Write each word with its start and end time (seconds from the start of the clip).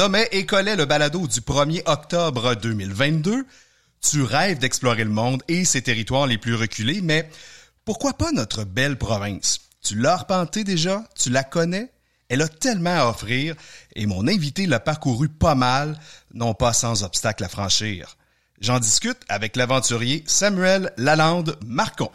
Sommet 0.00 0.30
et 0.32 0.46
Collet, 0.46 0.76
le 0.76 0.86
balado 0.86 1.26
du 1.26 1.40
1er 1.40 1.82
octobre 1.84 2.54
2022. 2.54 3.44
Tu 4.00 4.22
rêves 4.22 4.58
d'explorer 4.58 5.04
le 5.04 5.10
monde 5.10 5.42
et 5.46 5.66
ses 5.66 5.82
territoires 5.82 6.26
les 6.26 6.38
plus 6.38 6.54
reculés, 6.54 7.02
mais 7.02 7.28
pourquoi 7.84 8.14
pas 8.14 8.32
notre 8.32 8.64
belle 8.64 8.96
province? 8.96 9.58
Tu 9.82 9.96
l'as 9.96 10.14
arpentée 10.14 10.64
déjà? 10.64 11.04
Tu 11.14 11.28
la 11.28 11.44
connais? 11.44 11.92
Elle 12.30 12.40
a 12.40 12.48
tellement 12.48 12.98
à 12.98 13.10
offrir 13.10 13.54
et 13.94 14.06
mon 14.06 14.26
invité 14.26 14.64
l'a 14.64 14.80
parcouru 14.80 15.28
pas 15.28 15.54
mal, 15.54 15.98
non 16.32 16.54
pas 16.54 16.72
sans 16.72 17.02
obstacle 17.02 17.44
à 17.44 17.50
franchir. 17.50 18.16
J'en 18.58 18.78
discute 18.78 19.18
avec 19.28 19.54
l'aventurier 19.54 20.24
Samuel 20.26 20.94
Lalande 20.96 21.58
Marcon. 21.66 22.10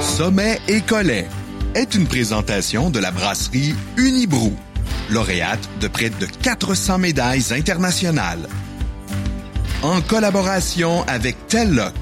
Sommet 0.00 0.60
et 0.68 0.80
Collet 0.82 1.26
est 1.74 1.94
une 1.94 2.06
présentation 2.06 2.90
de 2.90 2.98
la 2.98 3.10
brasserie 3.10 3.74
Unibrou, 3.96 4.52
lauréate 5.10 5.68
de 5.80 5.88
près 5.88 6.10
de 6.10 6.26
400 6.42 6.98
médailles 6.98 7.52
internationales. 7.52 8.48
En 9.82 10.00
collaboration 10.00 11.04
avec 11.06 11.46
Telloc, 11.46 11.94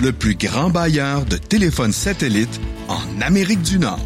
le 0.00 0.12
plus 0.12 0.34
grand 0.34 0.70
bailleur 0.70 1.24
de 1.24 1.36
téléphones 1.36 1.92
satellites 1.92 2.60
en 2.88 3.20
Amérique 3.20 3.62
du 3.62 3.78
Nord. 3.78 4.00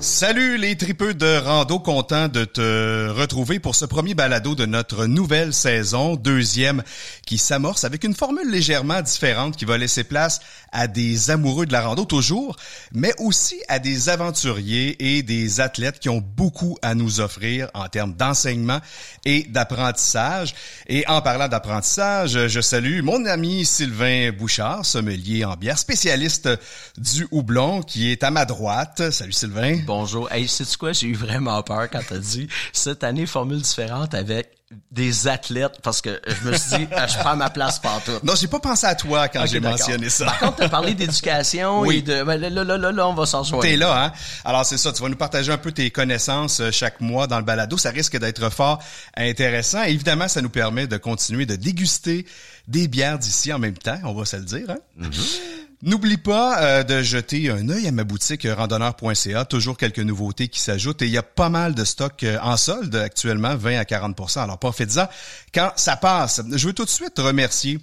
Salut 0.00 0.56
les 0.56 0.76
tripeux 0.76 1.12
de 1.12 1.36
rando, 1.36 1.78
content 1.78 2.28
de 2.28 2.46
te 2.46 3.10
retrouver 3.10 3.60
pour 3.60 3.74
ce 3.74 3.84
premier 3.84 4.14
balado 4.14 4.54
de 4.54 4.64
notre 4.64 5.04
nouvelle 5.04 5.52
saison, 5.52 6.16
deuxième, 6.16 6.82
qui 7.26 7.36
s'amorce 7.36 7.84
avec 7.84 8.04
une 8.04 8.14
formule 8.14 8.50
légèrement 8.50 9.02
différente 9.02 9.58
qui 9.58 9.66
va 9.66 9.76
laisser 9.76 10.02
place 10.02 10.40
à 10.72 10.86
des 10.86 11.30
amoureux 11.30 11.66
de 11.66 11.72
la 11.72 11.82
rando 11.82 12.06
toujours, 12.06 12.56
mais 12.94 13.12
aussi 13.18 13.60
à 13.68 13.78
des 13.78 14.08
aventuriers 14.08 15.16
et 15.16 15.22
des 15.22 15.60
athlètes 15.60 15.98
qui 15.98 16.08
ont 16.08 16.24
beaucoup 16.34 16.78
à 16.80 16.94
nous 16.94 17.20
offrir 17.20 17.68
en 17.74 17.88
termes 17.88 18.14
d'enseignement 18.14 18.80
et 19.26 19.42
d'apprentissage. 19.50 20.54
Et 20.86 21.06
en 21.08 21.20
parlant 21.20 21.48
d'apprentissage, 21.48 22.46
je 22.46 22.60
salue 22.62 23.02
mon 23.02 23.26
ami 23.26 23.66
Sylvain 23.66 24.32
Bouchard, 24.32 24.86
sommelier 24.86 25.44
en 25.44 25.56
bière, 25.56 25.76
spécialiste 25.76 26.48
du 26.96 27.28
houblon, 27.30 27.82
qui 27.82 28.10
est 28.10 28.24
à 28.24 28.30
ma 28.30 28.46
droite. 28.46 29.10
Salut 29.10 29.32
Sylvain 29.32 29.89
bonjour. 29.90 30.30
Hey, 30.30 30.46
sais-tu 30.46 30.76
quoi? 30.76 30.92
J'ai 30.92 31.08
eu 31.08 31.14
vraiment 31.14 31.60
peur 31.64 31.90
quand 31.90 31.98
t'as 32.08 32.18
dit 32.18 32.46
cette 32.72 33.02
année, 33.02 33.26
formule 33.26 33.60
différente 33.60 34.14
avec 34.14 34.52
des 34.92 35.26
athlètes 35.26 35.80
parce 35.82 36.00
que 36.00 36.20
je 36.28 36.48
me 36.48 36.56
suis 36.56 36.78
dit 36.78 36.86
ah, 36.96 37.08
je 37.08 37.18
prends 37.18 37.34
ma 37.34 37.50
place 37.50 37.80
partout. 37.80 38.12
Non, 38.22 38.34
j'ai 38.36 38.46
pas 38.46 38.60
pensé 38.60 38.86
à 38.86 38.94
toi 38.94 39.26
quand 39.26 39.44
j'ai 39.46 39.58
mentionné 39.58 40.08
ça. 40.08 40.26
Par 40.26 40.38
contre, 40.38 40.56
tu 40.58 40.62
as 40.62 40.68
parlé 40.68 40.94
d'éducation 40.94 41.80
oui. 41.80 41.96
et 41.96 42.02
de 42.02 42.22
ben, 42.22 42.36
là, 42.36 42.50
là, 42.50 42.62
là, 42.78 42.92
là, 42.92 43.08
on 43.08 43.14
va 43.14 43.26
s'en 43.26 43.40
rejoindre. 43.40 43.64
T'es 43.64 43.76
là 43.76 44.04
hein? 44.04 44.12
Alors 44.44 44.64
c'est 44.64 44.78
ça, 44.78 44.92
tu 44.92 45.02
vas 45.02 45.08
nous 45.08 45.16
partager 45.16 45.50
un 45.50 45.58
peu 45.58 45.72
tes 45.72 45.90
connaissances 45.90 46.60
euh, 46.60 46.70
chaque 46.70 47.00
mois 47.00 47.26
dans 47.26 47.38
le 47.38 47.44
balado, 47.44 47.76
ça 47.76 47.90
risque 47.90 48.16
d'être 48.16 48.48
fort 48.52 48.78
intéressant. 49.16 49.82
Et 49.82 49.90
évidemment, 49.90 50.28
ça 50.28 50.40
nous 50.40 50.50
permet 50.50 50.86
de 50.86 50.98
continuer 50.98 51.46
de 51.46 51.56
déguster 51.56 52.26
des 52.68 52.86
bières 52.86 53.18
d'ici 53.18 53.52
en 53.52 53.58
même 53.58 53.76
temps, 53.76 53.98
on 54.04 54.14
va 54.14 54.24
se 54.24 54.36
le 54.36 54.44
dire 54.44 54.70
hein? 54.70 54.78
Mm-hmm. 55.00 55.59
N'oublie 55.82 56.18
pas 56.18 56.62
euh, 56.62 56.82
de 56.82 57.00
jeter 57.00 57.48
un 57.48 57.70
œil 57.70 57.88
à 57.88 57.92
ma 57.92 58.04
boutique 58.04 58.46
randonneur.ca. 58.46 59.46
Toujours 59.46 59.78
quelques 59.78 60.00
nouveautés 60.00 60.48
qui 60.48 60.60
s'ajoutent 60.60 61.00
et 61.00 61.06
il 61.06 61.12
y 61.12 61.16
a 61.16 61.22
pas 61.22 61.48
mal 61.48 61.74
de 61.74 61.84
stocks 61.84 62.22
euh, 62.22 62.38
en 62.42 62.58
solde 62.58 62.94
actuellement, 62.96 63.56
20 63.56 63.78
à 63.78 63.84
40% 63.84 64.40
Alors 64.40 64.58
profitez-en 64.58 65.08
quand 65.54 65.72
ça 65.76 65.96
passe. 65.96 66.42
Je 66.52 66.66
veux 66.66 66.74
tout 66.74 66.84
de 66.84 66.90
suite 66.90 67.18
remercier 67.18 67.78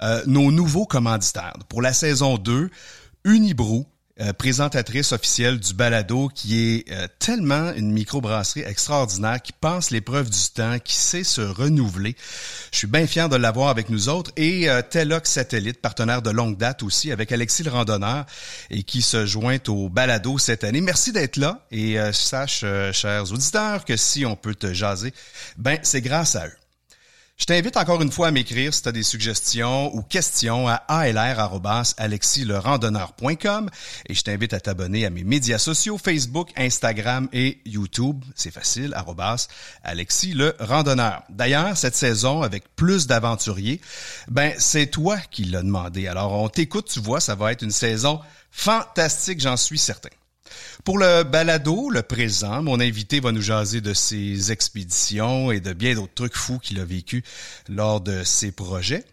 euh, 0.00 0.22
nos 0.26 0.50
nouveaux 0.50 0.86
commanditaires. 0.86 1.52
Pour 1.68 1.82
la 1.82 1.92
saison 1.92 2.38
2, 2.38 2.70
Unibrou, 3.24 3.86
euh, 4.20 4.34
présentatrice 4.34 5.12
officielle 5.12 5.58
du 5.58 5.72
balado, 5.72 6.28
qui 6.34 6.58
est 6.58 6.92
euh, 6.92 7.06
tellement 7.18 7.72
une 7.72 7.90
microbrasserie 7.92 8.60
extraordinaire, 8.60 9.40
qui 9.40 9.52
pense 9.52 9.90
l'épreuve 9.90 10.28
du 10.28 10.50
temps, 10.54 10.78
qui 10.78 10.94
sait 10.94 11.24
se 11.24 11.40
renouveler. 11.40 12.14
Je 12.72 12.78
suis 12.78 12.86
bien 12.86 13.06
fier 13.06 13.30
de 13.30 13.36
l'avoir 13.36 13.70
avec 13.70 13.88
nous 13.88 14.10
autres. 14.10 14.30
Et 14.36 14.68
euh, 14.68 14.82
Satellite, 15.24 15.80
partenaire 15.80 16.20
de 16.20 16.30
longue 16.30 16.58
date 16.58 16.82
aussi, 16.82 17.10
avec 17.10 17.32
Alexis 17.32 17.62
le 17.62 17.70
randonneur, 17.70 18.26
et 18.68 18.82
qui 18.82 19.00
se 19.00 19.24
joint 19.24 19.58
au 19.68 19.88
balado 19.88 20.36
cette 20.36 20.64
année. 20.64 20.82
Merci 20.82 21.12
d'être 21.12 21.38
là. 21.38 21.66
Et 21.70 21.96
sache, 22.12 22.64
chers 22.92 23.32
auditeurs, 23.32 23.84
que 23.84 23.96
si 23.96 24.26
on 24.26 24.36
peut 24.36 24.54
te 24.54 24.74
jaser, 24.74 25.14
ben 25.56 25.78
c'est 25.82 26.02
grâce 26.02 26.36
à 26.36 26.46
eux. 26.48 26.61
Je 27.38 27.46
t'invite 27.46 27.76
encore 27.76 28.00
une 28.02 28.12
fois 28.12 28.28
à 28.28 28.30
m'écrire 28.30 28.72
si 28.72 28.82
tu 28.82 28.88
as 28.88 28.92
des 28.92 29.02
suggestions 29.02 29.92
ou 29.96 30.02
questions 30.02 30.68
à 30.68 30.74
alr.alexilerandonneur.com 30.86 33.68
et 34.06 34.14
je 34.14 34.22
t'invite 34.22 34.52
à 34.52 34.60
t'abonner 34.60 35.04
à 35.06 35.10
mes 35.10 35.24
médias 35.24 35.58
sociaux 35.58 35.98
Facebook, 35.98 36.50
Instagram 36.56 37.28
et 37.32 37.58
YouTube. 37.66 38.22
C'est 38.36 38.52
facile, 38.52 38.94
arrobas 38.94 39.48
Alexis 39.82 40.34
le 40.34 40.54
randonneur. 40.60 41.24
D'ailleurs, 41.30 41.76
cette 41.76 41.96
saison, 41.96 42.42
avec 42.42 42.76
plus 42.76 43.08
d'aventuriers, 43.08 43.80
ben 44.28 44.52
c'est 44.58 44.86
toi 44.86 45.18
qui 45.18 45.42
l'as 45.44 45.62
demandé. 45.62 46.06
Alors 46.06 46.34
on 46.34 46.48
t'écoute, 46.48 46.90
tu 46.92 47.00
vois, 47.00 47.20
ça 47.20 47.34
va 47.34 47.50
être 47.50 47.62
une 47.62 47.72
saison 47.72 48.20
fantastique, 48.52 49.40
j'en 49.40 49.56
suis 49.56 49.78
certain. 49.78 50.10
Pour 50.84 50.98
le 50.98 51.22
balado, 51.22 51.90
le 51.90 52.02
présent, 52.02 52.62
mon 52.62 52.80
invité 52.80 53.20
va 53.20 53.32
nous 53.32 53.42
jaser 53.42 53.80
de 53.80 53.94
ses 53.94 54.52
expéditions 54.52 55.52
et 55.52 55.60
de 55.60 55.72
bien 55.72 55.94
d'autres 55.94 56.14
trucs 56.14 56.36
fous 56.36 56.58
qu'il 56.58 56.80
a 56.80 56.84
vécu 56.84 57.22
lors 57.68 58.00
de 58.00 58.24
ses 58.24 58.52
projets. 58.52 59.04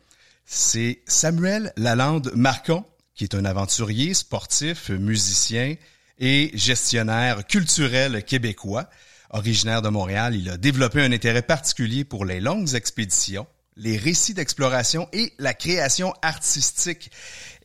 C'est 0.46 1.02
Samuel 1.06 1.72
Lalande 1.78 2.32
Marcon, 2.36 2.84
qui 3.14 3.24
est 3.24 3.36
un 3.36 3.46
aventurier, 3.46 4.14
sportif, 4.14 4.90
musicien 4.90 5.76
et 6.18 6.52
gestionnaire 6.54 7.46
culturel 7.46 8.24
québécois. 8.24 8.90
Originaire 9.30 9.84
de 9.84 9.90
Montréal, 9.90 10.36
il 10.36 10.50
a 10.50 10.58
développé 10.58 11.02
un 11.02 11.12
intérêt 11.12 11.44
particulier 11.44 12.04
pour 12.04 12.26
les 12.26 12.40
longues 12.40 12.74
expéditions, 12.74 13.46
les 13.80 13.98
récits 13.98 14.34
d'exploration 14.34 15.08
et 15.14 15.34
la 15.40 15.54
création 15.54 16.14
artistique. 16.22 17.12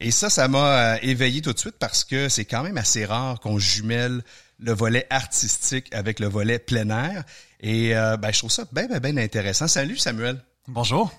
Et 0.01 0.11
ça, 0.11 0.31
ça 0.31 0.49
m'a 0.49 0.95
euh, 0.95 0.99
éveillé 1.03 1.43
tout 1.43 1.53
de 1.53 1.59
suite 1.59 1.77
parce 1.79 2.05
que 2.05 2.29
c'est 2.29 2.45
quand 2.45 2.63
même 2.63 2.79
assez 2.79 3.05
rare 3.05 3.41
qu'on 3.41 3.59
jumelle 3.59 4.23
le 4.61 4.73
volet 4.73 5.07
artistique 5.11 5.93
avec 5.93 6.21
le 6.21 6.29
volet 6.29 6.59
plein 6.59 6.89
air. 6.91 7.25
Et 7.61 7.97
euh, 7.97 8.17
ben, 8.17 8.33
je 8.33 8.39
trouve 8.39 8.51
ça 8.51 8.65
bien, 8.73 8.87
bien, 8.87 9.01
bien 9.01 9.17
intéressant. 9.17 9.67
Salut 9.67 9.99
Samuel. 9.99 10.41
Bonjour. 10.69 11.13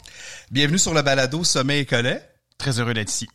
Bienvenue 0.49 0.79
sur 0.79 0.93
le 0.93 1.01
balado 1.01 1.43
Sommet 1.43 1.81
et 1.81 1.85
Collet. 1.85 2.21
Très 2.57 2.79
heureux 2.79 2.93
d'être 2.93 3.11
ici. 3.11 3.27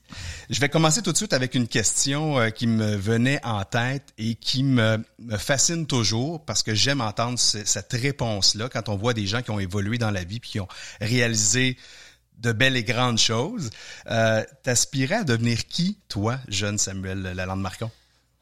Je 0.48 0.60
vais 0.60 0.69
commencer 0.69 1.03
tout 1.03 1.12
de 1.12 1.16
suite 1.16 1.34
avec 1.34 1.54
une 1.54 1.69
question 1.69 2.38
euh, 2.38 2.48
qui 2.48 2.66
me 2.66 2.97
venait 2.97 3.38
en 3.44 3.64
tête 3.64 4.14
et 4.16 4.34
qui 4.34 4.64
me, 4.64 5.04
fascine 5.38 5.86
toujours 5.86 6.44
parce 6.44 6.62
que 6.62 6.75
j'aime 6.75 7.00
entendre 7.00 7.38
cette 7.38 7.92
réponse-là 7.92 8.69
quand 8.70 8.88
on 8.88 8.97
voit 8.97 9.12
des 9.12 9.26
gens 9.26 9.42
qui 9.42 9.50
ont 9.50 9.60
évolué 9.60 9.98
dans 9.98 10.10
la 10.10 10.25
vie 10.25 10.41
puis 10.41 10.50
qui 10.50 10.60
ont 10.60 10.69
réalisé 11.00 11.76
de 12.38 12.53
belles 12.53 12.76
et 12.76 12.84
grandes 12.84 13.19
choses. 13.19 13.70
Euh, 14.10 14.42
T'aspirais 14.62 15.16
à 15.16 15.25
devenir 15.25 15.66
qui, 15.66 15.98
toi, 16.09 16.38
jeune 16.48 16.78
Samuel 16.78 17.20
Lalande-Marcon? 17.20 17.91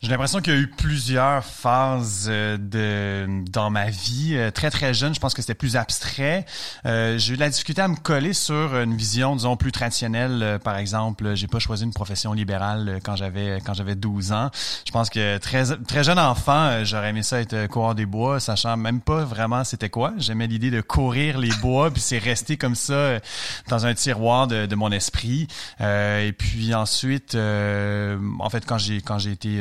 J'ai 0.01 0.11
l'impression 0.11 0.41
qu'il 0.41 0.53
y 0.53 0.57
a 0.57 0.61
eu 0.61 0.69
plusieurs 0.69 1.45
phases 1.45 2.29
euh, 2.31 2.57
de 2.57 3.43
dans 3.51 3.69
ma 3.69 3.91
vie. 3.91 4.37
Euh, 4.37 4.53
très 4.53 4.71
très 4.71 4.95
jeune, 4.95 5.13
je 5.13 5.19
pense 5.19 5.35
que 5.35 5.43
c'était 5.43 5.57
plus 5.57 5.75
abstrait. 5.75 6.47
Euh, 6.87 7.19
j'ai 7.19 7.33
eu 7.33 7.35
de 7.35 7.41
la 7.41 7.51
difficulté 7.51 7.83
à 7.83 7.89
me 7.89 7.97
coller 7.97 8.33
sur 8.33 8.77
une 8.77 8.97
vision, 8.97 9.35
disons, 9.35 9.57
plus 9.57 9.73
traditionnelle. 9.73 10.61
par 10.63 10.77
exemple, 10.77 11.35
j'ai 11.35 11.49
pas 11.49 11.59
choisi 11.59 11.83
une 11.83 11.93
profession 11.93 12.33
libérale 12.33 13.01
quand 13.03 13.17
j'avais 13.17 13.61
quand 13.67 13.75
j'avais 13.75 13.97
12 13.97 14.31
ans. 14.31 14.51
Je 14.87 14.93
pense 14.93 15.11
que 15.11 15.37
très 15.39 15.65
très 15.79 16.05
jeune 16.05 16.21
enfant, 16.21 16.85
j'aurais 16.85 17.11
aimé 17.11 17.25
ça 17.25 17.41
être 17.41 17.67
coureur 17.67 17.97
des 17.97 18.07
bois, 18.07 18.39
sachant 18.39 18.77
même 18.77 19.01
pas 19.01 19.25
vraiment 19.25 19.65
c'était 19.65 19.91
quoi. 19.91 20.13
J'aimais 20.19 20.47
l'idée 20.47 20.71
de 20.71 20.81
courir 20.81 21.39
les 21.39 21.53
bois, 21.61 21.91
puis 21.91 22.01
c'est 22.01 22.19
resté 22.19 22.57
comme 22.57 22.77
ça 22.77 23.19
dans 23.67 23.85
un 23.85 23.95
tiroir 23.95 24.47
de, 24.47 24.67
de 24.67 24.75
mon 24.77 24.93
esprit. 24.93 25.49
et 25.81 26.33
puis 26.39 26.73
ensuite, 26.73 27.35
en 27.35 28.49
fait, 28.49 28.65
quand 28.65 28.79
j'ai 28.79 29.01
quand 29.01 29.19
j'ai 29.19 29.33
été 29.33 29.61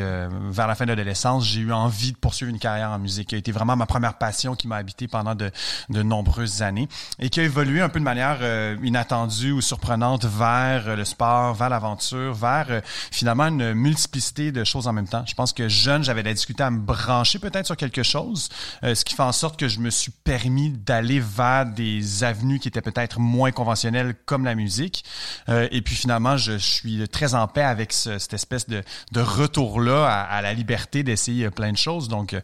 vers 0.51 0.67
la 0.67 0.75
fin 0.75 0.85
de 0.85 0.89
l'adolescence, 0.89 1.45
j'ai 1.45 1.61
eu 1.61 1.71
envie 1.71 2.11
de 2.11 2.17
poursuivre 2.17 2.49
une 2.49 2.59
carrière 2.59 2.91
en 2.91 2.99
musique, 2.99 3.29
qui 3.29 3.35
a 3.35 3.37
été 3.37 3.51
vraiment 3.51 3.75
ma 3.75 3.85
première 3.85 4.15
passion 4.15 4.55
qui 4.55 4.67
m'a 4.67 4.77
habité 4.77 5.07
pendant 5.07 5.35
de, 5.35 5.51
de, 5.89 6.01
nombreuses 6.03 6.61
années 6.61 6.87
et 7.19 7.29
qui 7.29 7.39
a 7.39 7.43
évolué 7.43 7.81
un 7.81 7.89
peu 7.89 7.99
de 7.99 8.03
manière 8.03 8.37
euh, 8.41 8.75
inattendue 8.83 9.51
ou 9.51 9.61
surprenante 9.61 10.25
vers 10.25 10.87
euh, 10.87 10.95
le 10.95 11.05
sport, 11.05 11.53
vers 11.53 11.69
l'aventure, 11.69 12.33
vers 12.33 12.67
euh, 12.69 12.81
finalement 13.11 13.47
une 13.47 13.73
multiplicité 13.73 14.51
de 14.51 14.63
choses 14.63 14.87
en 14.87 14.93
même 14.93 15.07
temps. 15.07 15.23
Je 15.27 15.33
pense 15.33 15.53
que 15.53 15.67
jeune, 15.67 16.03
j'avais 16.03 16.23
la 16.23 16.33
difficulté 16.33 16.63
à 16.63 16.71
me 16.71 16.79
brancher 16.79 17.39
peut-être 17.39 17.65
sur 17.65 17.77
quelque 17.77 18.03
chose, 18.03 18.49
ce 18.83 19.03
qui 19.03 19.15
fait 19.15 19.23
en 19.23 19.31
sorte 19.31 19.59
que 19.59 19.67
je 19.67 19.79
me 19.79 19.89
suis 19.89 20.11
permis 20.11 20.71
d'aller 20.71 21.19
vers 21.19 21.65
des 21.65 22.23
avenues 22.23 22.59
qui 22.59 22.67
étaient 22.67 22.81
peut-être 22.81 23.19
moins 23.19 23.51
conventionnelles 23.51 24.15
comme 24.25 24.45
la 24.45 24.55
musique. 24.55 25.03
et 25.47 25.81
puis 25.81 25.95
finalement, 25.95 26.37
je, 26.37 26.57
suis 26.57 27.07
très 27.09 27.33
en 27.35 27.47
paix 27.47 27.63
avec 27.63 27.93
cette 27.93 28.33
espèce 28.33 28.67
de, 28.67 28.83
de 29.11 29.21
retour-là 29.21 30.07
à, 30.21 30.37
à 30.37 30.41
la 30.41 30.53
liberté 30.53 31.03
d'essayer 31.03 31.49
plein 31.49 31.71
de 31.71 31.77
choses. 31.77 32.07
Donc, 32.07 32.33
euh, 32.33 32.41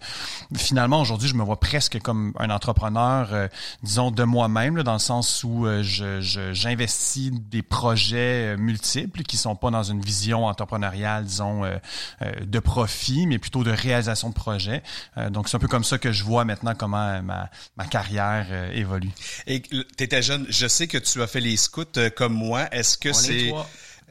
finalement, 0.56 1.02
aujourd'hui, 1.02 1.28
je 1.30 1.36
me 1.36 1.44
vois 1.44 1.60
presque 1.60 2.00
comme 2.00 2.34
un 2.40 2.50
entrepreneur, 2.50 3.30
euh, 3.34 3.48
disons, 3.84 4.12
de 4.12 4.24
moi-même, 4.24 4.78
là, 4.78 4.84
dans 4.84 4.94
le 4.94 5.00
sens 5.00 5.44
où 5.44 5.66
euh, 5.66 5.84
je, 5.84 6.22
je- 6.22 6.54
j'investis 6.54 7.32
des 7.32 7.62
projets 7.62 8.54
euh, 8.54 8.58
multiples 8.58 9.24
qui 9.24 9.38
sont 9.38 9.56
pas 9.56 9.72
dans 9.72 9.84
une 9.84 10.02
vision 10.02 10.46
entrepreneuriale, 10.46 11.26
disons, 11.26 11.64
euh, 11.64 11.76
euh, 12.22 12.32
de 12.46 12.60
profit, 12.60 13.28
mais 13.28 13.40
plutôt 13.40 13.64
de 13.64 13.72
réalisation 13.72 14.30
de 14.30 14.34
projets. 14.36 14.84
Euh, 15.18 15.30
donc, 15.30 15.50
c'est 15.50 15.58
un 15.58 15.60
peu 15.60 15.68
comme 15.68 15.84
ça 15.84 15.98
que 15.98 16.12
je 16.12 16.24
vois 16.24 16.46
maintenant 16.46 16.74
comment 16.78 17.22
ma, 17.22 17.50
ma 17.78 17.86
carrière 17.86 18.48
euh, 18.50 18.72
évolue. 18.74 19.12
Et 19.48 19.62
tu 19.62 19.84
étais 20.00 20.22
jeune, 20.22 20.46
je 20.50 20.68
sais 20.68 20.88
que 20.88 20.98
tu 20.98 21.22
as 21.22 21.28
fait 21.28 21.40
les 21.42 21.58
scouts 21.58 21.84
euh, 21.98 22.10
comme 22.10 22.34
moi. 22.34 22.68
Est-ce 22.72 22.98
que 22.98 23.10
c'est. 23.14 23.50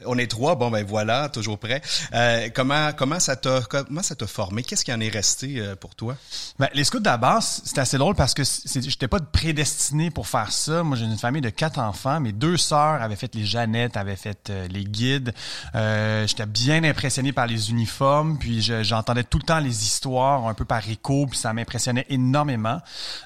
On 0.05 0.17
est 0.17 0.27
trois, 0.27 0.55
bon 0.55 0.69
ben 0.71 0.85
voilà, 0.85 1.29
toujours 1.29 1.57
prêt. 1.57 1.81
Euh, 2.13 2.49
comment 2.53 2.91
comment 2.93 3.19
ça 3.19 3.35
t'a 3.35 3.61
comment 3.61 4.03
ça 4.03 4.15
t'a 4.15 4.27
formé? 4.27 4.63
Qu'est-ce 4.63 4.83
qui 4.85 4.93
en 4.93 4.99
est 4.99 5.09
resté 5.09 5.59
euh, 5.59 5.75
pour 5.75 5.95
toi? 5.95 6.15
Ben, 6.59 6.69
les 6.73 6.83
scouts 6.83 6.99
base, 6.99 7.61
c'était 7.65 7.81
assez 7.81 7.97
drôle 7.97 8.15
parce 8.15 8.33
que 8.33 8.43
j'étais 8.43 9.07
pas 9.07 9.19
prédestiné 9.19 10.11
pour 10.11 10.27
faire 10.27 10.51
ça. 10.51 10.83
Moi, 10.83 10.97
j'ai 10.97 11.05
une 11.05 11.17
famille 11.17 11.41
de 11.41 11.49
quatre 11.49 11.79
enfants. 11.79 12.19
Mes 12.19 12.31
deux 12.31 12.57
sœurs 12.57 13.01
avaient 13.01 13.15
fait 13.15 13.33
les 13.35 13.45
Jeannettes, 13.45 13.97
avaient 13.97 14.15
fait 14.15 14.49
euh, 14.49 14.67
les 14.69 14.83
guides. 14.83 15.33
J'étais 15.73 16.45
bien 16.45 16.83
impressionné 16.83 17.33
par 17.33 17.47
les 17.47 17.69
uniformes. 17.71 18.37
Puis 18.37 18.61
je- 18.61 18.83
j'entendais 18.83 19.23
tout 19.23 19.37
le 19.37 19.43
temps 19.43 19.59
les 19.59 19.83
histoires 19.83 20.47
un 20.47 20.53
peu 20.53 20.65
par 20.65 20.87
écho. 20.89 21.27
Puis 21.27 21.39
ça 21.39 21.53
m'impressionnait 21.53 22.05
énormément. 22.09 22.79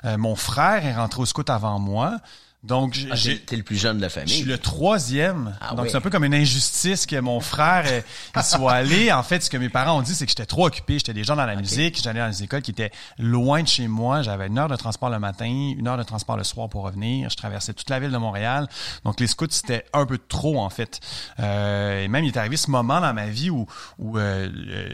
Mon 0.03 0.35
frère 0.35 0.85
est 0.85 0.95
rentré 0.95 1.21
au 1.21 1.25
scout 1.25 1.49
avant 1.49 1.79
moi. 1.79 2.17
Donc, 2.63 2.95
j'ai- 2.95 3.07
Ah, 3.11 3.13
t'es, 3.13 3.17
j'ai... 3.21 3.39
t'es 3.39 3.55
le 3.55 3.63
plus 3.63 3.77
jeune 3.77 3.97
de 3.97 4.01
la 4.01 4.07
Je 4.09 4.13
famille. 4.15 4.33
suis 4.33 4.43
le 4.43 4.57
troisième. 4.57 5.55
Ah 5.61 5.75
donc, 5.75 5.85
oui. 5.85 5.91
c'est 5.91 5.97
un 5.97 6.01
peu 6.01 6.09
comme 6.09 6.23
une 6.25 6.33
injustice 6.33 7.05
que 7.05 7.17
mon 7.19 7.39
frère 7.39 7.83
euh, 7.87 8.01
il 8.35 8.43
soit 8.43 8.73
allé. 8.73 9.11
En 9.11 9.21
fait, 9.23 9.43
ce 9.43 9.49
que 9.49 9.57
mes 9.57 9.69
parents 9.69 9.97
ont 9.97 10.01
dit, 10.01 10.15
c'est 10.15 10.25
que 10.25 10.31
j'étais 10.31 10.45
trop 10.47 10.65
occupé. 10.65 10.95
J'étais 10.97 11.13
des 11.13 11.23
gens 11.23 11.35
dans 11.35 11.45
la 11.45 11.55
musique. 11.55 12.01
J'allais 12.01 12.19
dans 12.19 12.29
des 12.29 12.43
écoles 12.43 12.63
qui 12.63 12.71
étaient 12.71 12.91
loin 13.19 13.61
de 13.61 13.67
chez 13.67 13.87
moi. 13.87 14.23
J'avais 14.23 14.47
une 14.47 14.57
heure 14.57 14.67
de 14.69 14.75
transport 14.75 15.09
le 15.11 15.19
matin, 15.19 15.45
une 15.45 15.87
heure 15.87 15.97
de 15.97 16.03
transport 16.03 16.35
le 16.35 16.43
soir 16.43 16.67
pour 16.67 16.83
revenir. 16.83 17.29
Je 17.29 17.37
traversais 17.37 17.73
toute 17.73 17.89
la 17.91 17.99
ville 17.99 18.11
de 18.11 18.17
Montréal. 18.17 18.67
Donc, 19.05 19.19
les 19.19 19.27
scouts, 19.27 19.45
c'était 19.51 19.85
un 19.93 20.05
peu 20.07 20.17
trop, 20.17 20.59
en 20.59 20.69
fait. 20.71 20.99
Euh, 21.39 22.03
et 22.03 22.07
même, 22.07 22.23
il 22.25 22.29
est 22.29 22.37
arrivé 22.37 22.57
ce 22.57 22.71
moment 22.71 22.99
dans 22.99 23.13
ma 23.13 23.27
vie 23.27 23.51
où, 23.51 23.67
où 23.99 24.17
euh, 24.17 24.49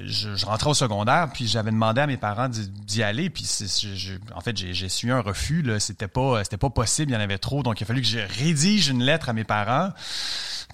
je, 0.06 0.36
je 0.36 0.46
rentrais 0.46 0.70
au 0.70 0.74
secondaire, 0.74 1.30
puis 1.34 1.48
j'avais 1.48 1.72
demandé 1.72 2.02
à 2.02 2.08
mes 2.08 2.18
parents 2.18 2.50
d'y 2.50 3.04
aller. 3.04 3.30
Puis, 3.30 3.46
je- 3.60 3.96
je- 3.96 4.14
en 4.36 4.42
fait, 4.42 4.56
j'ai 4.58 4.90
suivi 4.90 5.14
un 5.14 5.22
refus. 5.22 5.62
là. 5.62 5.80
C'était 5.80 6.10
pas, 6.10 6.44
c'était 6.44 6.58
pas 6.58 6.70
possible. 6.70 7.12
Il 7.12 7.16
y 7.16 7.18
en 7.18 7.22
avait 7.22 7.38
trop. 7.38 7.53
Donc, 7.62 7.80
il 7.80 7.84
a 7.84 7.86
fallu 7.86 8.02
que 8.02 8.08
je 8.08 8.20
rédige 8.20 8.90
une 8.90 9.04
lettre 9.04 9.30
à 9.30 9.34
mes 9.34 9.44
parents 9.44 9.92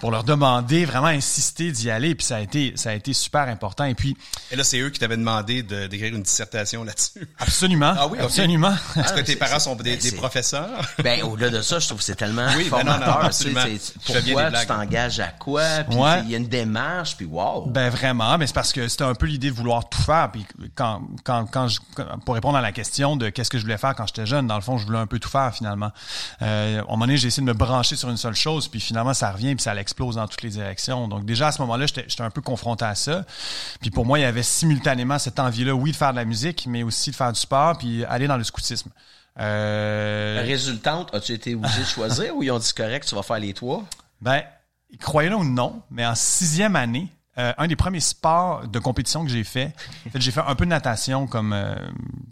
pour 0.00 0.10
leur 0.10 0.24
demander, 0.24 0.84
vraiment 0.84 1.06
insister 1.08 1.70
d'y 1.72 1.90
aller. 1.90 2.14
Puis 2.14 2.26
ça 2.26 2.36
a 2.36 2.40
été, 2.40 2.72
ça 2.76 2.90
a 2.90 2.94
été 2.94 3.12
super 3.12 3.42
important. 3.48 3.84
Et 3.84 3.94
puis, 3.94 4.16
Et 4.50 4.56
là, 4.56 4.64
c'est 4.64 4.80
eux 4.80 4.90
qui 4.90 4.98
t'avaient 4.98 5.16
demandé 5.16 5.62
de- 5.62 5.86
d'écrire 5.86 6.14
une 6.14 6.22
dissertation 6.22 6.82
là-dessus. 6.84 7.28
absolument, 7.38 7.94
Ah 7.96 8.06
oui, 8.08 8.18
absolument. 8.18 8.72
Est-ce 8.96 9.12
que 9.12 9.20
tes 9.20 9.36
parents 9.36 9.58
sont 9.58 9.76
des, 9.76 9.96
ben, 9.96 9.98
des 10.00 10.12
professeurs? 10.12 10.88
Ben, 11.04 11.22
au-delà 11.22 11.50
de 11.50 11.60
ça, 11.62 11.78
je 11.78 11.86
trouve 11.86 11.98
que 11.98 12.04
c'est 12.04 12.14
tellement 12.16 12.46
Oui, 12.56 12.68
ben 12.70 12.78
non, 12.84 12.92
non, 12.98 13.06
formateur. 13.06 13.30
pourquoi 14.04 14.50
tu 14.50 14.66
t'engages 14.66 15.20
à 15.20 15.28
quoi? 15.28 15.62
Puis 15.88 15.98
Ouais. 15.98 16.20
il 16.24 16.30
y 16.30 16.34
a 16.34 16.38
une 16.38 16.48
démarche, 16.48 17.16
puis 17.16 17.26
wow. 17.26 17.66
Ben 17.66 17.90
vraiment, 17.90 18.38
mais 18.38 18.46
c'est 18.46 18.52
parce 18.54 18.72
que 18.72 18.88
c'était 18.88 19.04
un 19.04 19.14
peu 19.14 19.26
l'idée 19.26 19.50
de 19.50 19.54
vouloir 19.54 19.88
tout 19.88 20.00
faire. 20.02 20.30
Puis 20.32 20.46
quand, 20.74 21.02
quand, 21.24 21.46
quand 21.46 21.68
je, 21.68 21.80
pour 22.24 22.34
répondre 22.34 22.56
à 22.56 22.60
la 22.60 22.72
question 22.72 23.16
de 23.16 23.28
qu'est-ce 23.28 23.50
que 23.50 23.58
je 23.58 23.62
voulais 23.64 23.78
faire 23.78 23.94
quand 23.94 24.06
j'étais 24.06 24.26
jeune, 24.26 24.46
dans 24.46 24.56
le 24.56 24.62
fond, 24.62 24.78
je 24.78 24.86
voulais 24.86 24.98
un 24.98 25.06
peu 25.06 25.18
tout 25.18 25.28
faire 25.28 25.54
finalement. 25.54 25.90
Euh, 26.42 26.78
à 26.78 26.82
un 26.82 26.84
moment 26.84 26.98
donné, 27.06 27.16
j'ai 27.16 27.28
essayé 27.28 27.42
de 27.44 27.50
me 27.52 27.56
brancher 27.56 27.96
sur 27.96 28.08
une 28.10 28.16
seule 28.16 28.34
chose, 28.34 28.68
puis 28.68 28.80
finalement, 28.80 29.14
ça 29.14 29.30
revient, 29.30 29.54
puis 29.54 29.62
ça 29.62 29.70
l'explose 29.90 30.16
dans 30.16 30.26
toutes 30.28 30.42
les 30.42 30.50
directions. 30.50 31.08
Donc 31.08 31.24
déjà 31.24 31.48
à 31.48 31.52
ce 31.52 31.60
moment-là, 31.62 31.86
j'étais 31.86 32.22
un 32.22 32.30
peu 32.30 32.40
confronté 32.40 32.84
à 32.84 32.94
ça. 32.94 33.24
Puis 33.80 33.90
pour 33.90 34.06
moi, 34.06 34.18
il 34.18 34.22
y 34.22 34.24
avait 34.24 34.42
simultanément 34.42 35.18
cette 35.18 35.38
envie-là, 35.38 35.74
oui, 35.74 35.90
de 35.92 35.96
faire 35.96 36.12
de 36.12 36.16
la 36.16 36.24
musique, 36.24 36.66
mais 36.68 36.82
aussi 36.82 37.10
de 37.10 37.16
faire 37.16 37.32
du 37.32 37.40
sport, 37.40 37.76
puis 37.78 38.04
aller 38.04 38.26
dans 38.26 38.36
le 38.36 38.44
scoutisme. 38.44 38.90
Euh, 39.38 40.42
Résultante, 40.44 41.14
as-tu 41.14 41.32
été 41.32 41.54
obligé 41.54 41.80
de 41.80 41.86
choisir 41.86 42.36
ou 42.36 42.42
ils 42.42 42.50
ont 42.50 42.58
dit 42.58 42.72
correct, 42.72 43.06
tu 43.08 43.14
vas 43.14 43.22
faire 43.22 43.38
les 43.38 43.54
trois? 43.54 43.84
Ben, 44.20 44.42
croyez-le 45.00 45.36
ou 45.36 45.44
non, 45.44 45.82
mais 45.90 46.06
en 46.06 46.14
sixième 46.14 46.76
année, 46.76 47.08
euh, 47.38 47.52
un 47.58 47.66
des 47.66 47.76
premiers 47.76 48.00
sports 48.00 48.66
de 48.68 48.78
compétition 48.78 49.24
que 49.24 49.30
j'ai 49.30 49.44
fait, 49.44 49.72
en 50.06 50.10
fait, 50.10 50.20
j'ai 50.20 50.30
fait 50.30 50.42
un 50.46 50.54
peu 50.54 50.64
de 50.64 50.70
natation 50.70 51.26
comme 51.26 51.52
euh, 51.52 51.74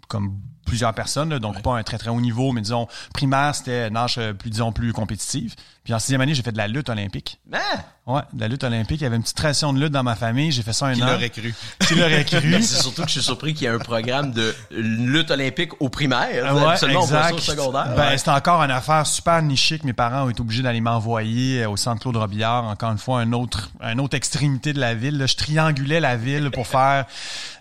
comme 0.08 0.38
plusieurs 0.66 0.92
personnes, 0.92 1.30
là, 1.30 1.38
donc 1.38 1.62
pas 1.62 1.78
un 1.78 1.82
très 1.82 1.98
très 1.98 2.10
haut 2.10 2.20
niveau, 2.20 2.52
mais 2.52 2.60
disons 2.60 2.88
primaire 3.14 3.54
c'était 3.54 3.90
nage 3.90 4.18
euh, 4.18 4.32
plus 4.34 4.50
disons 4.50 4.72
plus 4.72 4.92
compétitive. 4.92 5.54
Puis 5.88 5.94
en 5.94 5.98
sixième 6.00 6.20
année, 6.20 6.34
j'ai 6.34 6.42
fait 6.42 6.52
de 6.52 6.58
la 6.58 6.68
lutte 6.68 6.90
olympique. 6.90 7.40
Ah! 7.50 7.58
Ouais, 8.06 8.20
de 8.34 8.40
la 8.42 8.48
lutte 8.48 8.62
olympique. 8.62 9.00
Il 9.00 9.04
y 9.04 9.06
avait 9.06 9.16
une 9.16 9.22
petite 9.22 9.38
tradition 9.38 9.72
de 9.72 9.80
lutte 9.80 9.92
dans 9.92 10.02
ma 10.02 10.16
famille. 10.16 10.52
J'ai 10.52 10.62
fait 10.62 10.74
ça 10.74 10.84
un 10.88 10.92
Qui 10.92 11.02
an. 11.02 11.06
l'aurait 11.06 11.30
cru? 11.30 11.54
Qui 11.86 11.94
l'aurait 11.94 12.26
cru? 12.26 12.40
Ben, 12.50 12.62
c'est 12.62 12.82
surtout 12.82 13.02
que 13.02 13.08
je 13.08 13.12
suis 13.12 13.22
surpris 13.22 13.54
qu'il 13.54 13.62
y 13.62 13.70
ait 13.70 13.74
un 13.74 13.78
programme 13.78 14.32
de 14.32 14.54
lutte 14.70 15.30
olympique 15.30 15.70
au 15.80 15.88
primaire. 15.88 16.54
Ouais, 16.54 16.60
on 16.82 16.94
au 16.96 17.02
exact. 17.04 17.40
secondaire. 17.40 17.94
Ben, 17.96 18.18
c'était 18.18 18.30
encore 18.32 18.62
une 18.62 18.70
affaire 18.70 19.06
super 19.06 19.40
nichée 19.40 19.78
que 19.78 19.86
mes 19.86 19.94
parents 19.94 20.26
ont 20.26 20.28
été 20.28 20.42
obligés 20.42 20.62
d'aller 20.62 20.82
m'envoyer 20.82 21.62
euh, 21.62 21.70
au 21.70 21.78
centre 21.78 22.02
Claude 22.02 22.16
Robillard, 22.18 22.64
encore 22.64 22.92
une 22.92 22.98
fois, 22.98 23.20
un 23.20 23.32
autre, 23.32 23.70
un 23.80 23.98
autre 23.98 24.14
extrémité 24.14 24.74
de 24.74 24.80
la 24.80 24.92
ville. 24.94 25.16
là. 25.16 25.24
Je 25.24 25.36
triangulais 25.36 26.00
la 26.00 26.16
ville 26.16 26.50
pour 26.50 26.66
faire 26.66 27.06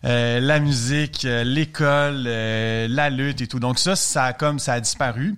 euh, 0.03 0.41
la 0.41 0.59
musique, 0.59 1.23
euh, 1.23 1.45
l'école, 1.45 2.25
euh, 2.27 2.87
la 2.89 3.09
lutte 3.09 3.39
et 3.39 3.47
tout. 3.47 3.59
Donc 3.61 3.79
ça, 3.79 3.95
ça 3.95 4.25
a 4.25 4.33
comme 4.33 4.59
ça 4.59 4.73
a 4.73 4.79
disparu. 4.81 5.35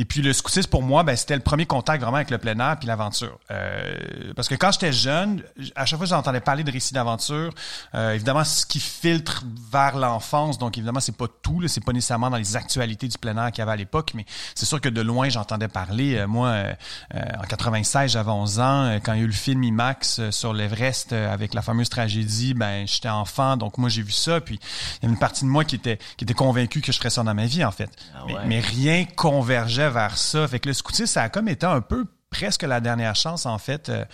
Et 0.00 0.04
puis 0.04 0.22
le 0.22 0.32
scoutisme 0.32 0.70
pour 0.70 0.84
moi, 0.84 1.02
ben, 1.02 1.16
c'était 1.16 1.34
le 1.34 1.42
premier 1.42 1.66
contact 1.66 2.00
vraiment 2.00 2.18
avec 2.18 2.30
le 2.30 2.38
plein 2.38 2.56
air 2.60 2.76
puis 2.78 2.86
l'aventure. 2.86 3.36
Euh, 3.50 4.32
parce 4.36 4.46
que 4.48 4.54
quand 4.54 4.70
j'étais 4.70 4.92
jeune, 4.92 5.42
à 5.74 5.86
chaque 5.86 5.98
fois 5.98 6.06
que 6.06 6.10
j'entendais 6.10 6.38
parler 6.40 6.62
de 6.62 6.70
récits 6.70 6.94
d'aventure, 6.94 7.52
euh, 7.96 8.12
évidemment 8.12 8.44
ce 8.44 8.64
qui 8.64 8.78
filtre 8.78 9.42
vers 9.72 9.96
l'enfance, 9.98 10.56
donc 10.56 10.78
évidemment 10.78 11.00
c'est 11.00 11.16
pas 11.16 11.26
tout, 11.42 11.58
là, 11.58 11.66
c'est 11.66 11.82
pas 11.84 11.92
nécessairement 11.92 12.30
dans 12.30 12.36
les 12.36 12.54
actualités 12.54 13.08
du 13.08 13.18
plein 13.18 13.36
air 13.44 13.50
qu'il 13.50 13.58
y 13.58 13.62
avait 13.62 13.72
à 13.72 13.76
l'époque, 13.76 14.12
mais 14.14 14.24
c'est 14.54 14.66
sûr 14.66 14.80
que 14.80 14.88
de 14.88 15.00
loin 15.00 15.28
j'entendais 15.30 15.66
parler. 15.66 16.14
Euh, 16.16 16.28
moi, 16.28 16.46
euh, 16.50 16.72
euh, 17.16 17.20
en 17.42 17.46
96, 17.46 18.12
j'avais 18.12 18.30
11 18.30 18.60
ans, 18.60 18.84
euh, 18.84 18.98
quand 19.02 19.14
il 19.14 19.18
y 19.18 19.22
a 19.22 19.24
eu 19.24 19.26
le 19.26 19.32
film 19.32 19.64
IMAX 19.64 20.30
sur 20.30 20.52
l'Everest 20.52 21.12
avec 21.12 21.54
la 21.54 21.62
fameuse 21.62 21.88
tragédie, 21.88 22.54
ben 22.54 22.86
j'étais 22.86 23.08
enfant, 23.08 23.56
donc 23.56 23.78
moi 23.78 23.88
j'ai 23.88 24.02
vu 24.02 24.12
ça, 24.12 24.40
puis 24.40 24.60
il 24.62 25.02
y 25.02 25.06
avait 25.06 25.12
une 25.14 25.18
partie 25.18 25.44
de 25.44 25.50
moi 25.50 25.64
qui 25.64 25.74
était 25.74 25.98
qui 26.16 26.22
était 26.22 26.34
convaincue 26.34 26.82
que 26.82 26.92
je 26.92 26.98
ferais 26.98 27.10
ça 27.10 27.24
dans 27.24 27.34
ma 27.34 27.46
vie 27.46 27.64
en 27.64 27.72
fait. 27.72 27.90
Ah 28.14 28.22
Mais- 28.28 28.34
ouais. 28.34 28.40
mais 28.46 28.60
rien 28.60 29.04
convergeait 29.04 29.87
vers 29.90 30.16
ça. 30.18 30.46
Fait 30.48 30.60
que 30.60 30.68
le 30.68 30.74
scoutisme, 30.74 31.06
ça 31.06 31.22
a 31.22 31.28
comme 31.28 31.48
été 31.48 31.66
un 31.66 31.80
peu 31.80 32.04
presque 32.30 32.62
la 32.62 32.78
dernière 32.80 33.16
chance, 33.16 33.46
en 33.46 33.56
fait, 33.56 33.88
euh, 33.88 34.04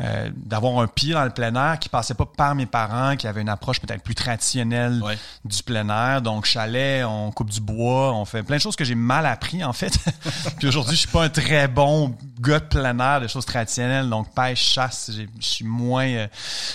euh, 0.00 0.28
d'avoir 0.34 0.80
un 0.80 0.88
pied 0.88 1.12
dans 1.14 1.22
le 1.22 1.30
plein 1.30 1.54
air 1.54 1.78
qui 1.78 1.88
passait 1.88 2.14
pas 2.14 2.26
par 2.26 2.56
mes 2.56 2.66
parents, 2.66 3.14
qui 3.14 3.28
avait 3.28 3.42
une 3.42 3.48
approche 3.48 3.78
peut-être 3.80 4.02
plus 4.02 4.16
traditionnelle 4.16 5.00
Ouais. 5.00 5.16
du 5.44 5.62
plein 5.62 5.88
air. 5.88 6.20
Donc, 6.20 6.46
chalet, 6.46 7.04
on 7.04 7.30
coupe 7.30 7.48
du 7.50 7.60
bois, 7.60 8.12
on 8.12 8.24
fait 8.24 8.42
plein 8.42 8.56
de 8.56 8.60
choses 8.60 8.74
que 8.74 8.82
j'ai 8.84 8.96
mal 8.96 9.24
appris, 9.24 9.62
en 9.62 9.72
fait. 9.72 9.96
Puis 10.58 10.66
aujourd'hui, 10.66 10.96
je 10.96 11.02
suis 11.02 11.08
pas 11.10 11.22
un 11.22 11.28
très 11.28 11.68
bon 11.68 12.16
gars 12.40 12.58
de 12.58 12.64
plein 12.64 12.98
air, 12.98 13.20
de 13.20 13.28
choses 13.28 13.46
traditionnelles. 13.46 14.08
Donc, 14.10 14.34
pêche, 14.34 14.64
chasse, 14.72 15.08
je 15.14 15.26
suis 15.38 15.64
moins, 15.64 16.08
euh, 16.08 16.26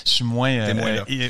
je 0.05 0.11
suis 0.11 0.23
moins, 0.23 0.69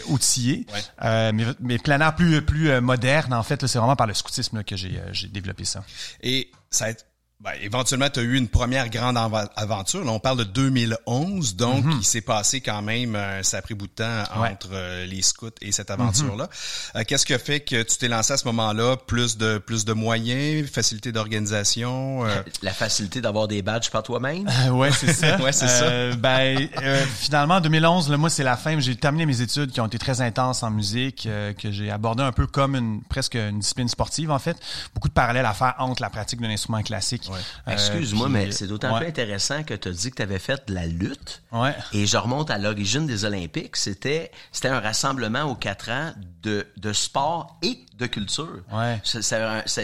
outillé. 0.10 0.67
Ouais. 1.01 1.32
Mais, 1.34 1.46
mais 1.60 1.77
plein 1.79 2.00
air 2.01 2.13
plus, 2.15 2.44
plus 2.44 2.79
moderne, 2.82 3.34
en 3.34 3.41
fait, 3.41 3.65
c'est 3.65 3.79
vraiment 3.79 3.96
par 3.96 4.05
le 4.05 4.13
scoutisme 4.13 4.58
là, 4.58 4.63
que 4.63 4.75
j'ai 4.75 5.01
j'ai 5.12 5.27
développé 5.27 5.65
ça. 5.65 5.84
Et 6.22 6.51
ça 6.70 6.86
a 6.86 6.89
été- 6.91 7.01
ben, 7.45 7.51
éventuellement, 7.61 8.09
tu 8.09 8.19
as 8.19 8.23
eu 8.23 8.35
une 8.35 8.47
première 8.47 8.89
grande 8.89 9.17
aventure. 9.55 10.03
Là, 10.03 10.11
on 10.11 10.19
parle 10.19 10.39
de 10.39 10.43
2011, 10.45 11.55
donc 11.55 11.85
il 11.99 12.03
s'est 12.05 12.21
passé 12.21 12.59
quand 12.59 12.81
même, 12.81 13.15
euh, 13.15 13.43
ça 13.43 13.57
a 13.57 13.61
pris 13.61 13.73
beaucoup 13.75 13.89
de 13.89 13.93
temps 14.03 14.23
Ouais. 14.41 14.49
entre 14.51 14.69
euh, 14.73 15.05
les 15.05 15.21
scouts 15.21 15.51
et 15.61 15.71
cette 15.71 15.91
aventure-là. 15.91 16.49
Euh, 16.95 17.03
Qu'est-ce 17.07 17.25
qui 17.25 17.33
a 17.33 17.39
fait 17.39 17.59
que 17.59 17.83
tu 17.83 17.97
t'es 17.97 18.07
lancé 18.07 18.33
à 18.33 18.37
ce 18.37 18.45
moment-là? 18.45 18.97
Plus 18.97 19.37
de 19.37 19.57
plus 19.59 19.85
de 19.85 19.93
moyens, 19.93 20.67
facilité 20.69 21.11
d'organisation? 21.11 22.25
euh, 22.25 22.41
La 22.61 22.73
facilité 22.73 23.21
d'avoir 23.21 23.47
des 23.47 23.61
badges 23.61 23.89
par 23.91 24.03
toi-même? 24.03 24.47
Euh, 24.65 24.71
ouais, 24.71 24.91
c'est 24.91 25.13
ça. 25.13 25.37
Ouais, 25.45 25.51
c'est 25.51 25.67
ça. 25.67 25.83
Euh, 25.85 26.15
ben, 26.15 26.67
euh, 26.81 27.05
finalement, 27.19 27.55
en 27.55 27.61
2011, 27.61 28.09
là, 28.09 28.17
moi, 28.17 28.29
c'est 28.29 28.43
la 28.43 28.57
fin. 28.57 28.79
J'ai 28.79 28.95
terminé 28.95 29.25
mes 29.25 29.41
études 29.41 29.71
qui 29.71 29.79
ont 29.81 29.85
été 29.87 29.99
très 29.99 30.21
intenses 30.21 30.63
en 30.63 30.71
musique, 30.71 31.25
euh, 31.27 31.53
que 31.53 31.71
j'ai 31.71 31.91
abordé 31.91 32.23
un 32.23 32.31
peu 32.31 32.47
comme 32.47 32.75
une 32.75 33.01
presque 33.03 33.35
une 33.35 33.59
discipline 33.59 33.87
sportive, 33.89 34.31
en 34.31 34.39
fait. 34.39 34.57
Beaucoup 34.95 35.09
de 35.09 35.13
parallèles 35.13 35.45
à 35.45 35.53
faire 35.53 35.75
entre 35.77 36.01
la 36.01 36.09
pratique 36.09 36.41
d'un 36.41 36.49
instrument 36.49 36.81
classique. 36.81 37.29
Euh, 37.68 37.72
Excuse-moi, 37.72 38.30
mais 38.30 38.51
c'est 38.51 38.68
d'autant 38.68 38.94
ouais. 38.94 39.00
plus 39.00 39.08
intéressant 39.08 39.63
que 39.63 39.74
tu 39.74 39.89
as 39.89 39.92
dit 39.92 40.12
que 40.12 40.15
tu 40.15 40.22
avais 40.22 40.39
fait 40.39 40.68
de 40.68 40.74
la 40.74 40.86
lutte. 40.86 41.42
Ouais. 41.51 41.75
Et 41.94 42.06
je 42.06 42.18
remonte 42.18 42.51
à 42.51 42.58
l'origine 42.58 43.06
des 43.06 43.25
Olympiques. 43.25 43.75
C'était, 43.75 44.32
c'était 44.51 44.70
un 44.70 44.80
rassemblement 44.80 45.44
aux 45.44 45.56
quatre 45.56 45.89
ans 45.89 46.13
de, 46.42 46.68
de 46.77 46.94
sport 46.94 47.58
et 47.62 47.86
de 47.97 48.05
culture. 48.07 48.59
Ouais. 48.71 48.99
C'est- 49.03 49.21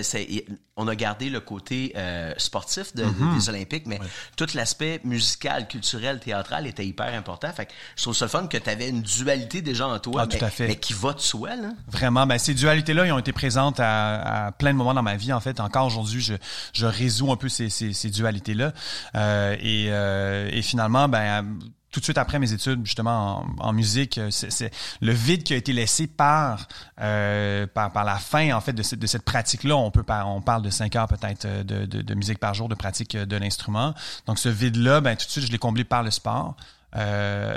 c'est- 0.03 0.45
on 0.75 0.87
a 0.87 0.95
gardé 0.95 1.29
le 1.29 1.39
côté 1.39 1.93
euh, 1.95 2.33
sportif 2.37 2.95
de- 2.95 3.03
Mm-hmm. 3.05 3.35
des 3.35 3.49
Olympiques, 3.49 3.85
mais 3.87 3.99
tout 4.35 4.47
l'aspect 4.53 4.99
musical, 5.03 5.67
culturel, 5.67 6.19
théâtral 6.19 6.65
était 6.67 6.85
hyper 6.85 7.13
important. 7.13 7.51
Fait 7.53 7.67
que 7.67 7.71
je 7.95 8.01
trouve 8.01 8.15
ça 8.15 8.27
fun 8.27 8.47
que 8.47 8.57
tu 8.57 8.69
avais 8.69 8.89
une 8.89 9.01
dualité 9.01 9.61
déjà 9.61 9.87
en 9.87 9.99
toi, 9.99 10.23
Ah, 10.23 10.27
tout 10.27 10.37
mais, 10.39 10.43
à 10.43 10.49
fait. 10.49 10.67
mais 10.67 10.75
qui 10.75 10.93
va 10.93 11.13
de 11.13 11.19
soi. 11.19 11.55
Là. 11.55 11.69
Vraiment, 11.87 12.25
ben 12.27 12.37
ces 12.37 12.53
dualités-là, 12.53 13.05
ils 13.05 13.11
ont 13.11 13.19
été 13.19 13.31
présentes 13.33 13.79
à, 13.79 14.45
à 14.47 14.51
plein 14.51 14.71
de 14.71 14.77
moments 14.77 14.93
dans 14.93 15.03
ma 15.03 15.15
vie. 15.17 15.31
En 15.33 15.39
fait, 15.39 15.59
encore 15.59 15.85
aujourd'hui, 15.87 16.21
je, 16.21 16.33
je 16.73 16.85
résous 16.85 17.31
un 17.31 17.37
peu 17.37 17.49
ces, 17.49 17.69
ces, 17.69 17.93
ces 17.93 18.09
dualités-là. 18.09 18.73
Euh, 19.15 19.55
et, 19.59 19.87
euh, 19.89 20.49
et 20.51 20.61
finalement, 20.61 21.07
ben 21.07 21.45
tout 21.91 21.99
de 21.99 22.05
suite 22.05 22.17
après 22.17 22.39
mes 22.39 22.53
études 22.53 22.85
justement 22.85 23.45
en, 23.59 23.73
musique, 23.73 24.17
euh, 24.17 24.29
c'est 24.31 24.71
le 25.01 25.11
vide 25.11 25.43
qui 25.43 25.53
a 25.53 25.57
été 25.57 25.73
laissé 25.73 26.07
par 26.07 26.67
euh, 27.01 27.67
par, 27.67 27.91
par 27.91 28.03
la 28.03 28.15
fin 28.15 28.55
en 28.55 28.61
fait 28.61 28.73
de, 28.73 28.95
de 28.95 29.07
cette 29.07 29.23
pratique-là. 29.23 29.75
On 29.75 29.91
peut 29.91 30.03
par, 30.03 30.29
on 30.29 30.41
parle 30.41 30.61
de 30.61 30.69
cinq 30.69 30.95
heures 30.95 31.07
peut-être 31.07 31.45
euh, 31.45 31.63
de, 31.63 31.85
de, 31.85 32.01
de, 32.01 32.13
musique 32.15 32.39
par 32.39 32.53
jour 32.53 32.69
de 32.69 32.75
pratique 32.75 33.15
de 33.17 33.37
l'instrument. 33.37 33.93
Donc 34.25 34.39
ce 34.39 34.49
vide-là, 34.49 35.01
ben 35.01 35.15
tout 35.15 35.25
de 35.25 35.31
suite 35.31 35.45
je 35.45 35.51
l'ai 35.51 35.57
comblé 35.57 35.83
par 35.83 36.03
le 36.03 36.11
sport. 36.11 36.55
Euh, 36.95 37.55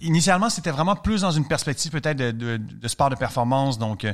initialement, 0.00 0.50
c'était 0.50 0.70
vraiment 0.70 0.96
plus 0.96 1.22
dans 1.22 1.30
une 1.30 1.46
perspective 1.46 1.92
peut-être 1.92 2.16
de, 2.16 2.30
de, 2.32 2.56
de, 2.56 2.88
sport 2.88 3.10
de 3.10 3.14
performance, 3.14 3.78
donc 3.78 4.06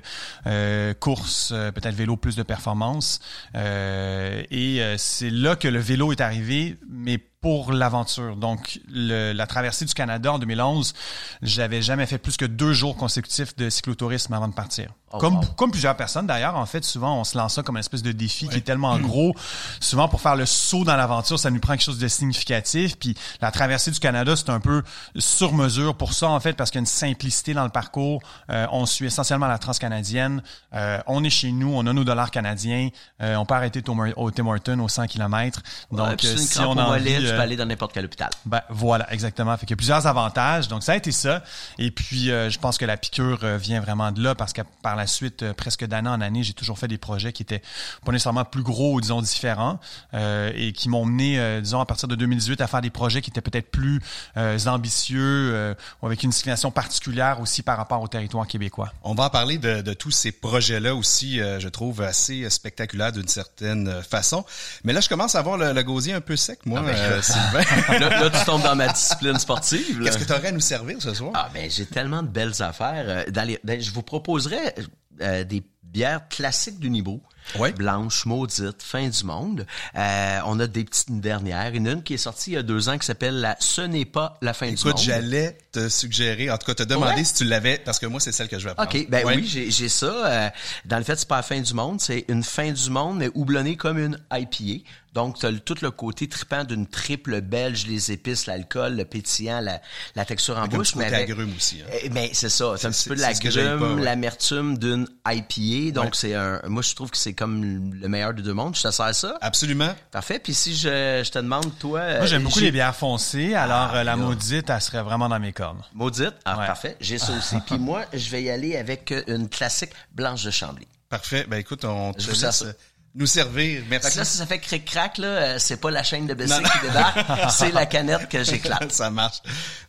euh, 0.47 0.95
course, 0.95 1.55
peut-être 1.75 1.95
vélo 1.95 2.17
plus 2.17 2.37
de 2.37 2.43
performance. 2.43 3.21
Euh, 3.55 4.43
et 4.51 4.83
c'est 4.99 5.31
là 5.31 5.57
que 5.57 5.69
le 5.69 5.79
vélo 5.79 6.13
est 6.13 6.21
arrivé, 6.21 6.77
mais 6.89 7.19
pour 7.49 7.73
l'aventure. 7.73 8.37
Donc, 8.37 8.79
le, 8.93 9.33
la 9.33 9.47
traversée 9.47 9.87
du 9.87 9.95
Canada 9.95 10.35
en 10.35 10.39
2011, 10.39 10.93
j'avais 11.41 11.81
jamais 11.81 12.05
fait 12.05 12.19
plus 12.19 12.37
que 12.37 12.45
deux 12.45 12.75
jours 12.75 12.95
consécutifs 12.95 13.57
de 13.57 13.71
cyclotourisme 13.71 14.35
avant 14.35 14.49
de 14.49 14.53
partir. 14.53 14.93
Oh, 15.11 15.19
comme, 15.19 15.37
wow. 15.37 15.45
comme 15.57 15.71
plusieurs 15.71 15.97
personnes 15.97 16.27
d'ailleurs, 16.27 16.57
en 16.57 16.67
fait, 16.67 16.85
souvent 16.85 17.19
on 17.19 17.25
se 17.25 17.39
lance 17.39 17.55
ça 17.55 17.63
comme 17.63 17.77
une 17.77 17.81
espèce 17.81 18.03
de 18.03 18.13
défi 18.13 18.47
qui 18.47 18.59
est 18.59 18.63
tellement 18.63 18.99
gros. 18.99 19.35
Souvent 19.81 20.07
pour 20.07 20.21
faire 20.21 20.37
le 20.37 20.45
saut 20.45 20.85
dans 20.85 20.97
l'aventure, 20.97 21.39
ça 21.39 21.51
nous 21.51 21.61
prend 21.61 21.73
quelque 21.73 21.85
chose 21.85 21.99
de 21.99 22.09
significatif. 22.09 22.99
Puis 22.99 23.17
la 23.41 23.51
traversée 23.51 23.91
du 23.91 24.01
Canada, 24.01 24.37
c'est 24.37 24.51
un 24.51 24.61
peu 24.61 24.83
sur 25.17 25.55
mesure 25.55 25.95
pour 25.95 26.13
ça 26.13 26.29
en 26.29 26.41
fait, 26.41 26.53
parce 26.53 26.71
qu'il 26.71 26.79
y 26.79 26.81
a 26.81 26.83
une 26.83 26.87
simplicité 26.87 27.55
dans 27.55 27.65
le 27.65 27.71
parcours. 27.71 28.21
Euh, 28.51 28.67
on 28.71 28.85
suit 28.85 29.07
essentiellement 29.07 29.47
la 29.47 29.57
transcanadienne. 29.57 30.43
Euh, 30.75 30.99
on 31.07 31.25
est 31.25 31.31
chez 31.31 31.53
nous, 31.53 31.73
on 31.73 31.87
a 31.87 31.93
nos 31.95 32.05
dollars 32.05 32.31
canadiens. 32.31 32.91
Euh, 33.23 33.37
on 33.37 33.47
peut 33.47 33.55
arrêter 33.55 33.83
au, 33.89 33.97
au 34.17 34.31
Tim 34.31 34.47
Hortons 34.47 34.81
au 34.81 34.89
100 34.89 35.07
km. 35.07 35.63
Donc 35.91 36.07
ouais, 36.23 36.37
si 36.37 36.61
on 36.61 36.77
a 36.77 36.85
envie, 36.85 37.17
tu 37.17 37.38
peux 37.39 37.43
aller 37.45 37.57
dans 37.57 37.67
n'importe 37.67 37.93
quel 37.93 38.05
hôpital. 38.05 38.31
Ben 38.47 38.63
voilà, 38.69 39.13
exactement. 39.13 39.57
Fait 39.57 39.67
qu'il 39.67 39.71
y 39.71 39.75
a 39.75 39.77
plusieurs 39.77 40.07
avantages. 40.07 40.69
Donc 40.69 40.83
ça 40.83 40.93
a 40.93 40.97
été 40.97 41.13
ça. 41.13 41.43
Et 41.79 41.91
puis 41.91 42.31
euh, 42.31 42.51
je 42.51 42.59
pense 42.59 42.79
que 42.79 42.85
la 42.85 42.97
piqûre 42.97 43.41
euh, 43.43 43.57
vient 43.57 43.81
vraiment 43.81 44.13
de 44.13 44.23
là 44.23 44.35
parce 44.35 44.53
que 44.53 44.63
par 44.83 44.97
la 44.97 45.07
suite, 45.07 45.43
euh, 45.43 45.53
presque 45.55 45.85
d'année 45.85 46.09
en 46.09 46.21
année, 46.21 46.43
j'ai 46.43 46.53
toujours 46.53 46.79
fait 46.79 46.89
des 46.89 46.99
projets 46.99 47.33
qui 47.33 47.43
étaient 47.43 47.63
pas 48.05 48.13
nécessairement 48.13 48.45
plus 48.45 48.63
gros 48.63 48.95
ou 48.95 49.01
disons 49.01 49.23
différents 49.23 49.79
euh, 50.15 50.51
et 50.55 50.73
qui 50.73 50.89
m'ont 50.89 51.05
mené, 51.05 51.39
euh, 51.39 51.61
disons 51.61 51.81
à 51.81 51.87
partir 51.87 52.09
de 52.09 52.15
2018, 52.15 52.61
à 52.61 52.67
faire 52.67 52.81
des 52.81 52.91
projets 52.91 53.23
qui 53.23 53.31
étaient 53.31 53.41
peut-être 53.41 53.71
plus 53.71 54.01
euh, 54.37 54.59
ambitieux 54.67 55.75
ou 56.03 56.07
avec 56.07 56.23
une 56.23 56.31
destination 56.31 56.71
particulière 56.71 57.41
aussi 57.41 57.63
par 57.63 57.77
rapport 57.77 58.03
au 58.03 58.09
territoire 58.09 58.47
québécois. 58.47 58.93
On 59.03 59.15
va 59.15 59.25
en 59.25 59.31
parler 59.31 59.59
de, 59.59 59.81
de 59.81 59.93
tous 59.95 60.11
ces 60.11 60.33
projets-là 60.33 60.95
aussi, 60.95 61.39
je 61.39 61.69
trouve 61.69 62.03
assez 62.03 62.49
spectaculaires 62.51 63.13
d'une 63.13 63.29
certaine 63.29 64.03
façon. 64.03 64.45
Mais 64.85 64.93
là, 64.93 65.01
je 65.01 65.09
commence 65.09 65.35
à 65.35 65.43
voir 65.43 65.57
le, 65.57 65.73
le 65.73 65.83
gosier 65.83 66.13
un 66.13 66.21
peu 66.21 66.37
sec, 66.37 66.61
moi, 66.67 66.83
ah 66.83 66.91
ben, 66.91 67.18
Sylvain. 67.23 67.63
là, 67.99 68.21
là, 68.21 68.31
tu 68.31 68.45
tombes 68.45 68.63
dans 68.63 68.77
ma 68.77 68.89
discipline 68.89 69.39
sportive. 69.39 70.03
Qu'est-ce 70.03 70.19
que 70.19 70.25
tu 70.25 70.33
aurais 70.33 70.49
à 70.49 70.53
nous 70.53 70.61
servir 70.61 70.97
ce 71.01 71.15
soir? 71.15 71.33
Ah 71.35 71.49
ben 71.53 71.71
j'ai 71.71 71.87
tellement 71.87 72.23
de 72.23 72.29
belles 72.29 72.61
affaires. 72.63 73.25
Dans 73.31 73.47
les, 73.47 73.59
ben, 73.65 73.81
je 73.81 73.91
vous 73.93 74.03
proposerais 74.03 74.75
euh, 75.21 75.45
des 75.45 75.63
bières 75.83 76.29
classiques 76.29 76.79
du 76.79 76.91
niveau. 76.91 77.21
Ouais. 77.59 77.73
Blanche, 77.73 78.27
maudite, 78.27 78.83
fin 78.83 79.09
du 79.09 79.25
monde. 79.25 79.65
Euh, 79.97 80.39
on 80.45 80.61
a 80.61 80.67
des 80.67 80.85
petites 80.85 81.19
dernières. 81.19 81.75
Une, 81.75 81.87
une 81.89 82.03
qui 82.03 82.13
est 82.13 82.19
sortie 82.19 82.51
il 82.51 82.55
y 82.55 82.57
a 82.59 82.63
deux 82.63 82.91
ans 82.91 82.99
qui 82.99 83.07
s'appelle 83.07 83.41
la 83.41 83.57
Ce 83.59 83.81
n'est 83.81 84.05
pas 84.05 84.37
la 84.43 84.53
fin 84.53 84.67
Écoute, 84.67 84.83
du 84.83 84.89
monde. 84.89 84.99
j'allais 84.99 85.57
te 85.73 85.89
suggérer, 85.89 86.51
en 86.51 86.59
tout 86.59 86.67
cas 86.67 86.75
te 86.75 86.83
demander 86.83 87.15
Ouais. 87.15 87.25
si 87.25 87.33
tu 87.33 87.45
l'avais, 87.45 87.79
parce 87.79 87.99
que 87.99 88.05
moi, 88.05 88.21
c'est 88.21 88.33
celle 88.33 88.49
que 88.49 88.59
je 88.59 88.69
vais 88.69 88.75
prendre. 88.75 88.95
OK, 88.95 89.07
ben 89.09 89.25
Ouais. 89.25 89.37
oui, 89.37 89.47
j'ai 89.51 89.71
j'ai 89.71 89.89
ça. 89.89 90.07
Euh, 90.27 90.51
dans 90.85 90.99
le 90.99 91.05
fait, 91.05 91.17
c'est 91.17 91.27
pas 91.29 91.37
la 91.37 91.43
fin 91.43 91.59
du 91.59 91.73
monde, 91.73 92.03
c'est 92.03 92.27
une 92.29 92.45
fin 92.45 92.71
du 92.71 92.91
monde, 92.91 93.17
mais 93.17 93.31
houblonnée 93.35 93.77
comme 93.77 93.97
une 93.99 94.19
IPA. 94.31 94.85
Donc, 95.19 95.37
tu 95.37 95.47
as 95.47 95.53
tout 95.53 95.75
le 95.83 95.91
côté 95.91 96.29
tripant 96.29 96.63
d'une 96.63 96.87
triple 96.87 97.41
belge, 97.41 97.89
les 97.89 98.13
épices, 98.13 98.47
l'alcool, 98.47 98.95
le 98.95 99.05
pétillant, 99.05 99.61
la, 99.61 99.81
la 100.15 100.25
texture 100.25 100.57
en 100.57 100.69
bouche. 100.69 100.93
côté 100.93 101.07
avec- 101.07 101.29
agrume 101.31 101.53
aussi, 101.57 101.83
hein. 101.83 101.91
Eh, 102.05 102.09
Ben, 102.09 102.29
c'est 102.33 102.49
ça. 102.49 102.75
C'est 102.77 102.87
un 102.87 102.91
petit 102.93 103.09
peu 103.09 103.17
de 103.17 103.21
l'agrume, 103.21 103.97
ouais. 103.97 104.05
l'amertume 104.05 104.79
d'une 104.79 105.09
IPA. 105.27 105.91
Donc, 105.93 106.05
Ouais. 106.05 106.11
c'est 106.15 106.35
un, 106.37 106.61
moi, 106.69 106.83
je 106.83 106.95
trouve 106.95 107.11
que 107.11 107.17
c'est 107.17 107.33
comme 107.35 107.93
le 107.95 108.07
meilleur 108.09 108.33
des 108.33 108.43
deux 108.43 108.55
mondes. 108.55 108.77
Je 108.77 108.83
te 108.83 108.93
sers 108.93 109.13
ça. 109.13 109.37
Absolument. 109.41 109.93
Parfait. 110.13 110.39
Puis 110.39 110.55
si 110.55 110.77
je, 110.77 111.23
je 111.25 111.31
te 111.33 111.41
demande, 111.41 111.77
toi... 111.81 112.19
Moi, 112.19 112.27
j'aime 112.27 112.45
beaucoup 112.45 112.61
les 112.61 112.71
bières 112.71 112.95
foncées, 112.95 113.55
alors 113.55 113.91
Ah, 113.93 113.97
euh, 113.97 114.05
la 114.05 114.15
maudite, 114.15 114.71
elle 114.71 114.81
serait 114.81 115.03
vraiment 115.03 115.29
dans 115.29 115.41
mes 115.41 115.53
cordes. 115.53 115.79
Maudite? 115.95 116.35
Ah, 116.45 116.59
Ouais. 116.61 116.67
parfait. 116.69 116.97
J'ai 117.01 117.19
ça 117.19 117.33
aussi. 117.37 117.57
Puis 117.67 117.77
moi, 117.79 118.05
je 118.13 118.31
vais 118.31 118.45
y 118.45 118.51
aller 118.51 118.77
avec 118.77 119.13
une 119.27 119.49
classique 119.49 119.91
blanche 120.13 120.45
de 120.45 120.53
Chambly. 120.53 120.87
Parfait. 121.09 121.45
Ben 121.49 121.57
écoute, 121.57 121.85
on 121.85 122.13
te 122.13 122.23
laisse 122.31 122.63
euh, 122.63 122.73
nous 123.19 123.27
servir. 123.27 123.81
Fait 123.81 123.87
Merci. 123.91 124.13
que 124.13 124.19
là, 124.19 124.25
si 124.25 124.37
ça 124.39 124.47
fait 124.47 124.61
cric-crac, 124.61 125.19
là, 125.19 125.27
euh, 125.27 125.59
c'est 125.59 125.79
pas 125.81 125.91
la 125.91 126.03
chaîne 126.05 126.27
de 126.29 126.35
Non. 126.35 126.57
qui 126.63 126.87
débarque, 126.87 127.19
c'est 127.51 127.73
la 127.73 127.85
canette 127.85 128.29
que 128.29 128.45
j'éclate. 128.45 128.93
ça 128.93 129.11
marche. 129.11 129.39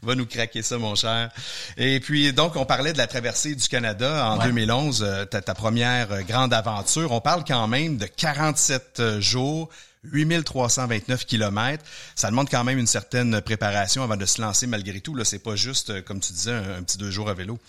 Va 0.01 0.15
nous 0.15 0.25
craquer 0.25 0.63
ça, 0.63 0.77
mon 0.79 0.95
cher. 0.95 1.29
Et 1.77 1.99
puis, 1.99 2.33
donc, 2.33 2.55
on 2.55 2.65
parlait 2.65 2.91
de 2.91 2.97
la 2.97 3.05
traversée 3.07 3.53
du 3.55 3.67
Canada 3.67 4.25
en 4.31 4.39
Ouais. 4.39 4.45
2011, 4.45 5.03
euh, 5.07 5.25
ta, 5.25 5.41
ta 5.41 5.53
première 5.53 6.11
euh, 6.11 6.21
grande 6.21 6.53
aventure. 6.53 7.11
On 7.11 7.21
parle 7.21 7.43
quand 7.47 7.67
même 7.67 7.97
de 7.97 8.05
47 8.07 8.99
euh, 8.99 9.21
jours, 9.21 9.69
8329 10.03 11.25
kilomètres. 11.25 11.83
Ça 12.15 12.29
demande 12.29 12.49
quand 12.49 12.63
même 12.63 12.79
une 12.79 12.87
certaine 12.87 13.41
préparation 13.41 14.03
avant 14.03 14.17
de 14.17 14.25
se 14.25 14.41
lancer 14.41 14.67
malgré 14.67 15.01
tout. 15.01 15.15
Là, 15.15 15.25
c'est 15.25 15.39
pas 15.39 15.55
juste, 15.55 15.89
euh, 15.89 16.01
comme 16.01 16.19
tu 16.19 16.33
disais, 16.33 16.53
un, 16.53 16.83
petit 16.83 16.97
deux 16.97 17.11
jours 17.11 17.29
à 17.29 17.33
vélo. 17.33 17.59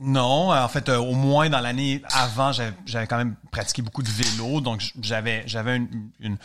Non, 0.00 0.52
en 0.52 0.68
fait, 0.68 0.88
euh, 0.88 0.98
au 0.98 1.14
moins 1.14 1.48
dans 1.48 1.60
l'année 1.60 2.02
avant, 2.10 2.52
j'avais 2.52 3.06
quand 3.06 3.18
même 3.18 3.36
pratiqué 3.50 3.82
beaucoup 3.82 4.02
de 4.02 4.10
vélo, 4.10 4.60
donc 4.60 4.82
j'avais 5.00 5.42
j'avais 5.46 5.80
une 6.20 6.36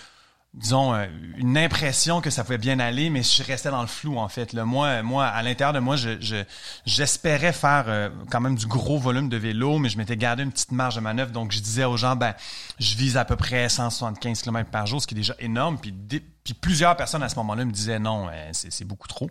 disons 0.53 0.93
euh, 0.93 1.05
une 1.38 1.57
impression 1.57 2.22
que 2.22 2.29
ça 2.29 2.43
pouvait 2.43 2.57
bien 2.57 2.79
aller, 2.79 3.10
mais 3.10 3.24
je 3.24 3.41
restais 3.43 3.72
dans 3.72 3.81
le 3.81 3.88
flou 3.88 4.17
en 4.19 4.27
fait. 4.27 4.53
Là, 4.53 4.65
moi, 4.65 5.01
moi, 5.01 5.25
à 5.25 5.41
l'intérieur 5.41 5.74
de 5.74 5.79
moi, 5.79 5.95
je 5.95 6.19
je- 6.22 6.43
j'espérais 6.86 7.53
faire 7.53 7.86
euh, 7.88 8.10
quand 8.29 8.39
même 8.41 8.55
du 8.55 8.67
gros 8.67 9.00
volume 9.00 9.29
de 9.29 9.38
vélo, 9.38 9.79
mais 9.79 9.89
je 9.89 9.98
m'étais 9.98 10.17
gardé 10.17 10.43
une 10.43 10.51
petite 10.51 10.72
marge 10.72 10.95
de 10.95 11.00
manœuvre, 11.01 11.31
donc 11.31 11.51
je 11.51 11.60
disais 11.60 11.86
aux 11.86 11.98
gens, 11.98 12.15
ben, 12.15 12.33
je 12.79 12.95
vise 12.95 13.17
à 13.17 13.25
peu 13.25 13.36
près 13.36 13.67
175 13.67 14.41
km 14.43 14.69
par 14.69 14.86
jour, 14.86 15.01
ce 15.01 15.07
qui 15.07 15.15
est 15.15 15.17
déjà 15.17 15.36
énorme. 15.39 15.77
Puis 15.79 15.91
puis 16.43 16.53
plusieurs 16.53 16.97
personnes 16.97 17.23
à 17.23 17.29
ce 17.29 17.35
moment-là 17.38 17.63
me 17.63 17.71
disaient 17.71 18.00
non, 18.00 18.27
euh, 18.29 18.50
c'est 18.51 18.83
beaucoup 18.83 19.07
trop. 19.07 19.29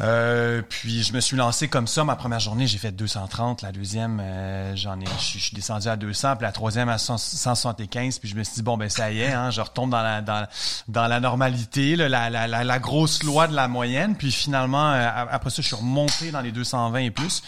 Euh, 0.00 0.60
puis 0.60 1.02
je 1.02 1.14
me 1.14 1.20
suis 1.20 1.36
lancé 1.38 1.68
comme 1.68 1.86
ça. 1.86 2.04
Ma 2.04 2.16
première 2.16 2.40
journée, 2.40 2.66
j'ai 2.66 2.76
fait 2.76 2.92
230. 2.92 3.62
La 3.62 3.72
deuxième, 3.72 4.20
euh, 4.20 4.76
j'en 4.76 5.00
ai, 5.00 5.06
je 5.18 5.38
suis- 5.38 5.54
descendu 5.54 5.88
à 5.88 5.96
200. 5.96 6.36
Puis 6.36 6.44
la 6.44 6.52
troisième 6.52 6.90
à 6.90 6.98
100 6.98 7.16
175. 7.16 8.18
Puis 8.18 8.28
je 8.28 8.36
me 8.36 8.44
suis 8.44 8.56
dit 8.56 8.62
bon 8.62 8.76
ben 8.76 8.90
ça 8.90 9.10
y 9.10 9.20
est, 9.20 9.32
hein, 9.32 9.50
je 9.50 9.62
retombe 9.62 9.90
dans 9.90 10.02
la 10.02 10.20
dans, 10.20 11.06
la 11.06 11.20
normalité, 11.20 11.96
là, 11.96 12.08
la, 12.10 12.28
la, 12.28 12.64
la, 12.64 12.78
grosse 12.78 13.22
loi 13.22 13.46
de 13.46 13.54
la 13.54 13.66
moyenne. 13.66 14.14
Puis 14.14 14.30
finalement, 14.30 14.90
après 14.90 15.48
ça, 15.50 15.62
je 15.62 15.68
suis 15.68 15.76
remonté 15.76 16.30
dans 16.30 16.42
les 16.42 16.52
220 16.52 16.98
et 16.98 17.10
plus. 17.10 17.42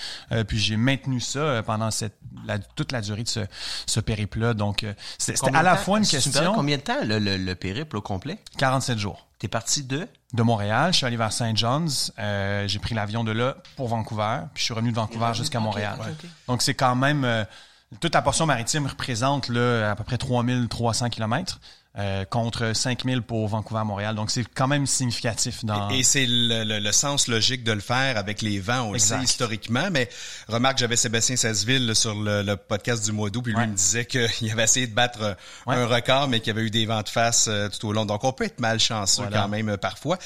Puis 0.48 0.58
j'ai 0.58 0.76
maintenu 0.76 1.20
ça 1.20 1.62
pendant 1.64 1.90
cette 1.90 2.16
la, 2.46 2.58
toute 2.58 2.92
la 2.92 3.00
durée 3.00 3.22
de 3.22 3.28
ce, 3.28 3.40
ce 3.86 4.00
périple-là. 4.00 4.54
Donc 4.54 4.84
euh, 4.84 4.92
c'était 5.18 5.54
à 5.54 5.62
la 5.62 5.76
fois 5.76 5.98
une 5.98 6.06
question. 6.06 6.52
Combien 6.54 6.76
de 6.76 6.82
temps 6.82 7.02
le, 7.04 7.18
le, 7.18 7.36
le 7.36 7.54
périple 7.54 7.96
au 7.96 8.00
complet? 8.02 8.38
47 8.58 8.98
jours 8.98 9.26
T'es 9.38 9.48
parti 9.48 9.82
de? 9.84 10.06
de 10.34 10.42
Montréal. 10.42 10.92
Je 10.92 10.98
suis 10.98 11.06
allé 11.06 11.16
vers 11.16 11.32
Saint 11.32 11.54
John's. 11.54 12.12
Euh, 12.18 12.68
j'ai 12.68 12.78
pris 12.78 12.94
l'avion 12.94 13.24
de 13.24 13.32
là 13.32 13.56
pour 13.76 13.88
Vancouver. 13.88 14.40
Puis 14.54 14.60
je 14.60 14.64
suis 14.66 14.74
revenu 14.74 14.90
de 14.90 14.96
Vancouver 14.96 15.32
jusqu'à 15.34 15.60
Montréal. 15.60 15.96
Donc 16.46 16.62
c'est 16.62 16.74
quand 16.74 16.94
même... 16.94 17.24
euh, 17.24 17.44
toute 18.00 18.14
la 18.14 18.22
portion 18.22 18.46
maritime 18.46 18.86
représente 18.86 19.48
là, 19.48 19.90
à 19.90 19.96
peu 19.96 20.04
près 20.04 20.16
3300 20.16 21.08
kilomètres 21.10 21.58
euh, 21.98 22.24
contre 22.24 22.72
5000 22.74 23.22
pour 23.22 23.48
Vancouver-Montréal. 23.48 24.14
Donc 24.14 24.30
c'est 24.30 24.44
quand 24.54 24.68
même 24.68 24.86
significatif 24.86 25.64
dans... 25.64 25.88
Et 25.90 26.02
c'est 26.04 26.24
le, 26.26 26.62
le- 26.64 26.78
le 26.78 26.92
sens 26.92 27.26
logique 27.26 27.64
de 27.64 27.72
le 27.72 27.80
faire 27.80 28.16
avec 28.16 28.42
les 28.42 28.60
vents, 28.60 28.82
on 28.82 28.92
le 28.92 28.98
sait 29.00 29.18
historiquement, 29.20 29.88
mais 29.90 30.08
remarque, 30.48 30.78
j'avais 30.78 30.94
Sébastien 30.96 31.34
Sasseville 31.36 31.96
sur 31.96 32.14
le, 32.14 32.42
le 32.42 32.56
podcast 32.56 33.04
du 33.04 33.10
mois 33.12 33.28
d'août, 33.30 33.42
puis 33.42 33.52
lui 33.52 33.58
Ouais. 33.60 33.66
me 33.66 33.74
disait 33.74 34.04
qu'il 34.06 34.20
avait 34.52 34.64
essayé 34.64 34.86
de 34.86 34.94
battre 34.94 35.22
euh, 35.22 35.34
Ouais. 35.66 35.74
un 35.74 35.86
record, 35.86 36.28
mais 36.28 36.38
qu'il 36.38 36.48
y 36.48 36.50
avait 36.56 36.66
eu 36.66 36.70
des 36.70 36.86
vents 36.86 37.02
de 37.02 37.08
face 37.08 37.46
euh, 37.48 37.68
tout 37.68 37.88
au 37.88 37.92
long. 37.92 38.06
Donc 38.06 38.22
on 38.22 38.32
peut 38.32 38.44
être 38.44 38.60
malchanceux 38.60 39.22
Voilà. 39.22 39.42
quand 39.42 39.48
même 39.48 39.70
euh, 39.70 39.76
parfois. 39.76 40.18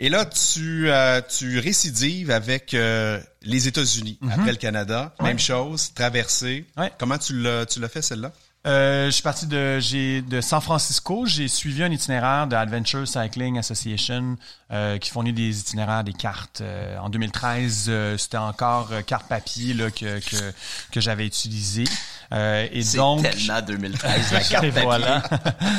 Et 0.00 0.08
là, 0.08 0.24
tu, 0.24 0.90
euh, 0.90 1.20
tu 1.20 1.60
récidives 1.60 2.30
avec 2.32 2.74
euh, 2.74 3.20
les 3.42 3.68
États-Unis 3.68 4.18
après 4.32 4.50
le 4.50 4.56
Canada. 4.56 5.14
Même. 5.20 5.36
Ouais. 5.36 5.38
chose, 5.38 5.92
traversée. 5.94 6.64
Ouais. 6.76 6.90
Comment 6.98 7.16
tu 7.18 7.40
l'as, 7.40 7.64
tu 7.66 7.78
l'as 7.78 7.88
fait 7.88 8.02
celle-là? 8.02 8.32
Euh, 8.66 9.06
je 9.06 9.10
suis 9.10 9.22
parti 9.22 9.46
de, 9.46 9.78
j'ai, 9.78 10.22
de 10.22 10.40
San 10.40 10.60
Francisco. 10.60 11.26
J'ai 11.26 11.48
suivi 11.48 11.82
un 11.82 11.90
itinéraire 11.90 12.46
de 12.46 12.56
Adventure 12.56 13.06
Cycling 13.06 13.58
Association 13.58 14.36
euh, 14.72 14.96
qui 14.96 15.10
fournit 15.10 15.34
des 15.34 15.60
itinéraires, 15.60 16.02
des 16.02 16.14
cartes. 16.14 16.62
Euh, 16.62 16.96
en 16.98 17.10
2013, 17.10 17.86
euh, 17.88 18.16
c'était 18.16 18.38
encore 18.38 18.88
euh, 18.92 19.02
carte 19.02 19.28
papier 19.28 19.74
là, 19.74 19.90
que, 19.90 20.18
que, 20.18 20.52
que 20.92 21.00
j'avais 21.00 21.26
utilisé. 21.26 21.84
Euh, 22.32 22.66
et 22.72 22.82
C'est 22.82 22.96
donc, 22.96 23.22
tellement 23.22 23.60
2013, 23.60 24.32
la 24.32 24.40
carte 24.40 24.66
papier. 24.66 24.82
voilà. 24.82 25.22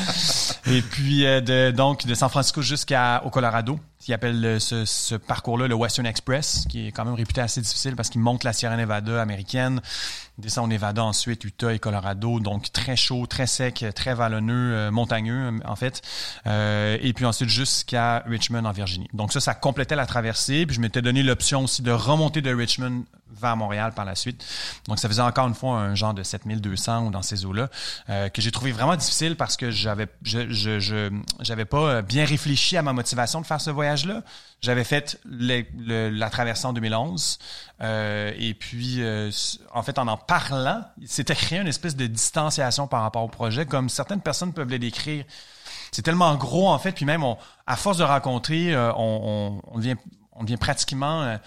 et 0.68 0.82
puis 0.82 1.26
euh, 1.26 1.42
de, 1.42 1.72
donc 1.72 2.06
de 2.06 2.14
San 2.14 2.30
Francisco 2.30 2.62
jusqu'à 2.62 3.24
au 3.26 3.32
Colorado. 3.32 3.80
Qui 4.06 4.14
appelle 4.14 4.62
ce, 4.62 5.16
parcours-là 5.16 5.68
le 5.68 5.74
Western 5.74 6.06
Express, 6.06 6.66
qui 6.70 6.88
est 6.88 6.92
quand 6.92 7.06
même 7.06 7.16
réputé 7.16 7.42
assez 7.42 7.60
difficile 7.60 7.96
parce 7.96 8.12
qu'il 8.12 8.22
monte 8.22 8.44
la 8.44 8.54
Sierra 8.54 8.78
Nevada 8.78 9.20
américaine, 9.20 9.82
descend 10.38 10.66
au 10.66 10.68
Nevada 10.68 11.04
ensuite, 11.04 11.44
Utah 11.44 11.74
et 11.74 11.80
Colorado, 11.80 12.40
donc 12.40 12.72
très 12.72 12.96
chaud, 12.96 13.26
très 13.26 13.48
sec, 13.48 13.84
très 13.96 14.14
vallonneux, 14.14 14.76
euh, 14.76 14.92
montagneux 14.92 15.60
en 15.66 15.76
fait, 15.76 16.04
euh, 16.46 17.00
et 17.02 17.14
puis 17.14 17.26
ensuite 17.26 17.50
jusqu'à 17.50 18.20
Richmond 18.28 18.66
en 18.66 18.72
Virginie. 18.74 19.10
Donc 19.14 19.34
ça, 19.34 19.40
ça 19.40 19.56
complétait 19.56 19.96
la 19.96 20.06
traversée, 20.06 20.68
puis 20.68 20.76
je 20.76 20.82
m'étais 20.82 21.02
donné 21.02 21.24
l'option 21.24 21.64
aussi 21.64 21.82
de 21.82 21.92
remonter 21.92 22.42
de 22.42 22.54
Richmond 22.54 23.06
vers 23.42 23.58
Montréal 23.58 23.92
par 23.94 24.06
la 24.06 24.16
suite. 24.16 24.46
Donc 24.88 25.00
ça 25.00 25.08
faisait 25.08 25.22
encore 25.22 25.48
une 25.48 25.56
fois 25.56 25.80
un 25.80 25.96
genre 25.96 26.14
de 26.14 26.24
7200 26.24 27.08
ou 27.08 27.12
dans 27.12 27.22
ces 27.22 27.46
eaux-là, 27.46 27.70
euh, 28.10 28.30
que 28.30 28.42
j'ai 28.42 28.52
trouvé 28.52 28.72
vraiment 28.72 28.96
difficile 28.96 29.36
parce 29.36 29.58
que 29.58 29.72
j'avais 29.72 30.08
je, 30.24 30.50
je, 30.52 31.64
pas 31.64 32.02
bien 32.02 32.26
réfléchi 32.26 32.78
à 32.78 32.82
ma 32.82 32.94
motivation 32.94 33.42
de 33.42 33.46
faire 33.46 33.60
ce 33.60 33.72
voyage-là. 33.96 34.24
J'avais 34.62 34.84
fait 34.84 35.20
la 35.26 36.30
traversée 36.30 36.66
en 36.66 36.74
2011. 36.74 37.40
Euh, 37.82 38.32
et 38.38 38.54
puis, 38.54 39.02
euh, 39.02 39.32
en 39.74 39.84
fait, 39.84 40.00
en 40.00 40.08
en 40.08 40.18
parlant, 40.18 40.82
c'était 41.06 41.36
créé 41.36 41.60
une 41.60 41.68
espèce 41.68 41.96
de 41.96 42.08
distanciation 42.08 42.88
par 42.88 43.02
rapport 43.02 43.24
au 43.24 43.28
projet, 43.28 43.66
comme 43.66 43.90
certaines 43.90 44.22
personnes 44.22 44.54
peuvent 44.54 44.70
le 44.70 44.80
décrire. 44.80 45.26
C'est 45.92 46.02
tellement 46.02 46.36
gros, 46.36 46.70
en 46.70 46.80
fait, 46.80 46.92
puis 46.92 47.06
même, 47.06 47.24
on, 47.24 47.38
à 47.68 47.76
force 47.76 47.98
de 47.98 48.04
rencontrer, 48.04 48.74
euh, 48.74 48.92
on, 48.96 49.62
on, 49.68 49.78
devient, 49.78 49.96
on 50.34 50.44
devient 50.44 50.58
pratiquement... 50.58 51.38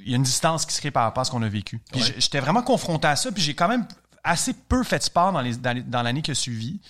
il 0.00 0.10
y 0.10 0.14
a 0.14 0.16
une 0.16 0.22
distance 0.22 0.66
qui 0.66 0.74
se 0.74 0.80
crée 0.80 0.90
par 0.90 1.04
rapport 1.04 1.22
à 1.22 1.24
ce 1.24 1.30
qu'on 1.30 1.42
a 1.42 1.48
vécu. 1.48 1.80
Puis 1.92 2.02
j'étais 2.18 2.40
vraiment 2.40 2.62
confronté 2.62 3.08
à 3.08 3.16
ça, 3.16 3.32
puis 3.32 3.42
j'ai 3.42 3.54
quand 3.54 3.68
même 3.68 3.86
assez 4.24 4.52
peu 4.54 4.82
fait 4.82 4.98
de 4.98 5.02
sport 5.02 5.32
dans, 5.32 5.40
les, 5.40 5.56
dans, 5.56 6.02
l'année 6.02 6.22
qui 6.22 6.30
a 6.30 6.34
suivi. 6.34 6.80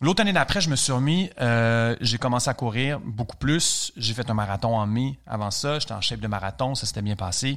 L'autre 0.00 0.20
année 0.22 0.32
d'après, 0.32 0.60
je 0.60 0.68
me 0.68 0.76
suis 0.76 0.92
remis, 0.92 1.30
euh, 1.40 1.96
j'ai 2.00 2.18
commencé 2.18 2.50
à 2.50 2.54
courir 2.54 3.00
beaucoup 3.00 3.36
plus. 3.36 3.92
J'ai 3.96 4.14
fait 4.14 4.28
un 4.28 4.34
marathon 4.34 4.76
en 4.76 4.86
mai. 4.86 5.18
Avant 5.26 5.50
ça, 5.50 5.78
j'étais 5.78 5.92
en 5.92 6.00
chef 6.00 6.20
de 6.20 6.26
marathon, 6.26 6.74
ça 6.74 6.86
s'était 6.86 7.02
bien 7.02 7.16
passé. 7.16 7.52
Là, 7.52 7.56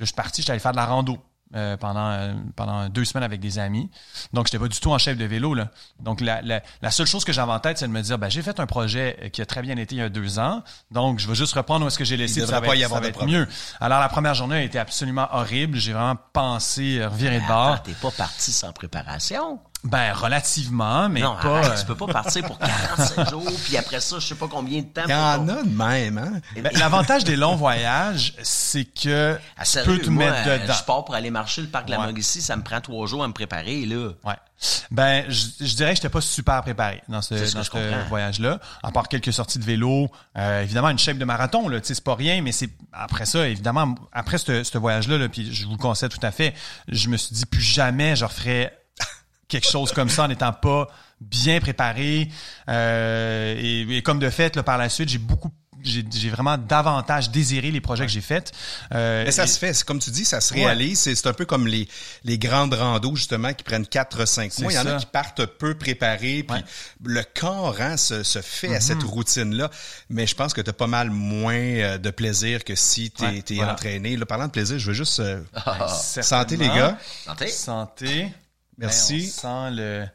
je 0.00 0.04
suis 0.06 0.14
parti, 0.14 0.42
j'allais 0.42 0.58
faire 0.58 0.72
de 0.72 0.76
la 0.76 0.86
rando. 0.86 1.18
Euh, 1.54 1.78
pendant 1.78 2.10
euh, 2.10 2.34
pendant 2.56 2.90
deux 2.90 3.06
semaines 3.06 3.24
avec 3.24 3.40
des 3.40 3.58
amis. 3.58 3.90
Donc, 4.34 4.46
j'étais 4.48 4.58
pas 4.58 4.68
du 4.68 4.78
tout 4.78 4.92
en 4.92 4.98
chef 4.98 5.16
de 5.16 5.24
vélo. 5.24 5.54
Là. 5.54 5.70
Donc, 5.98 6.20
la, 6.20 6.42
la, 6.42 6.62
la 6.82 6.90
seule 6.90 7.06
chose 7.06 7.24
que 7.24 7.32
j'avais 7.32 7.50
en 7.50 7.58
tête, 7.58 7.78
c'est 7.78 7.86
de 7.86 7.92
me 7.92 8.02
dire, 8.02 8.18
ben, 8.18 8.28
j'ai 8.28 8.42
fait 8.42 8.60
un 8.60 8.66
projet 8.66 9.30
qui 9.32 9.40
a 9.40 9.46
très 9.46 9.62
bien 9.62 9.78
été 9.78 9.94
il 9.94 9.98
y 9.98 10.02
a 10.02 10.10
deux 10.10 10.38
ans. 10.38 10.62
Donc, 10.90 11.20
je 11.20 11.26
vais 11.26 11.34
juste 11.34 11.54
reprendre 11.54 11.86
où 11.86 11.88
est-ce 11.88 11.96
que 11.96 12.04
j'ai 12.04 12.18
laissé. 12.18 12.44
ça 12.44 12.60
va, 12.60 12.76
y 12.76 12.84
avoir 12.84 13.02
être 13.02 13.24
mieux. 13.24 13.48
Alors, 13.80 13.98
la 13.98 14.10
première 14.10 14.34
journée 14.34 14.56
a 14.56 14.62
été 14.62 14.78
absolument 14.78 15.26
horrible. 15.32 15.78
J'ai 15.78 15.94
vraiment 15.94 16.18
pensé 16.34 17.02
revirer 17.02 17.40
de 17.40 17.46
bord. 17.46 17.82
T'es 17.82 17.92
pas 17.92 18.10
parti 18.10 18.52
sans 18.52 18.72
préparation. 18.72 19.58
Ben, 19.84 20.12
relativement, 20.12 21.08
mais 21.08 21.20
non, 21.20 21.36
pas... 21.40 21.58
Arrête, 21.58 21.78
tu 21.80 21.86
peux 21.86 21.94
pas 21.94 22.08
partir 22.08 22.44
pour 22.44 22.58
47 22.58 23.30
jours, 23.30 23.60
puis 23.64 23.76
après 23.76 24.00
ça, 24.00 24.18
je 24.18 24.26
sais 24.26 24.34
pas 24.34 24.48
combien 24.48 24.82
de 24.82 24.86
temps. 24.86 25.02
Il 25.06 25.10
y 25.10 25.14
en 25.14 25.48
a 25.48 25.62
de 25.62 25.68
même, 25.68 26.18
hein? 26.18 26.40
Ben, 26.56 26.72
L'avantage 26.74 27.22
des 27.22 27.36
longs 27.36 27.54
voyages, 27.54 28.34
c'est 28.42 28.84
que 28.84 29.38
ah, 29.56 29.64
tu 29.64 29.78
peux 29.84 29.98
te 29.98 30.10
mettre 30.10 30.44
dedans. 30.44 30.74
Je 30.76 30.84
pars 30.84 31.04
pour 31.04 31.14
aller 31.14 31.30
marcher 31.30 31.62
le 31.62 31.68
parc 31.68 31.86
de 31.86 31.92
la 31.92 32.00
ouais. 32.00 32.12
ici, 32.14 32.42
ça 32.42 32.56
me 32.56 32.62
prend 32.62 32.80
trois 32.80 33.06
jours 33.06 33.22
à 33.22 33.28
me 33.28 33.32
préparer, 33.32 33.86
là. 33.86 34.10
Ouais. 34.24 34.34
Ben, 34.90 35.24
je, 35.28 35.46
je 35.60 35.76
dirais 35.76 35.90
que 35.90 35.96
j'étais 35.96 36.08
pas 36.08 36.20
super 36.20 36.60
préparé 36.62 37.00
dans 37.08 37.22
ce, 37.22 37.34
dans 37.54 37.62
ce 37.62 38.08
voyage-là. 38.08 38.58
À 38.82 38.90
part 38.90 39.06
quelques 39.06 39.32
sorties 39.32 39.60
de 39.60 39.64
vélo, 39.64 40.10
euh, 40.36 40.62
évidemment 40.62 40.90
une 40.90 40.98
shape 40.98 41.18
de 41.18 41.24
marathon, 41.24 41.68
là, 41.68 41.80
tu 41.80 41.86
sais, 41.86 41.94
c'est 41.94 42.04
pas 42.04 42.16
rien, 42.16 42.42
mais 42.42 42.50
c'est 42.50 42.70
après 42.92 43.26
ça, 43.26 43.46
évidemment, 43.46 43.94
après 44.12 44.38
ce, 44.38 44.64
ce 44.64 44.76
voyage-là, 44.76 45.18
là, 45.18 45.28
puis 45.28 45.54
je 45.54 45.66
vous 45.66 45.72
le 45.72 45.78
conseille 45.78 46.08
tout 46.08 46.18
à 46.22 46.32
fait, 46.32 46.54
je 46.88 47.08
me 47.08 47.16
suis 47.16 47.34
dit 47.34 47.46
plus 47.46 47.60
jamais 47.60 48.16
je 48.16 48.24
referais 48.24 48.76
quelque 49.48 49.68
chose 49.68 49.92
comme 49.92 50.08
ça 50.08 50.24
en 50.24 50.28
n'étant 50.28 50.52
pas 50.52 50.88
bien 51.20 51.60
préparé. 51.60 52.28
Euh, 52.68 53.56
et, 53.58 54.02
comme 54.02 54.18
de 54.18 54.30
fait, 54.30 54.56
là, 54.56 54.62
par 54.62 54.78
la 54.78 54.88
suite, 54.88 55.08
j'ai 55.08 55.18
beaucoup 55.18 55.50
j'ai 55.82 56.30
vraiment 56.30 56.58
davantage 56.58 57.30
désiré 57.30 57.70
les 57.70 57.80
projets 57.80 58.06
que 58.06 58.12
j'ai 58.12 58.20
faits. 58.20 58.52
Euh, 58.92 59.24
Mais 59.24 59.30
ça 59.30 59.46
se 59.46 59.58
fait, 59.58 59.84
comme 59.84 59.98
tu 59.98 60.10
dis, 60.10 60.24
ça 60.24 60.40
se 60.40 60.52
réalise. 60.52 60.98
C'est 60.98 61.26
un 61.26 61.32
peu 61.32 61.44
comme 61.44 61.66
les, 61.66 61.88
les 62.24 62.38
grandes 62.38 62.74
randos, 62.74 63.14
justement, 63.14 63.52
qui 63.52 63.64
prennent 63.64 63.84
4-5 63.84 64.60
mois. 64.62 64.72
Il 64.72 64.74
y 64.74 64.78
en 64.78 64.86
a 64.86 64.96
qui 64.96 65.06
partent 65.06 65.46
peu 65.46 65.76
préparés, 65.76 66.42
puis 66.42 66.60
le 67.04 67.22
corps 67.22 67.76
hein, 67.80 67.96
se, 67.96 68.22
se 68.22 68.40
fait 68.40 68.74
à 68.74 68.80
cette 68.80 68.98
mm-hmm. 68.98 69.06
routine-là. 69.06 69.70
Mais 70.10 70.26
je 70.26 70.34
pense 70.34 70.52
que 70.52 70.60
tu 70.60 70.70
as 70.70 70.74
pas 70.74 70.86
mal 70.86 71.10
moins 71.10 71.54
euh, 71.54 71.98
de 71.98 72.10
plaisir 72.10 72.64
que 72.64 72.74
si 72.74 73.10
tu 73.10 73.24
es, 73.24 73.64
entraîné. 73.64 74.16
Là, 74.16 74.26
parlant 74.26 74.46
de 74.46 74.52
plaisir, 74.52 74.78
je 74.78 74.88
veux 74.88 74.94
juste... 74.94 75.20
Euh, 75.20 75.40
ah, 75.54 75.88
santé, 75.88 76.56
les 76.56 76.68
gars. 76.68 76.98
Santé. 77.24 77.48
Santé. 77.48 78.28
Merci. 78.78 79.26
Sans 79.26 79.70
le... 79.70 80.06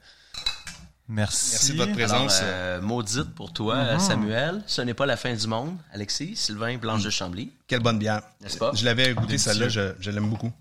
Merci. 1.10 1.50
Merci 1.52 1.72
de 1.74 1.78
votre 1.78 1.92
présence. 1.92 2.40
Euh, 2.42 2.82
maudite 2.82 3.36
pour 3.36 3.52
toi, 3.52 3.76
mm-hmm. 3.76 4.00
Samuel. 4.00 4.64
Ce 4.66 4.82
n'est 4.82 4.94
pas 4.94 5.06
la 5.06 5.18
fin 5.18 5.34
du 5.34 5.48
monde. 5.48 5.78
Alexis, 5.92 6.36
Sylvain, 6.36 6.78
Blanche 6.78 7.04
de 7.04 7.10
Chambly. 7.10 7.52
Quelle 7.68 7.82
bonne 7.82 8.00
bière. 8.00 8.22
N'est-ce 8.42 8.58
pas? 8.58 8.72
Je 8.74 8.86
l'avais 8.86 9.14
goûté 9.14 9.38
celle-là, 9.38 9.68
je, 9.68 9.94
je 10.00 10.12
l'aime 10.12 10.30
beaucoup. 10.30 10.52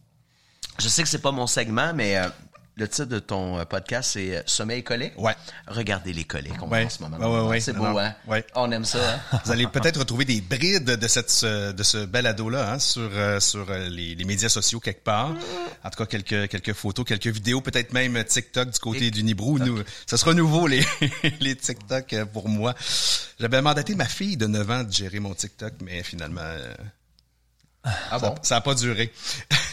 Je 0.79 0.89
sais 0.89 1.03
que 1.03 1.09
c'est 1.09 1.23
pas 1.23 1.31
mon 1.31 1.47
segment, 1.47 1.93
mais 1.95 2.17
euh, 2.17 2.29
le 2.75 2.89
titre 2.89 3.05
de 3.05 3.19
ton 3.19 3.59
euh, 3.59 3.65
podcast, 3.65 4.13
c'est 4.15 4.37
euh, 4.37 4.43
Sommeil 4.47 4.83
collé. 4.83 5.13
Ouais. 5.19 5.35
Regardez 5.67 6.13
les 6.13 6.25
collets 6.25 6.51
qu'on 6.51 6.69
ouais. 6.69 6.85
en 6.85 6.89
ce 6.89 7.03
moment. 7.03 7.19
Ouais, 7.19 7.27
ouais, 7.27 7.49
ouais. 7.49 7.61
C'est 7.61 7.75
beau, 7.75 7.85
hein? 7.85 8.15
Ouais. 8.27 8.45
On 8.55 8.71
aime 8.71 8.85
ça, 8.85 8.99
hein? 9.15 9.39
Vous 9.45 9.53
allez 9.53 9.67
peut-être 9.67 9.99
retrouver 9.99 10.25
des 10.25 10.41
brides 10.41 10.85
de 10.85 11.09
cette 11.09 11.45
de 11.45 11.83
ce 11.83 12.07
balado-là 12.07 12.73
hein, 12.73 12.79
sur 12.79 13.11
euh, 13.13 13.41
sur 13.41 13.71
les, 13.71 14.15
les, 14.15 14.25
médias 14.25 14.49
sociaux 14.49 14.81
quelque 14.81 15.05
part. 15.05 15.35
En 15.85 15.91
tout 15.91 15.99
cas, 15.99 16.07
quelques 16.07 16.49
quelques 16.49 16.73
photos, 16.73 17.05
quelques 17.05 17.27
vidéos, 17.27 17.61
peut-être 17.61 17.93
même 17.93 18.23
TikTok 18.25 18.71
du 18.71 18.79
côté 18.79 19.11
du 19.11 19.23
Nibrou. 19.23 19.59
Nous, 19.59 19.83
ça 20.07 20.17
sera 20.17 20.33
nouveau 20.33 20.67
les 20.67 20.83
les 21.41 21.55
TikTok 21.55 22.25
pour 22.33 22.49
moi. 22.49 22.75
J'avais 23.39 23.61
mandaté 23.61 23.95
ma 23.95 24.07
fille 24.07 24.37
de 24.37 24.47
9 24.47 24.71
ans 24.71 24.85
de 24.85 24.93
gérer 24.93 25.21
mon 25.21 25.35
TikTok, 25.35 25.75
mais 25.83 26.03
finalement. 26.03 26.41
Ah 27.85 28.19
bon? 28.21 28.35
Ça 28.43 28.57
n'a 28.57 28.61
pas 28.61 28.75
duré. 28.75 29.13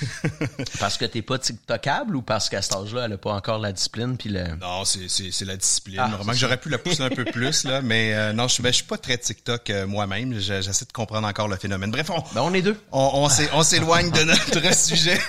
parce 0.79 0.97
que 0.97 1.05
t'es 1.05 1.21
pas 1.21 1.37
TikTokable 1.37 2.15
ou 2.15 2.21
parce 2.23 2.49
qu'à 2.49 2.61
cet 2.61 2.73
âge-là, 2.73 3.05
elle 3.05 3.13
a 3.13 3.17
pas 3.17 3.33
encore 3.33 3.59
la 3.59 3.71
discipline 3.71 4.17
puis 4.17 4.29
le. 4.29 4.55
Non, 4.55 4.83
c'est, 4.83 5.07
c'est, 5.07 5.31
c'est 5.31 5.45
la 5.45 5.57
discipline. 5.57 6.01
Ah, 6.01 6.17
que 6.25 6.33
j'aurais 6.33 6.57
pu 6.57 6.69
la 6.69 6.79
pousser 6.79 7.03
un 7.03 7.09
peu 7.09 7.23
plus, 7.31 7.65
là, 7.65 7.81
mais 7.81 8.15
euh, 8.15 8.33
non, 8.33 8.47
je 8.47 8.53
suis, 8.55 8.63
ben, 8.63 8.69
je 8.71 8.77
suis 8.77 8.85
pas 8.85 8.97
très 8.97 9.17
TikTok 9.17 9.69
euh, 9.69 9.85
moi-même. 9.85 10.39
J'essaie 10.39 10.85
de 10.85 10.91
comprendre 10.91 11.27
encore 11.27 11.47
le 11.47 11.57
phénomène. 11.57 11.91
Bref, 11.91 12.09
on, 12.09 12.23
ben, 12.33 12.41
on 12.41 12.53
est 12.53 12.63
deux. 12.63 12.79
On, 12.91 13.29
on 13.53 13.63
s'éloigne 13.63 14.09
de 14.09 14.23
notre 14.23 14.73
sujet. 14.75 15.19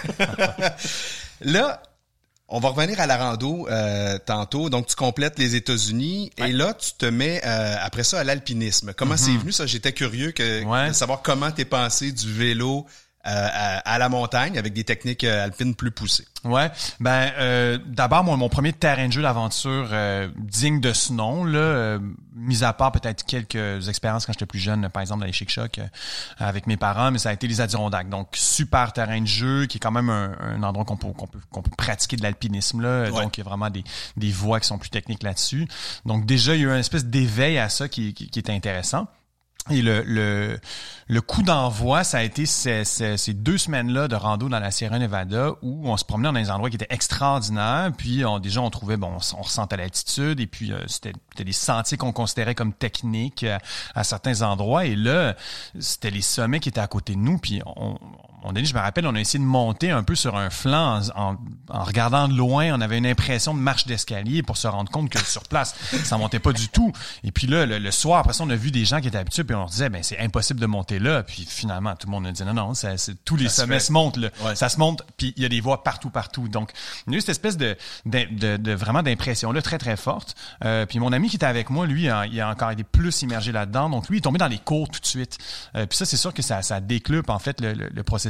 là, 1.43 1.83
on 2.51 2.59
va 2.59 2.71
revenir 2.71 3.01
à 3.01 3.07
la 3.07 3.17
rando 3.17 3.69
euh, 3.69 4.19
tantôt. 4.19 4.71
Donc, 4.71 4.89
tu 4.89 4.97
complètes 4.97 5.39
les 5.39 5.55
États-Unis 5.55 6.33
et 6.37 6.53
là, 6.53 6.75
tu 6.75 6.91
te 6.99 7.07
mets 7.07 7.41
euh, 7.45 7.77
après 7.81 8.03
ça 8.03 8.21
à 8.21 8.25
l'alpinisme. 8.25 8.93
Comment 8.97 9.17
c'est 9.17 9.31
mhm. 9.31 9.39
venu 9.39 9.53
ça? 9.53 9.67
J'étais 9.67 9.93
curieux 9.93 10.33
que, 10.33 10.89
de 10.89 10.93
savoir 10.93 11.23
comment 11.23 11.51
t'es 11.53 11.65
passé 11.65 12.11
du 12.11 12.31
vélo 12.33 12.87
euh, 13.27 13.79
à, 13.85 13.99
la 13.99 14.09
montagne 14.09 14.57
avec 14.59 14.73
des 14.73 14.83
techniques 14.83 15.25
euh, 15.25 15.45
alpines 15.45 15.75
plus 15.75 15.91
poussées. 15.91 16.27
Ouais, 16.45 16.71
ben 17.01 17.31
euh, 17.39 17.79
d'abord 17.85 18.25
mon, 18.25 18.39
mon 18.39 18.49
premier 18.49 18.73
terrain 18.73 19.09
de 19.09 19.13
jeu 19.13 19.21
d'aventure 19.21 19.91
digne 20.39 20.81
de 20.81 20.95
ce 20.95 21.13
nom 21.13 21.45
là, 21.45 21.99
mis 22.35 22.65
à 22.65 22.73
part 22.73 22.93
peut-être 22.93 23.27
quelques 23.27 23.89
expériences 23.91 24.25
quand 24.25 24.33
j'étais 24.33 24.47
plus 24.47 24.59
jeune, 24.59 24.89
par 24.89 25.03
exemple 25.03 25.21
dans 25.21 25.27
les 25.27 25.35
Chic 25.35 25.51
Choc 25.51 25.81
avec 26.39 26.67
mes 26.67 26.79
parents, 26.79 27.11
mais 27.11 27.19
ça 27.19 27.29
a 27.29 27.35
été 27.35 27.47
les 27.47 27.61
Adirondacks. 27.61 28.09
Donc 28.09 28.29
super 28.33 28.91
terrain 28.95 29.21
de 29.21 29.27
jeu 29.27 29.67
qui 29.67 29.77
est 29.77 29.81
quand 29.81 29.93
même 29.93 30.09
un, 30.09 30.63
endroit 30.63 30.87
qu'on 30.87 30.97
peut 30.97 31.13
qu'on 31.13 31.27
peut 31.27 31.41
qu'on 31.51 31.61
peut 31.61 31.77
pratiquer 31.77 32.17
de 32.17 32.23
l'alpinisme 32.23 32.81
là. 32.81 33.11
Donc 33.11 33.37
il 33.37 33.41
y 33.41 33.43
a 33.43 33.45
vraiment 33.45 33.69
des 33.69 33.85
des 34.17 34.31
voies 34.31 34.61
qui 34.61 34.67
sont 34.67 34.79
plus 34.79 34.89
techniques 34.89 35.23
là-dessus. 35.23 35.69
Donc 36.07 36.25
déjà 36.25 36.55
il 36.55 36.63
y 36.63 36.65
a 36.65 36.69
eu 36.69 36.71
une 36.71 36.81
espèce 36.81 37.05
d'éveil 37.05 37.59
à 37.59 37.69
ça 37.69 37.87
qui, 37.87 38.15
qui, 38.15 38.31
qui 38.31 38.39
était 38.39 38.53
intéressant. 38.53 39.09
Et 39.69 39.83
le, 39.83 40.03
le, 40.03 40.59
le 41.07 41.21
coup 41.21 41.43
d'envoi, 41.43 42.03
ça 42.03 42.19
a 42.19 42.23
été 42.23 42.47
ces, 42.47 42.85
ces, 42.85 43.35
deux 43.35 43.59
semaines-là 43.59 44.09
de 44.09 44.17
rando 44.17 44.49
dans 44.49 44.59
la 44.59 44.71
Sierra 44.71 44.99
Nevada 44.99 45.53
où 45.61 45.89
on 45.89 45.97
se 45.97 46.05
promenait 46.05 46.29
dans 46.29 46.41
des 46.41 46.51
endroits 46.51 46.71
qui 46.71 46.77
étaient 46.77 46.93
extraordinaires. 46.93 47.93
Puis 47.97 48.25
on, 48.25 48.39
déjà, 48.39 48.63
on 48.63 48.71
trouvait, 48.71 48.97
bon, 48.97 49.19
on, 49.37 49.43
ressentait 49.43 49.77
l'altitude 49.77 50.41
et 50.41 50.47
puis 50.47 50.73
euh, 50.73 50.79
c'était 50.87 51.13
des 51.45 51.53
sentiers 51.53 51.99
qu'on 51.99 52.13
considérait 52.13 52.55
comme 52.55 52.73
techniques 52.73 53.45
à, 53.45 53.59
à, 53.95 54.03
certains 54.03 54.43
endroits. 54.43 54.87
Et 54.87 54.97
là, 54.97 55.37
c'était 55.79 56.11
les 56.11 56.23
sommets 56.23 56.61
qui 56.61 56.71
étaient 56.71 56.81
à 56.81 56.89
côté 56.89 57.15
de 57.15 57.21
nous. 57.21 57.39
Puis 57.39 57.61
on, 57.67 57.99
on 58.43 58.55
je 58.55 58.75
me 58.75 58.79
rappelle, 58.79 59.07
on 59.07 59.15
a 59.15 59.21
essayé 59.21 59.39
de 59.39 59.49
monter 59.49 59.91
un 59.91 60.03
peu 60.03 60.15
sur 60.15 60.37
un 60.37 60.51
flanc 60.51 61.01
en, 61.15 61.37
en, 61.69 61.85
regardant 61.85 62.29
de 62.29 62.35
loin. 62.35 62.73
On 62.75 62.81
avait 62.81 62.99
une 62.99 63.07
impression 63.07 63.55
de 63.55 63.59
marche 63.61 63.87
d'escalier 63.87 64.43
pour 64.43 64.57
se 64.57 64.67
rendre 64.67 64.91
compte 64.91 65.11
que 65.11 65.19
sur 65.19 65.43
place, 65.45 65.75
ça 66.05 66.17
montait 66.17 66.39
pas 66.39 66.53
du 66.53 66.69
tout. 66.69 66.93
Et 67.23 67.33
puis 67.33 67.47
là, 67.47 67.67
le, 67.67 67.91
soir, 67.91 68.21
après 68.21 68.33
ça, 68.33 68.45
on 68.45 68.51
a 68.51 68.57
vu 68.57 68.71
des 68.71 68.85
gens 68.85 69.01
qui 69.01 69.09
étaient 69.09 69.19
habitués, 69.19 69.45
puis 69.45 69.55
on 69.55 69.61
leur 69.61 69.69
disait, 69.69 69.89
ben 69.89 70.03
c'est 70.03 70.19
impossible 70.19 70.61
de 70.61 70.67
monter 70.67 70.99
là. 70.99 71.23
Puis 71.23 71.47
finalement, 71.49 71.95
tout 71.97 72.07
le 72.07 72.13
monde 72.13 72.27
a 72.27 72.33
dit, 72.33 72.43
non, 72.45 72.55
non, 72.55 72.75
ça, 72.75 72.95
tous 73.25 73.37
les 73.37 73.49
sommets 73.49 73.81
se, 73.81 73.93
montent. 73.93 74.17
Là. 74.17 74.31
Ça 74.55 74.69
se 74.69 74.79
monte, 74.79 75.03
puis 75.17 75.35
il 75.37 75.43
y 75.43 75.47
a 75.47 75.49
des 75.49 75.61
voies 75.61 75.83
partout, 75.83 76.11
partout. 76.11 76.49
Donc, 76.49 76.73
il 77.07 77.13
y 77.13 77.17
a 77.17 77.19
eu 77.19 77.21
cette 77.21 77.31
espèce 77.31 77.57
de, 77.57 77.77
de, 78.07 78.57
de, 78.57 78.73
vraiment 78.73 79.03
d'impression-là 79.03 79.61
très, 79.61 79.79
très 79.79 79.97
forte. 79.97 80.35
Euh, 80.65 80.87
puis 80.87 80.99
mon 80.99 81.13
ami 81.13 81.29
qui 81.29 81.37
était 81.37 81.47
avec 81.47 81.71
moi, 81.71 81.87
lui, 81.87 82.05
il 82.05 82.41
a 82.41 82.49
encore 82.49 82.71
été 82.71 82.85
plus 82.85 83.23
immergé 83.23 83.53
là-dedans. 83.53 83.91
Donc, 83.91 84.09
lui, 84.09 84.17
il 84.17 84.19
est 84.19 84.23
tombé 84.23 84.39
dans 84.39 84.49
les 84.49 84.59
cours 84.59 84.89
tout 84.89 85.01
de 85.01 85.07
suite. 85.07 85.39
Euh, 85.75 85.87
puis 85.87 85.99
ça, 85.99 86.05
c'est 86.07 86.17
sûr 86.17 86.33
que 86.33 86.43
ça, 86.43 86.63
ça 86.63 86.81
en 87.29 87.39
fait, 87.39 87.61
le, 87.61 87.73
le 87.73 88.03
processus 88.03 88.30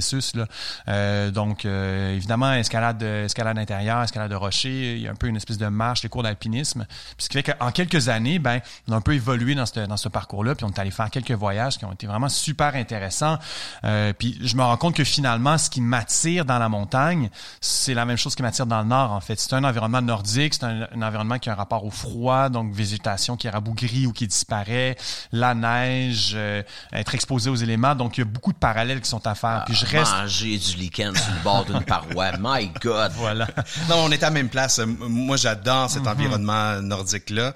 Euh, 0.89 1.31
donc, 1.31 1.65
euh, 1.65 2.15
évidemment, 2.15 2.53
escalade, 2.53 3.03
escalade 3.03 3.59
intérieure, 3.59 4.03
escalade 4.03 4.31
de 4.31 4.37
rocher, 4.37 4.97
il 4.97 5.03
y 5.03 5.09
a 5.09 5.11
un 5.11 5.15
peu 5.15 5.27
une 5.27 5.37
espèce 5.37 5.59
de 5.59 5.67
marche, 5.67 6.03
les 6.03 6.09
cours 6.09 6.23
d'alpinisme. 6.23 6.87
Puis 7.17 7.25
ce 7.25 7.29
qui 7.29 7.43
fait 7.43 7.55
qu'en 7.59 7.71
quelques 7.71 8.09
années, 8.09 8.39
ben, 8.39 8.61
on 8.89 8.93
a 8.93 8.97
un 8.97 9.01
peu 9.01 9.15
évolué 9.15 9.55
dans 9.55 9.67
ce, 9.67 9.81
dans 9.81 9.97
ce 9.97 10.09
parcours-là, 10.09 10.55
puis 10.55 10.65
on 10.65 10.71
est 10.71 10.79
allé 10.79 10.91
faire 10.91 11.11
quelques 11.11 11.33
voyages 11.33 11.79
qui 11.79 11.85
ont 11.85 11.93
été 11.93 12.07
vraiment 12.07 12.29
super 12.29 12.75
intéressants. 12.75 13.39
Euh, 13.85 14.13
puis 14.13 14.39
je 14.43 14.57
me 14.57 14.63
rends 14.63 14.77
compte 14.77 14.95
que 14.95 15.05
finalement, 15.05 15.59
ce 15.59 15.71
qui 15.71 15.81
m'attire 15.81 16.45
dans 16.45 16.59
la 16.59 16.69
montagne, 16.69 17.31
c'est 17.61 17.95
la 17.95 18.05
même 18.05 18.17
chose 18.17 18.35
qui 18.35 18.43
m'attire 18.43 18.67
dans 18.67 18.81
le 18.81 18.89
nord, 18.89 19.13
en 19.13 19.21
fait. 19.21 19.39
C'est 19.39 19.55
un 19.55 19.65
environnement 19.65 20.03
nordique, 20.03 20.55
c'est 20.55 20.65
un, 20.65 20.87
environnement 21.03 21.39
qui 21.39 21.49
a 21.49 21.53
un 21.53 21.57
rapport 21.57 21.85
au 21.85 21.91
froid, 21.91 22.49
donc 22.49 22.73
végétation 22.73 23.37
qui 23.37 23.49
rabougrit 23.49 24.07
ou 24.07 24.13
qui 24.13 24.27
disparaît, 24.27 24.97
la 25.33 25.55
neige, 25.55 26.33
euh, 26.35 26.63
être 26.93 27.15
exposé 27.15 27.51
aux 27.51 27.57
éléments. 27.57 27.95
Donc, 27.95 28.19
il 28.19 28.21
y 28.21 28.23
a 28.23 28.27
beaucoup 28.27 28.53
de 28.53 28.59
parallèles 28.59 29.01
qui 29.01 29.09
sont 29.09 29.27
à 29.27 29.35
faire. 29.35 29.65
Reste... 29.91 30.13
Manger 30.13 30.59
du 30.59 30.77
lichen 30.77 31.17
sur 31.17 31.35
le 31.35 31.43
bord 31.43 31.65
d'une 31.65 31.83
paroi. 31.85 32.33
My 32.39 32.71
God. 32.81 33.13
Voilà. 33.17 33.47
Non, 33.89 34.05
on 34.05 34.11
est 34.11 34.23
à 34.23 34.27
la 34.27 34.31
même 34.31 34.49
place. 34.49 34.79
Moi, 34.79 35.37
j'adore 35.37 35.91
cet 35.91 36.07
environnement 36.07 36.81
nordique-là. 36.81 37.55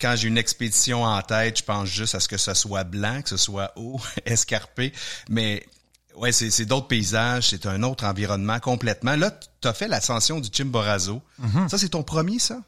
Quand 0.00 0.14
j'ai 0.16 0.28
une 0.28 0.38
expédition 0.38 1.04
en 1.04 1.22
tête, 1.22 1.58
je 1.58 1.64
pense 1.64 1.88
juste 1.88 2.14
à 2.14 2.20
ce 2.20 2.28
que 2.28 2.36
ce 2.36 2.54
soit 2.54 2.84
blanc, 2.84 3.22
que 3.22 3.28
ce 3.28 3.36
soit 3.36 3.72
haut, 3.76 4.00
escarpé. 4.26 4.92
Mais 5.28 5.64
ouais, 6.16 6.32
c'est 6.32 6.64
d'autres 6.64 6.88
paysages, 6.88 7.48
c'est 7.48 7.66
un 7.66 7.82
autre 7.82 8.04
environnement 8.04 8.60
complètement. 8.60 9.16
Là, 9.16 9.30
tu 9.60 9.68
as 9.68 9.72
fait 9.72 9.88
l'ascension 9.88 10.40
du 10.40 10.48
Chimborazo. 10.52 11.22
Mhm. 11.38 11.68
Ça, 11.68 11.78
c'est 11.78 11.90
ton 11.90 12.02
premier, 12.02 12.38
ça? 12.38 12.58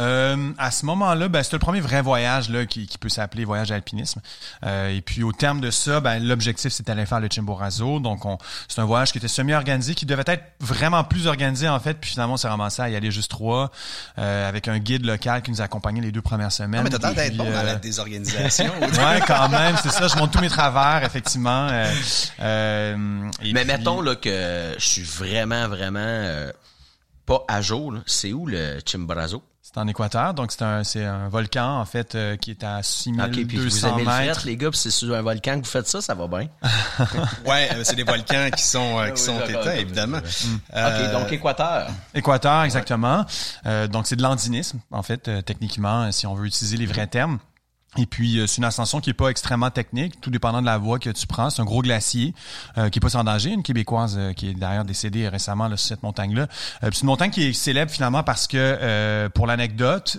Euh, 0.00 0.52
à 0.58 0.70
ce 0.70 0.86
moment-là, 0.86 1.28
ben, 1.28 1.42
c'était 1.42 1.56
le 1.56 1.60
premier 1.60 1.80
vrai 1.80 2.00
voyage 2.02 2.48
là, 2.48 2.64
qui, 2.66 2.86
qui 2.86 2.98
peut 2.98 3.08
s'appeler 3.08 3.44
voyage 3.44 3.68
d'alpinisme. 3.68 4.20
Euh, 4.64 4.88
et 4.96 5.00
puis 5.02 5.22
au 5.22 5.32
terme 5.32 5.60
de 5.60 5.70
ça, 5.70 6.00
ben, 6.00 6.18
l'objectif 6.26 6.72
c'était 6.72 6.92
d'aller 6.94 7.06
faire 7.06 7.20
le 7.20 7.28
Chimborazo. 7.28 8.00
Donc 8.00 8.24
on, 8.24 8.38
c'est 8.68 8.80
un 8.80 8.84
voyage 8.86 9.12
qui 9.12 9.18
était 9.18 9.28
semi-organisé, 9.28 9.94
qui 9.94 10.06
devait 10.06 10.24
être 10.26 10.44
vraiment 10.60 11.04
plus 11.04 11.26
organisé 11.26 11.68
en 11.68 11.78
fait. 11.80 11.94
Puis 11.94 12.10
finalement, 12.10 12.34
on 12.34 12.38
s'est 12.38 12.48
ramassé 12.48 12.82
à 12.82 12.88
y 12.88 12.96
aller 12.96 13.10
juste 13.10 13.30
trois, 13.30 13.70
euh, 14.18 14.48
avec 14.48 14.68
un 14.68 14.78
guide 14.78 15.04
local 15.04 15.42
qui 15.42 15.50
nous 15.50 15.60
accompagnait 15.60 16.00
les 16.00 16.12
deux 16.12 16.22
premières 16.22 16.52
semaines. 16.52 16.80
Ah, 16.80 16.90
mais 16.90 16.98
t'as 16.98 17.12
d'être 17.12 17.36
bon 17.36 17.44
dans 17.44 17.50
euh, 17.58 17.62
la 17.62 17.74
désorganisation. 17.76 18.72
Ouais, 18.80 19.20
quand 19.26 19.48
même, 19.48 19.76
c'est 19.82 19.90
ça. 19.90 20.08
Je 20.08 20.16
monte 20.16 20.32
tous 20.32 20.40
mes 20.40 20.48
travers, 20.48 21.04
effectivement. 21.04 21.68
Euh, 21.70 21.92
euh, 22.40 23.30
et 23.42 23.52
Mais 23.52 23.64
puis- 23.64 23.72
mettons 23.72 24.00
là, 24.00 24.14
que 24.16 24.74
je 24.78 24.84
suis 24.84 25.02
vraiment, 25.02 25.68
vraiment 25.68 25.98
euh, 26.00 26.50
pas 27.30 27.44
à 27.46 27.62
jour. 27.62 27.94
C'est 28.06 28.32
où 28.32 28.44
le 28.44 28.80
Chimborazo? 28.84 29.40
C'est 29.62 29.78
en 29.78 29.86
Équateur, 29.86 30.34
donc 30.34 30.50
c'est 30.50 30.62
un, 30.62 30.82
c'est 30.82 31.04
un 31.04 31.28
volcan 31.28 31.78
en 31.80 31.84
fait 31.84 32.16
euh, 32.16 32.36
qui 32.36 32.50
est 32.50 32.64
à 32.64 32.78
OK, 32.80 33.46
puis 33.46 33.56
vous 33.56 33.70
6200 33.70 33.88
aimez 33.88 33.98
le 33.98 34.04
mètres. 34.04 34.40
fret, 34.40 34.50
les 34.50 34.56
gars, 34.56 34.70
puis 34.70 34.78
c'est 34.80 34.90
sur 34.90 35.14
un 35.14 35.22
volcan 35.22 35.52
que 35.60 35.64
vous 35.64 35.70
faites 35.70 35.86
ça, 35.86 36.00
ça 36.00 36.14
va 36.14 36.26
bien? 36.26 36.48
ouais, 37.46 37.68
euh, 37.72 37.84
c'est 37.84 37.94
des 37.94 38.02
volcans 38.02 38.48
qui 38.56 38.64
sont, 38.64 38.98
euh, 38.98 39.10
qui 39.10 39.22
Ah 39.28 39.32
oui, 39.32 39.38
sont 39.38 39.40
éteints, 39.48 39.74
évidemment. 39.74 40.18
OK, 40.18 41.12
donc 41.12 41.30
Équateur. 41.30 41.88
Équateur, 42.14 42.64
exactement. 42.64 43.24
Euh, 43.66 43.86
donc, 43.86 44.08
c'est 44.08 44.16
de 44.16 44.22
l'andinisme, 44.22 44.80
en 44.90 45.04
fait, 45.04 45.28
euh, 45.28 45.40
techniquement, 45.40 46.10
si 46.10 46.26
on 46.26 46.34
veut 46.34 46.46
utiliser 46.46 46.76
les 46.76 46.86
vrais 46.86 47.06
termes. 47.06 47.38
Et 47.98 48.06
puis, 48.06 48.38
euh, 48.38 48.46
c'est 48.46 48.58
une 48.58 48.64
ascension 48.64 49.00
qui 49.00 49.10
est 49.10 49.14
pas 49.14 49.28
extrêmement 49.28 49.70
technique, 49.70 50.20
tout 50.20 50.30
dépendant 50.30 50.60
de 50.60 50.66
la 50.66 50.78
voie 50.78 51.00
que 51.00 51.10
tu 51.10 51.26
prends. 51.26 51.50
C'est 51.50 51.60
un 51.60 51.64
gros 51.64 51.82
glacier 51.82 52.34
euh, 52.78 52.88
qui 52.88 52.98
est 52.98 53.00
pas 53.00 53.08
sans 53.08 53.24
danger, 53.24 53.50
une 53.50 53.64
Québécoise 53.64 54.16
euh, 54.16 54.32
qui 54.32 54.50
est 54.50 54.54
d'ailleurs 54.54 54.84
décédée 54.84 55.28
récemment 55.28 55.66
là, 55.66 55.76
sur 55.76 55.88
cette 55.88 56.02
montagne-là. 56.04 56.46
C'est 56.82 57.00
une 57.00 57.06
montagne 57.06 57.30
qui 57.30 57.48
est 57.48 57.52
célèbre 57.52 57.90
finalement 57.90 58.22
parce 58.22 58.46
que, 58.46 59.28
pour 59.34 59.46
l'anecdote, 59.46 60.18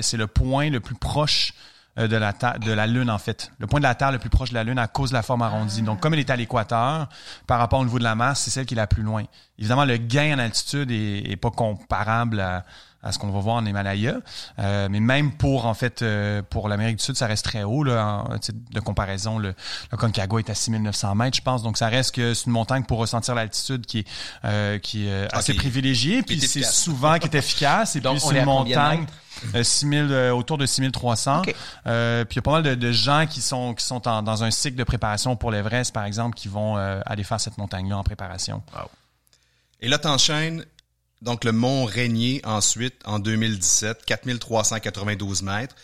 c'est 0.00 0.16
le 0.16 0.26
point 0.26 0.70
le 0.70 0.80
plus 0.80 0.94
proche 0.94 1.52
de 1.96 2.16
la 2.16 2.32
ta- 2.32 2.58
de 2.58 2.72
la 2.72 2.86
lune 2.86 3.10
en 3.10 3.18
fait. 3.18 3.50
Le 3.58 3.66
point 3.66 3.80
de 3.80 3.84
la 3.84 3.94
terre 3.94 4.12
le 4.12 4.18
plus 4.18 4.28
proche 4.30 4.50
de 4.50 4.54
la 4.54 4.64
lune 4.64 4.78
à 4.78 4.86
cause 4.86 5.10
de 5.10 5.14
la 5.14 5.22
forme 5.22 5.42
arrondie. 5.42 5.82
Donc 5.82 6.00
comme 6.00 6.12
elle 6.14 6.20
est 6.20 6.30
à 6.30 6.36
l'équateur 6.36 7.08
par 7.46 7.58
rapport 7.58 7.80
au 7.80 7.84
niveau 7.84 7.98
de 7.98 8.04
la 8.04 8.14
masse 8.14 8.40
c'est 8.40 8.50
celle 8.50 8.66
qui 8.66 8.74
est 8.74 8.76
la 8.76 8.86
plus 8.86 9.02
loin. 9.02 9.24
Évidemment 9.58 9.84
le 9.84 9.96
gain 9.96 10.34
en 10.36 10.38
altitude 10.38 10.90
est, 10.90 11.30
est 11.30 11.36
pas 11.36 11.50
comparable 11.50 12.40
à, 12.40 12.64
à 13.02 13.12
ce 13.12 13.18
qu'on 13.18 13.30
va 13.30 13.38
voir 13.40 13.56
en 13.56 13.64
Himalaya. 13.64 14.16
Euh, 14.58 14.88
mais 14.90 15.00
même 15.00 15.32
pour 15.32 15.64
en 15.66 15.74
fait 15.74 16.02
euh, 16.02 16.42
pour 16.42 16.68
l'Amérique 16.68 16.96
du 16.98 17.04
Sud 17.04 17.16
ça 17.16 17.26
reste 17.26 17.44
très 17.44 17.62
haut 17.62 17.84
là 17.84 18.24
en, 18.28 18.36
de 18.36 18.80
comparaison 18.80 19.38
le, 19.38 19.54
le 19.92 19.96
Concagua 19.96 20.40
est 20.40 20.50
à 20.50 20.54
6900 20.54 21.14
mètres 21.14 21.36
je 21.36 21.42
pense. 21.42 21.62
Donc 21.62 21.78
ça 21.78 21.88
reste 21.88 22.14
que 22.14 22.34
c'est 22.34 22.46
une 22.46 22.52
montagne 22.52 22.82
pour 22.84 22.98
ressentir 22.98 23.34
l'altitude 23.34 23.86
qui 23.86 24.00
est 24.00 24.06
euh, 24.44 24.78
qui 24.78 25.06
est 25.06 25.10
euh, 25.12 25.28
assez 25.32 25.52
Ok. 25.52 25.58
privilégiée. 25.58 26.22
puis 26.22 26.36
est 26.36 26.46
c'est 26.46 26.62
souvent 26.64 27.18
qui 27.18 27.26
est 27.28 27.34
efficace. 27.36 27.96
Et 27.96 28.00
Donc, 28.06 28.18
puis 28.18 28.26
c'est 28.28 28.36
est 28.36 28.40
une 28.40 28.44
montagne 28.44 29.06
mètres? 29.44 29.56
euh, 29.56 29.62
6000 29.64 30.08
euh, 30.12 30.32
autour 30.34 30.58
de 30.58 30.66
6300 30.66 31.40
Ok. 31.40 31.54
euh, 31.86 32.24
puis 32.24 32.34
il 32.34 32.36
y 32.36 32.38
a 32.38 32.42
pas 32.42 32.52
mal 32.52 32.62
de, 32.62 32.74
de 32.74 32.92
gens 32.92 33.26
qui 33.28 33.40
sont 33.40 33.74
qui 33.74 33.84
sont 33.84 34.06
en- 34.08 34.22
dans 34.22 34.42
un 34.44 34.50
cycle 34.50 34.76
de 34.76 34.84
préparation 34.84 35.36
pour 35.36 35.50
l'Everest 35.50 35.92
par 35.92 36.04
exemple 36.04 36.34
qui 36.36 36.48
vont 36.48 36.76
aller 36.76 37.24
faire 37.24 37.40
cette 37.40 37.58
montagne 37.58 37.88
là 37.88 37.98
en 37.98 38.04
préparation 38.04 38.62
Et 39.80 39.88
là, 39.88 39.98
t'enchaînes 39.98 40.64
donc 41.22 41.44
le 41.44 41.52
mont 41.52 41.84
Rainier 41.86 42.40
ensuite 42.44 42.94
en 43.06 43.18
2017, 43.18 44.04
4392 44.04 45.42
mètres, 45.42 45.74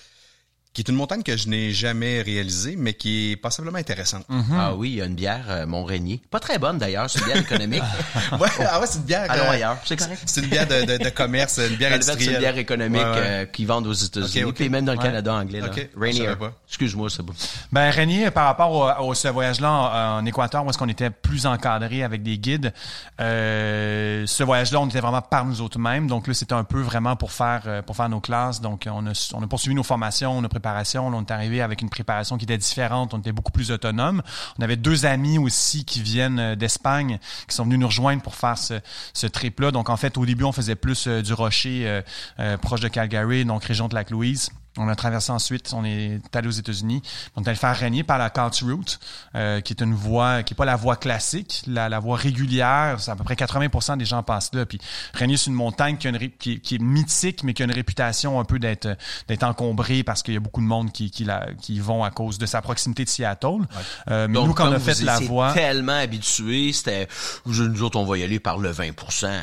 qui 0.74 0.80
est 0.80 0.88
une 0.88 0.94
montagne 0.96 1.22
que 1.22 1.36
je 1.36 1.48
n'ai 1.48 1.70
jamais 1.72 2.22
réalisée, 2.22 2.76
mais 2.78 2.94
qui 2.94 3.32
est 3.32 3.36
passablement 3.36 3.76
intéressante. 3.78 4.24
Ah 4.56 4.74
oui, 4.74 4.90
il 4.90 4.94
y 4.96 5.02
a 5.02 5.04
une 5.04 5.14
bière 5.14 5.44
euh, 5.48 5.66
Mont-Rainier. 5.66 6.20
Pas 6.30 6.40
très 6.40 6.58
bonne 6.58 6.78
d'ailleurs, 6.78 7.10
c'est 7.10 7.18
une 7.20 7.26
bière 7.26 7.36
économique. 7.38 7.82
Ouais, 8.40 8.48
ah 8.66 8.80
ouais, 8.80 8.86
c'est 8.86 8.98
une 8.98 9.04
bière. 9.04 9.26
Allons 9.30 9.44
euh, 9.44 9.50
ailleurs, 9.50 9.76
c'est 9.84 9.96
correct. 9.96 10.22
C'est 10.24 10.40
une 10.40 10.46
bière 10.48 10.66
de, 10.66 10.84
de, 10.96 11.04
de 11.04 11.08
commerce, 11.10 11.58
une 11.58 11.76
bière 11.76 11.90
fait, 11.92 12.02
c'est 12.02 12.10
industrielle. 12.12 12.34
une 12.34 12.40
bière 12.40 12.56
économique 12.58 13.02
Ouais, 13.02 13.10
ouais. 13.10 13.18
euh, 13.20 13.44
qu'ils 13.46 13.66
vendent 13.66 13.86
aux 13.86 13.92
États-Unis, 13.92 14.52
puis 14.52 14.68
même 14.70 14.84
dans 14.86 14.92
le 14.92 14.98
Ouais. 14.98 15.04
Canada 15.04 15.34
anglais. 15.34 15.60
Là. 15.60 15.66
Ok, 15.66 15.88
je 15.94 16.00
Rainier. 16.00 16.28
Excuse-moi, 16.68 17.10
c'est 17.10 17.22
bon. 17.22 17.34
Ben 17.70 17.90
Régnier, 17.90 18.30
par 18.30 18.46
rapport 18.46 18.72
au, 18.72 19.04
au- 19.08 19.14
ce 19.14 19.28
voyage-là 19.28 19.70
en, 19.70 20.18
en 20.20 20.26
Équateur, 20.26 20.64
où 20.64 20.70
est-ce 20.70 20.78
qu'on 20.78 20.88
était 20.88 21.10
plus 21.10 21.44
encadré 21.46 22.02
avec 22.02 22.22
des 22.22 22.38
guides, 22.38 22.72
euh, 23.20 24.24
ce 24.26 24.42
voyage-là, 24.42 24.80
on 24.80 24.88
était 24.88 25.00
vraiment 25.00 25.20
par 25.22 25.44
nous 25.44 25.60
autres 25.60 25.78
mêmes. 25.78 26.06
Donc 26.06 26.26
là, 26.26 26.34
c'était 26.34 26.54
un 26.54 26.64
peu 26.64 26.80
vraiment 26.80 27.16
pour 27.16 27.32
faire 27.32 27.82
pour 27.86 27.96
faire 27.96 28.08
nos 28.08 28.20
classes. 28.20 28.60
Donc 28.60 28.88
on 28.90 29.06
a, 29.06 29.30
on 29.34 29.42
a 29.42 29.46
poursuivi 29.46 29.74
nos 29.74 29.82
formations, 29.82 30.40
nos 30.40 30.48
on 30.96 31.20
est 31.20 31.30
arrivé 31.30 31.60
avec 31.60 31.82
une 31.82 31.90
préparation 31.90 32.36
qui 32.38 32.44
était 32.44 32.58
différente. 32.58 33.14
On 33.14 33.18
était 33.18 33.32
beaucoup 33.32 33.52
plus 33.52 33.70
autonome. 33.70 34.22
On 34.58 34.62
avait 34.62 34.76
deux 34.76 35.06
amis 35.06 35.38
aussi 35.38 35.84
qui 35.84 36.02
viennent 36.02 36.38
euh, 36.38 36.56
d'Espagne, 36.56 37.18
qui 37.48 37.54
sont 37.54 37.64
venus 37.64 37.78
nous 37.78 37.86
rejoindre 37.86 38.22
pour 38.22 38.34
faire 38.34 38.56
ce, 38.58 39.26
trip-là. 39.26 39.70
Donc 39.70 39.88
en 39.88 39.96
fait, 39.96 40.16
au 40.18 40.26
début, 40.26 40.44
on 40.44 40.52
faisait 40.52 40.74
plus 40.74 41.06
euh, 41.06 41.22
du 41.22 41.32
rocher 41.32 42.02
euh, 42.38 42.56
proche 42.58 42.80
de 42.80 42.88
Calgary, 42.88 43.44
donc 43.44 43.64
région 43.64 43.88
de 43.88 43.94
Lac-Louise. 43.94 44.50
On 44.78 44.88
a 44.88 44.96
traversé 44.96 45.30
ensuite, 45.32 45.72
on 45.74 45.84
est 45.84 46.18
allé 46.34 46.48
aux 46.48 46.52
États-Unis. 46.52 47.02
On 47.36 47.42
est 47.42 47.48
allé 47.48 47.56
faire 47.58 47.76
régner 47.76 48.04
par 48.04 48.16
la 48.16 48.30
Couch 48.30 48.62
Route, 48.62 49.00
euh, 49.34 49.60
qui 49.60 49.74
est 49.74 49.82
une 49.82 49.92
voie, 49.94 50.42
qui 50.42 50.54
est 50.54 50.56
pas 50.56 50.64
la 50.64 50.76
voie 50.76 50.96
classique, 50.96 51.62
la, 51.66 51.90
la 51.90 51.98
voie 51.98 52.16
régulière. 52.16 52.96
C'est 52.98 53.10
à 53.10 53.16
peu 53.16 53.22
près 53.24 53.34
80% 53.34 53.98
des 53.98 54.06
gens 54.06 54.22
passent 54.22 54.50
là. 54.54 54.64
Puis 54.64 54.78
Régnier, 55.12 55.36
c'est 55.36 55.50
une 55.50 55.56
montagne 55.56 55.98
qui, 55.98 56.06
a 56.06 56.10
une 56.10 56.16
ré- 56.16 56.34
qui, 56.38 56.60
qui 56.60 56.76
est 56.76 56.82
mythique, 56.82 57.44
mais 57.44 57.52
qui 57.52 57.62
a 57.62 57.66
une 57.66 57.72
réputation 57.72 58.40
un 58.40 58.44
peu 58.44 58.58
d'être 58.58 58.88
d'être 59.28 59.42
encombrée 59.42 60.02
parce 60.04 60.22
qu'il 60.22 60.32
y 60.34 60.38
a 60.38 60.40
beaucoup 60.40 60.60
de 60.62 60.66
monde 60.66 60.90
qui, 60.90 61.10
qui, 61.10 61.24
la, 61.24 61.48
qui 61.60 61.74
y 61.74 61.80
vont 61.80 62.02
à 62.02 62.10
cause 62.10 62.38
de 62.38 62.46
sa 62.46 62.62
proximité 62.62 63.04
de 63.04 63.10
Seattle. 63.10 63.66
Euh, 64.10 64.26
mais 64.26 64.34
Donc, 64.34 64.46
nous, 64.48 64.54
quand 64.54 64.68
on 64.68 64.72
a 64.72 64.78
vous 64.78 64.84
fait 64.84 65.02
la 65.02 65.18
voie... 65.18 65.52
tellement 65.52 65.92
habitués, 65.98 66.72
c'était, 66.72 67.08
nous 67.44 67.82
autres, 67.82 67.98
on 67.98 68.06
va 68.06 68.16
y 68.16 68.22
aller 68.22 68.40
par 68.40 68.56
le 68.58 68.70
20 68.70 68.86
là. 69.22 69.40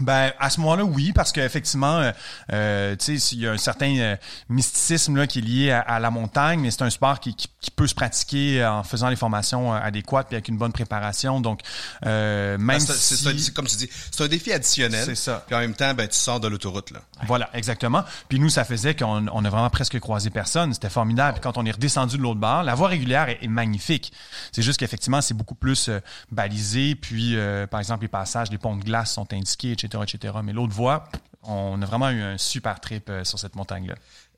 Ben 0.00 0.32
à 0.38 0.48
ce 0.50 0.60
moment-là, 0.60 0.84
oui, 0.84 1.12
parce 1.12 1.32
qu'effectivement, 1.32 1.98
euh, 1.98 2.12
euh, 2.52 2.96
tu 2.96 3.18
sais, 3.18 3.34
il 3.36 3.40
y 3.42 3.46
a 3.48 3.52
un 3.52 3.58
certain 3.58 3.96
euh, 3.98 4.16
mysticisme 4.48 5.16
là 5.16 5.26
qui 5.26 5.40
est 5.40 5.42
lié 5.42 5.70
à, 5.72 5.80
à 5.80 5.98
la 5.98 6.10
montagne, 6.10 6.60
mais 6.60 6.70
c'est 6.70 6.82
un 6.82 6.90
sport 6.90 7.20
qui, 7.20 7.34
qui, 7.34 7.48
qui 7.60 7.70
peut 7.70 7.86
se 7.86 7.94
pratiquer 7.94 8.64
en 8.64 8.82
faisant 8.84 9.08
les 9.08 9.16
formations 9.16 9.74
euh, 9.74 9.78
adéquates 9.82 10.28
puis 10.28 10.36
avec 10.36 10.48
une 10.48 10.56
bonne 10.58 10.72
préparation. 10.72 11.40
Donc, 11.40 11.60
euh, 12.06 12.56
même 12.58 12.78
c'est- 12.80 12.92
c'est 13.16 13.16
si... 13.16 13.40
c'est 13.44 13.54
comme 13.54 13.66
tu 13.66 13.76
dis, 13.76 13.88
c'est 14.10 14.22
un 14.24 14.28
défi 14.28 14.52
additionnel. 14.52 15.04
C'est 15.04 15.14
ça. 15.14 15.44
Puis 15.46 15.56
en 15.56 15.60
même 15.60 15.74
temps, 15.74 15.92
ben, 15.94 16.06
tu 16.08 16.16
sors 16.16 16.40
de 16.40 16.48
l'autoroute, 16.48 16.90
là. 16.92 17.00
Voilà, 17.26 17.50
exactement. 17.52 18.04
Puis 18.28 18.38
nous, 18.38 18.48
ça 18.48 18.64
faisait 18.64 18.94
qu'on 18.94 19.26
on 19.28 19.44
a 19.44 19.50
vraiment 19.50 19.70
presque 19.70 19.98
croisé 19.98 20.30
personne. 20.30 20.72
C'était 20.72 20.90
formidable. 20.90 21.34
Puis 21.34 21.42
quand 21.42 21.58
on 21.58 21.66
est 21.66 21.70
redescendu 21.70 22.16
de 22.16 22.22
l'autre 22.22 22.40
bord, 22.40 22.62
la 22.62 22.74
voie 22.74 22.88
régulière 22.88 23.28
est, 23.28 23.38
est 23.42 23.48
magnifique. 23.48 24.12
C'est 24.52 24.62
juste 24.62 24.78
qu'effectivement, 24.78 25.20
c'est 25.20 25.34
beaucoup 25.34 25.54
plus 25.54 25.88
euh, 25.88 26.00
balisé. 26.30 26.94
Puis, 26.94 27.36
euh, 27.36 27.66
par 27.66 27.80
exemple, 27.80 28.02
les 28.02 28.08
passages, 28.08 28.50
les 28.50 28.58
ponts 28.58 28.76
de 28.76 28.84
glace 28.84 29.12
sont 29.14 29.32
indiqués, 29.32 29.72
etc., 29.72 30.02
etc. 30.06 30.34
Mais 30.44 30.52
l'autre 30.52 30.74
voie, 30.74 31.08
on 31.42 31.80
a 31.82 31.86
vraiment 31.86 32.10
eu 32.10 32.20
un 32.20 32.38
super 32.38 32.80
trip 32.80 33.08
euh, 33.08 33.24
sur 33.24 33.38
cette 33.38 33.56
montagne-là. 33.56 33.94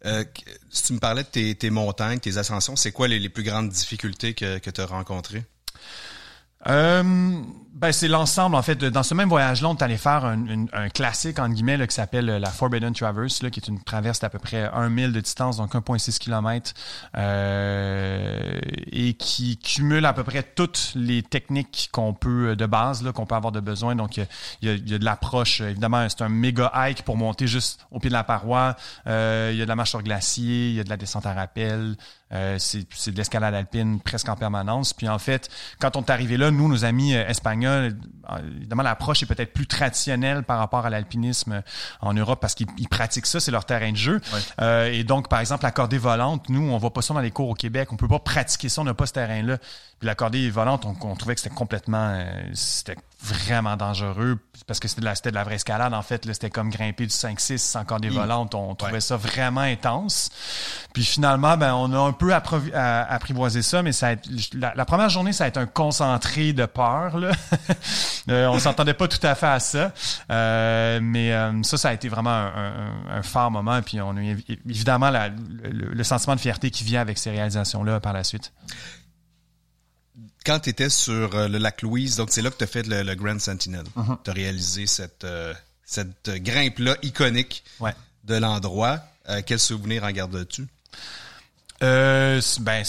Euh, 0.07 0.25
si 0.71 0.85
tu 0.85 0.93
me 0.95 0.99
parlais 0.99 1.23
de 1.23 1.29
tes, 1.29 1.55
tes 1.55 1.71
montagnes, 1.71 2.19
tes 2.21 2.39
ascensions, 2.39 2.77
c'est 2.77 2.93
quoi 2.93 3.09
les, 3.09 3.19
les 3.19 3.29
plus 3.29 3.43
grandes 3.43 3.69
difficultés 3.69 4.35
que, 4.35 4.59
que 4.59 4.71
tu 4.71 4.81
as 4.81 4.87
rencontrées? 4.87 5.45
Euh, 6.69 7.43
ben 7.73 7.93
c'est 7.93 8.09
l'ensemble 8.09 8.57
en 8.57 8.63
fait. 8.63 8.77
dans 8.77 9.03
ce 9.03 9.15
même 9.15 9.29
voyage-là, 9.29 9.69
on 9.69 9.77
est 9.77 9.83
allé 9.83 9.97
faire 9.97 10.25
un, 10.25 10.89
classique 10.89 11.39
entre 11.39 11.55
guillemets 11.55 11.77
là, 11.77 11.87
qui 11.87 11.95
s'appelle 11.95 12.29
euh, 12.29 12.39
la 12.39 12.51
Forbidden 12.51 12.93
Traverse, 12.93 13.43
là, 13.43 13.51
qui 13.51 13.61
est 13.61 13.69
une 13.69 13.81
traverse 13.83 14.21
d'à 14.21 14.29
peu 14.29 14.39
près 14.39 14.69
un 14.73 14.89
mille 14.89 15.13
de 15.13 15.21
distance, 15.21 15.57
donc 15.57 15.75
1,6 15.75 16.19
km, 16.19 16.75
euh, 17.17 18.61
et 18.91 19.15
qui 19.15 19.57
cumule 19.59 20.05
à 20.05 20.13
peu 20.13 20.25
près 20.25 20.43
toutes 20.43 20.93
les 20.95 21.23
techniques 21.23 21.89
qu'on 21.93 22.13
peut 22.13 22.51
euh, 22.51 22.57
de 22.57 22.67
base 22.67 23.05
qu'on 23.15 23.27
peut 23.27 23.35
avoir 23.35 23.53
de 23.53 23.61
besoin. 23.61 23.95
Donc 23.95 24.17
il 24.17 24.27
y 24.63 24.69
a, 24.69 24.99
de 24.99 25.05
l'approche. 25.05 25.61
euh, 25.61 25.71
Évidemment, 25.71 26.09
c'est 26.09 26.23
un 26.23 26.29
méga 26.29 26.73
hike 26.75 27.03
pour 27.03 27.17
monter 27.17 27.47
juste 27.47 27.87
au 27.91 27.99
pied 28.01 28.11
de 28.11 28.15
la 28.15 28.25
paroi. 28.25 28.75
Il 29.07 29.11
y 29.11 29.63
a 29.63 29.65
de 29.65 29.65
la 29.65 29.77
marche 29.77 29.91
sur 29.91 30.03
glacier, 30.03 30.71
il 30.71 30.75
y 30.75 30.81
a 30.81 30.85
de 30.85 30.91
la 30.91 30.97
descente 30.97 31.27
à 31.27 31.35
rappel. 31.35 31.97
C'est 32.59 33.11
de 33.11 33.17
l'escalade 33.17 33.55
alpine 33.55 34.01
presque 34.01 34.29
en 34.29 34.37
permanence. 34.37 34.93
Puis 34.93 35.09
en 35.09 35.19
fait, 35.19 35.49
quand 35.81 35.97
on 35.97 36.03
est 36.03 36.11
arrivé 36.11 36.37
là, 36.37 36.51
nous, 36.51 36.69
nos 36.69 36.85
amis 36.85 37.15
euh, 37.15 37.25
espagnols 37.63 37.97
évidemment, 38.57 38.83
l'approche 38.83 39.23
est 39.23 39.27
peut-être 39.27 39.53
plus 39.53 39.67
traditionnelle 39.67 40.43
par 40.43 40.59
rapport 40.59 40.87
à 40.87 40.91
l'alpinisme 40.91 41.63
en 42.01 42.15
Europe 42.15 42.41
parce 42.41 42.55
qu'ils 42.55 42.89
pratiquent 42.89 43.27
ça, 43.27 43.41
c'est 43.41 43.51
leur 43.51 43.65
terrain 43.65 43.91
de 43.91 43.97
jeu. 43.97 44.21
Euh, 44.61 44.91
et 44.93 45.05
donc, 45.05 45.29
par 45.29 45.41
exemple, 45.41 45.65
la 45.65 45.71
cordée 45.71 45.99
volante, 45.99 46.49
nous, 46.49 46.71
on 46.71 46.79
voit 46.79 46.93
pas 46.93 47.03
ça 47.03 47.15
dans 47.15 47.21
les 47.21 47.31
cours 47.31 47.49
au 47.49 47.55
Québec. 47.55 47.93
On 47.93 47.97
peut 47.97 48.09
pas 48.09 48.19
pratiquer 48.19 48.69
ça, 48.69 48.83
on 48.83 48.85
n'a 48.85 48.95
pas 48.95 49.07
ce 49.07 49.13
terrain-là. 49.15 49.59
Puis 49.99 50.07
la 50.07 50.15
cordée 50.15 50.49
volante, 50.51 50.87
on, 50.87 51.15
trouvait 51.17 51.35
que 51.35 51.41
c'était 51.41 51.55
complètement, 51.55 52.15
euh, 52.15 52.25
c'était 52.55 52.97
vraiment 53.23 53.77
dangereux 53.77 54.39
parce 54.67 54.81
que 54.81 54.89
c'était 54.89 55.01
de 55.01 55.07
la, 55.07 55.15
c'était 55.15 55.31
de 55.31 55.35
la 55.35 55.45
vraie 55.45 55.57
escalade 55.57 55.93
en 55.93 56.03
fait. 56.03 56.25
C'était 56.33 56.51
comme 56.51 56.71
grimper 56.71 57.05
du 57.07 57.13
5-6 57.13 57.59
sans 57.59 57.85
cordée 57.85 58.09
volante. 58.09 58.55
On 58.55 58.75
trouvait 58.75 59.01
ça 59.01 59.17
vraiment 59.17 59.61
intense. 59.61 60.31
Puis 60.93 61.05
finalement, 61.05 61.57
ben 61.57 61.75
on 61.75 61.93
a 61.93 61.99
un 61.99 62.13
peu 62.13 62.33
apprivoisé 62.35 63.63
ça, 63.63 63.83
mais 63.83 63.93
ça 63.93 64.15
la, 64.55 64.85
première 64.85 65.09
journée, 65.09 65.33
ça 65.33 65.45
a 65.45 65.49
été 65.49 65.61
un 65.61 65.67
concentré 65.67 66.53
de 66.53 66.67
peur. 66.67 67.19
Là. 67.19 67.33
euh, 68.29 68.47
on 68.49 68.59
s'entendait 68.59 68.95
pas 68.95 69.09
tout 69.09 69.25
à 69.25 69.35
fait 69.35 69.47
à 69.47 69.61
ça, 69.61 69.93
euh, 70.31 71.01
mais 71.03 71.33
euh, 71.33 71.63
ça, 71.63 71.77
ça 71.77 71.89
a 71.91 71.93
été 71.93 72.09
vraiment 72.09 72.31
un, 72.31 72.93
un, 73.11 73.23
fort 73.23 73.51
moment. 73.51 73.83
Puis 73.83 74.01
on 74.01 74.17
a 74.17 74.23
évidemment 74.23 75.11
la, 75.11 75.29
le, 75.29 75.93
le 75.93 76.05
sentiment 76.05 76.37
de 76.37 76.41
fierté 76.41 76.71
qui 76.71 76.85
vient 76.85 77.01
avec 77.01 77.19
ces 77.19 77.31
réalisations-là 77.31 78.01
par 78.01 78.13
la 78.13 78.25
suite 78.25 78.53
quand 80.45 80.61
tu 80.61 80.71
étais 80.71 80.89
sur 80.89 81.35
euh, 81.35 81.49
le 81.49 81.59
lac 81.59 81.83
Louise, 81.83 82.17
donc 82.17 82.31
c'est 82.31 82.43
là 82.43 82.51
que 82.51 82.57
tu 82.57 82.65
as 82.65 82.67
fait 82.67 82.87
le, 82.87 83.15
Grand 83.15 83.39
Sentinel. 83.41 83.85
Uh-huh. 83.97 84.19
Tu 84.25 84.31
as 84.31 84.33
réalisé 84.33 84.87
cette, 84.87 85.25
euh, 85.25 85.55
cette 85.85 86.31
grimpe-là 86.31 86.97
iconique 87.03 87.65
de 88.25 88.37
l'endroit. 88.37 89.01
Euh, 89.29 89.43
quel 89.45 89.59
souvenir 89.59 90.05
en 90.05 90.11
gardes-tu? 90.11 90.67
Euh, 91.83 92.41
ben, 92.61 92.85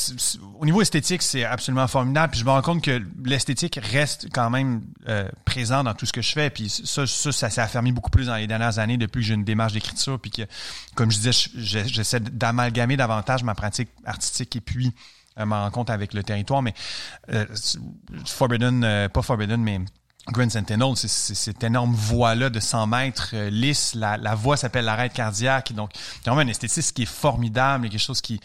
au 0.60 0.66
niveau 0.66 0.82
esthétique, 0.82 1.22
c'est 1.22 1.46
absolument 1.46 1.88
formidable. 1.88 2.32
Puis 2.32 2.42
je 2.42 2.46
me 2.46 2.50
rends 2.50 2.62
compte 2.62 2.84
que 2.84 3.02
l'esthétique 3.24 3.80
reste 3.82 4.28
quand 4.34 4.50
même 4.50 4.82
euh, 5.08 5.30
présent 5.46 5.84
dans 5.84 5.94
tout 5.94 6.06
ce 6.06 6.12
que 6.12 6.22
je 6.22 6.32
fais. 6.32 6.50
Puis 6.50 6.70
ça, 6.70 7.08
ça, 7.08 7.32
ça 7.32 7.50
s'est 7.50 7.62
affermi 7.62 7.94
beaucoup 7.94 8.10
plus 8.10 8.26
dans 8.26 8.36
les 8.36 8.48
dernières 8.48 8.80
années 8.80 8.98
depuis 8.98 9.22
que 9.22 9.28
j'ai 9.28 9.34
une 9.34 9.46
démarche 9.46 9.74
d'écriture. 9.74 10.20
Puis 10.20 10.32
que, 10.32 10.42
comme 10.96 11.10
je 11.10 11.20
disais, 11.20 11.50
j'essaie 11.56 12.20
d'amalgamer 12.20 12.98
davantage 12.98 13.44
ma 13.44 13.56
pratique 13.56 13.90
artistique 14.06 14.58
et 14.58 14.62
puis 14.62 14.94
ma 15.46 15.64
rencontre 15.64 15.92
avec 15.92 16.14
le 16.14 16.24
territoire. 16.24 16.62
Mais 16.62 16.74
euh, 17.34 17.46
Forbidden, 18.26 18.84
euh, 18.84 19.10
pas 19.10 19.22
Forbidden, 19.22 19.62
mais 19.62 19.80
Grand 20.28 20.50
Sentinel, 20.50 20.94
c'est 20.96 21.08
cette 21.08 21.64
énorme 21.64 21.94
voie-là 21.94 22.50
de 22.50 22.60
100 22.60 22.88
mètres 22.88 23.36
lisse. 23.50 23.96
La, 23.96 24.18
la 24.18 24.36
voie 24.36 24.56
s'appelle 24.56 24.86
l'arrêt 24.86 25.10
cardiaque. 25.10 25.74
Donc, 25.74 25.92
il 25.96 26.28
y 26.28 26.30
a 26.30 26.34
vraiment 26.34 26.48
un 26.48 26.52
esthétisme 26.52 26.94
qui 26.94 27.04
est 27.04 27.06
formidable, 27.06 27.90
quelque 27.90 28.00
chose 28.00 28.22
qui, 28.22 28.40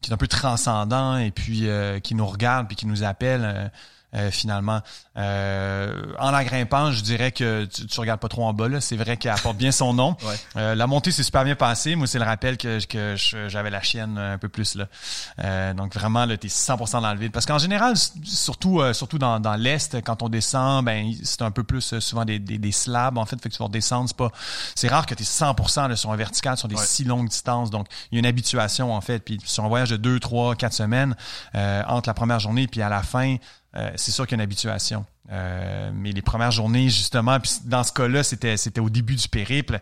qui 0.00 0.10
est 0.10 0.14
un 0.14 0.16
peu 0.16 0.26
transcendant 0.26 1.18
et 1.18 1.30
puis 1.30 1.68
qui 2.02 2.14
nous 2.14 2.26
regarde 2.26 2.66
puis 2.66 2.76
qui 2.76 2.86
nous 2.86 3.04
appelle. 3.04 3.70
Euh, 4.14 4.30
finalement. 4.30 4.82
Euh, 5.16 6.02
en 6.18 6.30
la 6.32 6.44
grimpant, 6.44 6.92
je 6.92 7.00
dirais 7.00 7.32
que 7.32 7.64
tu, 7.64 7.86
tu 7.86 7.98
regardes 7.98 8.20
pas 8.20 8.28
trop 8.28 8.44
en 8.44 8.52
bas. 8.52 8.68
C'est 8.82 8.96
vrai 8.96 9.16
qu'elle 9.16 9.32
apporte 9.32 9.56
bien 9.56 9.72
son 9.72 9.94
nom. 9.94 10.16
Euh, 10.56 10.74
la 10.74 10.86
montée 10.86 11.12
s'est 11.12 11.22
super 11.22 11.44
bien 11.44 11.54
passée. 11.54 11.94
Moi, 11.94 12.06
c'est 12.06 12.18
le 12.18 12.24
rappel 12.24 12.58
que, 12.58 12.84
que 12.84 13.14
j'avais 13.48 13.70
la 13.70 13.80
chienne 13.80 14.18
un 14.18 14.38
peu 14.38 14.48
plus 14.48 14.76
là. 14.76 15.72
donc 15.72 15.94
vraiment, 15.94 16.26
là, 16.26 16.36
t'es 16.36 16.48
100% 16.48 17.00
dans 17.00 17.12
le 17.12 17.18
vide. 17.18 17.32
Parce 17.32 17.46
qu'en 17.46 17.58
général, 17.58 17.94
surtout 18.24 18.82
surtout 18.92 19.18
dans, 19.18 19.40
dans 19.40 19.54
l'est, 19.54 20.02
quand 20.02 20.22
on 20.22 20.28
descend, 20.28 20.84
ben 20.84 21.12
c'est 21.22 21.42
un 21.42 21.50
peu 21.50 21.64
plus 21.64 21.98
souvent 22.00 22.24
des, 22.24 22.38
des, 22.38 22.58
des, 22.58 22.72
slabs 22.72 23.16
en 23.16 23.24
fait. 23.24 23.40
Fait 23.40 23.48
que 23.48 23.54
tu 23.54 23.58
vas 23.58 23.66
redescendre. 23.66 24.08
C'est 24.08 24.16
pas, 24.16 24.30
c'est 24.74 24.88
rare 24.88 25.06
que 25.06 25.14
t'es 25.14 25.24
100% 25.24 25.88
là, 25.88 25.96
sur 25.96 26.10
un 26.10 26.16
vertical 26.16 26.56
sur 26.56 26.68
des 26.68 26.76
si 26.76 27.04
longues 27.04 27.28
distances. 27.28 27.70
Donc 27.70 27.86
il 28.10 28.16
y 28.16 28.18
a 28.18 28.20
une 28.20 28.26
habituation 28.26 28.94
en 28.94 29.00
fait. 29.00 29.20
Puis 29.20 29.38
sur 29.44 29.64
un 29.64 29.68
voyage 29.68 29.90
de 29.90 29.96
deux, 29.96 30.20
trois, 30.20 30.54
quatre 30.54 30.74
semaines 30.74 31.16
entre 31.54 32.08
la 32.08 32.14
première 32.14 32.40
journée 32.40 32.66
puis 32.66 32.82
à 32.82 32.88
la 32.88 33.02
fin. 33.02 33.36
Euh, 33.76 33.90
c'est 33.96 34.10
sûr 34.10 34.26
qu'il 34.26 34.36
y 34.36 34.40
a 34.40 34.42
une 34.42 34.48
habituation. 34.48 35.06
Euh, 35.30 35.90
mais 35.94 36.12
les 36.12 36.22
premières 36.22 36.50
journées, 36.50 36.90
justement, 36.90 37.40
puis 37.40 37.52
dans 37.64 37.84
ce 37.84 37.92
cas-là, 37.92 38.22
c'était, 38.22 38.56
c'était 38.56 38.80
au 38.80 38.90
début 38.90 39.14
du 39.14 39.28
périple, 39.28 39.80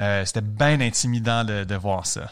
euh, 0.00 0.24
c'était 0.24 0.42
bien 0.42 0.80
intimidant 0.80 1.44
de, 1.44 1.64
de 1.64 1.74
voir 1.74 2.06
ça. 2.06 2.30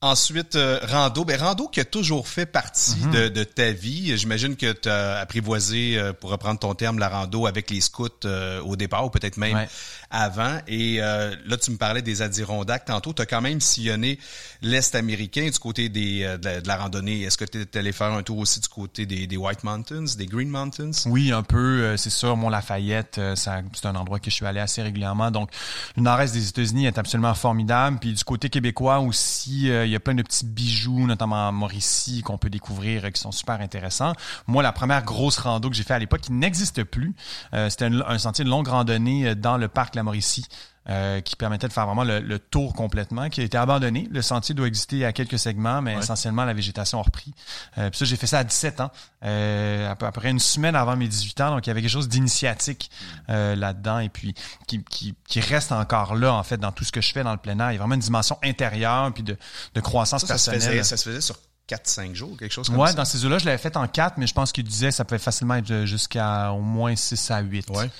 Ensuite, 0.00 0.56
rando. 0.82 1.24
Ben, 1.24 1.40
rando 1.40 1.66
qui 1.66 1.80
a 1.80 1.84
toujours 1.84 2.28
fait 2.28 2.46
partie 2.46 3.00
mhm. 3.00 3.10
de, 3.10 3.28
de, 3.28 3.42
ta 3.42 3.72
vie. 3.72 4.16
J'imagine 4.16 4.54
que 4.54 4.70
tu 4.70 4.88
as 4.88 5.18
apprivoisé, 5.18 6.00
pour 6.20 6.30
reprendre 6.30 6.60
ton 6.60 6.72
terme, 6.74 7.00
la 7.00 7.08
rando 7.08 7.46
avec 7.46 7.68
les 7.68 7.80
scouts 7.80 8.24
au 8.64 8.76
départ 8.76 9.04
ou 9.06 9.10
peut-être 9.10 9.38
même 9.38 9.66
avant. 10.10 10.58
Et 10.66 10.96
là, 10.98 11.56
tu 11.60 11.70
me 11.70 11.76
parlais 11.76 12.02
des 12.02 12.22
Adirondacks 12.22 12.84
tantôt. 12.84 13.12
Tu 13.12 13.22
as 13.22 13.26
quand 13.26 13.40
même 13.40 13.60
sillonné 13.60 14.18
l'Est 14.62 14.94
américain 14.94 15.48
du 15.48 15.58
côté 15.58 15.88
des, 15.88 16.36
de, 16.40 16.66
la 16.66 16.76
randonnée. 16.76 17.22
Est-ce 17.22 17.36
que 17.38 17.44
tu 17.44 17.60
es 17.60 17.78
allé 17.78 17.92
faire 17.92 18.12
un 18.12 18.22
tour 18.22 18.38
aussi 18.38 18.60
du 18.60 18.68
côté 18.68 19.06
des, 19.06 19.36
White 19.36 19.64
Mountains, 19.64 20.04
des 20.16 20.26
Green 20.26 20.48
Mountains? 20.48 20.90
Oui, 21.06 21.32
un 21.32 21.42
peu. 21.42 21.96
C'est 21.96 22.10
sûr, 22.10 22.36
Mont-Lafayette, 22.36 23.20
c'est 23.34 23.50
un 23.86 23.94
endroit 23.94 24.18
que 24.18 24.30
je 24.30 24.34
suis 24.34 24.46
allé 24.46 24.60
assez 24.60 24.82
régulièrement. 24.82 25.30
Donc, 25.30 25.50
le 25.96 26.02
nord-est 26.02 26.32
des 26.32 26.48
États-Unis 26.48 26.86
est 26.86 26.98
absolument 26.98 27.34
formidable. 27.34 27.98
Puis 28.00 28.12
du 28.12 28.24
côté 28.24 28.48
québécois 28.48 29.00
aussi, 29.00 29.68
il 29.68 29.90
y 29.90 29.96
a 29.96 30.00
plein 30.00 30.14
de 30.14 30.22
petits 30.22 30.46
bijoux, 30.46 31.06
notamment 31.06 31.48
en 31.48 31.52
Mauricie, 31.52 32.22
qu'on 32.22 32.38
peut 32.38 32.50
découvrir, 32.50 33.04
euh, 33.04 33.10
qui 33.10 33.20
sont 33.20 33.32
super 33.32 33.60
intéressants. 33.60 34.12
Moi, 34.46 34.62
la 34.62 34.72
première 34.72 35.04
grosse 35.04 35.38
rando 35.38 35.68
que 35.70 35.76
j'ai 35.76 35.82
fait 35.82 35.94
à 35.94 35.98
l'époque, 35.98 36.20
qui 36.20 36.32
n'existe 36.32 36.84
plus, 36.84 37.14
euh, 37.54 37.70
c'était 37.70 37.86
un, 37.86 38.18
sentier 38.18 38.44
de 38.44 38.50
longue 38.50 38.68
randonnée 38.68 39.28
euh, 39.28 39.34
dans 39.34 39.56
le 39.56 39.68
parc 39.68 39.94
La 39.98 40.04
Mauricie. 40.04 40.46
Euh, 40.90 41.20
qui 41.20 41.36
permettait 41.36 41.68
de 41.68 41.72
faire 41.74 41.84
vraiment 41.84 42.02
le, 42.02 42.38
tour 42.38 42.72
complètement, 42.72 43.28
qui 43.28 43.42
a 43.42 43.44
été 43.44 43.58
abandonné. 43.58 44.08
Le 44.10 44.22
sentier 44.22 44.54
doit 44.54 44.66
exister 44.66 45.04
à 45.04 45.12
quelques 45.12 45.38
segments, 45.38 45.82
mais 45.82 45.98
essentiellement 45.98 46.46
la 46.46 46.54
végétation 46.54 46.98
a 46.98 47.02
repris. 47.02 47.34
Euh, 47.76 47.90
puis 47.90 47.98
ça, 47.98 48.04
j'ai 48.06 48.16
fait 48.16 48.26
ça 48.26 48.38
à 48.38 48.44
17 48.44 48.80
ans, 48.80 48.90
euh, 49.22 49.90
à 49.90 49.96
peu 49.96 50.10
près 50.12 50.30
une 50.30 50.38
semaine 50.38 50.74
avant 50.74 50.96
mes 50.96 51.06
18 51.06 51.40
ans, 51.42 51.50
donc 51.50 51.66
il 51.66 51.68
y 51.68 51.72
avait 51.72 51.82
quelque 51.82 51.90
chose 51.90 52.08
d'initiatique 52.08 52.90
euh, 53.28 53.54
là-dedans 53.54 53.98
et 53.98 54.08
puis 54.08 54.32
qui, 54.66 54.82
qui, 54.82 55.14
qui, 55.28 55.40
reste 55.40 55.72
encore 55.72 56.14
là 56.14 56.32
en 56.32 56.42
fait 56.42 56.56
dans 56.56 56.72
tout 56.72 56.84
ce 56.84 56.92
que 56.92 57.02
je 57.02 57.12
fais 57.12 57.22
dans 57.22 57.32
le 57.32 57.38
plein 57.38 57.58
air. 57.60 57.70
Il 57.70 57.74
y 57.74 57.76
a 57.76 57.80
vraiment 57.80 57.96
une 57.96 58.00
dimension 58.00 58.38
intérieure 58.42 59.12
puis 59.12 59.22
de, 59.22 59.36
de 59.74 59.80
croissance 59.82 60.24
personnelle. 60.24 60.62
Ça 60.62 60.68
se, 60.68 60.70
faisait, 60.70 60.84
ça 60.84 60.96
se 60.96 61.04
faisait 61.04 61.20
sur 61.20 61.36
4-5 61.68 62.14
jours, 62.14 62.34
quelque 62.38 62.52
chose 62.52 62.66
comme 62.66 62.78
ouais, 62.78 62.86
ça. 62.86 62.92
Ouais, 62.92 62.96
dans 62.96 63.04
ces 63.04 63.26
eaux-là, 63.26 63.36
je 63.36 63.44
l'avais 63.44 63.58
fait 63.58 63.76
en 63.76 63.86
4, 63.86 64.16
mais 64.16 64.26
je 64.26 64.32
pense 64.32 64.52
qu'il 64.52 64.64
disait 64.64 64.90
ça 64.90 65.04
pouvait 65.04 65.18
facilement 65.18 65.56
être 65.56 65.84
jusqu'à 65.84 66.50
au 66.52 66.62
moins 66.62 66.96
6 66.96 67.30
à 67.30 67.40
8. 67.40 67.68
Ouais. 67.68 67.90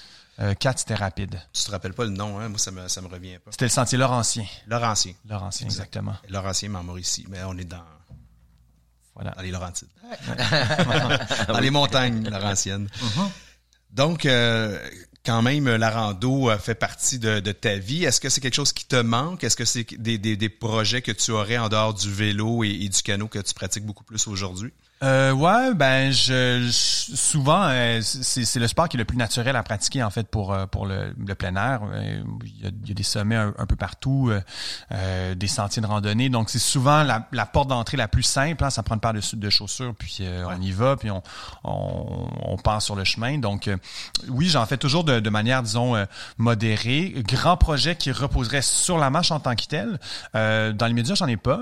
Euh, 0.41 0.55
4, 0.55 0.79
c'était 0.79 0.95
rapide. 0.95 1.41
Tu 1.53 1.65
te 1.65 1.71
rappelles 1.71 1.95
pas 1.95 2.05
le 2.05 2.11
nom, 2.11 2.39
hein? 2.39 2.49
Moi, 2.49 2.59
ça 2.59 2.71
me, 2.71 2.87
ça 2.87 3.01
me 3.01 3.09
revient 3.09 3.39
pas. 3.45 3.51
C'était 3.51 3.65
le 3.65 3.71
sentier 3.71 3.99
Laurentien. 3.99 4.45
Laurentien. 4.69 5.15
Laurentien, 5.29 5.67
exactement. 5.67 6.15
Laurentien, 6.29 6.69
mais 6.69 6.79
en 6.79 6.85
Mauricie. 6.85 7.27
Mais 7.29 7.43
on 7.45 7.59
est 7.59 7.65
dans, 7.65 7.83
voilà. 9.15 9.33
dans 9.33 9.43
les 9.43 9.51
Laurentides. 9.51 9.89
dans 11.49 11.59
les 11.59 11.71
montagnes 11.71 12.29
laurentiennes. 12.29 12.89
Donc, 13.91 14.27
euh, 14.27 14.79
quand 15.27 15.43
même, 15.43 15.69
la 15.69 15.91
rando 15.91 16.57
fait 16.59 16.77
partie 16.77 17.19
de, 17.19 17.41
de 17.41 17.53
ta 17.53 17.77
vie. 17.77 18.05
Est-ce 18.05 18.21
que 18.21 18.29
c'est 18.29 18.41
quelque 18.41 18.55
chose 18.55 18.73
qui 18.73 18.85
te 18.85 18.97
manque? 18.97 19.43
Est-ce 19.43 19.57
que 19.57 19.65
c'est 19.65 19.85
des, 19.95 20.19
des, 20.19 20.37
des, 20.37 20.49
projets 20.49 21.03
que 21.03 21.13
tu 21.13 21.33
aurais 21.33 21.59
en 21.59 21.69
dehors 21.69 21.95
du 21.95 22.13
vélo 22.13 22.63
et, 22.63 22.69
et 22.69 22.89
du 22.89 23.03
canot 23.03 23.27
que 23.27 23.41
tu 23.41 23.55
pratiques 23.55 23.85
beaucoup 23.85 24.05
plus 24.05 24.29
aujourd'hui? 24.29 24.73
Euh, 25.05 25.31
ouais, 25.31 25.75
ben 25.75 26.11
je, 26.11 26.69
souvent 26.73 27.69
euh, 27.69 28.01
c'est 28.03 28.59
le 28.59 28.67
sport 28.67 28.89
qui 28.89 28.97
est 28.97 28.99
le 28.99 29.05
plus 29.05 29.17
naturel 29.17 29.55
à 29.55 29.63
pratiquer 29.63 30.03
en 30.03 30.11
fait 30.11 30.27
pour 30.27 30.53
euh, 30.53 30.67
pour 30.67 30.87
le, 30.87 31.15
le 31.25 31.35
plein 31.37 31.55
air. 31.55 31.83
Euh, 31.93 32.21
il 32.45 32.65
y 32.65 32.67
a, 32.67 32.71
il 32.83 32.89
y 32.89 32.91
a 32.91 32.95
des 32.95 33.05
sommets 33.05 33.37
un, 33.37 33.67
peu 33.67 33.77
partout, 33.77 34.33
euh, 34.91 35.35
des 35.37 35.47
sentiers 35.47 35.83
de 35.83 35.87
randonnée. 35.87 36.31
Donc 36.31 36.51
c'est 36.51 36.59
souvent 36.59 37.05
la, 37.05 37.29
la 37.31 37.47
porte 37.47 37.69
d'entrée 37.69 37.97
la 37.97 38.09
plus 38.09 38.25
simple. 38.25 38.65
Hein, 38.65 38.71
ça 38.71 38.83
prend 38.83 38.97
une 38.97 39.01
paire 39.01 39.13
de, 39.13 39.21
de 39.37 39.51
chaussures, 39.51 39.95
puis 39.97 40.25
on 40.49 40.61
y 40.61 40.73
va, 40.73 40.97
puis 40.97 41.13
on, 41.13 41.23
on, 41.63 42.29
on 42.43 42.57
part 42.57 42.83
sur 42.83 42.97
le 42.97 43.05
chemin. 43.05 43.39
Donc 43.39 43.71
oui, 44.29 44.49
j'en 44.49 44.67
fais 44.67 44.79
toujours 44.79 45.05
de, 45.05 45.21
de 45.21 45.31
manière 45.31 45.63
disons 45.63 45.95
modérée. 46.39 47.15
Grand 47.19 47.57
projet 47.57 47.95
qui 47.95 48.11
reposerait 48.11 48.63
sur 48.63 48.99
la 48.99 49.11
marche 49.11 49.31
en 49.31 49.39
tant 49.39 49.55
que 49.55 49.67
tel. 49.67 50.01
dans 50.35 50.87
les 50.87 50.93
médias, 50.95 51.15
j'en 51.15 51.29
ai 51.29 51.37
pas, 51.37 51.61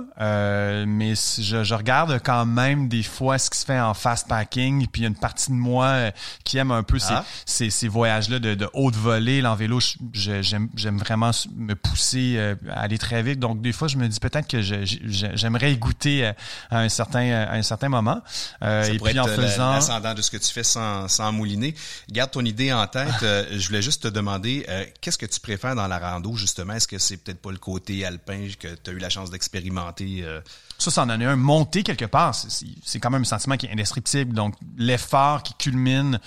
mais 0.87 1.15
je, 1.15 1.65
je 1.65 1.75
regarde 1.75 2.19
quand 2.25 2.47
même 2.47 2.89
des 2.89 3.03
fois 3.03 3.26
ce 3.39 3.51
qui 3.51 3.59
se 3.59 3.65
fait 3.65 3.79
en 3.79 3.95
fast 3.95 4.29
packing, 4.29 4.87
puis 4.87 5.03
il 5.03 5.05
y 5.05 5.07
a 5.07 5.09
une 5.09 5.17
partie 5.17 5.51
de 5.51 5.57
moi 5.57 5.87
euh, 5.87 6.11
qui 6.45 6.59
aime 6.59 6.71
un 6.71 6.83
peu 6.83 6.99
ces, 6.99 7.13
ah. 7.13 7.25
ces, 7.45 7.71
ces 7.71 7.89
voyages-là 7.89 8.39
de, 8.39 8.55
de, 8.55 8.69
haute 8.73 8.97
volée. 8.97 9.41
L'en 9.41 9.55
vélo, 9.55 9.81
j'aime 10.13 10.99
vraiment 10.99 11.31
me 11.55 11.75
pousser 11.75 12.35
euh, 12.37 12.55
à 12.71 12.81
aller 12.81 12.99
très 12.99 13.23
vite. 13.23 13.39
Donc, 13.39 13.61
des 13.61 13.73
fois, 13.73 13.89
je 13.89 13.97
me 13.97 14.09
dis 14.09 14.21
peut-être 14.21 14.49
que 14.49 14.61
j'aimerais 14.63 15.73
y 15.73 15.77
goûter 15.77 16.27
euh, 16.27 16.33
à 16.71 16.81
un 16.81 16.89
certain, 16.89 17.31
à 17.31 17.55
un 17.55 17.63
certain 17.63 17.89
moment. 17.89 18.23
Euh, 18.63 18.85
Ça 18.85 18.93
et 18.93 18.99
puis 18.99 19.19
en 19.19 19.27
faisant... 19.27 19.73
l'ascendant 19.73 20.15
de 20.15 20.23
ce 20.23 20.31
que 20.31 20.37
tu 20.37 20.53
fais 20.53 20.65
sans, 20.65 21.09
sans 21.09 21.33
mouliner. 21.33 21.75
Garde 22.11 22.31
ton 22.31 22.45
idée 22.45 22.73
en 22.73 22.87
tête. 22.87 23.09
je 23.21 23.67
voulais 23.67 23.83
juste 23.83 24.05
te 24.05 24.09
demander, 24.09 24.67
qu'est-ce 25.01 25.19
que 25.19 25.27
tu 25.27 25.41
préfères 25.41 25.75
dans 25.75 25.89
la 25.89 25.99
rando, 25.99 26.35
justement? 26.37 26.75
Est-ce 26.75 26.89
que 26.89 26.99
c'est 26.99 27.17
peut-être 27.17 27.41
pas 27.41 27.51
le 27.51 27.59
côté 27.59 28.05
alpin 28.05 28.49
que 28.59 28.69
tu 28.75 28.91
as 28.91 28.93
eu 28.93 28.99
la 28.99 29.11
chance 29.11 29.31
d'expérimenter? 29.31 30.25
Ça, 30.79 30.91
ça 30.91 31.03
en 31.03 31.21
est 31.21 31.25
un 31.25 31.37
monté 31.37 31.83
quelque 31.83 32.05
part. 32.05 32.35
C'est 32.35 33.01
quand 33.01 33.11
même 33.11 33.23
un 33.23 33.25
sentiment 33.25 33.57
qui 33.57 33.67
est 33.67 33.73
indescriptible. 33.73 34.35
Donc, 34.35 34.55
l'effort 34.77 35.43
qui 35.43 35.55
culmine 35.55 36.21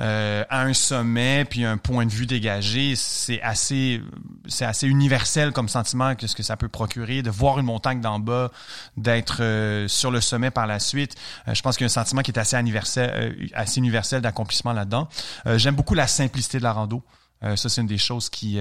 euh, 0.00 0.44
à 0.48 0.62
un 0.62 0.72
sommet, 0.72 1.44
puis 1.44 1.64
un 1.64 1.76
point 1.76 2.06
de 2.06 2.10
vue 2.10 2.26
dégagé, 2.26 2.96
c'est 2.96 3.42
assez, 3.42 4.00
c'est 4.46 4.64
assez 4.64 4.86
universel 4.86 5.52
comme 5.52 5.68
sentiment 5.68 6.14
que 6.14 6.26
ce 6.26 6.34
que 6.34 6.42
ça 6.42 6.56
peut 6.56 6.68
procurer, 6.68 7.22
de 7.22 7.30
voir 7.30 7.58
une 7.58 7.66
montagne 7.66 8.00
d'en 8.00 8.18
bas, 8.18 8.50
d'être 8.96 9.38
euh, 9.42 9.86
sur 9.88 10.10
le 10.10 10.20
sommet 10.20 10.50
par 10.50 10.66
la 10.66 10.78
suite. 10.78 11.14
Euh, 11.46 11.54
je 11.54 11.62
pense 11.62 11.76
qu'il 11.76 11.84
y 11.84 11.86
a 11.86 11.90
un 11.90 12.02
sentiment 12.02 12.22
qui 12.22 12.30
est 12.30 12.38
assez 12.38 12.56
universel, 12.58 13.50
assez 13.54 13.78
universel 13.78 14.22
d'accomplissement 14.22 14.72
là-dedans. 14.72 15.08
J'aime 15.56 15.74
beaucoup 15.74 15.94
la 15.94 16.06
simplicité 16.06 16.58
de 16.58 16.62
la 16.62 16.72
rando. 16.72 17.02
ça, 17.42 17.68
c'est 17.68 17.80
une 17.80 17.86
des 17.86 17.98
choses 17.98 18.28
qui, 18.28 18.58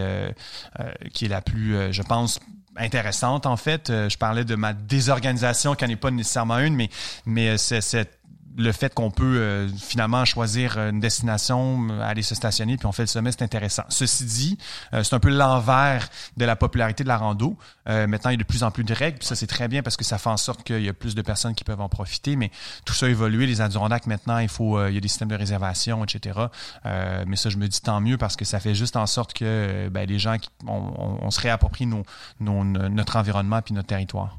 qui 1.13 1.25
est 1.25 1.30
la 1.30 1.41
plus, 1.41 1.93
je 1.93 2.02
pense, 2.02 2.39
intéressante 2.75 3.45
en 3.45 3.58
fait. 3.58 3.88
je 3.88 4.17
parlais 4.17 4.45
de 4.45 4.55
ma 4.55 4.73
désorganisation 4.73 5.75
qui 5.75 5.86
n'est 5.88 5.95
pas 5.95 6.12
nécessairement 6.12 6.60
une, 6.60 6.75
mais 6.75 6.89
mais 7.25 7.58
c'est 7.58 7.82
cette 7.82 8.19
le 8.57 8.71
fait 8.71 8.93
qu'on 8.93 9.12
peut 9.12 9.38
euh, 9.38 9.67
finalement 9.77 10.25
choisir 10.25 10.77
une 10.77 10.99
destination, 10.99 11.88
euh, 11.89 12.01
aller 12.01 12.21
se 12.21 12.35
stationner, 12.35 12.77
puis 12.77 12.85
on 12.85 12.91
fait 12.91 13.03
le 13.03 13.07
sommet, 13.07 13.31
c'est 13.31 13.43
intéressant. 13.43 13.83
Ceci 13.89 14.25
dit, 14.25 14.57
euh, 14.93 15.03
c'est 15.03 15.15
un 15.15 15.19
peu 15.19 15.29
l'envers 15.29 16.09
de 16.38 16.45
la 16.45 16.55
popularité 16.55 17.03
de 17.03 17.07
la 17.07 17.17
rando. 17.17 17.57
maintenant, 17.85 18.29
il 18.29 18.33
y 18.33 18.35
a 18.35 18.38
de 18.38 18.43
plus 18.43 18.63
en 18.63 18.71
plus 18.71 18.83
de 18.83 18.93
règles, 18.93 19.19
puis 19.19 19.27
ça 19.27 19.35
c'est 19.35 19.47
très 19.47 19.67
bien 19.67 19.81
parce 19.81 19.97
que 19.97 20.03
ça 20.03 20.17
fait 20.17 20.29
en 20.29 20.38
sorte 20.38 20.63
qu'il 20.63 20.83
y 20.83 20.89
a 20.89 20.93
plus 20.93 21.15
de 21.15 21.21
personnes 21.21 21.55
qui 21.55 21.63
peuvent 21.63 21.81
en 21.81 21.89
profiter. 21.89 22.35
Mais 22.35 22.51
tout 22.85 22.93
ça 22.93 23.05
a 23.05 23.09
évolué. 23.09 23.45
Les 23.45 23.62
Adirondacks 23.62 24.07
maintenant, 24.07 24.38
il 24.39 24.49
faut, 24.49 24.85
il 24.88 24.93
y 24.93 24.97
a 24.97 25.01
des 25.01 25.07
systèmes 25.07 25.29
de 25.29 25.35
réservation, 25.35 26.03
etc. 26.03 26.39
mais 26.85 27.35
ça, 27.35 27.49
je 27.49 27.57
me 27.57 27.67
dis 27.67 27.81
tant 27.81 28.01
mieux 28.01 28.17
parce 28.17 28.35
que 28.35 28.45
ça 28.45 28.59
fait 28.59 28.75
juste 28.75 28.95
en 28.95 29.05
sorte 29.05 29.33
que 29.33 29.89
ben, 29.89 30.07
les 30.07 30.19
gens, 30.19 30.35
on, 30.67 31.19
on, 31.21 31.31
se 31.31 31.39
réapproprie 31.39 31.88
nos, 31.88 32.03
notre 32.39 33.15
environnement 33.15 33.62
puis 33.62 33.73
notre 33.73 33.88
territoire. 33.88 34.38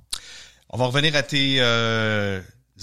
On 0.71 0.79
va 0.79 0.87
revenir 0.87 1.17
à 1.17 1.23
tes 1.23 1.61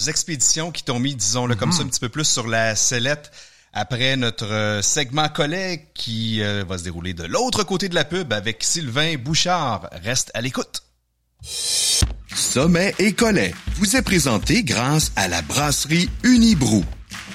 expéditions 0.06 0.70
qui 0.70 0.84
t'ont 0.84 1.00
mis, 1.00 1.14
disons-le 1.14 1.54
comme 1.54 1.72
ça, 1.72 1.80
un 1.80 1.84
mhm. 1.84 1.90
petit 1.90 2.00
peu 2.00 2.08
plus 2.08 2.24
sur 2.24 2.46
la 2.46 2.76
sellette 2.76 3.30
après 3.72 4.16
notre 4.16 4.50
euh, 4.50 4.82
segment 4.82 5.28
collègue 5.28 5.86
qui 5.94 6.42
euh, 6.42 6.64
va 6.66 6.78
se 6.78 6.84
dérouler 6.84 7.14
de 7.14 7.24
l'autre 7.24 7.64
côté 7.64 7.88
de 7.88 7.94
la 7.94 8.04
pub 8.04 8.32
avec 8.32 8.64
Sylvain 8.64 9.16
Bouchard. 9.16 9.88
Reste 10.02 10.30
à 10.34 10.40
l'écoute. 10.40 10.82
Sommet 12.34 12.94
et 12.98 13.12
Collet 13.12 13.54
vous 13.76 13.96
est 13.96 14.02
présenté 14.02 14.64
grâce 14.64 15.12
à 15.16 15.28
la 15.28 15.42
brasserie 15.42 16.10
Unibrou. 16.22 16.84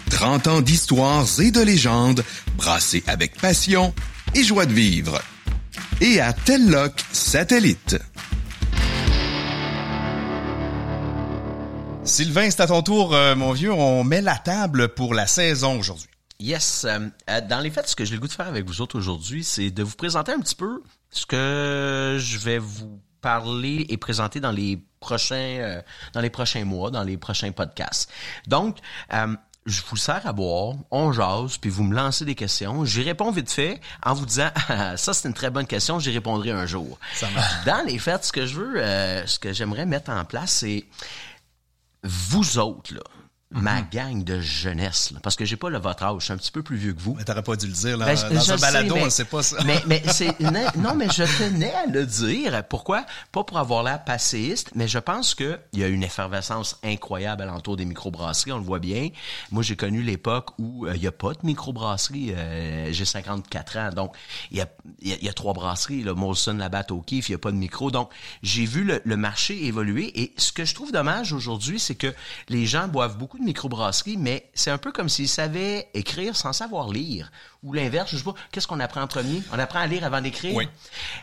30 0.10 0.48
ans 0.48 0.62
d'histoires 0.62 1.26
et 1.40 1.52
de 1.52 1.62
légendes 1.62 2.24
brassées 2.58 3.04
avec 3.08 3.36
passion 3.38 3.94
et 4.36 4.44
joie 4.44 4.66
de 4.66 4.74
vivre. 4.74 5.22
Et 6.02 6.20
à 6.20 6.34
Telloc 6.34 7.04
Satellite. 7.12 7.98
Sylvain, 12.06 12.50
c'est 12.50 12.60
à 12.60 12.68
ton 12.68 12.82
tour, 12.82 13.16
euh, 13.16 13.34
mon 13.34 13.54
vieux. 13.54 13.72
On 13.72 14.04
met 14.04 14.22
la 14.22 14.36
table 14.36 14.90
pour 14.90 15.14
la 15.14 15.26
saison 15.26 15.80
aujourd'hui. 15.80 16.10
Yes. 16.38 16.84
Euh, 16.84 17.08
euh, 17.30 17.42
dans 17.42 17.62
les 17.62 17.72
faits, 17.72 17.88
ce 17.88 17.96
que 17.96 18.04
j'ai 18.04 18.16
le 18.16 18.20
goût 18.20 18.28
de 18.28 18.34
faire 18.34 18.48
avec 18.48 18.66
vous 18.66 18.82
autres 18.82 18.98
aujourd'hui, 18.98 19.44
c'est 19.44 19.72
de 19.72 19.84
vous 19.84 19.96
présenter 19.96 20.34
un 20.34 20.40
petit 20.40 20.56
peu 20.56 20.84
ce 21.12 21.26
que 21.26 22.18
je 22.20 22.38
vais 22.40 22.58
vous 22.58 23.00
parler 23.22 23.86
et 23.88 23.96
présenter 23.96 24.42
dans 24.42 24.52
les 24.52 24.84
prochains 25.00 25.82
dans 26.14 26.20
les 26.20 26.30
prochains 26.30 26.66
mois, 26.66 26.92
dans 26.92 27.04
les 27.04 27.16
prochains 27.16 27.52
podcasts. 27.54 28.12
Donc, 28.48 28.78
je 29.66 29.82
vous 29.90 29.96
sers 29.96 30.28
à 30.28 30.34
boire, 30.34 30.76
on 30.92 31.14
jase, 31.14 31.58
puis 31.58 31.70
vous 31.70 31.84
me 31.84 31.96
lancez 31.96 32.26
des 32.26 32.36
questions. 32.36 32.84
J'y 32.84 33.04
réponds 33.04 33.32
vite 33.32 33.50
fait 33.50 33.80
en 34.06 34.14
vous 34.14 34.26
disant 34.26 34.50
ça 34.98 35.14
c'est 35.14 35.28
une 35.28 35.34
très 35.34 35.52
bonne 35.52 35.68
question, 35.68 36.00
j'y 36.00 36.12
répondrai 36.12 36.52
un 36.52 36.66
jour. 36.66 37.00
Ça 37.14 37.28
Dans 37.66 37.86
les 37.86 37.98
faits, 37.98 38.26
ce 38.26 38.34
que 38.34 38.46
je 38.46 38.56
veux, 38.56 39.26
ce 39.26 39.40
que 39.40 39.54
j'aimerais 39.54 39.86
mettre 39.86 40.12
en 40.12 40.26
place, 40.26 40.52
c'est 40.52 40.86
vous 42.04 42.60
autres, 42.60 42.94
là, 42.94 43.02
ma 43.54 43.82
mhm. 43.82 43.88
gang 43.92 44.24
de 44.24 44.40
jeunesse, 44.40 45.12
là, 45.12 45.20
parce 45.22 45.36
que 45.36 45.46
j'ai 45.46 45.58
pas 45.58 45.70
le 45.70 45.80
votre 45.80 46.04
âge, 46.04 46.16
je 46.20 46.26
suis 46.26 46.34
un 46.34 46.38
petit 46.38 46.52
peu 46.52 46.64
plus 46.64 46.78
vieux 46.78 46.94
que 46.94 47.02
vous. 47.02 47.16
Mais 47.16 47.24
t'aurais 47.24 47.44
pas 47.44 47.56
dû 47.56 47.68
le 47.68 47.74
dire 47.74 47.98
là, 47.98 48.06
ben, 48.06 48.34
dans 48.34 48.52
un 48.52 48.58
balado, 48.58 48.96
on 48.98 49.10
sait 49.10 49.26
pas 49.26 49.44
ça. 49.44 49.58
Mais, 49.66 49.82
mais 49.88 50.02
c'est 50.08 50.40
non, 50.78 50.96
mais 50.96 51.08
je 51.10 51.24
tenais 51.38 51.74
à 51.74 51.86
le 51.86 52.06
dire. 52.06 52.64
Pourquoi? 52.68 53.06
Pas 53.32 53.44
pour 53.44 53.58
avoir 53.58 53.84
l'air 53.84 54.04
passéiste, 54.04 54.72
mais 54.76 54.88
je 54.88 55.00
pense 55.00 55.36
que 55.36 55.60
il 55.74 55.80
y 55.80 55.84
a 55.84 55.88
une 55.88 56.04
effervescence 56.04 56.78
incroyable 56.84 57.44
alentour 57.44 57.78
des 57.78 57.86
microbrasseries, 57.86 58.52
on 58.52 58.58
le 58.58 58.64
voit 58.64 58.80
bien. 58.80 59.10
Moi, 59.52 59.64
j'ai 59.64 59.76
connu 59.76 60.02
l'époque 60.02 60.52
où 60.58 60.86
euh, 60.86 60.96
il 60.96 61.02
y 61.02 61.08
a 61.08 61.12
pas 61.12 61.34
de 61.34 61.40
microbrasserie. 61.44 62.34
Euh, 62.36 62.92
j'ai 62.92 63.06
54 63.06 63.78
ans, 63.78 63.90
donc 63.90 64.16
il 64.52 64.58
y 64.58 64.62
a, 64.62 64.68
y, 65.02 65.30
a, 65.30 65.34
trois 65.34 65.54
brasseries, 65.54 66.04
là, 66.04 66.14
Molson, 66.14 66.58
Labatt, 66.58 66.92
O'Keeffe, 66.92 67.30
il 67.30 67.34
y 67.34 67.36
a 67.36 67.40
pas 67.40 67.52
de 67.52 67.58
micro. 67.58 67.92
Donc 67.92 68.10
j'ai 68.42 68.66
vu 68.66 68.84
le, 68.84 69.02
le 69.04 69.18
marché 69.18 69.66
évoluer 69.66 70.12
et 70.22 70.34
ce 70.38 70.52
que 70.52 70.66
je 70.66 70.74
trouve 70.74 70.92
dommage 70.92 71.34
aujourd'hui, 71.34 71.80
c'est 71.80 71.96
que 71.96 72.14
les 72.50 72.66
gens 72.66 72.88
boivent 72.88 73.18
beaucoup 73.18 73.38
microbrasserie, 73.44 74.18
mais 74.18 74.50
c'est 74.54 74.72
un 74.72 74.78
peu 74.78 74.92
comme 74.92 75.10
s'ils 75.10 75.28
savaient 75.28 75.90
écrire 75.94 76.36
sans 76.36 76.54
savoir 76.54 76.90
lire. 76.90 77.32
Ou 77.64 77.74
l'inverse, 77.74 78.12
je 78.12 78.18
sais 78.18 78.24
pas, 78.24 78.34
qu'est-ce 78.52 78.68
qu'on 78.68 78.80
apprend 78.80 79.02
en 79.02 79.08
premier? 79.08 79.42
On 79.52 79.60
apprend 79.60 79.80
à 79.80 79.88
lire 79.88 80.04
avant 80.04 80.22
d'écrire? 80.22 80.56
Oui. 80.56 80.68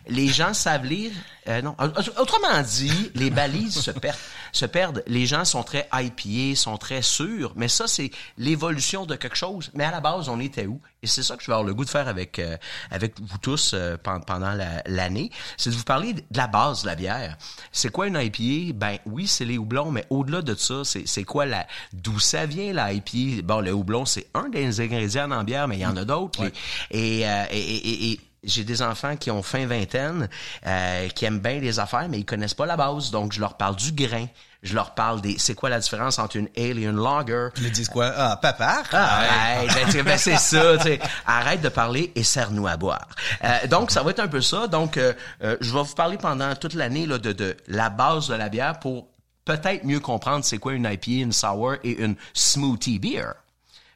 Les 0.08 0.28
gens 0.28 0.54
savent 0.54 0.86
lire. 0.86 1.12
Euh, 1.48 1.60
non. 1.62 1.76
Autrement 2.18 2.62
dit, 2.62 3.10
les 3.14 3.30
balises 3.30 3.80
se 3.80 3.90
perdent. 3.90 4.18
Se 4.52 4.64
perdent. 4.64 5.02
Les 5.06 5.26
gens 5.26 5.44
sont 5.44 5.62
très 5.62 5.88
IPA, 5.92 6.56
sont 6.56 6.76
très 6.76 7.02
sûrs, 7.02 7.52
mais 7.56 7.68
ça, 7.68 7.86
c'est 7.86 8.10
l'évolution 8.38 9.06
de 9.06 9.16
quelque 9.16 9.36
chose. 9.36 9.70
Mais 9.74 9.84
à 9.84 9.90
la 9.90 10.00
base, 10.00 10.28
on 10.28 10.40
était 10.40 10.66
où? 10.66 10.80
Et 11.02 11.06
c'est 11.06 11.22
ça 11.22 11.36
que 11.36 11.42
je 11.42 11.46
vais 11.46 11.54
avoir 11.54 11.66
le 11.66 11.74
goût 11.74 11.84
de 11.84 11.90
faire 11.90 12.08
avec 12.08 12.38
euh, 12.38 12.56
avec 12.90 13.18
vous 13.20 13.38
tous 13.38 13.72
euh, 13.72 13.96
pendant 13.96 14.52
l'année, 14.86 15.30
c'est 15.56 15.70
de 15.70 15.74
vous 15.74 15.84
parler 15.84 16.12
de 16.12 16.22
la 16.34 16.46
base 16.46 16.82
de 16.82 16.88
la 16.88 16.94
bière. 16.94 17.38
C'est 17.72 17.90
quoi 17.90 18.06
une 18.06 18.20
IPA? 18.20 18.74
Ben 18.74 18.98
oui, 19.06 19.26
c'est 19.26 19.46
les 19.46 19.56
houblons, 19.56 19.90
mais 19.90 20.04
au-delà 20.10 20.42
de 20.42 20.54
ça, 20.54 20.82
c'est 20.84 21.24
quoi 21.24 21.46
la 21.46 21.66
d'où 21.92 22.18
ça 22.18 22.44
vient 22.44 22.72
la 22.72 22.92
IPA? 22.92 23.42
Bon, 23.44 23.60
le 23.60 23.72
houblon, 23.72 24.04
c'est 24.04 24.26
un 24.34 24.48
des 24.48 24.80
ingrédients 24.80 25.28
dans 25.28 25.38
la 25.38 25.44
bière, 25.44 25.68
mais 25.68 25.76
il 25.76 25.82
y 25.82 25.86
en 25.86 25.96
a 25.96 26.04
d'autres. 26.04 26.29
Euh, 26.38 26.50
et, 26.90 27.20
et, 27.20 28.12
et, 28.12 28.20
j'ai 28.42 28.64
des 28.64 28.82
enfants 28.82 29.16
qui 29.16 29.30
ont 29.30 29.42
fin 29.42 29.66
vingtaine, 29.66 30.28
euh, 30.66 31.08
qui 31.08 31.24
aiment 31.24 31.40
bien 31.40 31.60
les 31.60 31.78
affaires, 31.78 32.08
mais 32.08 32.18
ils 32.18 32.24
connaissent 32.24 32.54
pas 32.54 32.66
la 32.66 32.76
base. 32.76 33.10
Donc, 33.10 33.32
je 33.32 33.40
leur 33.40 33.56
parle 33.56 33.76
du 33.76 33.92
grain. 33.92 34.26
Je 34.62 34.74
leur 34.74 34.94
parle 34.94 35.22
des... 35.22 35.36
C'est 35.38 35.54
quoi 35.54 35.70
la 35.70 35.78
différence 35.78 36.18
entre 36.18 36.36
une 36.36 36.48
Alien 36.56 36.96
Lager? 36.96 37.48
Ils 37.56 37.70
disent 37.70 37.88
quoi? 37.88 38.12
Ah, 38.14 38.36
papa? 38.36 38.82
Ah, 38.92 39.62
ben, 39.92 40.02
ben, 40.02 40.18
c'est 40.18 40.36
ça. 40.36 40.76
Tu 40.78 40.84
sais. 40.84 41.00
Arrête 41.26 41.62
de 41.62 41.70
parler 41.70 42.12
et 42.14 42.22
serre-nous 42.22 42.66
à 42.66 42.76
boire. 42.76 43.08
Euh, 43.44 43.66
donc, 43.68 43.90
ça 43.90 44.02
va 44.02 44.10
être 44.10 44.20
un 44.20 44.28
peu 44.28 44.42
ça. 44.42 44.66
Donc, 44.66 44.98
euh, 44.98 45.14
je 45.40 45.72
vais 45.72 45.82
vous 45.82 45.94
parler 45.94 46.18
pendant 46.18 46.54
toute 46.56 46.74
l'année 46.74 47.06
là, 47.06 47.18
de, 47.18 47.32
de 47.32 47.56
la 47.68 47.88
base 47.88 48.28
de 48.28 48.34
la 48.34 48.50
bière 48.50 48.78
pour 48.80 49.08
peut-être 49.46 49.84
mieux 49.84 50.00
comprendre 50.00 50.44
c'est 50.44 50.58
quoi 50.58 50.74
une 50.74 50.84
IPA, 50.84 51.22
une 51.22 51.32
sour 51.32 51.74
et 51.82 52.02
une 52.02 52.16
smoothie 52.34 52.98
beer. 52.98 53.32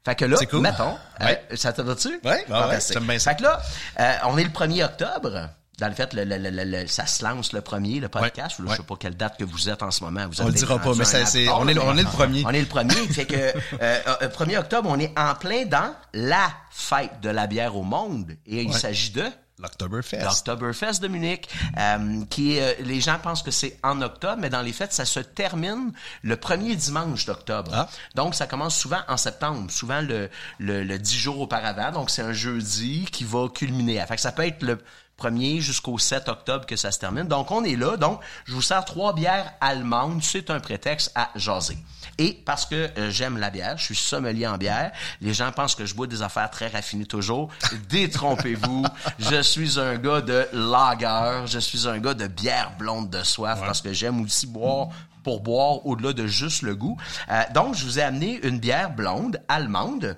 Fait 0.05 0.15
que 0.15 0.25
là, 0.27 0.37
mettons, 0.61 0.97
euh, 1.23 1.35
ça 1.55 1.73
te 1.73 1.81
va-tu? 1.81 2.09
Oui, 2.09 2.31
ouais, 2.31 2.45
bien 2.47 2.81
ça. 2.81 3.01
Fait 3.01 3.37
que 3.37 3.43
là, 3.43 3.61
euh, 4.01 4.13
on 4.27 4.37
est 4.37 4.45
le 4.45 4.51
1er 4.51 4.85
octobre. 4.85 5.49
Dans 5.79 5.89
le 5.89 5.95
fait, 5.95 6.13
le, 6.15 6.23
le, 6.25 6.37
le, 6.39 6.87
ça 6.87 7.05
se 7.07 7.25
lance 7.25 7.53
le 7.53 7.61
premier, 7.61 7.99
le 7.99 8.09
podcast. 8.09 8.57
Je 8.65 8.75
sais 8.75 8.83
pas 8.83 8.95
quelle 8.97 9.17
date 9.17 9.37
que 9.39 9.45
vous 9.45 9.69
êtes 9.69 9.83
en 9.83 9.91
ce 9.91 10.05
moment. 10.05 10.27
Vous 10.29 10.41
on 10.41 10.47
le 10.47 10.53
dira 10.53 10.79
pas, 10.79 10.95
mais 10.95 11.05
c'est, 11.05 11.49
on, 11.49 11.67
est, 11.67 11.77
on 11.79 11.97
est 11.97 12.03
le 12.03 12.09
premier. 12.09 12.45
On 12.47 12.51
est 12.51 12.61
le 12.61 12.67
premier. 12.67 12.95
fait 13.11 13.25
que 13.25 13.53
euh, 13.81 14.29
1er 14.29 14.59
octobre, 14.59 14.89
on 14.93 15.01
est 15.01 15.13
en 15.19 15.35
plein 15.35 15.65
dans 15.65 15.93
la 16.13 16.49
fête 16.71 17.21
de 17.23 17.31
la 17.31 17.47
bière 17.49 17.75
au 17.75 17.83
monde. 17.83 18.33
Et 18.47 18.63
il 18.63 18.73
s'agit 18.75 19.11
de 19.11 19.25
L'Octoberfest. 19.61 20.25
L'Octoberfest 20.25 21.01
de 21.01 21.07
Munich, 21.09 21.49
euh, 21.79 22.25
qui 22.29 22.59
euh, 22.59 22.73
les 22.81 23.01
gens 23.01 23.19
pensent 23.23 23.43
que 23.43 23.53
c'est 23.53 23.79
en 23.85 24.03
octobre, 24.03 24.39
mais 24.41 24.51
dans 24.51 24.63
les 24.63 24.73
faits, 24.73 24.93
ça 24.93 25.05
se 25.05 25.21
termine 25.21 25.93
le 26.23 26.37
premier 26.37 26.75
dimanche 26.75 27.25
d'octobre. 27.25 27.71
Ah. 27.73 27.89
Donc, 28.17 28.35
ça 28.35 28.49
commence 28.49 28.77
souvent 28.77 29.01
en 29.07 29.17
septembre, 29.17 29.71
souvent 29.71 30.01
le, 30.01 30.29
le, 30.59 30.83
le 30.83 30.99
10 30.99 31.17
jours 31.17 31.41
auparavant. 31.41 31.93
Donc, 31.93 32.11
c'est 32.11 32.23
un 32.23 32.33
jeudi 32.33 33.07
qui 33.13 33.23
va 33.23 33.49
culminer. 33.49 34.05
Fait 34.07 34.17
que 34.17 34.21
ça 34.21 34.33
peut 34.33 34.45
être 34.45 34.63
le 34.65 34.81
premier 35.17 35.61
jusqu'au 35.61 35.99
7 35.99 36.29
octobre 36.29 36.67
que 36.67 36.77
ça 36.77 36.91
se 36.91 36.99
termine. 36.99 37.29
Donc, 37.29 37.51
on 37.51 37.63
est 37.63 37.77
là. 37.77 37.97
Donc, 37.97 38.21
je 38.47 38.55
vous 38.55 38.63
sers 38.63 38.85
trois 38.85 39.15
bières 39.15 39.53
allemandes. 39.61 40.23
C'est 40.23 40.51
un 40.51 40.59
prétexte 40.59 41.13
à 41.15 41.31
jaser. 41.37 41.79
Et 42.19 42.33
parce 42.45 42.67
que 42.67 42.91
euh, 42.99 43.11
j'aime 43.11 43.39
la 43.39 43.51
bière, 43.51 43.77
je 43.77 43.85
suis 43.85 43.97
sommelier 43.97 44.47
en 44.47 44.57
bière, 44.57 44.93
les 45.21 45.35
gens 45.35 45.51
pensent 45.53 45.75
que 45.75 45.85
je 45.85 45.95
bois 45.95 46.07
des 46.07 46.23
affaires 46.23 46.51
très 46.51 46.69
raffinées 46.69 47.07
toujours. 47.07 47.51
Détrompez-vous, 47.89 48.85
je 49.19 49.43
suis 49.43 49.81
un 49.81 49.97
gars 49.97 50.21
de 50.21 50.47
lager, 50.53 51.47
je 51.47 51.59
suis 51.59 51.89
un 51.89 51.99
gars 51.99 52.15
de 52.15 52.27
bière 52.27 52.73
blonde 52.79 53.11
de 53.11 53.23
soif 53.23 53.61
parce 53.61 53.81
que 53.81 53.93
j'aime 53.93 54.21
aussi 54.23 54.47
boire 54.47 54.89
pour 55.25 55.41
boire 55.41 55.85
au-delà 55.87 56.13
de 56.13 56.27
juste 56.27 56.63
le 56.63 56.77
goût. 56.77 56.97
Euh, 57.31 57.43
donc, 57.53 57.75
je 57.75 57.85
vous 57.85 57.99
ai 57.99 58.03
amené 58.03 58.39
une 58.45 58.59
bière 58.61 58.91
blonde 58.91 59.41
allemande 59.49 60.17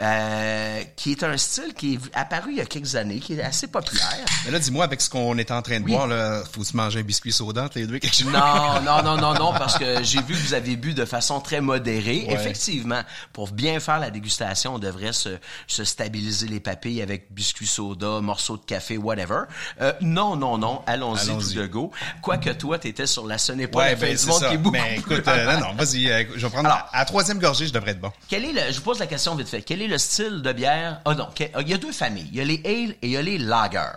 euh, 0.00 0.82
qui 0.96 1.12
est 1.12 1.22
un 1.22 1.36
style 1.38 1.72
qui 1.74 1.94
est 1.94 1.98
apparu 2.14 2.50
il 2.50 2.58
y 2.58 2.60
a 2.60 2.66
quelques 2.66 2.96
années, 2.96 3.20
qui 3.20 3.34
est 3.34 3.42
assez 3.42 3.68
populaire. 3.68 4.06
Mais 4.44 4.50
là, 4.50 4.58
dis-moi, 4.58 4.84
avec 4.84 5.00
ce 5.00 5.08
qu'on 5.08 5.38
est 5.38 5.50
en 5.50 5.62
train 5.62 5.80
de 5.80 5.86
boire, 5.86 6.06
là, 6.06 6.42
faut-tu 6.52 6.76
manger 6.76 7.00
un 7.00 7.02
biscuit 7.02 7.32
soda 7.32 7.70
les 7.74 7.86
deux? 7.86 7.98
Quelque 7.98 8.14
chose? 8.14 8.32
Non, 8.32 8.80
non, 8.84 9.02
non, 9.02 9.16
non, 9.16 9.34
non, 9.34 9.52
parce 9.52 9.78
que 9.78 10.02
j'ai 10.02 10.20
vu 10.20 10.34
que 10.34 10.38
vous 10.38 10.54
avez 10.54 10.76
bu 10.76 10.92
de 10.92 11.04
façon 11.04 11.40
très 11.40 11.60
modérée. 11.60 12.26
Effectivement, 12.28 13.02
pour 13.32 13.50
bien 13.50 13.80
faire 13.80 13.98
la 13.98 14.10
dégustation, 14.10 14.74
on 14.74 14.78
devrait 14.78 15.12
se, 15.12 15.38
se 15.66 15.84
stabiliser 15.84 16.48
les 16.48 16.60
papilles 16.60 17.00
avec 17.00 17.32
biscuit 17.32 17.66
soda, 17.66 18.20
morceau 18.20 18.56
de 18.56 18.64
café, 18.64 18.98
whatever. 18.98 19.42
Euh, 19.80 19.92
non, 20.00 20.36
non, 20.36 20.58
non, 20.58 20.82
allons-y 20.86 21.28
tout 21.28 21.54
de 21.54 21.66
go. 21.66 21.92
Quoique 22.20 22.50
toi, 22.50 22.78
t'étais 22.78 23.06
sur 23.06 23.26
la 23.26 23.38
pas 23.68 23.78
ouais, 23.78 23.96
ben, 23.96 24.16
qui 24.48 24.54
est 24.54 24.58
beaucoup 24.58 24.76
Mais 24.76 24.96
écoute, 24.98 25.26
euh, 25.28 25.52
non, 25.54 25.68
non, 25.68 25.74
vas-y, 25.74 26.10
euh, 26.10 26.24
je 26.36 26.46
vais 26.46 26.50
prendre 26.52 26.68
Alors- 26.68 26.88
à 26.92 26.98
la 27.00 27.04
troisième 27.04 27.38
gorgée, 27.38 27.66
je 27.66 27.72
devrais 27.72 27.92
être 27.92 28.00
bon. 28.00 28.12
Quel 28.28 28.44
est 28.44 28.52
le, 28.52 28.72
je 28.72 28.76
vous 28.78 28.82
pose 28.84 28.98
la 28.98 29.06
question 29.06 29.34
vite 29.34 29.48
fait. 29.48 29.62
Quel 29.62 29.82
est 29.82 29.88
le 29.88 29.98
style 29.98 30.42
de 30.42 30.52
bière? 30.52 31.00
Ah 31.04 31.14
non, 31.14 31.28
que- 31.34 31.44
il 31.60 31.68
y 31.68 31.74
a 31.74 31.78
deux 31.78 31.92
familles. 31.92 32.28
Il 32.32 32.36
y 32.36 32.40
a 32.40 32.44
les 32.44 32.60
ale 32.64 32.90
et 32.90 32.96
il 33.02 33.10
y 33.10 33.16
a 33.16 33.22
les 33.22 33.38
lagers. 33.38 33.96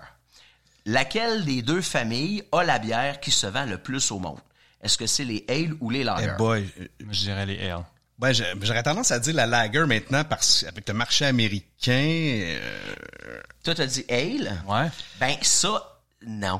Laquelle 0.86 1.46
des 1.46 1.62
deux 1.62 1.82
familles 1.82 2.44
a 2.52 2.64
la 2.64 2.80
bière 2.80 3.20
qui 3.20 3.32
se 3.32 3.46
vend 3.48 3.66
le 3.66 3.78
plus 3.78 4.12
au 4.12 4.20
monde? 4.20 4.40
Est-ce 4.82 4.98
que 4.98 5.06
c'est 5.06 5.26
les 5.26 5.46
ale 5.48 5.74
ou 5.80 5.90
les 5.92 6.00
Eh 6.00 6.04
lagers? 6.04 6.34
boy, 6.38 6.68
euh, 6.80 6.88
Je 7.12 7.20
dirais 7.20 7.46
les 7.46 7.70
ale. 7.70 7.84
ouais, 8.20 8.34
j'aurais 8.62 8.82
tendance 8.84 9.12
à 9.12 9.20
dire 9.20 9.36
la 9.36 9.46
lager 9.46 9.86
maintenant 9.86 10.24
parce 10.24 10.66
avec 10.68 10.88
le 10.88 10.96
marché 10.96 11.26
américain. 11.26 11.92
euh, 11.94 12.60
Toi, 13.64 13.76
t'as 13.76 13.86
dit 13.86 14.04
ale? 14.10 14.64
Ouais. 14.68 14.88
Ben, 15.20 15.36
ça, 15.44 16.00
non. 16.26 16.60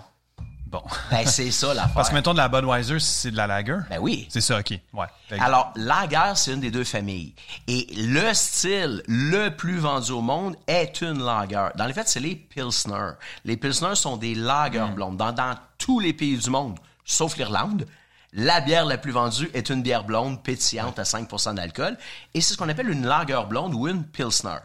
Bon. 0.72 0.82
Ben, 1.10 1.28
c'est 1.28 1.52
ça 1.52 1.74
l'affaire. 1.74 1.94
Parce 1.94 2.10
que 2.10 2.14
mettons 2.14 2.32
de 2.32 2.38
la 2.38 2.48
Budweiser, 2.48 3.00
c'est 3.00 3.32
de 3.32 3.36
la 3.38 3.46
lager. 3.46 3.76
Ben 3.90 4.00
oui. 4.00 4.26
C'est 4.30 4.40
ça, 4.40 4.60
ok. 4.60 4.72
Ouais. 4.94 5.06
Alors, 5.40 5.74
lager, 5.76 6.32
c'est 6.36 6.54
une 6.54 6.62
des 6.62 6.72
deux 6.72 6.86
familles. 6.86 7.36
Et 7.68 7.88
le 7.98 8.34
style 8.34 9.04
le 9.08 9.50
plus 9.50 9.80
vendu 9.80 10.12
au 10.12 10.22
monde 10.22 10.56
est 10.68 11.02
une 11.02 11.22
lager. 11.24 11.68
Dans 11.76 11.86
les 11.86 11.94
faits, 11.94 12.08
c'est 12.08 12.22
les 12.22 12.36
Pilsner. 12.36 13.12
Les 13.44 13.58
Pilsner 13.58 13.96
sont 13.96 14.16
des 14.16 14.34
lagers 14.34 14.88
blondes. 14.96 15.18
Dans, 15.18 15.34
dans 15.34 15.56
tous 15.78 16.00
les 16.00 16.14
pays 16.14 16.38
du 16.38 16.50
monde, 16.50 16.80
sauf 17.04 17.36
l'Irlande, 17.36 17.86
la 18.34 18.62
bière 18.62 18.86
la 18.86 18.98
plus 18.98 19.12
vendue 19.12 19.52
est 19.54 19.70
une 19.70 19.82
bière 19.82 20.06
blonde 20.06 20.42
pétillante 20.42 20.98
à 21.00 21.04
5% 21.04 21.56
d'alcool. 21.56 21.98
Et 22.34 22.40
c'est 22.40 22.54
ce 22.54 22.58
qu'on 22.58 22.70
appelle 22.70 22.90
une 22.90 23.06
lager 23.06 23.42
blonde 23.50 23.74
ou 23.74 23.90
une 23.90 24.06
Pilsner. 24.06 24.56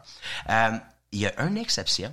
Euh, 0.51 0.71
Il 1.11 1.19
y 1.19 1.27
a 1.27 1.33
une 1.45 1.57
exception. 1.59 2.13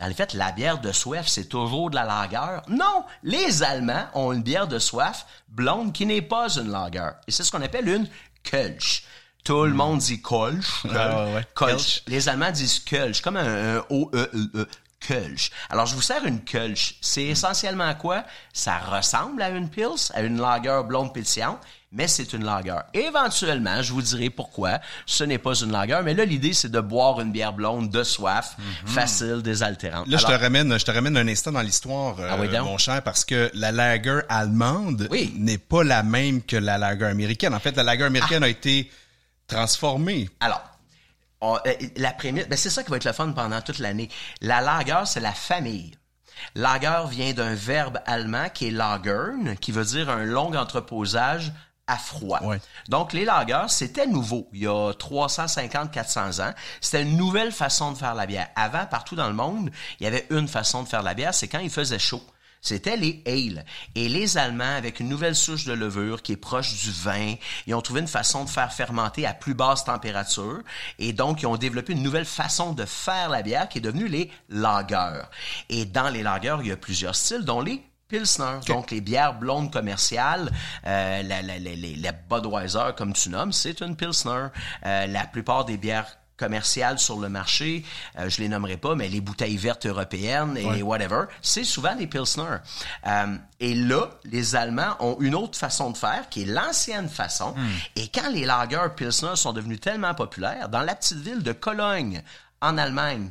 Dans 0.00 0.06
le 0.06 0.14
fait, 0.14 0.32
la 0.32 0.50
bière 0.50 0.80
de 0.80 0.92
soif, 0.92 1.28
c'est 1.28 1.44
toujours 1.44 1.90
de 1.90 1.94
la 1.94 2.04
lager. 2.04 2.62
Non, 2.68 3.04
les 3.22 3.62
Allemands 3.62 4.06
ont 4.14 4.32
une 4.32 4.42
bière 4.42 4.66
de 4.66 4.78
soif 4.78 5.26
blonde 5.48 5.92
qui 5.92 6.06
n'est 6.06 6.22
pas 6.22 6.48
une 6.56 6.70
lager. 6.70 7.10
Et 7.28 7.30
c'est 7.30 7.44
ce 7.44 7.52
qu'on 7.52 7.60
appelle 7.60 7.86
une 7.86 8.08
Kölsch. 8.42 9.04
Tout 9.44 9.64
le 9.64 9.74
monde 9.74 9.98
dit 9.98 10.22
Kolsch. 10.22 10.84
Ah, 10.94 11.26
ouais, 11.26 11.46
ouais. 11.60 11.76
Les 12.06 12.28
Allemands 12.30 12.50
disent 12.50 12.78
Kölsch, 12.80 13.20
comme 13.20 13.36
un, 13.36 13.76
un 13.76 13.84
O-E-E-E. 13.90 14.66
Kölsch. 15.00 15.50
Alors, 15.70 15.86
je 15.86 15.94
vous 15.94 16.02
sers 16.02 16.24
une 16.24 16.44
Kölsch. 16.44 16.96
C'est 17.00 17.24
essentiellement 17.24 17.94
quoi? 17.94 18.24
Ça 18.52 18.78
ressemble 18.78 19.42
à 19.42 19.50
une 19.50 19.70
Pils, 19.70 20.10
à 20.12 20.22
une 20.22 20.40
lager 20.40 20.82
blonde 20.86 21.12
pétillante, 21.14 21.58
mais 21.92 22.06
c'est 22.06 22.32
une 22.32 22.44
lager. 22.44 22.76
Éventuellement, 22.94 23.82
je 23.82 23.92
vous 23.92 24.02
dirai 24.02 24.30
pourquoi 24.30 24.78
ce 25.06 25.24
n'est 25.24 25.38
pas 25.38 25.54
une 25.54 25.72
lager, 25.72 26.00
mais 26.04 26.14
là, 26.14 26.24
l'idée, 26.24 26.52
c'est 26.52 26.70
de 26.70 26.80
boire 26.80 27.20
une 27.20 27.32
bière 27.32 27.52
blonde 27.52 27.90
de 27.90 28.04
soif, 28.04 28.56
facile, 28.86 29.42
désaltérante. 29.42 30.06
Là, 30.06 30.16
je 30.18 30.24
te 30.26 30.32
ramène, 30.32 30.78
je 30.78 30.84
te 30.84 30.90
ramène 30.90 31.16
un 31.16 31.26
instant 31.26 31.50
dans 31.52 31.62
l'histoire, 31.62 32.20
euh, 32.20 32.28
Ah 32.30 32.36
oui, 32.38 32.48
donc? 32.48 32.64
mon 32.64 32.78
cher, 32.78 33.02
parce 33.02 33.24
que 33.24 33.50
la 33.54 33.72
lager 33.72 34.20
allemande 34.28 35.08
Oui. 35.10 35.34
n'est 35.36 35.58
pas 35.58 35.82
la 35.82 36.02
même 36.04 36.42
que 36.42 36.56
la 36.56 36.78
lager 36.78 37.06
américaine. 37.06 37.54
En 37.54 37.60
fait, 37.60 37.76
la 37.76 37.82
lager 37.82 38.04
américaine 38.04 38.44
a 38.44 38.48
été 38.48 38.90
transformée. 39.48 40.30
Alors, 40.38 40.62
on- 41.40 41.56
euh, 41.66 41.72
la 41.96 42.12
prémisse, 42.12 42.46
ben 42.48 42.56
c'est 42.56 42.70
ça 42.70 42.84
qui 42.84 42.90
va 42.90 42.98
être 42.98 43.04
le 43.04 43.12
fun 43.12 43.32
pendant 43.32 43.60
toute 43.62 43.78
l'année. 43.80 44.08
La 44.40 44.60
lager, 44.60 45.02
c'est 45.06 45.20
la 45.20 45.32
famille. 45.32 45.92
Lager 46.54 47.02
vient 47.10 47.32
d'un 47.32 47.54
verbe 47.54 47.98
allemand 48.06 48.48
qui 48.54 48.68
est 48.68 48.70
lagern, 48.70 49.56
qui 49.60 49.72
veut 49.72 49.84
dire 49.84 50.08
un 50.08 50.24
long 50.24 50.54
entreposage 50.54 51.52
à 51.90 51.96
froid. 51.96 52.40
Ouais. 52.42 52.60
Donc, 52.88 53.12
les 53.12 53.24
lagers, 53.24 53.66
c'était 53.68 54.06
nouveau. 54.06 54.48
Il 54.52 54.60
y 54.60 54.66
a 54.68 54.92
350, 54.94 55.90
400 55.90 56.38
ans. 56.38 56.54
C'était 56.80 57.02
une 57.02 57.16
nouvelle 57.16 57.50
façon 57.50 57.90
de 57.90 57.98
faire 57.98 58.14
la 58.14 58.26
bière. 58.26 58.48
Avant, 58.54 58.86
partout 58.86 59.16
dans 59.16 59.26
le 59.26 59.34
monde, 59.34 59.70
il 59.98 60.04
y 60.04 60.06
avait 60.06 60.26
une 60.30 60.46
façon 60.46 60.84
de 60.84 60.88
faire 60.88 61.02
la 61.02 61.14
bière, 61.14 61.34
c'est 61.34 61.48
quand 61.48 61.58
il 61.58 61.70
faisait 61.70 61.98
chaud. 61.98 62.22
C'était 62.62 62.96
les 62.96 63.22
ale. 63.26 63.64
Et 63.94 64.08
les 64.08 64.36
Allemands, 64.36 64.76
avec 64.76 65.00
une 65.00 65.08
nouvelle 65.08 65.34
souche 65.34 65.64
de 65.64 65.72
levure 65.72 66.22
qui 66.22 66.32
est 66.32 66.36
proche 66.36 66.74
du 66.74 66.92
vin, 66.92 67.34
ils 67.66 67.74
ont 67.74 67.80
trouvé 67.80 68.00
une 68.00 68.06
façon 68.06 68.44
de 68.44 68.50
faire 68.50 68.72
fermenter 68.72 69.26
à 69.26 69.32
plus 69.32 69.54
basse 69.54 69.84
température. 69.84 70.60
Et 70.98 71.12
donc, 71.12 71.42
ils 71.42 71.46
ont 71.46 71.56
développé 71.56 71.94
une 71.94 72.02
nouvelle 72.02 72.26
façon 72.26 72.72
de 72.72 72.84
faire 72.84 73.30
la 73.30 73.42
bière 73.42 73.68
qui 73.68 73.78
est 73.78 73.80
devenue 73.80 74.08
les 74.08 74.30
lagers. 74.50 75.22
Et 75.70 75.86
dans 75.86 76.10
les 76.10 76.22
lagers, 76.22 76.58
il 76.60 76.68
y 76.68 76.72
a 76.72 76.76
plusieurs 76.76 77.16
styles, 77.16 77.44
dont 77.44 77.62
les 77.62 77.82
Pilsner, 78.10 78.58
donc 78.74 78.90
les 78.90 79.00
bières 79.00 79.34
blondes 79.38 79.72
commerciales, 79.72 80.50
euh, 80.86 81.22
la, 81.22 81.40
la, 81.42 81.58
la, 81.58 81.70
la- 81.96 82.12
Budweiser, 82.28 82.90
comme 82.96 83.12
tu 83.12 83.30
nommes, 83.30 83.52
c'est 83.52 83.80
une 83.80 83.96
Pilsner. 83.96 84.48
Euh, 84.84 85.06
la 85.06 85.24
plupart 85.26 85.64
des 85.64 85.76
bières 85.78 86.06
commerciales 86.36 86.98
sur 86.98 87.18
le 87.20 87.28
marché, 87.28 87.84
euh, 88.18 88.30
je 88.30 88.40
les 88.40 88.48
nommerai 88.48 88.78
pas, 88.78 88.94
mais 88.94 89.08
les 89.08 89.20
bouteilles 89.20 89.58
vertes 89.58 89.84
européennes 89.84 90.56
et 90.56 90.82
whatever, 90.82 91.24
c'est 91.42 91.64
souvent 91.64 91.94
des 91.94 92.06
Pilsner. 92.06 92.56
Euh, 93.06 93.36
et 93.60 93.74
là, 93.74 94.08
les 94.24 94.56
Allemands 94.56 94.96
ont 95.00 95.16
une 95.20 95.34
autre 95.34 95.58
façon 95.58 95.90
de 95.90 95.98
faire, 95.98 96.28
qui 96.30 96.42
est 96.42 96.46
l'ancienne 96.46 97.10
façon. 97.10 97.54
Et 97.94 98.08
quand 98.08 98.30
les 98.32 98.46
lagers 98.46 98.88
Pilsner 98.96 99.36
sont 99.36 99.52
devenus 99.52 99.80
tellement 99.80 100.14
populaires, 100.14 100.68
dans 100.70 100.80
la 100.80 100.94
petite 100.94 101.18
ville 101.18 101.42
de 101.42 101.52
Cologne, 101.52 102.22
en 102.62 102.78
Allemagne, 102.78 103.30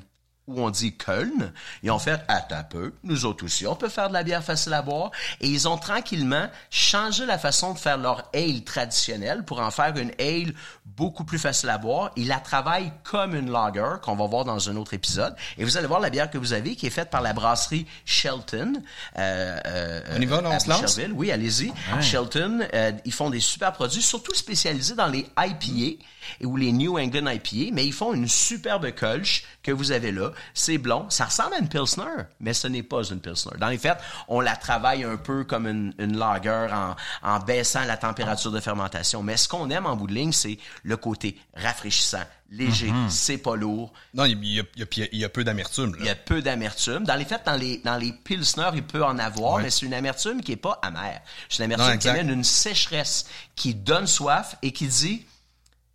où 0.50 0.62
on 0.62 0.70
dit 0.70 0.96
Köln, 0.96 1.54
ils 1.84 1.92
ont 1.92 2.00
fait 2.00 2.22
attends 2.28 2.56
un 2.56 2.64
peu, 2.64 2.94
nous 3.04 3.26
autres 3.26 3.46
aussi, 3.46 3.68
on 3.68 3.76
peut 3.76 3.90
faire 3.90 4.10
de 4.10 4.14
la 4.14 4.24
bière 4.24 4.44
facile 4.44 4.74
à 4.74 4.82
boire 4.82 5.12
et 5.42 5.48
ils 5.48 5.68
ont 5.68 5.78
tranquillement 5.78 6.48
changé 6.70 7.26
la 7.26 7.38
façon 7.38 7.74
de 7.74 7.80
faire 7.80 7.98
leur 7.98 8.30
ale 8.34 8.64
traditionnelle 8.64 9.44
pour 9.44 9.60
en 9.60 9.72
faire 9.72 9.96
une 9.98 10.12
ale 10.20 10.54
beaucoup 10.86 11.24
plus 11.24 11.40
facile 11.40 11.70
à 11.70 11.78
boire. 11.78 12.12
Ils 12.16 12.28
la 12.28 12.40
travaillent 12.40 12.92
comme 13.04 13.36
une 13.36 13.52
lager 13.52 13.96
qu'on 14.02 14.16
va 14.16 14.26
voir 14.26 14.46
dans 14.46 14.70
un 14.70 14.76
autre 14.76 14.94
épisode 14.94 15.36
et 15.58 15.64
vous 15.64 15.78
allez 15.78 15.88
voir 15.88 16.00
la 16.00 16.10
bière 16.10 16.30
que 16.30 16.38
vous 16.38 16.54
avez 16.54 16.76
qui 16.76 16.88
est 16.88 16.92
faite 16.92 17.10
par 17.10 17.22
la 17.22 17.34
brasserie 17.34 17.86
Shelton. 18.06 18.74
Euh, 19.18 19.60
euh, 19.66 20.02
On 20.18 20.22
y 20.22 20.26
va, 20.26 20.42
on 20.44 20.52
à 20.52 20.60
se 20.60 20.70
lance? 20.70 21.00
Oui, 21.14 21.32
allez-y. 21.32 21.72
Shelton, 22.02 22.68
euh, 22.74 22.92
ils 23.06 23.14
font 23.14 23.30
des 23.30 23.40
super 23.40 23.72
produits, 23.72 24.02
surtout 24.02 24.34
spécialisés 24.34 24.96
dans 24.96 25.08
les 25.08 25.28
IPA 25.38 26.04
ou 26.44 26.56
les 26.58 26.72
New 26.72 26.98
England 26.98 27.28
IPA, 27.30 27.74
mais 27.74 27.86
ils 27.86 27.94
font 27.94 28.14
une 28.14 28.28
superbe 28.28 28.92
Kölsch 28.92 29.44
que 29.64 29.72
vous 29.72 29.92
avez 29.92 30.12
là. 30.12 30.32
C'est 30.54 30.78
blond. 30.78 31.10
Ça 31.10 31.26
ressemble 31.26 31.54
à 31.56 31.60
une 31.60 31.70
Pilsner, 31.70 32.04
mais 32.40 32.54
ce 32.54 32.68
n'est 32.68 32.84
pas 32.84 33.04
une 33.04 33.20
Pilsner. 33.20 33.54
Dans 33.60 33.70
les 33.70 33.78
faits, 33.78 33.98
on 34.28 34.40
la 34.42 34.56
travaille 34.56 35.04
un 35.04 35.18
peu 35.18 35.44
comme 35.44 35.68
une, 35.68 35.94
une 36.00 36.18
lager 36.18 36.68
en, 36.72 36.96
en 37.24 37.40
baissant 37.40 37.84
la 37.86 37.98
température 37.98 38.52
de 38.52 38.60
fermentation. 38.60 39.24
Mais 39.24 39.38
ce 39.38 39.48
qu'on 39.48 39.70
aime 39.70 39.86
en 39.86 39.96
bout 39.96 40.08
de 40.08 40.14
ligne, 40.14 40.32
c'est 40.32 40.58
le 40.84 40.98
côté 40.98 41.38
rafraîchissant, 41.56 42.24
léger, 42.52 42.92
c'est 43.10 43.38
pas 43.38 43.56
lourd, 43.56 43.92
Non, 44.14 44.26
il 44.26 44.44
y 44.46 44.60
a, 44.60 44.64
y 44.76 45.20
y 45.24 45.28
peu 45.28 45.44
d'amertume. 45.44 45.96
il 46.00 46.06
y 46.06 46.10
a 46.10 46.16
peu 46.16 46.42
d'amertume. 46.42 47.04
Dans 47.04 47.16
les 47.16 47.26
faits, 47.26 47.42
dans 47.46 47.56
les, 47.56 47.78
dans 47.80 47.98
les 47.98 48.12
pilsner, 48.12 48.70
il 48.74 48.84
peut 48.84 49.04
en 49.04 49.20
avoir, 49.20 49.54
Ouais. 49.56 49.64
mais 49.64 49.70
c'est 49.70 49.86
une 49.86 49.94
amertume 49.94 50.42
qui 50.42 50.54
est 50.54 50.58
pas 50.58 50.80
amère. 50.82 51.22
C'est 51.50 51.64
une 51.64 51.70
Non, 51.70 51.76
amertume 51.76 52.00
qui 52.00 52.10
amène 52.10 52.30
une 52.32 52.44
sécheresse, 52.44 53.26
qui 53.56 53.76
donne 53.76 54.08
soif 54.08 54.56
et 54.62 54.72
qui 54.72 54.88
dit, 54.88 55.26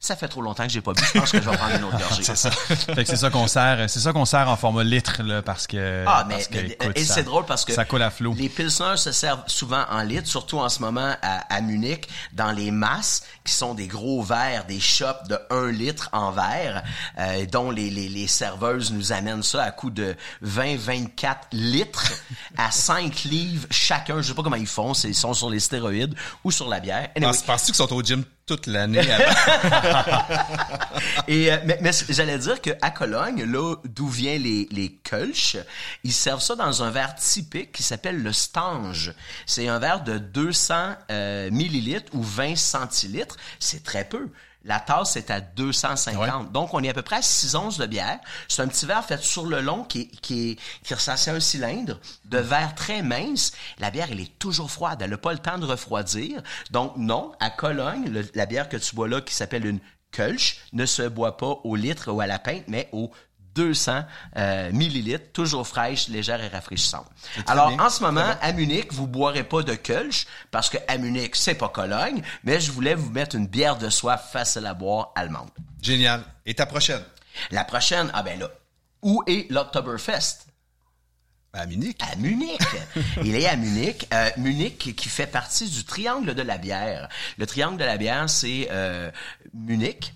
ça 0.05 0.17
fait 0.17 0.29
trop 0.29 0.43
longtemps 0.43 0.65
que 0.67 0.73
j'ai 0.73 0.81
pas 0.81 0.93
bu, 0.93 1.03
je 1.15 1.19
pense 1.19 1.33
que 1.33 1.41
je 1.41 1.49
vais 1.49 1.57
prendre 1.57 1.75
une 1.77 1.85
autre 1.85 1.99
gorgée. 1.99 2.23
C'est 2.23 2.37
ça. 2.37 2.51
Fait 2.51 3.05
que 3.05 3.09
c'est 3.09 3.17
ça 3.17 3.31
qu'on 3.31 3.47
sert, 3.47 3.89
c'est 3.89 4.01
ça 4.01 4.13
qu'on 4.13 4.25
sert 4.25 4.49
en 4.49 4.57
format 4.57 4.85
litre 4.85 5.23
là, 5.23 5.43
parce 5.43 5.67
que 5.67 6.05
Ah, 6.07 6.25
mais, 6.29 6.35
parce 6.35 6.49
que, 6.49 6.55
mais- 6.59 6.77
écoute, 6.81 6.93
et 6.99 7.05
ça- 7.05 7.15
c'est 7.15 7.23
drôle 7.23 7.45
parce 7.47 7.65
que 7.65 7.73
ça 7.73 7.85
coule 7.85 8.03
à 8.03 8.11
flot. 8.11 8.35
les 8.37 8.49
pilsners 8.49 8.97
se 8.97 9.13
servent 9.13 9.43
souvent 9.47 9.85
en 9.91 10.03
litres, 10.03 10.29
surtout 10.29 10.59
en 10.59 10.69
ce 10.69 10.81
moment 10.81 11.15
à, 11.23 11.55
à 11.55 11.61
Munich, 11.61 12.07
dans 12.33 12.53
les 12.53 12.71
masses, 12.71 13.23
qui 13.45 13.53
sont 13.53 13.75
des 13.75 13.87
gros 13.87 14.23
verres, 14.23 14.65
des 14.65 14.81
shops 14.81 15.29
de 15.29 15.39
1 15.51 15.71
litre 15.71 16.09
en 16.13 16.31
verre, 16.33 16.83
euh, 17.19 17.45
dont 17.47 17.71
les, 17.71 17.91
les, 17.91 18.09
les 18.09 18.27
serveuses 18.27 18.91
nous 18.91 19.13
amènent 19.13 19.43
ça 19.43 19.63
à 19.63 19.71
coût 19.71 19.91
de 19.91 20.17
20-24 20.45 21.37
litres 21.53 22.13
à 22.57 22.71
5 22.71 23.25
livres 23.25 23.67
chacun. 23.71 24.23
Je 24.23 24.29
sais 24.29 24.35
pas 24.35 24.43
comment 24.43 24.57
ils 24.57 24.67
font, 24.67 24.93
ils 24.95 25.15
sont 25.15 25.35
sur 25.35 25.51
les 25.51 25.61
stéroïdes 25.61 26.15
ou 26.43 26.51
sur 26.51 26.69
la 26.69 26.81
bière. 26.81 27.11
Anyway, 27.17 27.31
Penses- 27.33 27.43
Penses-tu 27.43 27.67
qu'ils 27.73 27.75
sont 27.77 27.93
au 27.93 28.03
gym 28.03 28.25
toute 28.47 28.67
l'année 28.67 29.01
avant? 29.11 30.25
Et 31.29 31.51
euh, 31.53 31.59
mais, 31.65 31.79
mais 31.81 31.91
j'allais 32.11 32.39
dire 32.39 32.61
que 32.61 32.71
à 32.83 32.91
Cologne, 32.91 33.45
là 33.45 33.77
d'où 33.85 34.09
vient 34.09 34.39
les 34.39 34.69
les 34.71 34.93
Kölsch, 35.03 35.57
ils 36.03 36.13
servent 36.13 36.43
ça 36.43 36.55
dans 36.55 36.83
un 36.83 36.91
verre 36.91 37.15
typique 37.15 37.73
qui 37.73 37.83
s'appelle 37.83 38.23
le 38.23 38.33
Stange. 38.33 39.13
C'est 39.47 39.69
un 39.69 39.79
verre 39.79 40.03
de 40.03 40.19
200 40.19 40.75
euh, 41.11 41.51
millilitres 41.51 42.13
ou 42.15 42.23
20 42.23 42.57
centilitres. 42.57 43.34
C'est 43.59 43.83
très 43.83 44.05
peu. 44.05 44.31
La 44.67 44.81
tasse 44.81 45.17
est 45.17 45.31
à 45.31 45.41
250. 45.43 46.51
Donc, 46.53 46.73
on 46.73 46.83
est 46.83 46.89
à 46.89 46.95
peu 46.95 47.03
près 47.03 47.17
à 47.17 47.23
6 47.23 47.55
onces 47.55 47.77
de 47.77 47.85
bière. 47.85 48.19
C'est 48.49 48.63
un 48.63 48.69
petit 48.69 48.87
verre 48.87 49.05
fait 49.05 49.23
sur 49.23 49.45
le 49.47 49.61
long 49.61 49.85
qui, 49.85 50.01
est- 50.03 50.21
qui, 50.23 50.59
qui 50.83 50.95
ressemble 50.95 51.19
à 51.27 51.33
un 51.33 51.41
cylindre 51.41 51.99
de 52.25 52.39
verre 52.39 52.75
très 52.75 53.03
mince. 53.03 53.53
La 53.79 53.91
bière, 53.91 54.09
elle 54.11 54.21
est 54.21 54.39
toujours 54.39 54.71
froide. 54.71 55.03
Elle 55.03 55.11
n'a 55.11 55.19
pas 55.19 55.33
le 55.35 55.39
temps 55.39 55.59
de 55.59 55.67
refroidir. 55.67 56.43
Donc, 56.71 56.97
non, 56.97 57.33
à 57.41 57.51
Cologne, 57.51 58.07
le- 58.09 58.27
la 58.35 58.47
bière 58.47 58.71
que 58.71 58.79
tu 58.79 58.95
bois 58.95 59.07
là, 59.09 59.21
qui 59.21 59.35
s'appelle 59.35 59.67
une 59.67 59.81
Kölsch, 60.13 60.61
ne 60.73 60.87
se 60.87 61.03
boit 61.03 61.37
pas 61.37 61.59
au 61.65 61.77
litre 61.77 62.11
ou 62.11 62.21
à 62.23 62.27
la 62.27 62.39
pinte, 62.39 62.65
mais 62.69 62.89
au 62.93 63.11
200 63.55 64.05
euh, 64.37 64.73
millilitres, 64.73 65.33
toujours 65.33 65.67
fraîche, 65.67 66.09
légère 66.09 66.43
et 66.43 66.49
rafraîchissante. 66.49 67.07
Alors, 67.47 67.69
bien. 67.69 67.85
en 67.85 67.91
ce 67.91 68.03
moment, 68.03 68.35
à 68.41 68.53
Munich, 68.53 68.93
vous 68.93 69.07
boirez 69.07 69.45
pas 69.45 69.63
de 69.63 69.75
Kölsch, 69.75 70.27
parce 70.51 70.69
que 70.69 70.79
à 70.89 70.99
Munich, 70.99 71.37
c'est 71.37 71.55
pas 71.55 71.69
Cologne, 71.69 72.23
mais 72.43 72.61
je 72.61 72.73
voulais 72.73 72.95
vous 72.95 73.11
mettre 73.11 73.37
une 73.37 73.47
bière 73.47 73.77
de 73.77 73.91
soif 73.91 74.31
facile 74.33 74.67
à 74.67 74.75
boire 74.75 75.13
allemande. 75.15 75.51
Génial. 75.83 76.23
Et 76.47 76.55
ta 76.55 76.67
prochaine? 76.67 77.03
La 77.51 77.65
prochaine, 77.65 78.11
ah 78.15 78.23
ben 78.23 78.39
là, 78.39 78.49
où 79.03 79.23
est 79.27 79.51
l'Oktoberfest? 79.51 80.47
À 81.53 81.67
Munich. 81.67 81.99
À 82.01 82.17
Munich. 82.17 82.61
Il 83.25 83.37
est 83.37 83.47
à 83.47 83.55
Munich. 83.55 84.09
Euh, 84.13 84.31
Munich 84.39 84.95
qui 84.97 85.09
fait 85.09 85.27
partie 85.27 85.69
du 85.71 85.85
triangle 85.85 86.35
de 86.35 86.43
la 86.43 86.59
bière. 86.59 87.09
Le 87.39 87.47
triangle 87.47 87.77
de 87.77 87.85
la 87.85 87.97
bière, 87.97 88.29
c'est 88.29 88.69
euh, 88.73 89.11
Munich, 89.53 90.15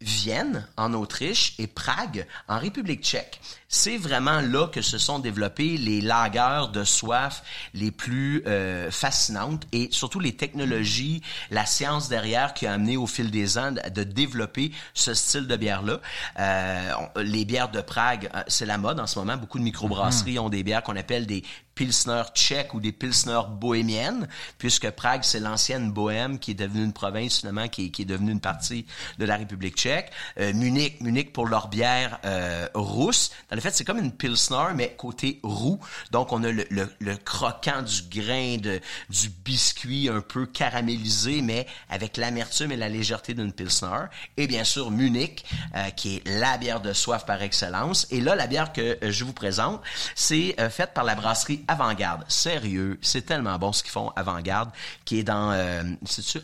Vienne 0.00 0.66
en 0.76 0.92
Autriche 0.94 1.54
et 1.58 1.66
Prague 1.66 2.26
en 2.48 2.58
République 2.58 3.02
tchèque. 3.02 3.40
C'est 3.68 3.96
vraiment 3.96 4.40
là 4.40 4.68
que 4.68 4.80
se 4.80 4.96
sont 4.96 5.18
développés 5.18 5.76
les 5.76 6.00
lagers 6.00 6.70
de 6.72 6.84
soif 6.84 7.42
les 7.74 7.90
plus 7.90 8.42
euh, 8.46 8.90
fascinantes 8.90 9.64
et 9.72 9.88
surtout 9.90 10.20
les 10.20 10.36
technologies, 10.36 11.22
la 11.50 11.66
science 11.66 12.08
derrière 12.08 12.54
qui 12.54 12.66
a 12.66 12.72
amené 12.74 12.96
au 12.96 13.06
fil 13.06 13.30
des 13.30 13.58
ans 13.58 13.72
de 13.72 14.02
développer 14.04 14.70
ce 14.94 15.14
style 15.14 15.48
de 15.48 15.56
bière-là. 15.56 16.00
Euh, 16.38 16.92
les 17.16 17.44
bières 17.44 17.70
de 17.70 17.80
Prague, 17.80 18.30
euh, 18.34 18.42
c'est 18.46 18.66
la 18.66 18.78
mode 18.78 19.00
en 19.00 19.06
ce 19.06 19.18
moment. 19.18 19.36
Beaucoup 19.36 19.58
de 19.58 19.64
microbrasseries 19.64 20.38
ont 20.38 20.48
des 20.48 20.62
bières 20.62 20.82
qu'on 20.82 20.96
appelle 20.96 21.26
des 21.26 21.42
pilsner 21.76 22.22
tchèques 22.34 22.74
ou 22.74 22.80
des 22.80 22.90
pilsner 22.90 23.42
bohémiennes, 23.48 24.26
puisque 24.58 24.90
Prague, 24.90 25.22
c'est 25.22 25.38
l'ancienne 25.38 25.92
Bohème 25.92 26.40
qui 26.40 26.52
est 26.52 26.54
devenue 26.54 26.82
une 26.82 26.92
province 26.92 27.40
finalement, 27.40 27.68
qui, 27.68 27.92
qui 27.92 28.02
est 28.02 28.06
devenue 28.06 28.32
une 28.32 28.40
partie 28.40 28.86
de 29.18 29.24
la 29.24 29.36
République 29.36 29.76
tchèque. 29.76 30.10
Euh, 30.40 30.52
Munich, 30.54 31.00
Munich 31.00 31.32
pour 31.32 31.46
leur 31.46 31.68
bière 31.68 32.18
euh, 32.24 32.66
rousse. 32.74 33.30
Dans 33.50 33.55
le 33.56 33.60
fait, 33.62 33.74
c'est 33.74 33.84
comme 33.84 33.98
une 33.98 34.12
pilsner, 34.12 34.74
mais 34.74 34.94
côté 34.96 35.40
roux. 35.42 35.80
Donc, 36.12 36.32
on 36.32 36.44
a 36.44 36.52
le, 36.52 36.66
le, 36.70 36.88
le, 37.00 37.16
croquant 37.16 37.82
du 37.82 38.02
grain, 38.20 38.58
de, 38.58 38.80
du 39.08 39.30
biscuit 39.30 40.08
un 40.08 40.20
peu 40.20 40.46
caramélisé, 40.46 41.42
mais 41.42 41.66
avec 41.88 42.16
l'amertume 42.16 42.72
et 42.72 42.76
la 42.76 42.88
légèreté 42.88 43.34
d'une 43.34 43.52
pilsner. 43.52 44.06
Et 44.36 44.46
bien 44.46 44.62
sûr, 44.62 44.90
Munich, 44.90 45.44
euh, 45.74 45.90
qui 45.90 46.16
est 46.16 46.28
la 46.28 46.58
bière 46.58 46.80
de 46.80 46.92
soif 46.92 47.24
par 47.24 47.42
excellence. 47.42 48.06
Et 48.10 48.20
là, 48.20 48.36
la 48.36 48.46
bière 48.46 48.72
que 48.72 48.98
je 49.02 49.24
vous 49.24 49.32
présente, 49.32 49.80
c'est 50.14 50.54
faite 50.70 50.92
par 50.94 51.04
la 51.04 51.14
brasserie 51.14 51.64
avant-garde. 51.66 52.24
Sérieux, 52.28 52.98
c'est 53.00 53.24
tellement 53.24 53.58
bon 53.58 53.72
ce 53.72 53.82
qu'ils 53.82 53.92
font 53.92 54.10
avant-garde, 54.16 54.70
qui 55.04 55.18
est 55.18 55.24
dans, 55.24 55.50
euh, 55.52 55.82
c'est-tu? 56.04 56.40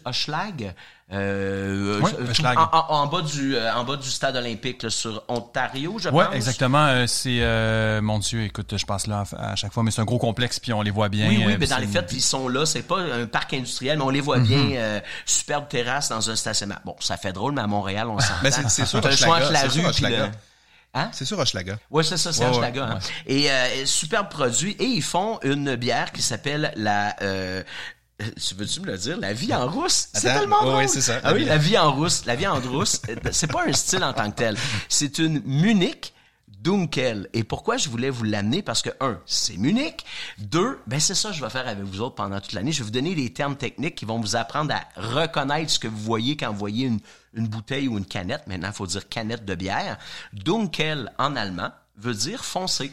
Euh, 1.12 2.00
oui, 2.02 2.10
en, 2.56 2.62
en, 2.62 2.94
en, 3.02 3.06
bas 3.06 3.20
du 3.20 3.54
euh, 3.54 3.74
en 3.74 3.84
bas 3.84 3.96
du 3.96 4.08
stade 4.08 4.34
olympique 4.34 4.82
là, 4.82 4.88
sur 4.88 5.22
Ontario, 5.28 5.96
je 5.98 6.08
ouais, 6.08 6.24
pense. 6.24 6.34
exactement. 6.34 6.86
Euh, 6.86 7.06
c'est 7.06 7.40
euh, 7.42 8.00
mon 8.00 8.18
Dieu, 8.18 8.44
écoute, 8.44 8.74
je 8.78 8.86
passe 8.86 9.06
là 9.06 9.24
à 9.38 9.54
chaque 9.54 9.74
fois, 9.74 9.82
mais 9.82 9.90
c'est 9.90 10.00
un 10.00 10.06
gros 10.06 10.18
complexe 10.18 10.58
puis 10.58 10.72
on 10.72 10.80
les 10.80 10.90
voit 10.90 11.10
bien. 11.10 11.28
Oui, 11.28 11.44
oui, 11.46 11.56
mais 11.60 11.66
dans 11.66 11.76
les 11.76 11.86
faits, 11.86 12.10
ils 12.12 12.22
sont 12.22 12.48
là. 12.48 12.64
C'est 12.64 12.82
pas 12.82 12.98
un 12.98 13.26
parc 13.26 13.52
industriel, 13.52 13.98
mais 13.98 14.04
on 14.04 14.10
les 14.10 14.22
voit 14.22 14.38
mm 14.38 14.44
-hmm. 14.44 14.68
bien. 14.68 15.02
superbe 15.26 15.68
terrasse 15.68 16.08
dans 16.08 16.30
un 16.30 16.36
stationnement. 16.36 16.80
Bon, 16.84 16.96
ça 17.00 17.18
fait 17.18 17.32
drôle, 17.32 17.52
mais 17.52 17.62
à 17.62 17.66
Montréal, 17.66 18.08
on 18.08 18.18
s'entend. 18.18 18.34
mais 18.42 18.50
c'est 18.50 18.86
sûr, 18.86 19.00
le 19.02 19.16
choix 19.16 19.36
entre 19.36 19.52
la 19.52 19.62
rue 19.62 20.30
Hein? 20.94 21.08
C'est 21.12 21.24
sur 21.24 21.38
Hochelaga. 21.38 21.78
Oui, 21.90 22.04
c'est 22.04 22.18
ça, 22.18 22.34
c'est 22.34 22.44
ouais, 22.44 22.50
Hochelaga. 22.50 22.84
Ouais, 22.84 22.92
hein. 22.92 22.98
Et 23.26 23.50
euh, 23.50 23.86
superbe 23.86 24.28
produit. 24.28 24.76
Et 24.78 24.84
ils 24.84 25.02
font 25.02 25.38
une 25.42 25.74
bière 25.76 26.12
qui 26.12 26.20
s'appelle 26.20 26.70
la... 26.76 27.16
Euh, 27.22 27.62
tu 28.18 28.54
veux-tu 28.54 28.80
me 28.80 28.86
le 28.86 28.98
dire? 28.98 29.18
La 29.18 29.32
vie 29.32 29.54
en 29.54 29.68
rousse? 29.68 30.08
C'est 30.12 30.22
tellement 30.22 30.62
drôle. 30.62 30.82
Oui, 30.82 30.88
c'est 30.88 31.00
ça. 31.00 31.20
Ah 31.24 31.32
oui, 31.34 31.44
la 31.44 31.58
vie 31.58 31.78
en 31.78 31.92
rousse. 31.92 32.24
La 32.24 32.36
vie 32.36 32.46
en 32.46 32.60
rousse, 32.60 33.00
c'est 33.32 33.50
pas 33.50 33.64
un 33.66 33.72
style 33.72 34.04
en 34.04 34.12
tant 34.12 34.30
que 34.30 34.36
tel. 34.36 34.56
C'est 34.88 35.18
une 35.18 35.42
Munich 35.44 36.12
Dunkel. 36.46 37.28
Et 37.32 37.42
pourquoi 37.42 37.76
je 37.76 37.88
voulais 37.88 38.10
vous 38.10 38.22
l'amener? 38.22 38.62
Parce 38.62 38.82
que, 38.82 38.90
un, 39.00 39.18
c'est 39.26 39.56
Munich. 39.56 40.04
Deux, 40.38 40.78
ben 40.86 41.00
c'est 41.00 41.14
ça 41.14 41.30
que 41.30 41.34
je 41.34 41.42
vais 41.42 41.50
faire 41.50 41.66
avec 41.66 41.82
vous 41.82 42.00
autres 42.00 42.14
pendant 42.14 42.40
toute 42.40 42.52
l'année. 42.52 42.70
Je 42.70 42.78
vais 42.78 42.84
vous 42.84 42.90
donner 42.90 43.16
des 43.16 43.32
termes 43.32 43.56
techniques 43.56 43.96
qui 43.96 44.04
vont 44.04 44.20
vous 44.20 44.36
apprendre 44.36 44.72
à 44.72 44.84
reconnaître 44.94 45.72
ce 45.72 45.80
que 45.80 45.88
vous 45.88 45.98
voyez 45.98 46.36
quand 46.36 46.52
vous 46.52 46.58
voyez 46.58 46.86
une, 46.86 47.00
une 47.34 47.48
bouteille 47.48 47.88
ou 47.88 47.98
une 47.98 48.06
canette. 48.06 48.46
Maintenant, 48.46 48.68
il 48.68 48.74
faut 48.74 48.86
dire 48.86 49.08
canette 49.08 49.44
de 49.44 49.56
bière. 49.56 49.98
Dunkel, 50.32 51.12
en 51.18 51.34
allemand, 51.34 51.72
veut 51.96 52.14
dire 52.14 52.44
foncé. 52.44 52.92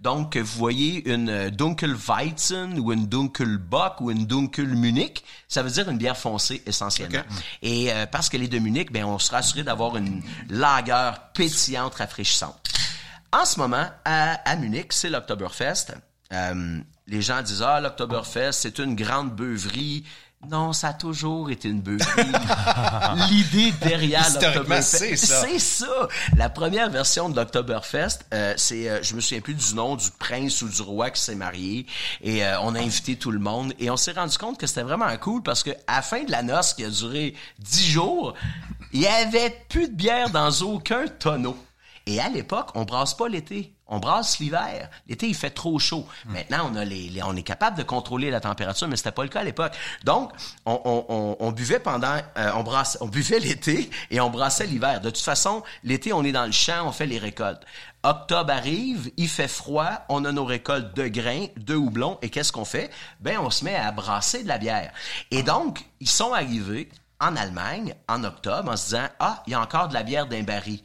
Donc, 0.00 0.36
vous 0.38 0.58
voyez 0.58 1.06
une 1.10 1.50
Dunkelweizen 1.50 2.78
ou 2.78 2.90
une 2.90 3.06
Dunkelbock 3.06 4.00
ou 4.00 4.10
une 4.10 4.26
Dunkel 4.26 4.74
Munich, 4.74 5.22
ça 5.46 5.62
veut 5.62 5.70
dire 5.70 5.90
une 5.90 5.98
bière 5.98 6.16
foncée 6.16 6.62
essentiellement. 6.64 7.18
Okay. 7.18 7.28
Et 7.60 7.92
euh, 7.92 8.06
parce 8.06 8.30
qu'elle 8.30 8.42
est 8.42 8.48
de 8.48 8.58
Munich, 8.58 8.90
ben 8.90 9.04
on 9.04 9.18
sera 9.18 9.38
assuré 9.38 9.62
d'avoir 9.62 9.98
une 9.98 10.22
lager 10.48 11.10
pétillante, 11.34 11.96
rafraîchissante. 11.96 12.70
En 13.30 13.44
ce 13.44 13.60
moment, 13.60 13.86
à, 14.06 14.32
à 14.50 14.56
Munich, 14.56 14.92
c'est 14.94 15.10
l'Oktoberfest. 15.10 15.92
Euh, 16.32 16.80
les 17.06 17.20
gens 17.22 17.42
disent 17.42 17.62
ah 17.62 17.80
l'Oktoberfest 17.80 18.52
c'est 18.52 18.78
une 18.78 18.94
grande 18.94 19.34
beuverie. 19.34 20.04
Non, 20.48 20.72
ça 20.72 20.88
a 20.88 20.92
toujours 20.94 21.50
été 21.50 21.68
une 21.68 21.82
beuverie. 21.82 22.22
L'idée 23.30 23.72
derrière 23.72 24.26
l'Oktoberfest, 24.32 24.98
c'est 24.98 25.16
ça. 25.16 25.42
C'est 25.46 25.58
ça. 25.58 26.08
La 26.34 26.48
première 26.48 26.88
version 26.88 27.28
de 27.28 27.36
l'Oktoberfest, 27.36 28.20
euh, 28.32 28.54
c'est, 28.56 28.88
euh, 28.88 29.02
je 29.02 29.14
me 29.14 29.20
souviens 29.20 29.42
plus 29.42 29.54
du 29.54 29.74
nom 29.74 29.96
du 29.96 30.10
prince 30.18 30.62
ou 30.62 30.68
du 30.68 30.80
roi 30.80 31.10
qui 31.10 31.20
s'est 31.20 31.34
marié, 31.34 31.84
et 32.22 32.42
euh, 32.44 32.58
on 32.62 32.74
a 32.74 32.80
invité 32.80 33.16
tout 33.16 33.30
le 33.30 33.38
monde, 33.38 33.74
et 33.78 33.90
on 33.90 33.98
s'est 33.98 34.12
rendu 34.12 34.38
compte 34.38 34.58
que 34.58 34.66
c'était 34.66 34.82
vraiment 34.82 35.14
cool 35.18 35.42
parce 35.42 35.62
que 35.62 35.70
à 35.86 35.96
la 35.96 36.02
fin 36.02 36.24
de 36.24 36.30
la 36.30 36.42
noce 36.42 36.72
qui 36.72 36.84
a 36.84 36.88
duré 36.88 37.34
dix 37.58 37.90
jours, 37.90 38.32
il 38.94 39.02
y 39.02 39.06
avait 39.06 39.54
plus 39.68 39.88
de 39.88 39.94
bière 39.94 40.30
dans 40.30 40.50
aucun 40.62 41.06
tonneau. 41.06 41.56
Et 42.06 42.18
à 42.18 42.30
l'époque, 42.30 42.70
on 42.74 42.84
brasse 42.84 43.14
pas 43.14 43.28
l'été. 43.28 43.74
On 43.90 43.98
brasse 43.98 44.38
l'hiver. 44.38 44.88
L'été, 45.08 45.26
il 45.26 45.34
fait 45.34 45.50
trop 45.50 45.78
chaud. 45.78 46.06
Mmh. 46.24 46.32
Maintenant, 46.32 46.70
on 46.72 46.76
a 46.76 46.84
les, 46.84 47.08
les, 47.08 47.22
on 47.22 47.34
est 47.34 47.42
capable 47.42 47.76
de 47.76 47.82
contrôler 47.82 48.30
la 48.30 48.40
température, 48.40 48.86
mais 48.88 48.96
c'était 48.96 49.10
pas 49.10 49.24
le 49.24 49.28
cas 49.28 49.40
à 49.40 49.44
l'époque. 49.44 49.72
Donc, 50.04 50.32
on, 50.64 50.80
on, 50.84 51.36
on, 51.40 51.52
buvait 51.52 51.80
pendant, 51.80 52.16
euh, 52.38 52.50
on 52.54 52.62
brasse, 52.62 52.96
on 53.00 53.06
buvait 53.08 53.38
l'été 53.40 53.90
et 54.10 54.20
on 54.20 54.30
brassait 54.30 54.66
l'hiver. 54.66 55.00
De 55.00 55.10
toute 55.10 55.22
façon, 55.22 55.62
l'été, 55.82 56.12
on 56.12 56.22
est 56.22 56.32
dans 56.32 56.46
le 56.46 56.52
champ, 56.52 56.86
on 56.86 56.92
fait 56.92 57.06
les 57.06 57.18
récoltes. 57.18 57.62
Octobre 58.02 58.52
arrive, 58.52 59.10
il 59.16 59.28
fait 59.28 59.48
froid, 59.48 59.90
on 60.08 60.24
a 60.24 60.32
nos 60.32 60.44
récoltes 60.44 60.96
de 60.96 61.08
grains, 61.08 61.48
de 61.56 61.74
houblon, 61.74 62.16
et 62.22 62.30
qu'est-ce 62.30 62.52
qu'on 62.52 62.64
fait? 62.64 62.90
Ben, 63.20 63.38
on 63.38 63.50
se 63.50 63.64
met 63.64 63.74
à 63.74 63.92
brasser 63.92 64.42
de 64.42 64.48
la 64.48 64.56
bière. 64.56 64.92
Et 65.30 65.42
donc, 65.42 65.84
ils 66.00 66.08
sont 66.08 66.32
arrivés 66.32 66.88
en 67.20 67.36
Allemagne, 67.36 67.94
en 68.08 68.24
octobre, 68.24 68.70
en 68.70 68.76
se 68.76 68.84
disant, 68.84 69.08
ah, 69.18 69.42
il 69.46 69.50
y 69.50 69.54
a 69.54 69.60
encore 69.60 69.88
de 69.88 69.94
la 69.94 70.02
bière 70.02 70.26
d'un 70.26 70.42
baril 70.42 70.80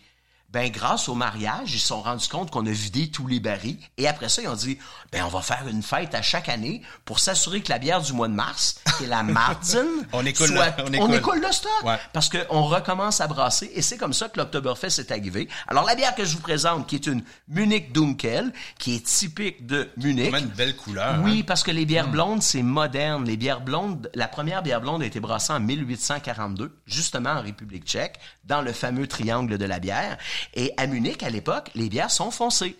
ben 0.49 0.69
grâce 0.71 1.09
au 1.09 1.15
mariage, 1.15 1.73
ils 1.73 1.79
se 1.79 1.87
sont 1.87 2.01
rendus 2.01 2.29
compte 2.29 2.49
qu'on 2.49 2.65
a 2.65 2.71
vidé 2.71 3.09
tous 3.09 3.27
les 3.27 3.39
barils. 3.39 3.77
Et 3.97 4.07
après 4.07 4.29
ça, 4.29 4.41
ils 4.41 4.47
ont 4.47 4.55
dit, 4.55 4.77
ben 5.11 5.23
on 5.25 5.27
va 5.27 5.41
faire 5.41 5.67
une 5.67 5.83
fête 5.83 6.15
à 6.15 6.21
chaque 6.21 6.47
année 6.47 6.81
pour 7.03 7.19
s'assurer 7.19 7.61
que 7.61 7.69
la 7.69 7.77
bière 7.77 8.01
du 8.01 8.13
mois 8.13 8.29
de 8.29 8.33
mars, 8.33 8.79
qui 8.97 9.03
est 9.03 9.07
la 9.07 9.23
Martin, 9.35 9.85
on 10.13 10.25
écoule, 10.25 10.47
soit, 10.47 10.73
on 10.79 10.87
on 10.87 10.93
écoule. 10.93 11.15
écoule 11.15 11.41
le 11.41 11.51
stock. 11.51 11.71
Ouais. 11.83 11.97
Parce 12.13 12.29
qu'on 12.29 12.63
recommence 12.63 13.19
à 13.19 13.27
brasser 13.27 13.69
et 13.75 13.81
c'est 13.81 13.97
comme 13.97 14.13
ça 14.13 14.29
que 14.29 14.39
l'Octoberfest 14.39 14.99
est 14.99 15.11
arrivé. 15.11 15.49
Alors 15.67 15.83
la 15.83 15.95
bière 15.95 16.15
que 16.15 16.23
je 16.23 16.35
vous 16.35 16.41
présente, 16.41 16.87
qui 16.87 16.95
est 16.95 17.07
une 17.07 17.23
Munich 17.49 17.91
Dunkel, 17.91 18.53
qui 18.79 18.95
est 18.95 19.05
typique 19.05 19.65
de 19.65 19.89
Munich. 19.97 20.31
Vraiment 20.31 20.45
une 20.45 20.53
belle 20.53 20.75
couleur. 20.77 21.19
Oui, 21.23 21.39
hein? 21.39 21.43
parce 21.45 21.63
que 21.63 21.71
les 21.71 21.85
bières 21.85 22.07
blondes, 22.07 22.41
c'est 22.41 22.63
moderne. 22.63 23.25
Les 23.25 23.35
bières 23.35 23.61
blondes, 23.61 24.09
la 24.13 24.27
première 24.27 24.63
bière 24.63 24.79
blonde 24.79 25.01
a 25.01 25.05
été 25.05 25.19
brassée 25.19 25.51
en 25.51 25.59
1842, 25.59 26.73
justement 26.85 27.31
en 27.31 27.41
République 27.41 27.85
tchèque, 27.85 28.19
dans 28.45 28.61
le 28.61 28.71
fameux 28.71 29.07
triangle 29.07 29.57
de 29.57 29.65
la 29.65 29.79
bière. 29.79 30.17
Et 30.53 30.73
à 30.77 30.87
Munich, 30.87 31.23
à 31.23 31.29
l'époque, 31.29 31.69
les 31.75 31.89
bières 31.89 32.11
sont 32.11 32.31
foncées. 32.31 32.75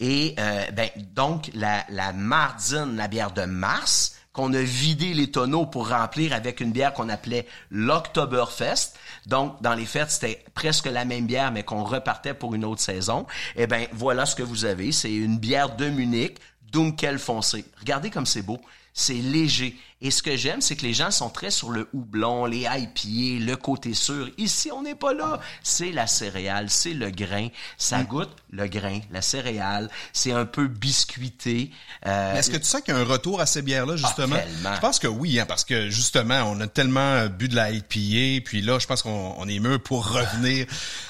Et 0.00 0.34
euh, 0.38 0.70
ben, 0.72 0.88
donc, 1.14 1.50
la, 1.54 1.84
la 1.88 2.12
Mardine, 2.12 2.96
la 2.96 3.08
bière 3.08 3.32
de 3.32 3.42
mars, 3.42 4.16
qu'on 4.36 4.52
a 4.52 4.60
vidé 4.60 5.14
les 5.14 5.30
tonneaux 5.30 5.64
pour 5.64 5.88
remplir 5.88 6.34
avec 6.34 6.60
une 6.60 6.70
bière 6.70 6.92
qu'on 6.92 7.08
appelait 7.08 7.46
l'Oktoberfest. 7.70 8.92
Donc, 9.24 9.62
dans 9.62 9.74
les 9.74 9.86
fêtes, 9.86 10.10
c'était 10.10 10.44
presque 10.52 10.86
la 10.86 11.06
même 11.06 11.26
bière, 11.26 11.50
mais 11.52 11.62
qu'on 11.62 11.84
repartait 11.84 12.34
pour 12.34 12.54
une 12.54 12.64
autre 12.64 12.82
saison. 12.82 13.26
Eh 13.56 13.66
ben, 13.66 13.86
voilà 13.92 14.26
ce 14.26 14.34
que 14.34 14.42
vous 14.42 14.66
avez. 14.66 14.92
C'est 14.92 15.14
une 15.14 15.38
bière 15.38 15.74
de 15.76 15.88
Munich, 15.88 16.36
Dunkel 16.70 17.18
foncé. 17.18 17.64
Regardez 17.80 18.10
comme 18.10 18.26
c'est 18.26 18.42
beau. 18.42 18.60
C'est 18.92 19.14
léger. 19.14 19.78
Et 20.02 20.10
ce 20.10 20.22
que 20.22 20.36
j'aime, 20.36 20.60
c'est 20.60 20.76
que 20.76 20.82
les 20.82 20.92
gens 20.92 21.10
sont 21.10 21.30
très 21.30 21.50
sur 21.50 21.70
le 21.70 21.88
houblon, 21.94 22.44
les 22.44 22.66
IPA, 22.70 23.44
le 23.44 23.54
côté 23.54 23.94
sûr. 23.94 24.28
Ici, 24.36 24.70
on 24.70 24.82
n'est 24.82 24.94
pas 24.94 25.14
là. 25.14 25.40
C'est 25.62 25.90
la 25.90 26.06
céréale, 26.06 26.68
c'est 26.68 26.92
le 26.92 27.10
grain. 27.10 27.48
Ça 27.78 28.02
goûte 28.02 28.34
le 28.56 28.66
grain, 28.66 29.00
la 29.12 29.22
céréale. 29.22 29.88
C'est 30.12 30.32
un 30.32 30.44
peu 30.44 30.66
biscuité. 30.66 31.70
Euh, 32.06 32.34
Est-ce 32.34 32.50
que 32.50 32.56
tu 32.56 32.64
sens 32.64 32.80
qu'il 32.82 32.94
y 32.94 32.96
a 32.96 33.00
un 33.00 33.04
retour 33.04 33.40
à 33.40 33.46
ces 33.46 33.62
bières-là, 33.62 33.96
justement? 33.96 34.36
Ah, 34.64 34.74
je 34.74 34.80
pense 34.80 34.98
que 34.98 35.06
oui, 35.06 35.38
hein, 35.38 35.46
parce 35.46 35.64
que 35.64 35.90
justement, 35.90 36.42
on 36.50 36.60
a 36.60 36.66
tellement 36.66 37.26
bu 37.26 37.48
de 37.48 37.54
la 37.56 37.70
IPA, 37.70 38.44
puis 38.44 38.62
là, 38.62 38.78
je 38.78 38.86
pense 38.86 39.02
qu'on 39.02 39.34
on 39.36 39.48
est 39.48 39.58
mieux 39.58 39.78
pour 39.78 40.08
revenir 40.08 40.66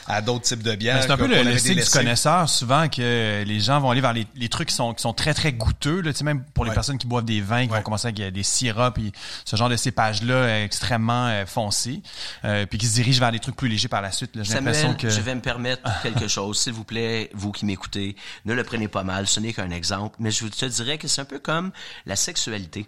à 0.07 0.21
d'autres 0.23 0.45
types 0.45 0.63
de 0.63 0.75
bières. 0.75 1.03
C'est 1.03 1.11
un 1.11 1.17
peu 1.17 1.27
le, 1.27 1.43
le 1.43 1.59
style 1.59 1.83
du 1.83 1.91
connaisseur, 1.91 2.49
souvent, 2.49 2.89
que 2.89 3.43
les 3.45 3.61
gens 3.61 3.81
vont 3.81 3.91
aller 3.91 4.01
vers 4.01 4.13
les, 4.13 4.27
les 4.35 4.49
trucs 4.49 4.69
qui 4.69 4.75
sont, 4.75 4.95
qui 4.95 5.03
sont 5.03 5.13
très, 5.13 5.35
très 5.35 5.53
goûteux. 5.53 6.01
Là, 6.01 6.13
même 6.23 6.45
pour 6.55 6.65
les 6.65 6.71
ouais. 6.71 6.75
personnes 6.75 6.99
qui 6.99 7.07
boivent 7.07 7.25
des 7.25 7.41
vins, 7.41 7.67
qui 7.67 7.71
ouais. 7.71 7.79
vont 7.79 7.83
commencer 7.83 8.09
avec 8.09 8.33
des 8.33 8.43
sirops 8.43 8.95
puis 8.95 9.13
ce 9.45 9.57
genre 9.57 9.69
de 9.69 9.77
cépage-là 9.77 10.65
extrêmement 10.65 11.27
euh, 11.27 11.47
foncé, 11.47 12.03
euh, 12.45 12.67
puis 12.67 12.79
qui 12.79 12.87
se 12.87 12.95
dirige 12.95 13.21
vers 13.21 13.33
des 13.33 13.39
trucs 13.39 13.57
plus 13.57 13.69
légers 13.69 13.89
par 13.89 14.03
la 14.03 14.13
suite. 14.13 14.33
J'ai 14.35 14.55
l'impression 14.55 14.95
que... 14.95 15.09
je 15.09 15.21
vais 15.21 15.35
me 15.35 15.41
permettre 15.41 15.83
quelque 16.03 16.29
chose, 16.29 16.59
s'il 16.61 16.73
vous 16.73 16.85
plaît, 16.85 17.31
vous 17.37 17.53
qui 17.53 17.67
m'écoutez, 17.67 18.17
ne 18.45 18.55
le 18.55 18.65
prenez 18.65 18.89
pas 18.89 19.05
mal, 19.05 19.27
ce 19.27 19.41
n'est 19.41 19.53
qu'un 19.53 19.71
exemple, 19.71 20.17
mais 20.19 20.31
je 20.31 20.47
te 20.47 20.67
dirais 20.67 20.99
que 20.99 21.09
c'est 21.09 21.21
un 21.21 21.27
peu 21.27 21.39
comme 21.39 21.73
la 22.07 22.17
sexualité. 22.17 22.87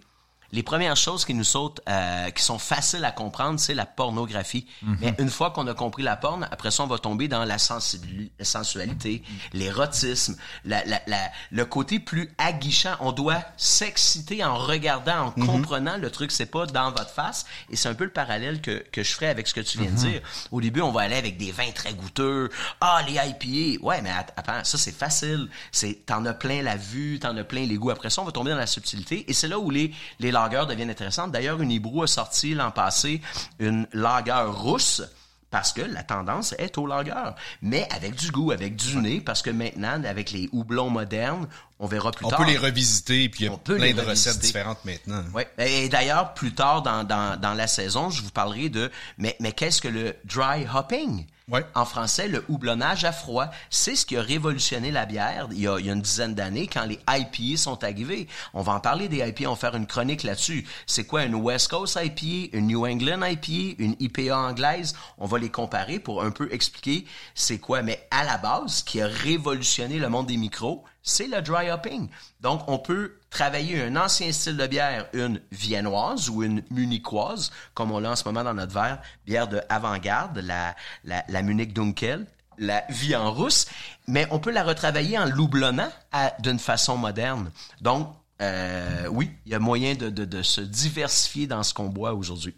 Les 0.52 0.62
premières 0.62 0.96
choses 0.96 1.24
qui 1.24 1.34
nous 1.34 1.44
sautent, 1.44 1.80
euh, 1.88 2.30
qui 2.30 2.42
sont 2.42 2.58
faciles 2.58 3.04
à 3.04 3.12
comprendre, 3.12 3.60
c'est 3.60 3.74
la 3.74 3.84
pornographie. 3.86 4.66
Mais 5.00 5.14
une 5.18 5.28
fois 5.30 5.50
qu'on 5.50 5.66
a 5.66 5.74
compris 5.74 6.02
la 6.02 6.16
porn, 6.16 6.48
après 6.50 6.70
ça, 6.70 6.82
on 6.84 6.86
va 6.86 6.98
tomber 6.98 7.28
dans 7.28 7.44
la, 7.44 7.56
la 8.38 8.44
sensualité, 8.44 9.22
l'érotisme, 9.52 10.36
la, 10.64 10.84
la, 10.86 11.00
la- 11.06 11.30
le 11.50 11.64
côté 11.64 11.98
plus 11.98 12.30
aguichant. 12.38 12.94
On 13.00 13.12
doit 13.12 13.42
s'exciter 13.56 14.42
en 14.44 14.56
regardant, 14.56 15.26
en 15.26 15.30
comprenant. 15.46 15.96
Le 15.98 16.10
truc, 16.10 16.32
c'est 16.32 16.46
pas 16.46 16.66
dans 16.66 16.90
votre 16.90 17.10
face. 17.10 17.44
Et 17.70 17.76
c'est 17.76 17.88
un 17.88 17.94
peu 17.94 18.04
le 18.04 18.10
parallèle 18.10 18.60
que, 18.60 18.82
que 18.92 19.02
je 19.02 19.12
ferai 19.12 19.28
avec 19.28 19.46
ce 19.48 19.54
que 19.54 19.60
tu 19.60 19.78
viens 19.78 19.90
de 19.90 19.96
dire. 19.96 20.20
Au 20.50 20.60
début, 20.60 20.80
on 20.80 20.92
va 20.92 21.02
aller 21.02 21.16
avec 21.16 21.36
des 21.36 21.52
vins 21.52 21.70
très 21.74 21.92
goûteux. 21.92 22.48
Ah, 22.80 23.02
les 23.06 23.14
IPA. 23.14 23.84
Ouais, 23.84 24.00
mais 24.02 24.10
att- 24.10 24.32
attends, 24.36 24.64
ça, 24.64 24.78
c'est 24.78 24.92
facile. 24.96 25.48
C'est, 25.72 26.06
t'en 26.06 26.24
as 26.24 26.34
plein 26.34 26.62
la 26.62 26.76
vue, 26.76 27.18
t'en 27.18 27.36
as 27.36 27.44
plein 27.44 27.66
les 27.66 27.76
goûts. 27.76 27.90
Après 27.90 28.10
ça, 28.10 28.22
on 28.22 28.24
va 28.24 28.32
tomber 28.32 28.50
dans 28.50 28.56
la 28.56 28.66
subtilité. 28.66 29.24
Et 29.28 29.32
c'est 29.32 29.48
là 29.48 29.58
où 29.58 29.70
les, 29.70 29.92
les 30.20 30.30
lagers 30.38 30.66
deviennent 30.68 30.90
intéressantes. 30.90 31.32
D'ailleurs, 31.32 31.60
Unibrew 31.60 32.02
a 32.02 32.06
sorti 32.06 32.54
l'an 32.54 32.70
passé 32.70 33.20
une 33.58 33.86
lager 33.92 34.44
rousse 34.46 35.02
parce 35.50 35.72
que 35.72 35.80
la 35.80 36.02
tendance 36.02 36.54
est 36.58 36.76
au 36.76 36.86
lager, 36.86 37.14
mais 37.62 37.88
avec 37.90 38.14
du 38.14 38.30
goût, 38.30 38.50
avec 38.52 38.76
du 38.76 38.96
nez, 38.98 39.22
parce 39.22 39.40
que 39.40 39.48
maintenant, 39.48 40.04
avec 40.04 40.30
les 40.30 40.48
houblons 40.52 40.90
modernes, 40.90 41.48
on 41.78 41.86
verra 41.86 42.10
plus 42.12 42.26
On 42.26 42.28
tard. 42.28 42.40
peut 42.40 42.44
les 42.44 42.58
revisiter, 42.58 43.24
et 43.24 43.28
puis 43.30 43.44
il 43.44 43.46
y 43.46 43.48
a 43.48 43.52
On 43.52 43.56
plein 43.56 43.94
de 43.94 44.02
recettes 44.02 44.40
différentes 44.40 44.84
maintenant. 44.84 45.24
Ouais. 45.32 45.48
Et 45.58 45.88
d'ailleurs, 45.88 46.34
plus 46.34 46.52
tard 46.52 46.82
dans, 46.82 47.02
dans, 47.02 47.40
dans 47.40 47.54
la 47.54 47.66
saison, 47.66 48.10
je 48.10 48.22
vous 48.22 48.30
parlerai 48.30 48.68
de 48.68 48.90
mais, 49.16 49.36
mais 49.40 49.52
qu'est-ce 49.52 49.80
que 49.80 49.88
le 49.88 50.16
dry 50.26 50.66
hopping? 50.72 51.24
En 51.74 51.84
français, 51.86 52.28
le 52.28 52.44
houblonnage 52.48 53.04
à 53.04 53.12
froid. 53.12 53.46
C'est 53.70 53.96
ce 53.96 54.04
qui 54.04 54.16
a 54.16 54.22
révolutionné 54.22 54.90
la 54.90 55.06
bière 55.06 55.48
il 55.50 55.60
y 55.60 55.68
a, 55.68 55.78
il 55.78 55.86
y 55.86 55.90
a 55.90 55.94
une 55.94 56.02
dizaine 56.02 56.34
d'années 56.34 56.66
quand 56.66 56.84
les 56.84 57.00
IPA 57.08 57.56
sont 57.56 57.82
arrivés. 57.84 58.28
On 58.52 58.62
va 58.62 58.72
en 58.72 58.80
parler 58.80 59.08
des 59.08 59.26
IPA, 59.26 59.48
on 59.48 59.54
va 59.54 59.56
faire 59.56 59.74
une 59.74 59.86
chronique 59.86 60.24
là-dessus. 60.24 60.66
C'est 60.86 61.04
quoi 61.04 61.24
une 61.24 61.34
West 61.34 61.68
Coast 61.68 61.98
IPA, 62.02 62.56
une 62.56 62.66
New 62.66 62.86
England 62.86 63.22
IPA, 63.24 63.76
une 63.78 63.96
IPA 63.98 64.36
anglaise? 64.36 64.94
On 65.16 65.26
va 65.26 65.38
les 65.38 65.50
comparer 65.50 65.98
pour 65.98 66.22
un 66.22 66.30
peu 66.30 66.52
expliquer 66.52 67.06
c'est 67.34 67.58
quoi. 67.58 67.82
Mais 67.82 68.06
à 68.10 68.24
la 68.24 68.36
base, 68.36 68.76
ce 68.76 68.84
qui 68.84 69.00
a 69.00 69.06
révolutionné 69.06 69.98
le 69.98 70.08
monde 70.08 70.26
des 70.26 70.36
micros, 70.36 70.84
c'est 71.08 71.26
le 71.26 71.40
dry 71.42 71.70
hopping. 71.70 72.08
Donc, 72.40 72.62
on 72.68 72.78
peut 72.78 73.14
travailler 73.30 73.82
un 73.82 73.96
ancien 73.96 74.30
style 74.32 74.56
de 74.56 74.66
bière, 74.66 75.06
une 75.12 75.40
viennoise 75.50 76.28
ou 76.28 76.42
une 76.42 76.62
munichoise, 76.70 77.50
comme 77.74 77.92
on 77.92 77.98
l'a 77.98 78.12
en 78.12 78.16
ce 78.16 78.24
moment 78.24 78.44
dans 78.44 78.54
notre 78.54 78.72
verre, 78.72 79.00
bière 79.26 79.48
de 79.48 79.60
avant-garde, 79.68 80.38
la, 80.38 80.74
la, 81.04 81.42
Munich 81.42 81.72
Dunkel, 81.72 82.26
la 82.58 82.84
vie 82.90 83.16
en 83.16 83.32
rousse, 83.32 83.66
mais 84.06 84.26
on 84.30 84.38
peut 84.38 84.50
la 84.50 84.64
retravailler 84.64 85.18
en 85.18 85.26
loublonnant 85.26 85.90
d'une 86.40 86.58
façon 86.58 86.96
moderne. 86.96 87.50
Donc, 87.80 88.14
euh, 88.40 89.08
oui, 89.10 89.30
il 89.46 89.52
y 89.52 89.54
a 89.54 89.58
moyen 89.58 89.94
de, 89.94 90.10
de 90.10 90.42
se 90.42 90.60
diversifier 90.60 91.46
dans 91.46 91.62
ce 91.62 91.74
qu'on 91.74 91.88
boit 91.88 92.14
aujourd'hui. 92.14 92.54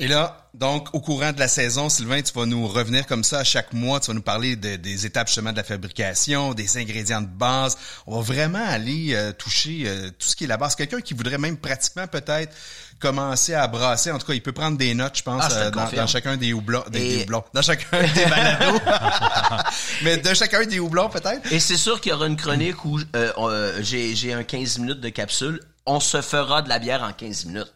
Et 0.00 0.06
là, 0.06 0.48
donc, 0.54 0.94
au 0.94 1.00
courant 1.00 1.32
de 1.32 1.40
la 1.40 1.48
saison, 1.48 1.88
Sylvain, 1.88 2.22
tu 2.22 2.32
vas 2.32 2.46
nous 2.46 2.68
revenir 2.68 3.04
comme 3.06 3.24
ça 3.24 3.40
à 3.40 3.44
chaque 3.44 3.72
mois. 3.72 3.98
Tu 3.98 4.06
vas 4.08 4.14
nous 4.14 4.22
parler 4.22 4.54
de- 4.54 4.76
des 4.76 5.06
étapes 5.06 5.26
justement 5.26 5.50
de 5.50 5.56
la 5.56 5.64
fabrication, 5.64 6.54
des 6.54 6.78
ingrédients 6.78 7.20
de 7.20 7.26
base. 7.26 7.76
On 8.06 8.20
va 8.20 8.22
vraiment 8.22 8.64
aller 8.64 9.08
euh, 9.14 9.32
toucher 9.32 9.82
euh, 9.86 10.10
tout 10.16 10.28
ce 10.28 10.36
qui 10.36 10.44
est 10.44 10.46
la 10.46 10.56
base. 10.56 10.76
Quelqu'un 10.76 11.00
qui 11.00 11.14
voudrait 11.14 11.38
même 11.38 11.56
pratiquement 11.56 12.06
peut-être 12.06 12.54
commencer 13.00 13.54
à 13.54 13.66
brasser. 13.66 14.12
En 14.12 14.18
tout 14.18 14.26
cas, 14.28 14.34
il 14.34 14.42
peut 14.42 14.52
prendre 14.52 14.78
des 14.78 14.94
notes, 14.94 15.18
je 15.18 15.22
pense, 15.24 15.42
Ah, 15.44 15.48
je 15.50 15.54
euh, 15.56 15.70
dans, 15.70 16.06
chacun 16.06 16.36
des 16.36 16.52
houblons, 16.52 16.84
des, 16.90 17.00
Et- 17.00 17.16
des 17.16 17.22
houblons, 17.24 17.42
dans 17.52 17.62
chacun 17.62 18.00
des 18.00 18.24
balados. 18.26 18.78
Mais 20.04 20.16
de 20.18 20.32
chacun 20.34 20.64
des 20.64 20.78
houblons, 20.78 21.08
peut-être. 21.08 21.52
Et 21.52 21.58
c'est 21.58 21.76
sûr 21.76 22.00
qu'il 22.00 22.10
y 22.10 22.14
aura 22.14 22.28
une 22.28 22.36
chronique 22.36 22.84
où 22.84 23.00
euh, 23.16 23.32
euh, 23.38 23.78
j'ai 23.82 24.14
j'ai 24.14 24.32
un 24.32 24.44
15 24.44 24.78
minutes 24.78 25.00
de 25.00 25.08
capsule. 25.08 25.60
On 25.86 25.98
se 25.98 26.20
fera 26.22 26.62
de 26.62 26.68
la 26.68 26.78
bière 26.78 27.02
en 27.02 27.12
15 27.12 27.46
minutes. 27.46 27.72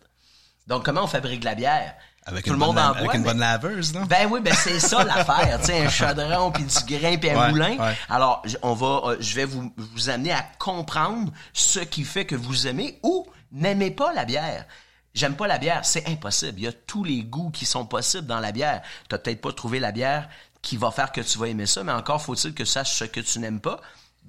Donc, 0.69 0.85
comment 0.85 1.03
on 1.03 1.09
fabrique 1.09 1.41
de 1.41 1.45
la 1.47 1.57
bière? 1.57 1.95
Avec 2.25 2.45
Tout 2.45 2.51
une 2.51 2.55
le 2.55 2.59
monde 2.67 2.77
bonne, 2.77 2.85
en 2.85 2.91
avec 2.93 3.05
boit, 3.05 3.15
une 3.17 3.21
mais- 3.23 3.27
bonne 3.29 3.39
laveuse, 3.41 3.93
non? 3.95 4.05
Ben 4.05 4.29
oui, 4.31 4.41
ben 4.41 4.55
c'est 4.55 4.79
ça 4.79 5.03
l'affaire, 5.03 5.59
tu 5.61 5.67
sais, 5.67 5.85
un 5.85 5.89
chaudron 5.89 6.53
puis 6.53 6.63
du 6.63 6.97
grain 6.97 7.17
puis 7.17 7.31
un 7.31 7.37
Ouais, 7.41 7.49
moulin. 7.51 7.77
ouais. 7.79 7.97
Alors, 8.09 8.43
on 8.63 8.75
va, 8.75 9.01
euh, 9.11 9.17
je 9.19 9.35
vais 9.35 9.45
vous 9.45 9.73
vous 9.77 10.09
amener 10.09 10.33
à 10.33 10.43
comprendre 10.59 11.33
ce 11.53 11.81
qui 11.81 12.05
fait 12.05 12.25
que 12.25 12.37
vous 12.37 12.69
aimez 12.69 13.01
ou 13.03 13.27
n'aimez 13.51 13.91
pas 13.91 14.13
la 14.13 14.25
bière. 14.25 14.67
J'aime 15.15 15.35
pas 15.35 15.47
la 15.49 15.59
bière, 15.59 15.81
c'est 15.85 16.09
impossible. 16.09 16.59
Il 16.61 16.65
y 16.65 16.69
a 16.69 16.73
tous 16.73 17.03
les 17.05 17.23
goûts 17.25 17.51
qui 17.51 17.67
sont 17.67 17.85
possibles 17.87 18.27
dans 18.29 18.41
la 18.41 18.53
bière. 18.53 18.83
T'as 19.09 19.19
peut-être 19.19 19.41
pas 19.41 19.53
trouvé 19.53 19.81
la 19.81 19.91
bière 19.93 20.29
qui 20.63 20.77
va 20.77 20.91
faire 20.93 21.11
que 21.11 21.21
tu 21.21 21.39
vas 21.39 21.49
aimer 21.49 21.67
ça, 21.67 21.83
mais 21.83 21.93
encore 21.93 22.23
faut-il 22.23 22.55
que 22.55 22.63
tu 22.63 22.69
saches 22.69 22.93
ce 22.93 23.05
que 23.05 23.21
tu 23.21 23.41
n'aimes 23.41 23.61
pas. 23.61 23.81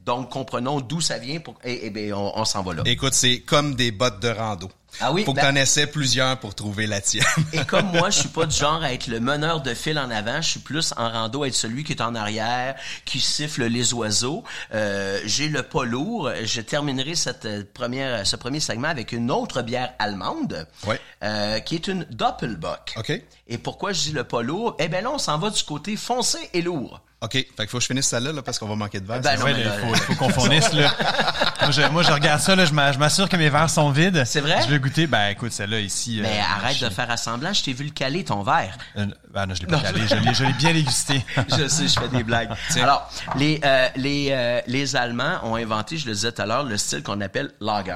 Donc, 0.06 0.30
comprenons 0.32 0.82
d'où 0.82 1.00
ça 1.00 1.18
vient 1.18 1.40
pour, 1.40 1.56
et, 1.64 1.86
et 1.86 1.90
ben, 1.90 2.14
on, 2.14 2.34
on 2.36 2.44
s'en 2.44 2.62
va 2.62 2.74
là. 2.74 2.84
Écoute, 2.86 3.14
c'est 3.14 3.40
comme 3.40 3.76
des 3.76 3.92
bottes 3.92 4.20
de 4.20 4.28
rando. 4.28 4.70
Ah 5.00 5.12
oui, 5.14 5.24
Faut 5.24 5.32
que 5.34 5.38
ben- 5.40 5.54
t'en 5.54 5.56
essaies 5.60 5.88
plusieurs 5.88 6.38
pour 6.40 6.54
trouver 6.54 6.86
la 6.88 7.00
tienne. 7.02 7.24
Et 7.54 7.64
comme 7.66 7.88
moi, 7.88 8.10
je 8.12 8.20
suis 8.20 8.28
pas 8.30 8.46
du 8.46 8.56
genre 8.60 8.84
à 8.84 8.94
être 8.94 9.08
le 9.08 9.20
meneur 9.22 9.62
de 9.62 9.74
fil 9.74 9.98
en 9.98 10.12
avant, 10.12 10.42
je 10.42 10.50
suis 10.50 10.60
plus 10.60 10.94
en 10.98 11.10
rando 11.10 11.44
à 11.44 11.48
être 11.48 11.56
celui 11.56 11.84
qui 11.86 11.94
est 11.94 12.02
en 12.02 12.14
arrière, 12.16 12.76
qui 13.06 13.22
siffle 13.22 13.64
les 13.66 13.94
oiseaux. 13.94 14.44
Euh, 14.74 15.20
J'ai 15.26 15.48
le 15.48 15.64
pas 15.64 15.86
lourd. 15.86 16.30
Je 16.44 16.60
terminerai 16.62 17.16
cette 17.16 17.46
euh, 17.46 17.64
première, 17.74 18.28
ce 18.28 18.36
premier 18.36 18.60
segment 18.60 18.90
avec 18.90 19.14
une 19.14 19.32
autre 19.32 19.62
bière 19.62 19.94
allemande, 20.00 20.68
Ouais. 20.86 21.00
euh, 21.24 21.60
qui 21.62 21.76
est 21.76 21.88
une 21.88 22.04
Doppelbock. 22.12 22.94
OK. 22.98 23.14
Et 23.48 23.58
pourquoi 23.58 23.94
je 23.94 24.02
dis 24.02 24.12
le 24.12 24.26
pas 24.26 24.42
lourd? 24.42 24.76
Eh 24.80 24.90
ben 24.90 25.04
là, 25.04 25.12
on 25.12 25.18
s'en 25.18 25.38
va 25.40 25.50
du 25.50 25.64
côté 25.64 25.96
foncé 25.96 26.38
et 26.54 26.62
lourd. 26.62 27.02
OK. 27.24 27.32
Fait 27.34 27.44
qu'il 27.56 27.68
faut 27.68 27.78
que 27.78 27.82
je 27.84 27.88
finisse 27.88 28.08
celle-là, 28.08 28.32
là, 28.34 28.42
parce 28.42 28.60
qu'on 28.60 28.68
va 28.68 28.76
manquer 28.76 29.00
de 29.00 29.08
verre. 29.08 29.22
Ben 29.22 29.32
sinon. 29.38 29.46
non, 29.48 29.54
Ouais, 29.54 29.58
mais 29.58 29.64
là, 29.64 29.70
là, 29.78 29.82
il 29.90 29.96
faut, 29.96 30.04
faut 30.04 30.16
qu'on 30.16 30.30
fournisse, 30.30 30.74
là. 30.74 30.94
Moi 31.62 31.72
je, 31.72 31.82
moi, 31.90 32.04
je 32.04 32.12
regarde 32.12 32.42
ça, 32.42 32.56
là, 32.56 32.66
je 32.66 32.74
m'a- 32.74 32.92
je 32.92 32.98
m'assure 33.00 33.30
que 33.30 33.38
mes 33.38 33.50
verres 33.50 33.70
sont 33.70 33.90
vides. 33.90 34.24
C'est 34.26 34.42
vrai? 34.42 34.62
Je 34.66 34.70
vais 34.70 34.80
goûter. 34.80 35.08
Ben, 35.08 35.30
écoute, 35.30 35.54
celle-là, 35.54 35.80
ici. 35.80 36.20
Mais 36.22 36.28
euh, 36.40 36.58
arrête 36.58 36.76
je- 36.78 36.86
de 36.86 36.90
faire 36.90 37.10
assemblant, 37.10 37.54
je 37.54 37.64
t'ai 37.64 37.72
vu 37.74 37.86
le 37.86 37.92
caler 37.92 38.26
ton 38.26 38.44
verre. 38.44 38.78
Euh, 38.98 39.06
ben, 39.34 39.46
non, 39.46 39.56
je 39.56 39.62
l'ai 39.62 39.68
pas 39.68 39.80
calé. 39.80 40.02
Je 40.08 40.16
l'ai, 40.16 40.34
je 40.34 40.44
l'ai 40.44 40.54
bien 40.54 40.74
dégusté. 40.74 41.24
je 41.58 41.68
sais, 41.70 41.88
je 41.88 42.00
fais 42.00 42.10
des 42.10 42.24
blagues. 42.24 42.50
Alors, 42.76 43.10
les, 43.38 43.62
euh, 43.64 43.88
les, 43.96 44.28
euh, 44.32 44.60
les 44.68 44.96
Allemands 44.98 45.40
ont 45.44 45.56
inventé, 45.56 45.98
je 45.98 46.06
le 46.08 46.14
disais 46.14 46.32
tout 46.34 46.42
à 46.42 46.46
l'heure, 46.46 46.64
le 46.64 46.76
style 46.78 47.02
qu'on 47.04 47.22
appelle 47.22 47.52
lager. 47.62 47.94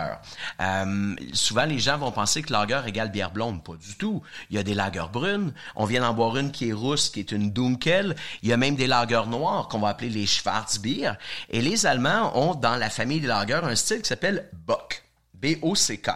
Euh, 0.61 1.15
souvent, 1.33 1.65
les 1.65 1.79
gens 1.79 1.97
vont 1.97 2.11
penser 2.11 2.41
que 2.41 2.53
lager 2.53 2.79
égale 2.87 3.11
bière 3.11 3.31
blonde. 3.31 3.63
Pas 3.63 3.73
du 3.73 3.95
tout. 3.97 4.21
Il 4.49 4.55
y 4.55 4.59
a 4.59 4.63
des 4.63 4.73
lagers 4.73 5.09
brunes. 5.11 5.51
On 5.75 5.85
vient 5.85 6.01
d'en 6.01 6.13
boire 6.13 6.37
une 6.37 6.51
qui 6.51 6.69
est 6.69 6.73
rousse, 6.73 7.09
qui 7.09 7.19
est 7.19 7.31
une 7.31 7.51
Dunkel. 7.51 8.15
Il 8.43 8.49
y 8.49 8.53
a 8.53 8.57
même 8.57 8.75
des 8.75 8.87
lagers 8.87 9.16
noirs 9.25 9.67
qu'on 9.67 9.79
va 9.79 9.87
appeler 9.89 10.09
les 10.09 10.27
Schwarzbier. 10.27 11.13
Et 11.49 11.61
les 11.61 11.85
Allemands 11.87 12.37
ont, 12.37 12.53
dans 12.53 12.75
la 12.75 12.91
famille 12.91 13.19
des 13.19 13.27
lagers, 13.27 13.61
un 13.63 13.75
style 13.75 14.01
qui 14.03 14.09
s'appelle 14.09 14.49
Bock. 14.53 15.03
B-O-C-K. 15.33 16.09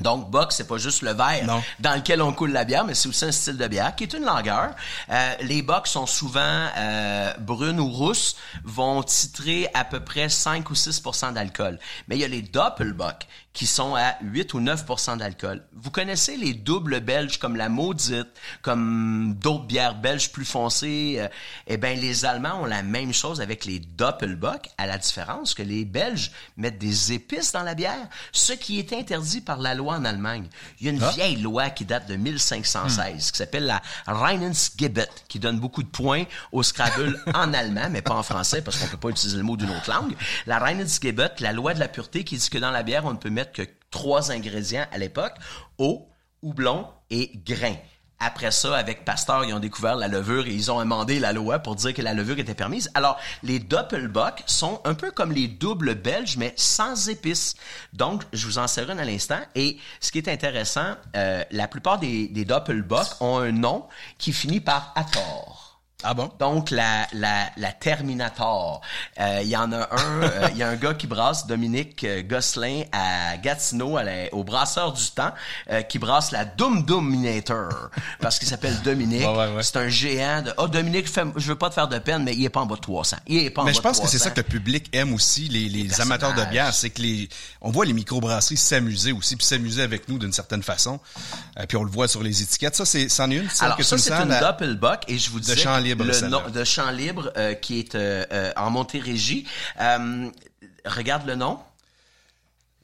Donc, 0.00 0.30
Bock, 0.30 0.52
c'est 0.52 0.66
pas 0.68 0.76
juste 0.76 1.00
le 1.00 1.12
verre 1.12 1.46
Non. 1.46 1.62
dans 1.80 1.94
lequel 1.94 2.20
on 2.20 2.32
coule 2.34 2.52
la 2.52 2.64
bière, 2.64 2.84
mais 2.84 2.94
c'est 2.94 3.08
aussi 3.08 3.24
un 3.24 3.32
style 3.32 3.56
de 3.56 3.66
bière 3.66 3.94
qui 3.96 4.04
est 4.04 4.12
une 4.12 4.24
lager. 4.24 4.68
Euh, 5.08 5.34
les 5.40 5.62
Bocks 5.62 5.86
sont 5.86 6.04
souvent 6.06 6.66
euh, 6.76 7.32
brunes 7.38 7.80
ou 7.80 7.88
rousses, 7.88 8.36
vont 8.62 9.02
titrer 9.02 9.70
à 9.72 9.84
peu 9.84 10.00
près 10.00 10.28
5 10.28 10.68
ou 10.68 10.74
6% 10.74 11.32
d'alcool. 11.32 11.78
Mais 12.08 12.16
il 12.16 12.20
y 12.20 12.24
a 12.24 12.28
les 12.28 12.42
Doppelbock 12.42 13.26
qui 13.56 13.66
sont 13.66 13.94
à 13.94 14.16
8 14.20 14.52
ou 14.52 14.60
9 14.60 14.84
d'alcool. 15.16 15.64
Vous 15.72 15.90
connaissez 15.90 16.36
les 16.36 16.52
doubles 16.52 17.00
belges 17.00 17.38
comme 17.38 17.56
la 17.56 17.70
Maudite, 17.70 18.28
comme 18.60 19.34
d'autres 19.40 19.64
bières 19.64 19.94
belges 19.94 20.30
plus 20.30 20.44
foncées. 20.44 21.16
euh, 21.18 21.28
eh 21.66 21.78
ben 21.78 21.98
les 21.98 22.26
Allemands 22.26 22.60
ont 22.60 22.66
la 22.66 22.82
même 22.82 23.14
chose 23.14 23.40
avec 23.40 23.64
les 23.64 23.78
Doppelbock, 23.78 24.68
à 24.76 24.86
la 24.86 24.98
différence 24.98 25.54
que 25.54 25.62
les 25.62 25.86
Belges 25.86 26.32
mettent 26.58 26.76
des 26.76 27.14
épices 27.14 27.52
dans 27.52 27.62
la 27.62 27.74
bière, 27.74 28.06
ce 28.30 28.52
qui 28.52 28.78
est 28.78 28.92
interdit 28.92 29.40
par 29.40 29.58
la 29.58 29.74
loi 29.74 29.94
en 29.94 30.04
Allemagne. 30.04 30.48
Il 30.78 30.86
y 30.86 30.90
a 30.90 30.92
une 30.92 31.02
vieille 31.14 31.36
loi 31.36 31.70
qui 31.70 31.86
date 31.86 32.06
de 32.10 32.16
1516 32.16 33.30
qui 33.30 33.38
s'appelle 33.38 33.64
la 33.64 33.80
Reinensgebet, 34.06 35.08
qui 35.28 35.38
donne 35.38 35.58
beaucoup 35.58 35.82
de 35.82 35.88
points 35.88 36.24
au 36.52 36.62
Scrabble 36.62 37.18
en 37.34 37.54
allemand, 37.54 37.88
mais 37.90 38.02
pas 38.02 38.14
en 38.14 38.22
français 38.22 38.60
parce 38.60 38.76
qu'on 38.76 38.88
peut 38.88 38.98
pas 38.98 39.08
utiliser 39.08 39.38
le 39.38 39.44
mot 39.44 39.56
d'une 39.56 39.70
autre 39.70 39.90
langue. 39.90 40.14
La 40.44 40.58
Reinensgebet, 40.58 41.36
la 41.40 41.54
loi 41.54 41.72
de 41.72 41.80
la 41.80 41.88
pureté 41.88 42.22
qui 42.22 42.36
dit 42.36 42.50
que 42.50 42.58
dans 42.58 42.70
la 42.70 42.82
bière, 42.82 43.06
on 43.06 43.14
ne 43.14 43.18
peut 43.18 43.30
mettre 43.30 43.45
que 43.52 43.62
trois 43.90 44.30
ingrédients 44.32 44.86
à 44.92 44.98
l'époque, 44.98 45.34
eau, 45.78 46.08
houblon 46.42 46.86
et 47.10 47.32
grain. 47.44 47.76
Après 48.18 48.50
ça, 48.50 48.74
avec 48.74 49.04
Pasteur, 49.04 49.44
ils 49.44 49.52
ont 49.52 49.58
découvert 49.60 49.94
la 49.94 50.08
levure 50.08 50.46
et 50.46 50.52
ils 50.52 50.72
ont 50.72 50.78
amendé 50.78 51.20
la 51.20 51.34
loi 51.34 51.58
pour 51.58 51.76
dire 51.76 51.92
que 51.92 52.00
la 52.00 52.14
levure 52.14 52.38
était 52.38 52.54
permise. 52.54 52.90
Alors, 52.94 53.18
les 53.42 53.58
Doppelbock 53.58 54.42
sont 54.46 54.80
un 54.84 54.94
peu 54.94 55.10
comme 55.10 55.32
les 55.32 55.48
doubles 55.48 55.94
belges, 55.94 56.38
mais 56.38 56.54
sans 56.56 57.10
épices. 57.10 57.56
Donc, 57.92 58.22
je 58.32 58.46
vous 58.46 58.56
en 58.56 58.68
sers 58.68 58.90
une 58.90 59.00
à 59.00 59.04
l'instant. 59.04 59.40
Et 59.54 59.76
ce 60.00 60.10
qui 60.10 60.18
est 60.18 60.28
intéressant, 60.28 60.94
euh, 61.14 61.44
la 61.50 61.68
plupart 61.68 61.98
des, 61.98 62.28
des 62.28 62.46
Doppelbock 62.46 63.06
ont 63.20 63.38
un 63.38 63.52
nom 63.52 63.84
qui 64.16 64.32
finit 64.32 64.60
par 64.60 64.92
Ator. 64.96 65.65
Ah 66.04 66.12
bon? 66.12 66.30
Donc, 66.38 66.70
la, 66.70 67.06
la, 67.14 67.48
la 67.56 67.72
Terminator. 67.72 68.82
Euh, 69.18 69.40
Il 69.42 69.48
y 69.48 69.56
en 69.56 69.72
a 69.72 69.88
un, 69.90 70.22
euh, 70.22 70.48
il 70.52 70.58
y 70.58 70.62
a 70.62 70.68
un 70.68 70.76
gars 70.76 70.92
qui 70.92 71.06
brasse, 71.06 71.46
Dominique 71.46 72.04
euh, 72.04 72.22
Gosselin, 72.22 72.82
à 72.92 73.38
Gatineau, 73.38 73.96
à 73.96 74.04
la- 74.04 74.32
au 74.32 74.44
Brasseur 74.44 74.92
du 74.92 75.02
Temps, 75.10 75.32
euh, 75.70 75.80
qui 75.80 75.98
brasse 75.98 76.32
la 76.32 76.44
Doom 76.44 76.84
Dominator. 76.84 77.90
Parce 78.20 78.38
qu'il 78.38 78.46
s'appelle 78.46 78.80
Dominique. 78.82 79.22
Ouais, 79.22 79.34
ouais, 79.36 79.54
ouais. 79.54 79.62
C'est 79.62 79.78
un 79.78 79.88
géant 79.88 80.42
de... 80.42 80.52
Oh, 80.58 80.68
Dominique, 80.68 81.08
fais- 81.08 81.22
je 81.34 81.48
veux 81.48 81.56
pas 81.56 81.70
te 81.70 81.74
faire 81.74 81.88
de 81.88 81.98
peine, 81.98 82.24
mais 82.24 82.34
il 82.34 82.44
est 82.44 82.50
pas 82.50 82.60
en 82.60 82.66
bas 82.66 82.76
de 82.76 82.80
300. 82.82 83.16
Il 83.26 83.38
est 83.38 83.50
pas 83.50 83.62
en 83.62 83.64
Mais 83.64 83.72
bas 83.72 83.76
je 83.78 83.82
pense 83.82 83.96
de 83.98 84.02
que 84.02 84.08
c'est 84.08 84.18
300. 84.18 84.24
ça 84.36 84.42
que 84.42 84.46
le 84.46 84.58
public 84.58 84.88
aime 84.94 85.14
aussi, 85.14 85.48
les, 85.48 85.68
les, 85.70 85.84
Les 85.84 86.00
amateurs 86.02 86.34
de 86.34 86.44
bière, 86.44 86.74
c'est 86.74 86.90
que 86.90 87.00
les, 87.00 87.28
on 87.62 87.70
voit 87.70 87.86
les 87.86 87.94
microbrasseries 87.94 88.58
s'amuser 88.58 89.12
aussi, 89.12 89.34
puis 89.36 89.46
s'amuser 89.46 89.82
avec 89.82 90.08
nous 90.10 90.18
d'une 90.18 90.32
certaine 90.32 90.62
façon. 90.62 91.00
Euh, 91.58 91.64
puis 91.66 91.78
on 91.78 91.84
le 91.84 91.90
voit 91.90 92.06
sur 92.06 92.22
les 92.22 92.42
étiquettes. 92.42 92.76
Ça, 92.76 92.84
c'est, 92.84 93.08
c'en 93.08 93.30
est 93.30 93.36
une, 93.36 93.48
Alors 93.60 93.76
que 93.78 93.82
ça, 93.82 93.96
c'est 93.96 94.12
une 94.12 94.28
la- 94.28 94.40
Doppelbock 94.40 95.00
et 95.08 95.18
je 95.18 95.30
vous 95.30 95.40
disais 95.40 95.56
champ 95.56 95.85
libre, 95.86 96.04
le 96.04 96.28
nom 96.28 96.48
de 96.48 96.64
champ 96.64 96.90
libre 96.90 97.32
euh, 97.36 97.54
qui 97.54 97.78
est 97.78 97.94
euh, 97.94 98.24
euh, 98.32 98.52
en 98.56 98.70
Montérégie. 98.70 99.46
Euh, 99.80 100.30
regarde 100.84 101.26
le 101.26 101.34
nom. 101.34 101.58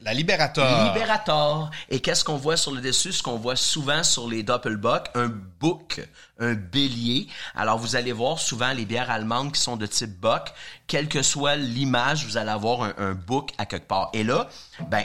la 0.00 0.14
Liberator. 0.14 0.92
Liberator. 0.92 1.70
Et 1.88 2.00
qu'est-ce 2.00 2.24
qu'on 2.24 2.36
voit 2.36 2.56
sur 2.56 2.72
le 2.72 2.80
dessus? 2.80 3.12
Ce 3.12 3.22
qu'on 3.22 3.36
voit 3.36 3.56
souvent 3.56 4.02
sur 4.02 4.28
les 4.28 4.42
Doppelbock, 4.42 5.08
un 5.14 5.28
bouc, 5.60 6.00
un 6.40 6.54
bélier. 6.54 7.28
Alors, 7.54 7.78
vous 7.78 7.94
allez 7.94 8.12
voir 8.12 8.38
souvent 8.38 8.72
les 8.72 8.84
bières 8.84 9.10
allemandes 9.10 9.52
qui 9.52 9.60
sont 9.60 9.76
de 9.76 9.86
type 9.86 10.18
Bock. 10.18 10.52
Quelle 10.86 11.08
que 11.08 11.22
soit 11.22 11.56
l'image, 11.56 12.24
vous 12.26 12.36
allez 12.36 12.50
avoir 12.50 12.82
un, 12.82 12.94
un 12.98 13.12
bouc 13.14 13.52
à 13.58 13.66
quelque 13.66 13.86
part. 13.86 14.10
Et 14.12 14.24
là, 14.24 14.48
ben, 14.88 15.04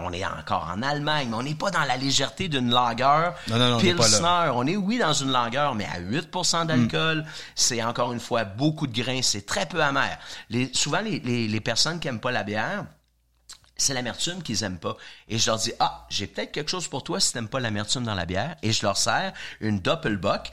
on 0.00 0.12
est 0.12 0.24
encore 0.24 0.68
en 0.72 0.82
Allemagne, 0.82 1.28
mais 1.30 1.36
on 1.36 1.42
n'est 1.42 1.54
pas 1.54 1.70
dans 1.70 1.84
la 1.84 1.96
légèreté 1.96 2.48
d'une 2.48 2.68
Non, 2.68 2.94
non, 2.96 3.58
non, 3.58 3.76
là. 3.76 3.78
Pilsner. 3.78 4.50
On 4.54 4.66
est, 4.66 4.76
oui, 4.76 4.98
dans 4.98 5.12
une 5.12 5.30
lager, 5.30 5.70
mais 5.74 5.86
à 5.86 6.00
8% 6.00 6.66
d'alcool. 6.66 7.24
C'est 7.54 7.82
encore 7.82 8.12
une 8.12 8.20
fois 8.20 8.44
beaucoup 8.44 8.86
de 8.86 9.00
grains. 9.00 9.22
C'est 9.22 9.46
très 9.46 9.66
peu 9.66 9.82
amer. 9.82 10.18
Les, 10.50 10.70
souvent, 10.74 11.00
les, 11.00 11.20
les, 11.20 11.48
les 11.48 11.60
personnes 11.60 12.00
qui 12.00 12.08
aiment 12.08 12.20
pas 12.20 12.32
la 12.32 12.44
bière, 12.44 12.84
c'est 13.76 13.94
l'amertume 13.94 14.42
qu'ils 14.42 14.64
aiment 14.64 14.78
pas. 14.78 14.96
Et 15.28 15.38
je 15.38 15.46
leur 15.46 15.58
dis, 15.58 15.72
ah, 15.78 16.06
j'ai 16.10 16.26
peut-être 16.26 16.52
quelque 16.52 16.70
chose 16.70 16.88
pour 16.88 17.04
toi 17.04 17.20
si 17.20 17.32
t'aimes 17.32 17.48
pas 17.48 17.60
l'amertume 17.60 18.04
dans 18.04 18.14
la 18.14 18.26
bière. 18.26 18.56
Et 18.62 18.72
je 18.72 18.82
leur 18.82 18.96
sers 18.96 19.32
une 19.60 19.80
Doppelbock. 19.80 20.50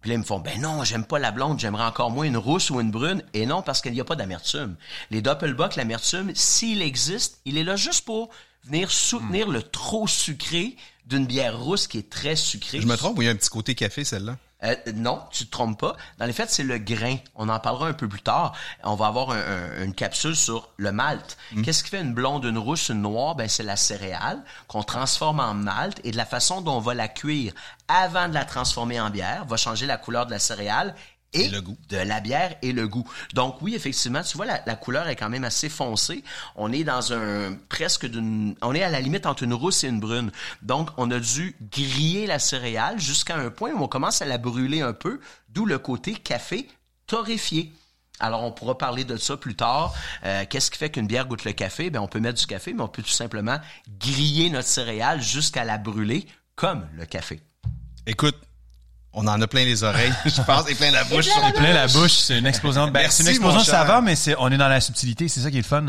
Puis 0.00 0.10
là, 0.10 0.14
ils 0.14 0.20
me 0.20 0.24
font, 0.24 0.38
ben 0.38 0.60
non, 0.60 0.84
j'aime 0.84 1.04
pas 1.04 1.18
la 1.18 1.32
blonde, 1.32 1.58
j'aimerais 1.58 1.84
encore 1.84 2.12
moins 2.12 2.24
une 2.24 2.36
rousse 2.36 2.70
ou 2.70 2.80
une 2.80 2.92
brune. 2.92 3.22
Et 3.34 3.46
non, 3.46 3.62
parce 3.62 3.80
qu'il 3.80 3.92
n'y 3.92 4.00
a 4.00 4.04
pas 4.04 4.14
d'amertume. 4.14 4.76
Les 5.10 5.22
Doppelbock, 5.22 5.74
l'amertume, 5.74 6.32
s'il 6.36 6.82
existe, 6.82 7.40
il 7.44 7.58
est 7.58 7.64
là 7.64 7.74
juste 7.74 8.04
pour 8.04 8.30
venir 8.68 8.90
soutenir 8.90 9.48
le 9.48 9.62
trop 9.62 10.06
sucré 10.06 10.76
d'une 11.06 11.26
bière 11.26 11.58
rousse 11.58 11.86
qui 11.86 11.98
est 11.98 12.10
très 12.10 12.36
sucrée. 12.36 12.80
Je 12.80 12.86
me 12.86 12.96
trompe 12.96 13.18
ou 13.18 13.22
il 13.22 13.26
y 13.26 13.28
a 13.28 13.32
un 13.32 13.36
petit 13.36 13.48
côté 13.48 13.74
café, 13.74 14.04
celle-là? 14.04 14.36
Euh, 14.64 14.74
non, 14.94 15.22
tu 15.30 15.46
te 15.46 15.50
trompes 15.52 15.78
pas. 15.78 15.96
Dans 16.18 16.26
les 16.26 16.32
faits, 16.32 16.50
c'est 16.50 16.64
le 16.64 16.78
grain. 16.78 17.16
On 17.36 17.48
en 17.48 17.60
parlera 17.60 17.86
un 17.86 17.92
peu 17.92 18.08
plus 18.08 18.20
tard. 18.20 18.54
On 18.82 18.96
va 18.96 19.06
avoir 19.06 19.30
un- 19.30 19.36
un- 19.38 19.84
une 19.84 19.94
capsule 19.94 20.34
sur 20.34 20.70
le 20.78 20.90
malt. 20.90 21.38
Qu'est-ce 21.64 21.84
qui 21.84 21.90
fait 21.90 22.00
une 22.00 22.12
blonde, 22.12 22.44
une 22.44 22.58
rousse, 22.58 22.88
une 22.88 23.02
noire? 23.02 23.36
Ben, 23.36 23.48
c'est 23.48 23.62
la 23.62 23.76
céréale 23.76 24.42
qu'on 24.66 24.82
transforme 24.82 25.38
en 25.38 25.54
malt 25.54 26.00
et 26.02 26.10
de 26.10 26.16
la 26.16 26.26
façon 26.26 26.60
dont 26.60 26.72
on 26.76 26.80
va 26.80 26.94
la 26.94 27.06
cuire 27.08 27.52
avant 27.86 28.28
de 28.28 28.34
la 28.34 28.44
transformer 28.44 29.00
en 29.00 29.10
bière 29.10 29.44
va 29.44 29.56
changer 29.56 29.86
la 29.86 29.96
couleur 29.96 30.26
de 30.26 30.32
la 30.32 30.40
céréale 30.40 30.94
et, 31.32 31.42
Et 31.44 31.48
le 31.48 31.60
goût. 31.60 31.76
de 31.88 31.96
la 31.98 32.20
bière 32.20 32.54
et 32.62 32.72
le 32.72 32.88
goût. 32.88 33.04
Donc 33.34 33.60
oui, 33.60 33.74
effectivement, 33.74 34.22
tu 34.22 34.36
vois, 34.36 34.46
la, 34.46 34.62
la 34.66 34.74
couleur 34.76 35.08
est 35.08 35.16
quand 35.16 35.28
même 35.28 35.44
assez 35.44 35.68
foncée. 35.68 36.24
On 36.56 36.72
est 36.72 36.84
dans 36.84 37.12
un 37.12 37.54
presque 37.68 38.06
d'une, 38.06 38.54
on 38.62 38.74
est 38.74 38.82
à 38.82 38.88
la 38.88 39.00
limite 39.00 39.26
entre 39.26 39.42
une 39.42 39.52
rousse 39.54 39.84
et 39.84 39.88
une 39.88 40.00
brune. 40.00 40.30
Donc 40.62 40.90
on 40.96 41.10
a 41.10 41.18
dû 41.20 41.54
griller 41.70 42.26
la 42.26 42.38
céréale 42.38 42.98
jusqu'à 42.98 43.36
un 43.36 43.50
point 43.50 43.72
où 43.72 43.82
on 43.82 43.88
commence 43.88 44.22
à 44.22 44.24
la 44.26 44.38
brûler 44.38 44.80
un 44.80 44.92
peu, 44.94 45.20
d'où 45.50 45.66
le 45.66 45.78
côté 45.78 46.14
café 46.14 46.68
torréfié. 47.06 47.72
Alors, 48.20 48.42
on 48.42 48.50
pourra 48.50 48.76
parler 48.76 49.04
de 49.04 49.16
ça 49.16 49.36
plus 49.36 49.54
tard. 49.54 49.94
Euh, 50.24 50.44
Qu'est-ce 50.50 50.72
qui 50.72 50.78
fait 50.78 50.90
qu'une 50.90 51.06
bière 51.06 51.26
goûte 51.26 51.44
le 51.44 51.52
café? 51.52 51.88
Ben, 51.88 52.00
on 52.00 52.08
peut 52.08 52.18
mettre 52.18 52.40
du 52.40 52.46
café, 52.46 52.72
mais 52.72 52.82
on 52.82 52.88
peut 52.88 53.02
tout 53.02 53.08
simplement 53.10 53.58
griller 54.00 54.50
notre 54.50 54.66
céréale 54.66 55.22
jusqu'à 55.22 55.62
la 55.64 55.78
brûler 55.78 56.26
comme 56.56 56.84
le 56.96 57.06
café. 57.06 57.40
Écoute, 58.06 58.34
on 59.20 59.26
en 59.26 59.40
a 59.42 59.46
plein 59.46 59.64
les 59.64 59.82
oreilles, 59.82 60.12
je 60.26 60.40
pense, 60.42 60.68
et 60.70 60.74
plein 60.74 60.90
la 60.90 61.04
bouche. 61.04 61.24
plein 61.26 61.32
sur 61.34 61.40
la 61.42 61.48
les- 61.48 61.52
Plein 61.54 61.72
la 61.72 61.86
bouche, 61.88 62.12
c'est 62.12 62.38
une 62.38 62.46
explosion. 62.46 62.84
Ben, 62.86 63.00
Merci, 63.00 63.16
c'est 63.18 63.22
une 63.24 63.28
explosion 63.30 63.60
de 63.60 63.64
saveur, 63.64 64.00
mais 64.02 64.14
c'est, 64.16 64.34
on 64.38 64.48
est 64.50 64.56
dans 64.56 64.68
la 64.68 64.80
subtilité. 64.80 65.28
C'est 65.28 65.40
ça 65.40 65.50
qui 65.50 65.56
est 65.58 65.62
le 65.62 65.66
fun. 65.66 65.86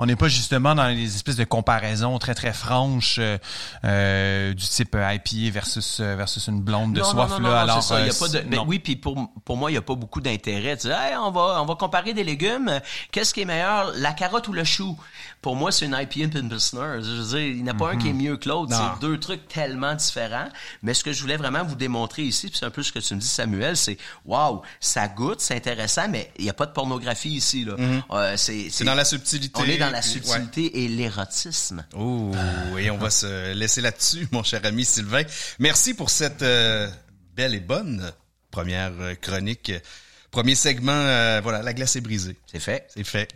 On 0.00 0.06
n'est 0.06 0.16
pas 0.16 0.28
justement 0.28 0.74
dans 0.74 0.86
les 0.86 1.14
espèces 1.14 1.36
de 1.36 1.44
comparaisons 1.44 2.18
très 2.18 2.34
très 2.34 2.54
franches 2.54 3.16
euh, 3.18 3.36
euh, 3.84 4.54
du 4.54 4.66
type 4.66 4.96
IPA 4.96 5.52
versus 5.52 5.98
euh, 6.00 6.16
versus 6.16 6.48
une 6.48 6.62
blonde 6.62 6.94
de 6.94 7.00
non, 7.00 7.04
soif 7.04 7.30
non, 7.30 7.40
non, 7.40 7.50
là. 7.50 7.60
alors 7.60 7.82
c'est 7.82 7.94
ça. 7.94 8.00
Y 8.00 8.08
a 8.08 8.12
euh, 8.12 8.18
pas 8.18 8.28
de, 8.28 8.40
ben 8.48 8.64
oui, 8.66 8.78
puis 8.78 8.96
pour, 8.96 9.30
pour 9.44 9.58
moi, 9.58 9.70
il 9.70 9.74
y 9.74 9.76
a 9.76 9.82
pas 9.82 9.94
beaucoup 9.94 10.22
d'intérêt. 10.22 10.78
Tu 10.78 10.86
dis, 10.86 10.92
Hey, 10.92 11.16
on 11.16 11.30
va, 11.30 11.60
on 11.60 11.66
va 11.66 11.74
comparer 11.74 12.14
des 12.14 12.24
légumes. 12.24 12.80
Qu'est-ce 13.12 13.34
qui 13.34 13.42
est 13.42 13.44
meilleur, 13.44 13.92
la 13.94 14.12
carotte 14.12 14.48
ou 14.48 14.54
le 14.54 14.64
chou? 14.64 14.98
Pour 15.42 15.54
moi, 15.54 15.70
c'est 15.70 15.84
une 15.84 15.96
IPA 15.98 16.20
et 16.20 16.40
une 16.40 16.48
Pilsner. 16.48 17.00
Je 17.02 17.10
veux 17.10 17.38
dire, 17.38 17.38
il 17.38 17.62
n'y 17.62 17.70
en 17.70 17.74
a 17.74 17.76
pas 17.76 17.90
un 17.90 17.96
qui 17.96 18.08
est 18.08 18.14
mieux 18.14 18.36
que 18.38 18.48
l'autre. 18.48 18.72
C'est 18.74 19.00
deux 19.06 19.18
trucs 19.18 19.48
tellement 19.48 19.94
différents. 19.94 20.48
Mais 20.82 20.94
ce 20.94 21.04
que 21.04 21.12
je 21.12 21.20
voulais 21.20 21.36
vraiment 21.36 21.62
vous 21.64 21.76
démontrer 21.76 22.22
ici, 22.22 22.48
puis 22.48 22.58
c'est 22.58 22.66
un 22.66 22.70
peu 22.70 22.82
ce 22.82 22.92
que 22.92 22.98
tu 22.98 23.14
me 23.14 23.20
dis, 23.20 23.26
Samuel, 23.26 23.76
c'est, 23.76 23.98
waouh, 24.24 24.62
ça 24.80 25.08
goûte, 25.08 25.40
c'est 25.40 25.56
intéressant, 25.56 26.08
mais 26.08 26.30
il 26.38 26.44
n'y 26.44 26.50
a 26.50 26.54
pas 26.54 26.66
de 26.66 26.72
pornographie 26.72 27.30
ici, 27.30 27.64
là. 27.64 27.74
Euh, 28.10 28.36
c'est, 28.36 28.68
C'est 28.70 28.84
dans 28.84 28.94
la 28.94 29.04
subtilité. 29.04 29.60
On 29.60 29.64
est 29.64 29.78
dans 29.78 29.89
la 29.90 30.02
subtilité 30.02 30.84
et 30.84 30.88
l'érotisme. 30.88 31.84
Oh, 31.94 32.32
et 32.78 32.90
on 32.90 32.98
va 32.98 33.10
se 33.10 33.52
laisser 33.52 33.80
là-dessus, 33.80 34.28
mon 34.32 34.42
cher 34.42 34.60
ami 34.64 34.84
Sylvain. 34.84 35.22
Merci 35.58 35.94
pour 35.94 36.10
cette 36.10 36.42
euh, 36.42 36.88
belle 37.34 37.54
et 37.54 37.60
bonne 37.60 38.12
première 38.50 38.92
euh, 39.00 39.14
chronique. 39.14 39.72
Premier 40.30 40.54
segment, 40.54 40.92
euh, 40.92 41.40
voilà, 41.42 41.62
la 41.62 41.72
glace 41.74 41.96
est 41.96 42.00
brisée. 42.00 42.36
C'est 42.50 42.60
fait. 42.60 42.86
C'est 42.94 43.04
fait. 43.04 43.28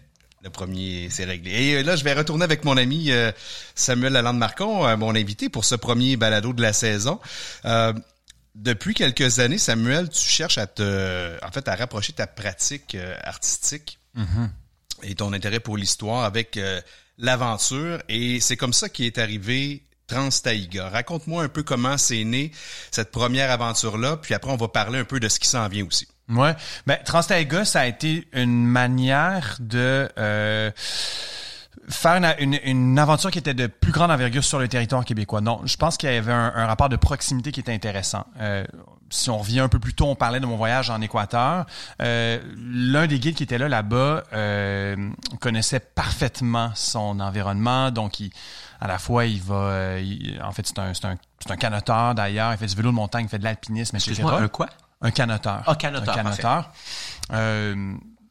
Le 0.42 0.50
premier, 0.50 1.08
c'est 1.10 1.24
réglé. 1.24 1.50
Et 1.50 1.82
là, 1.82 1.96
je 1.96 2.04
vais 2.04 2.12
retourner 2.12 2.44
avec 2.44 2.64
mon 2.64 2.76
ami 2.76 3.10
euh, 3.10 3.32
Samuel 3.74 4.12
Lalande-Marcon, 4.12 4.86
euh, 4.86 4.96
mon 4.96 5.14
invité 5.14 5.48
pour 5.48 5.64
ce 5.64 5.74
premier 5.74 6.16
balado 6.16 6.52
de 6.52 6.60
la 6.60 6.74
saison. 6.74 7.18
Euh, 7.64 7.94
depuis 8.54 8.92
quelques 8.94 9.38
années, 9.38 9.58
Samuel, 9.58 10.10
tu 10.10 10.20
cherches 10.28 10.58
à 10.58 10.66
te, 10.66 11.42
en 11.44 11.50
fait, 11.50 11.66
à 11.66 11.74
rapprocher 11.74 12.12
ta 12.12 12.26
pratique 12.26 12.94
euh, 12.94 13.16
artistique 13.24 13.98
et 15.04 15.14
ton 15.14 15.32
intérêt 15.32 15.60
pour 15.60 15.76
l'histoire 15.76 16.24
avec 16.24 16.56
euh, 16.56 16.80
l'aventure. 17.18 18.02
Et 18.08 18.40
c'est 18.40 18.56
comme 18.56 18.72
ça 18.72 18.88
qu'est 18.88 19.18
arrivé 19.18 19.82
Transtaïga. 20.06 20.88
Raconte-moi 20.90 21.44
un 21.44 21.48
peu 21.48 21.62
comment 21.62 21.96
c'est 21.96 22.24
né 22.24 22.50
cette 22.90 23.10
première 23.10 23.50
aventure-là, 23.50 24.18
puis 24.18 24.34
après 24.34 24.50
on 24.50 24.56
va 24.56 24.68
parler 24.68 24.98
un 24.98 25.04
peu 25.04 25.20
de 25.20 25.28
ce 25.28 25.38
qui 25.38 25.48
s'en 25.48 25.66
vient 25.68 25.86
aussi. 25.86 26.08
Ouais. 26.28 26.54
Ben, 26.86 26.98
Transtaiga, 27.04 27.64
ça 27.64 27.80
a 27.80 27.86
été 27.86 28.26
une 28.32 28.64
manière 28.64 29.56
de 29.60 30.08
euh, 30.18 30.70
faire 31.88 32.14
une, 32.16 32.54
une, 32.54 32.58
une 32.64 32.98
aventure 32.98 33.30
qui 33.30 33.38
était 33.38 33.54
de 33.54 33.66
plus 33.66 33.92
grande 33.92 34.10
envergure 34.10 34.42
sur 34.44 34.58
le 34.58 34.68
territoire 34.68 35.04
québécois. 35.04 35.40
Non, 35.40 35.60
je 35.64 35.76
pense 35.76 35.96
qu'il 35.96 36.10
y 36.10 36.16
avait 36.16 36.32
un, 36.32 36.52
un 36.54 36.66
rapport 36.66 36.88
de 36.88 36.96
proximité 36.96 37.52
qui 37.52 37.60
était 37.60 37.72
intéressant. 37.74 38.24
Euh, 38.40 38.64
si 39.10 39.30
on 39.30 39.38
revient 39.38 39.60
un 39.60 39.68
peu 39.68 39.78
plus 39.78 39.94
tôt, 39.94 40.06
on 40.06 40.14
parlait 40.16 40.40
de 40.40 40.46
mon 40.46 40.56
voyage 40.56 40.90
en 40.90 41.00
Équateur. 41.00 41.66
Euh, 42.02 42.40
L'un 42.56 43.06
des 43.06 43.18
guides 43.20 43.34
qui 43.36 43.42
était 43.44 43.58
là 43.58 43.68
là-bas 43.68 44.24
euh, 44.32 44.96
connaissait 45.40 45.78
parfaitement 45.80 46.72
son 46.74 47.20
environnement, 47.20 47.90
donc 47.90 48.18
il, 48.18 48.30
à 48.80 48.88
la 48.88 48.98
fois 48.98 49.26
il 49.26 49.40
va, 49.40 49.98
il- 50.00 50.40
en 50.42 50.50
fait 50.52 50.66
c'est 50.66 50.78
un, 50.78 50.92
c'est 50.94 51.04
un, 51.04 51.16
c'est 51.38 51.50
un 51.52 51.56
canoteur 51.56 52.14
d'ailleurs, 52.14 52.52
il 52.52 52.58
fait 52.58 52.66
du 52.66 52.74
vélo 52.74 52.90
de 52.90 52.94
montagne, 52.94 53.26
il 53.26 53.28
fait 53.28 53.38
de 53.38 53.44
l'alpinisme, 53.44 53.94
etc. 53.96 54.10
Excuse-moi, 54.12 54.40
un 54.40 54.48
quoi? 54.48 54.68
Un 55.02 55.10
canoteur. 55.10 55.62
Canoteur, 55.78 56.14
Un 56.18 56.22
canoteur. 56.22 56.72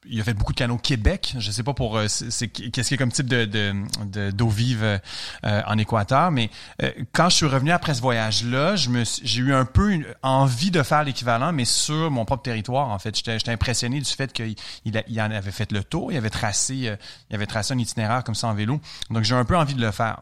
Il 0.10 0.20
a 0.20 0.24
fait 0.24 0.34
beaucoup 0.34 0.54
de 0.54 0.58
canots 0.58 0.78
Québec. 0.78 1.36
Je 1.40 1.52
sais 1.52 1.64
pas 1.64 1.74
pour 1.74 1.98
euh, 1.98 2.08
qu'est-ce 2.08 2.48
qu'il 2.48 2.92
y 2.92 2.94
a 2.94 2.98
comme 2.98 3.12
type 3.12 3.28
de 3.28 3.46
de- 3.46 3.74
de- 4.06 4.32
d'eau 4.32 4.50
vive 4.50 4.84
euh, 4.84 5.62
en 5.66 5.78
Équateur, 5.78 6.32
mais 6.32 6.50
euh, 6.82 6.92
quand 7.14 7.30
je 7.30 7.36
suis 7.38 7.46
revenu 7.46 7.72
après 7.72 7.94
ce 7.94 8.02
voyage-là, 8.02 8.76
je 8.76 8.90
me 8.90 9.04
j'ai 9.24 9.42
eu 9.42 9.54
un 9.54 9.66
peu 9.66 9.92
une 9.92 10.06
envie 10.22 10.72
de 10.72 10.84
faire 10.84 11.04
l'équivalent, 11.04 11.52
mais 11.54 11.66
sur 11.66 12.12
mon 12.12 12.26
propre 12.26 12.44
territoire. 12.44 12.90
En 12.90 13.00
fait, 13.00 13.16
j'étais 13.16 13.50
impressionné 13.52 14.00
du 14.00 14.10
fait 14.10 14.32
qu'il 14.34 14.56
il, 14.86 15.04
il 15.08 15.22
en 15.22 15.32
avait 15.32 15.52
fait 15.52 15.72
le 15.72 15.84
tour, 15.84 16.12
il 16.12 16.18
avait 16.18 16.30
tracé 16.30 16.88
euh, 16.90 16.96
il 17.30 17.36
avait 17.36 17.46
tracé 17.48 17.74
un 17.74 17.78
itinéraire 17.78 18.24
comme 18.24 18.36
ça 18.36 18.48
en 18.48 18.54
vélo. 18.54 18.80
Donc 19.10 19.24
j'ai 19.24 19.36
un 19.36 19.46
peu 19.46 19.58
envie 19.58 19.74
de 19.76 19.82
le 19.82 19.92
faire. 19.92 20.20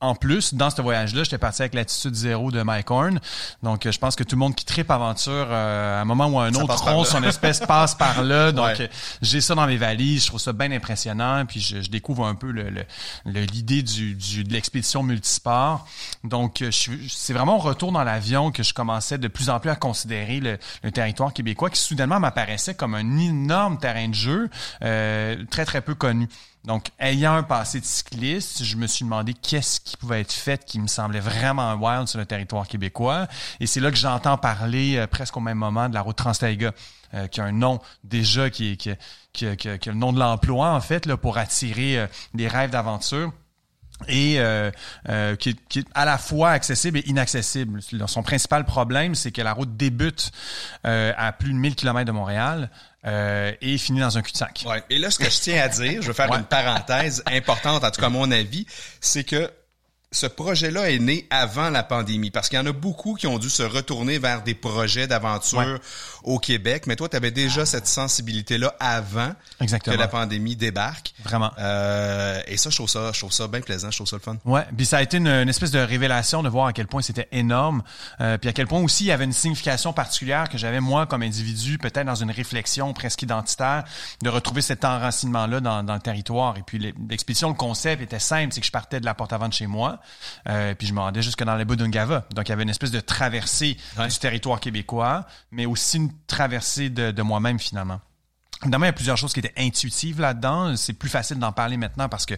En 0.00 0.14
plus, 0.14 0.54
dans 0.54 0.70
ce 0.70 0.80
voyage-là, 0.80 1.24
j'étais 1.24 1.38
parti 1.38 1.62
avec 1.62 1.74
l'attitude 1.74 2.14
zéro 2.14 2.52
de 2.52 2.62
Mike 2.62 2.90
Horn. 2.90 3.18
Donc, 3.64 3.84
euh, 3.84 3.90
je 3.92 3.98
pense 3.98 4.14
que 4.14 4.22
tout 4.22 4.36
le 4.36 4.40
monde 4.40 4.54
qui 4.54 4.64
tripe 4.64 4.90
aventure, 4.92 5.32
euh, 5.50 5.98
à 5.98 6.02
un 6.02 6.04
moment 6.04 6.26
ou 6.28 6.38
à 6.38 6.44
un 6.46 6.52
Ça 6.52 6.62
autre, 6.62 6.84
là. 6.86 7.04
son 7.04 7.22
espèce 7.24 7.60
passe 7.60 7.94
par 7.96 8.22
là. 8.22 8.52
Donc, 8.52 8.66
Ouais. 8.66 8.82
euh, 8.82 8.86
j'ai 9.22 9.40
ça 9.40 9.54
dans 9.56 9.66
mes 9.66 9.76
valises. 9.76 10.22
Je 10.22 10.28
trouve 10.28 10.40
ça 10.40 10.52
bien 10.52 10.70
impressionnant. 10.70 11.44
Puis, 11.46 11.60
je, 11.60 11.82
je 11.82 11.90
découvre 11.90 12.26
un 12.26 12.34
peu 12.36 12.50
le- 12.52 12.70
le- 12.70 12.84
le- 13.26 13.40
l'idée 13.44 13.82
du, 13.82 14.14
du, 14.14 14.44
de 14.44 14.52
l'expédition 14.52 15.02
multisport. 15.02 15.86
Donc, 16.24 16.62
c'est 16.70 17.32
vraiment 17.32 17.56
au 17.56 17.60
retour 17.60 17.90
dans 17.90 18.04
l'avion 18.04 18.52
que 18.52 18.62
je 18.62 18.72
commençais 18.74 19.18
de 19.18 19.26
plus 19.28 19.50
en 19.50 19.58
plus 19.58 19.70
à 19.70 19.76
considérer 19.76 20.40
le, 20.40 20.58
le 20.84 20.92
territoire 20.92 21.32
québécois 21.32 21.70
qui 21.70 21.80
soudainement 21.80 22.20
m'apparaissait 22.20 22.74
comme 22.74 22.94
un 22.94 23.18
énorme 23.18 23.78
terrain 23.78 24.08
de 24.08 24.14
jeu 24.14 24.48
euh, 24.82 25.36
très, 25.50 25.64
très 25.64 25.80
peu 25.80 25.94
connu. 25.96 26.28
Donc, 26.64 26.90
ayant 26.98 27.34
un 27.34 27.42
passé 27.42 27.80
de 27.80 27.84
cycliste, 27.84 28.64
je 28.64 28.76
me 28.76 28.86
suis 28.86 29.04
demandé 29.04 29.32
qu'est-ce 29.32 29.80
qui 29.80 29.96
pouvait 29.96 30.20
être 30.20 30.32
fait 30.32 30.64
qui 30.64 30.80
me 30.80 30.86
semblait 30.86 31.20
vraiment 31.20 31.74
wild 31.74 32.08
sur 32.08 32.18
le 32.18 32.26
territoire 32.26 32.66
québécois. 32.66 33.26
Et 33.60 33.66
c'est 33.66 33.80
là 33.80 33.90
que 33.90 33.96
j'entends 33.96 34.36
parler 34.36 34.96
euh, 34.96 35.06
presque 35.06 35.36
au 35.36 35.40
même 35.40 35.58
moment 35.58 35.88
de 35.88 35.94
la 35.94 36.02
route 36.02 36.16
Transtaiga. 36.16 36.72
Euh, 37.14 37.26
qui 37.26 37.40
a 37.40 37.44
un 37.44 37.52
nom 37.52 37.80
déjà 38.04 38.50
qui 38.50 38.76
qui, 38.76 38.92
le 39.46 39.94
nom 39.94 40.12
de 40.12 40.18
l'emploi 40.18 40.74
en 40.74 40.80
fait 40.82 41.06
là 41.06 41.16
pour 41.16 41.38
attirer 41.38 41.98
euh, 41.98 42.06
des 42.34 42.48
rêves 42.48 42.68
d'aventure 42.68 43.32
et 44.08 44.38
qui, 45.38 45.48
est 45.48 45.86
à 45.94 46.04
la 46.04 46.18
fois 46.18 46.50
accessible 46.50 46.98
et 46.98 47.08
inaccessible. 47.08 47.80
Son 48.06 48.22
principal 48.22 48.64
problème, 48.64 49.14
c'est 49.14 49.32
que 49.32 49.40
la 49.40 49.52
route 49.52 49.76
débute 49.76 50.30
à 50.84 51.32
plus 51.32 51.52
de 51.52 51.58
1000 51.58 51.74
km 51.74 52.04
de 52.04 52.12
Montréal 52.12 52.70
euh, 53.06 53.52
et 53.60 53.78
finit 53.78 54.00
dans 54.00 54.18
un 54.18 54.22
cul-de-sac. 54.22 54.64
Ouais. 54.66 54.82
Et 54.90 54.98
là, 54.98 55.10
ce 55.10 55.18
que 55.18 55.30
je 55.30 55.38
tiens 55.40 55.62
à 55.62 55.68
dire, 55.68 56.02
je 56.02 56.08
vais 56.08 56.12
faire 56.14 56.30
Ouais. 56.30 56.38
une 56.38 56.44
parenthèse 56.44 57.22
importante, 57.26 57.84
en 57.84 57.90
tout 57.90 58.00
cas 58.00 58.06
à 58.08 58.10
mon 58.10 58.30
avis, 58.30 58.66
c'est 59.00 59.24
que 59.24 59.50
ce 60.10 60.26
projet-là 60.26 60.90
est 60.90 60.98
né 60.98 61.26
avant 61.28 61.68
la 61.68 61.82
pandémie 61.82 62.30
parce 62.30 62.48
qu'il 62.48 62.58
y 62.58 62.62
en 62.62 62.66
a 62.66 62.72
beaucoup 62.72 63.14
qui 63.14 63.26
ont 63.26 63.38
dû 63.38 63.50
se 63.50 63.62
retourner 63.62 64.18
vers 64.18 64.42
des 64.42 64.54
projets 64.54 65.06
d'aventure 65.06 65.58
Ouais. 65.58 65.78
au 66.22 66.38
Québec. 66.38 66.86
Mais 66.86 66.96
toi, 66.96 67.10
tu 67.10 67.16
avais 67.16 67.30
déjà 67.30 67.66
cette 67.66 67.86
sensibilité-là 67.86 68.74
avant 68.80 69.32
Exactement. 69.60 69.94
que 69.96 70.00
la 70.00 70.08
pandémie 70.08 70.56
débarque. 70.56 71.12
Vraiment. 71.24 71.50
Euh, 71.58 72.40
et 72.46 72.56
ça, 72.56 72.70
je 72.70 72.76
trouve 72.76 72.88
ça, 72.88 73.10
je 73.12 73.18
trouve 73.18 73.32
ça 73.32 73.46
bien 73.48 73.60
plaisant, 73.60 73.90
je 73.90 73.98
trouve 73.98 74.06
ça 74.08 74.16
le 74.16 74.22
fun. 74.22 74.36
Ouais, 74.46 74.64
puis 74.74 74.86
ça 74.86 74.96
a 74.96 75.02
été 75.02 75.18
une, 75.18 75.28
une 75.28 75.48
espèce 75.50 75.70
de 75.72 75.78
révélation 75.78 76.42
de 76.42 76.48
voir 76.48 76.68
à 76.68 76.72
quel 76.72 76.86
point 76.86 77.02
c'était 77.02 77.28
énorme, 77.32 77.82
euh, 78.22 78.38
puis 78.38 78.48
à 78.48 78.54
quel 78.54 78.66
point 78.66 78.80
aussi 78.80 79.04
il 79.04 79.08
y 79.08 79.12
avait 79.12 79.24
une 79.24 79.32
signification 79.34 79.92
particulière 79.92 80.48
que 80.48 80.56
j'avais 80.56 80.80
moi 80.80 81.04
comme 81.06 81.22
individu, 81.22 81.76
peut-être 81.76 82.06
dans 82.06 82.14
une 82.14 82.30
réflexion 82.30 82.94
presque 82.94 83.20
identitaire, 83.22 83.84
de 84.22 84.28
retrouver 84.30 84.62
cet 84.62 84.86
enracinement-là 84.86 85.60
dans, 85.60 85.82
dans 85.82 85.94
le 85.94 86.00
territoire. 86.00 86.56
Et 86.56 86.62
puis 86.62 86.78
l'expédition, 87.10 87.48
le 87.48 87.54
concept 87.54 88.00
était 88.02 88.18
simple, 88.18 88.54
c'est 88.54 88.60
que 88.60 88.66
je 88.66 88.72
partais 88.72 89.00
de 89.00 89.04
la 89.04 89.12
porte 89.14 89.34
avant 89.34 89.48
de 89.48 89.52
chez 89.52 89.66
moi, 89.66 89.97
euh, 90.48 90.74
puis 90.74 90.86
je 90.86 90.92
me 90.94 91.00
rendais 91.00 91.22
jusque 91.22 91.42
dans 91.42 91.56
les 91.56 91.64
Budungava. 91.64 92.26
Donc 92.34 92.48
il 92.48 92.50
y 92.50 92.52
avait 92.52 92.62
une 92.62 92.70
espèce 92.70 92.90
de 92.90 93.00
traversée 93.00 93.76
Ouais. 93.96 94.08
du 94.08 94.18
territoire 94.18 94.60
québécois, 94.60 95.26
mais 95.50 95.66
aussi 95.66 95.96
une 95.98 96.12
traversée 96.26 96.90
de, 96.90 97.10
de 97.10 97.22
moi-même 97.22 97.58
finalement. 97.58 98.00
Évidemment, 98.62 98.86
il 98.86 98.88
y 98.88 98.90
a 98.90 98.92
plusieurs 98.94 99.16
choses 99.16 99.32
qui 99.32 99.38
étaient 99.38 99.54
intuitives 99.56 100.20
là-dedans. 100.20 100.74
C'est 100.74 100.92
plus 100.92 101.08
facile 101.08 101.38
d'en 101.38 101.52
parler 101.52 101.76
maintenant 101.76 102.08
parce 102.08 102.26
que 102.26 102.34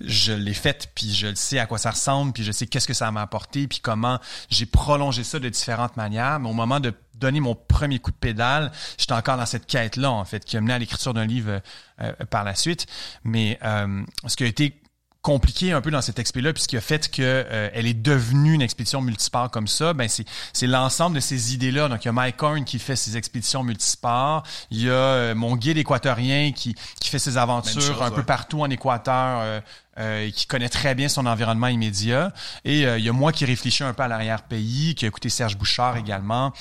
je 0.00 0.32
l'ai 0.32 0.54
faite, 0.54 0.92
puis 0.94 1.12
je 1.12 1.26
le 1.26 1.34
sais 1.34 1.58
à 1.58 1.66
quoi 1.66 1.78
ça 1.78 1.90
ressemble, 1.90 2.32
puis 2.32 2.44
je 2.44 2.52
sais 2.52 2.68
qu'est-ce 2.68 2.86
que 2.86 2.94
ça 2.94 3.10
m'a 3.10 3.22
apporté, 3.22 3.66
puis 3.66 3.80
comment 3.80 4.20
j'ai 4.50 4.66
prolongé 4.66 5.24
ça 5.24 5.40
de 5.40 5.48
différentes 5.48 5.96
manières. 5.96 6.38
Mais 6.38 6.48
au 6.48 6.52
moment 6.52 6.78
de 6.78 6.94
donner 7.16 7.40
mon 7.40 7.56
premier 7.56 7.98
coup 7.98 8.12
de 8.12 8.16
pédale, 8.16 8.70
j'étais 8.98 9.14
encore 9.14 9.36
dans 9.36 9.46
cette 9.46 9.66
quête-là, 9.66 10.12
en 10.12 10.24
fait, 10.24 10.44
qui 10.44 10.56
a 10.56 10.60
mené 10.60 10.74
à 10.74 10.78
l'écriture 10.78 11.12
d'un 11.12 11.26
livre 11.26 11.60
euh, 12.00 12.12
par 12.30 12.44
la 12.44 12.54
suite. 12.54 12.86
Mais 13.24 13.58
euh, 13.64 14.04
ce 14.28 14.36
qui 14.36 14.44
a 14.44 14.46
été 14.46 14.80
compliqué 15.24 15.72
un 15.72 15.80
peu 15.80 15.90
dans 15.90 16.02
cette 16.02 16.18
expé-là, 16.18 16.52
puis 16.52 16.62
ce 16.62 16.68
qui 16.68 16.76
a 16.76 16.82
fait 16.82 17.10
que 17.10 17.22
euh, 17.22 17.70
elle 17.72 17.86
est 17.86 17.94
devenue 17.94 18.52
une 18.52 18.60
expédition 18.60 19.00
multisport 19.00 19.50
comme 19.50 19.66
ça, 19.66 19.94
ben 19.94 20.06
c'est 20.06 20.26
c'est 20.52 20.66
l'ensemble 20.66 21.16
de 21.16 21.20
ces 21.20 21.54
idées-là. 21.54 21.88
Donc 21.88 22.04
il 22.04 22.08
y 22.08 22.10
a 22.10 22.12
Mike 22.12 22.42
Horn 22.42 22.64
qui 22.64 22.78
fait 22.78 22.94
ses 22.94 23.16
expéditions 23.16 23.64
multisports, 23.64 24.42
il 24.70 24.82
y 24.82 24.90
a 24.90 24.92
euh, 24.92 25.34
mon 25.34 25.56
guide 25.56 25.78
équatorien 25.78 26.52
qui 26.52 26.74
qui 27.00 27.08
fait 27.08 27.18
ses 27.18 27.38
aventures 27.38 27.80
chose, 27.80 28.02
un 28.02 28.10
peu 28.10 28.22
partout 28.22 28.60
en 28.60 28.68
Équateur. 28.68 29.40
euh, 29.40 29.60
euh, 29.98 30.26
et 30.26 30.32
qui 30.32 30.46
connaît 30.46 30.68
très 30.68 30.96
bien 30.96 31.08
son 31.08 31.24
environnement 31.24 31.68
immédiat. 31.68 32.32
Et 32.64 32.84
euh, 32.84 32.98
il 32.98 33.04
y 33.04 33.08
a 33.08 33.12
moi 33.12 33.30
qui 33.30 33.44
réfléchis 33.44 33.84
un 33.84 33.94
peu 33.94 34.02
à 34.02 34.08
l'arrière-pays, 34.08 34.96
qui 34.96 35.04
a 35.04 35.08
écouté 35.08 35.28
Serge 35.28 35.56
Bouchard 35.56 35.96
également, 35.96 36.52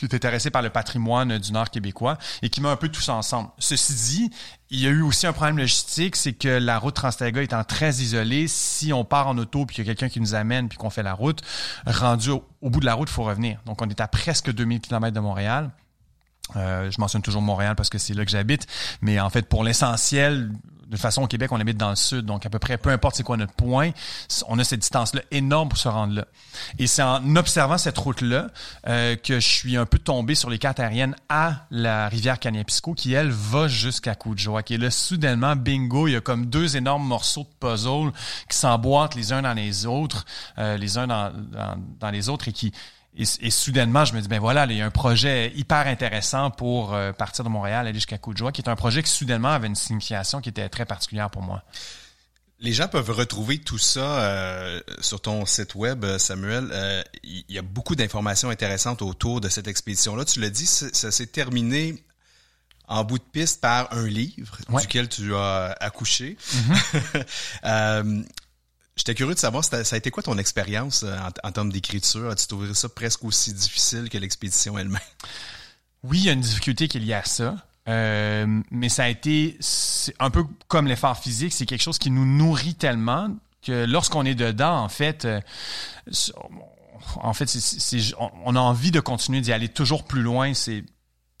qui 0.00 0.14
est 0.14 0.16
intéressé 0.16 0.50
par 0.50 0.62
le 0.62 0.70
patrimoine 0.70 1.38
du 1.38 1.52
Nord 1.52 1.70
québécois 1.70 2.18
et 2.42 2.50
qui 2.50 2.60
met 2.60 2.68
un 2.68 2.76
peu 2.76 2.88
tous 2.88 3.08
ensemble. 3.08 3.50
Ceci 3.58 3.94
dit, 3.94 4.30
il 4.70 4.80
y 4.80 4.86
a 4.86 4.90
eu 4.90 5.02
aussi 5.02 5.26
un 5.26 5.32
problème 5.32 5.58
logistique, 5.58 6.16
c'est 6.16 6.32
que 6.32 6.48
la 6.48 6.78
route 6.78 6.94
Transtega 6.94 7.42
étant 7.42 7.64
très 7.64 7.90
isolée, 7.96 8.46
si 8.48 8.92
on 8.92 9.04
part 9.04 9.28
en 9.28 9.36
auto 9.38 9.66
puis 9.66 9.76
qu'il 9.76 9.86
y 9.86 9.90
a 9.90 9.94
quelqu'un 9.94 10.08
qui 10.08 10.20
nous 10.20 10.34
amène 10.34 10.68
puis 10.68 10.78
qu'on 10.78 10.90
fait 10.90 11.02
la 11.02 11.14
route, 11.14 11.42
rendu 11.86 12.30
au, 12.30 12.44
au 12.60 12.70
bout 12.70 12.80
de 12.80 12.86
la 12.86 12.94
route, 12.94 13.08
il 13.08 13.12
faut 13.12 13.24
revenir. 13.24 13.60
Donc, 13.66 13.82
on 13.82 13.88
est 13.88 14.00
à 14.00 14.08
presque 14.08 14.50
2000 14.52 14.80
km 14.80 15.14
de 15.14 15.20
Montréal. 15.20 15.70
Euh, 16.56 16.90
je 16.90 17.00
mentionne 17.00 17.22
toujours 17.22 17.42
Montréal 17.42 17.76
parce 17.76 17.90
que 17.90 17.98
c'est 17.98 18.14
là 18.14 18.24
que 18.24 18.30
j'habite, 18.30 18.66
mais 19.02 19.20
en 19.20 19.30
fait, 19.30 19.48
pour 19.48 19.64
l'essentiel, 19.64 20.50
de 20.90 20.96
façon, 20.96 21.22
au 21.22 21.26
Québec, 21.28 21.52
on 21.52 21.60
habite 21.60 21.76
dans 21.76 21.90
le 21.90 21.96
sud, 21.96 22.26
donc 22.26 22.44
à 22.44 22.50
peu 22.50 22.58
près, 22.58 22.76
peu 22.76 22.90
importe 22.90 23.14
c'est 23.14 23.22
quoi 23.22 23.36
notre 23.36 23.52
point, 23.52 23.90
on 24.48 24.58
a 24.58 24.64
cette 24.64 24.80
distance-là 24.80 25.22
énorme 25.30 25.68
pour 25.68 25.78
se 25.78 25.88
rendre 25.88 26.14
là. 26.14 26.26
Et 26.78 26.88
c'est 26.88 27.02
en 27.02 27.36
observant 27.36 27.78
cette 27.78 27.96
route-là 27.96 28.48
euh, 28.88 29.14
que 29.14 29.34
je 29.34 29.48
suis 29.48 29.76
un 29.76 29.86
peu 29.86 29.98
tombé 29.98 30.34
sur 30.34 30.50
les 30.50 30.58
cartes 30.58 30.80
aériennes 30.80 31.14
à 31.28 31.66
la 31.70 32.08
rivière 32.08 32.40
Caniapisco, 32.40 32.94
qui, 32.94 33.12
elle, 33.12 33.30
va 33.30 33.68
jusqu'à 33.68 34.16
Coudjoac. 34.16 34.72
Et 34.72 34.78
là, 34.78 34.90
soudainement, 34.90 35.54
bingo, 35.54 36.08
il 36.08 36.12
y 36.12 36.16
a 36.16 36.20
comme 36.20 36.46
deux 36.46 36.76
énormes 36.76 37.06
morceaux 37.06 37.44
de 37.44 37.68
puzzle 37.68 38.10
qui 38.48 38.56
s'emboîtent 38.56 39.14
les 39.14 39.32
uns 39.32 39.42
dans 39.42 39.54
les 39.54 39.86
autres, 39.86 40.26
euh, 40.58 40.76
les 40.76 40.98
uns 40.98 41.06
dans, 41.06 41.32
dans 42.00 42.10
les 42.10 42.28
autres, 42.28 42.48
et 42.48 42.52
qui 42.52 42.72
et, 43.16 43.24
et, 43.40 43.50
soudainement, 43.50 44.04
je 44.04 44.14
me 44.14 44.20
dis, 44.20 44.28
ben 44.28 44.38
voilà, 44.38 44.66
là, 44.66 44.72
il 44.72 44.78
y 44.78 44.80
a 44.82 44.86
un 44.86 44.90
projet 44.90 45.52
hyper 45.56 45.86
intéressant 45.86 46.50
pour 46.50 46.94
euh, 46.94 47.12
partir 47.12 47.44
de 47.44 47.48
Montréal, 47.48 47.86
aller 47.86 47.94
jusqu'à 47.94 48.18
Coudjoie, 48.18 48.52
qui 48.52 48.62
est 48.62 48.68
un 48.68 48.76
projet 48.76 49.02
qui 49.02 49.10
soudainement 49.10 49.48
avait 49.48 49.66
une 49.66 49.74
signification 49.74 50.40
qui 50.40 50.48
était 50.48 50.68
très 50.68 50.84
particulière 50.84 51.28
pour 51.30 51.42
moi. 51.42 51.62
Les 52.60 52.72
gens 52.72 52.88
peuvent 52.88 53.10
retrouver 53.10 53.58
tout 53.58 53.78
ça 53.78 54.20
euh, 54.22 54.80
sur 55.00 55.20
ton 55.20 55.46
site 55.46 55.74
web, 55.74 56.04
Samuel. 56.18 56.68
Euh, 56.72 57.02
il 57.24 57.44
y 57.48 57.58
a 57.58 57.62
beaucoup 57.62 57.96
d'informations 57.96 58.50
intéressantes 58.50 59.02
autour 59.02 59.40
de 59.40 59.48
cette 59.48 59.66
expédition-là. 59.66 60.24
Tu 60.26 60.40
l'as 60.40 60.50
dit, 60.50 60.66
ça 60.66 61.10
s'est 61.10 61.26
terminé 61.26 62.04
en 62.86 63.04
bout 63.04 63.18
de 63.18 63.24
piste 63.24 63.60
par 63.60 63.92
un 63.92 64.06
livre 64.06 64.58
Ouais. 64.68 64.82
duquel 64.82 65.08
tu 65.08 65.34
as 65.34 65.74
accouché. 65.80 66.36
Mm-hmm. 66.52 67.24
euh, 67.64 68.22
J'étais 69.00 69.14
curieux 69.14 69.32
de 69.32 69.38
savoir, 69.38 69.64
ça 69.64 69.78
a 69.78 69.96
été 69.96 70.10
quoi 70.10 70.22
ton 70.22 70.36
expérience 70.36 71.04
euh, 71.04 71.16
en, 71.16 71.48
en, 71.48 71.52
termes 71.52 71.72
d'écriture? 71.72 72.28
As-tu 72.28 72.46
trouvé 72.46 72.74
ça 72.74 72.90
presque 72.90 73.24
aussi 73.24 73.54
difficile 73.54 74.10
que 74.10 74.18
l'expédition 74.18 74.78
elle-même? 74.78 75.00
Oui, 76.02 76.18
il 76.18 76.24
y 76.24 76.28
a 76.28 76.32
une 76.32 76.42
difficulté 76.42 76.86
qui 76.86 76.98
est 76.98 77.00
liée 77.00 77.14
à 77.14 77.24
ça. 77.24 77.56
Euh, 77.88 78.60
mais 78.70 78.90
ça 78.90 79.04
a 79.04 79.08
été 79.08 79.58
un 80.18 80.28
peu 80.28 80.44
comme 80.68 80.86
l'effort 80.86 81.16
physique, 81.16 81.54
c'est 81.54 81.64
quelque 81.64 81.80
chose 81.80 81.98
qui 81.98 82.10
nous 82.10 82.26
nourrit 82.26 82.74
tellement 82.74 83.30
que 83.62 83.86
lorsqu'on 83.86 84.26
est 84.26 84.34
dedans, 84.34 84.82
en 84.82 84.90
fait, 84.90 85.24
euh, 85.24 85.40
en 87.16 87.32
fait, 87.32 87.46
c'est, 87.46 87.60
c'est, 87.60 88.14
on 88.18 88.54
a 88.54 88.60
envie 88.60 88.90
de 88.90 89.00
continuer 89.00 89.40
d'y 89.40 89.54
aller 89.54 89.70
toujours 89.70 90.04
plus 90.04 90.20
loin. 90.20 90.52
C'est 90.52 90.84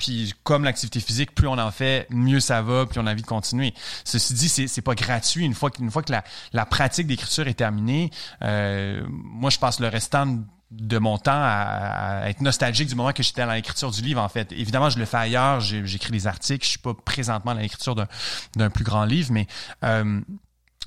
puis 0.00 0.34
comme 0.44 0.64
l'activité 0.64 0.98
physique, 0.98 1.34
plus 1.34 1.46
on 1.46 1.58
en 1.58 1.70
fait, 1.70 2.06
mieux 2.10 2.40
ça 2.40 2.62
va, 2.62 2.86
puis 2.86 2.98
on 2.98 3.06
a 3.06 3.12
envie 3.12 3.22
de 3.22 3.26
continuer. 3.26 3.74
Ceci 4.04 4.32
dit, 4.32 4.48
c'est, 4.48 4.66
c'est 4.66 4.80
pas 4.80 4.94
gratuit. 4.94 5.44
Une 5.44 5.54
fois, 5.54 5.70
une 5.78 5.90
fois 5.90 6.02
que 6.02 6.10
la, 6.10 6.24
la 6.54 6.64
pratique 6.64 7.06
d'écriture 7.06 7.46
est 7.46 7.54
terminée, 7.54 8.10
euh, 8.42 9.04
moi 9.08 9.50
je 9.50 9.58
passe 9.58 9.78
le 9.78 9.88
restant 9.88 10.38
de 10.70 10.98
mon 10.98 11.18
temps 11.18 11.32
à, 11.32 12.22
à, 12.22 12.28
être 12.30 12.40
nostalgique 12.40 12.88
du 12.88 12.94
moment 12.94 13.12
que 13.12 13.22
j'étais 13.22 13.44
dans 13.44 13.52
l'écriture 13.52 13.90
du 13.90 14.00
livre, 14.00 14.22
en 14.22 14.28
fait. 14.28 14.52
Évidemment, 14.52 14.88
je 14.88 14.98
le 14.98 15.04
fais 15.04 15.18
ailleurs, 15.18 15.60
j'écris 15.60 16.12
des 16.12 16.26
articles, 16.26 16.64
je 16.64 16.70
suis 16.70 16.78
pas 16.78 16.94
présentement 16.94 17.54
dans 17.54 17.60
l'écriture 17.60 17.94
d'un, 17.94 18.08
d'un 18.56 18.70
plus 18.70 18.84
grand 18.84 19.04
livre, 19.04 19.32
mais 19.32 19.46
euh, 19.84 20.20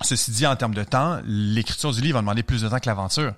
ceci 0.02 0.32
dit, 0.32 0.48
en 0.48 0.56
termes 0.56 0.74
de 0.74 0.84
temps, 0.84 1.20
l'écriture 1.26 1.92
du 1.92 2.02
livre 2.02 2.16
va 2.16 2.22
demander 2.22 2.44
plus 2.44 2.62
de 2.62 2.70
temps 2.70 2.80
que 2.80 2.88
l'aventure. 2.88 3.34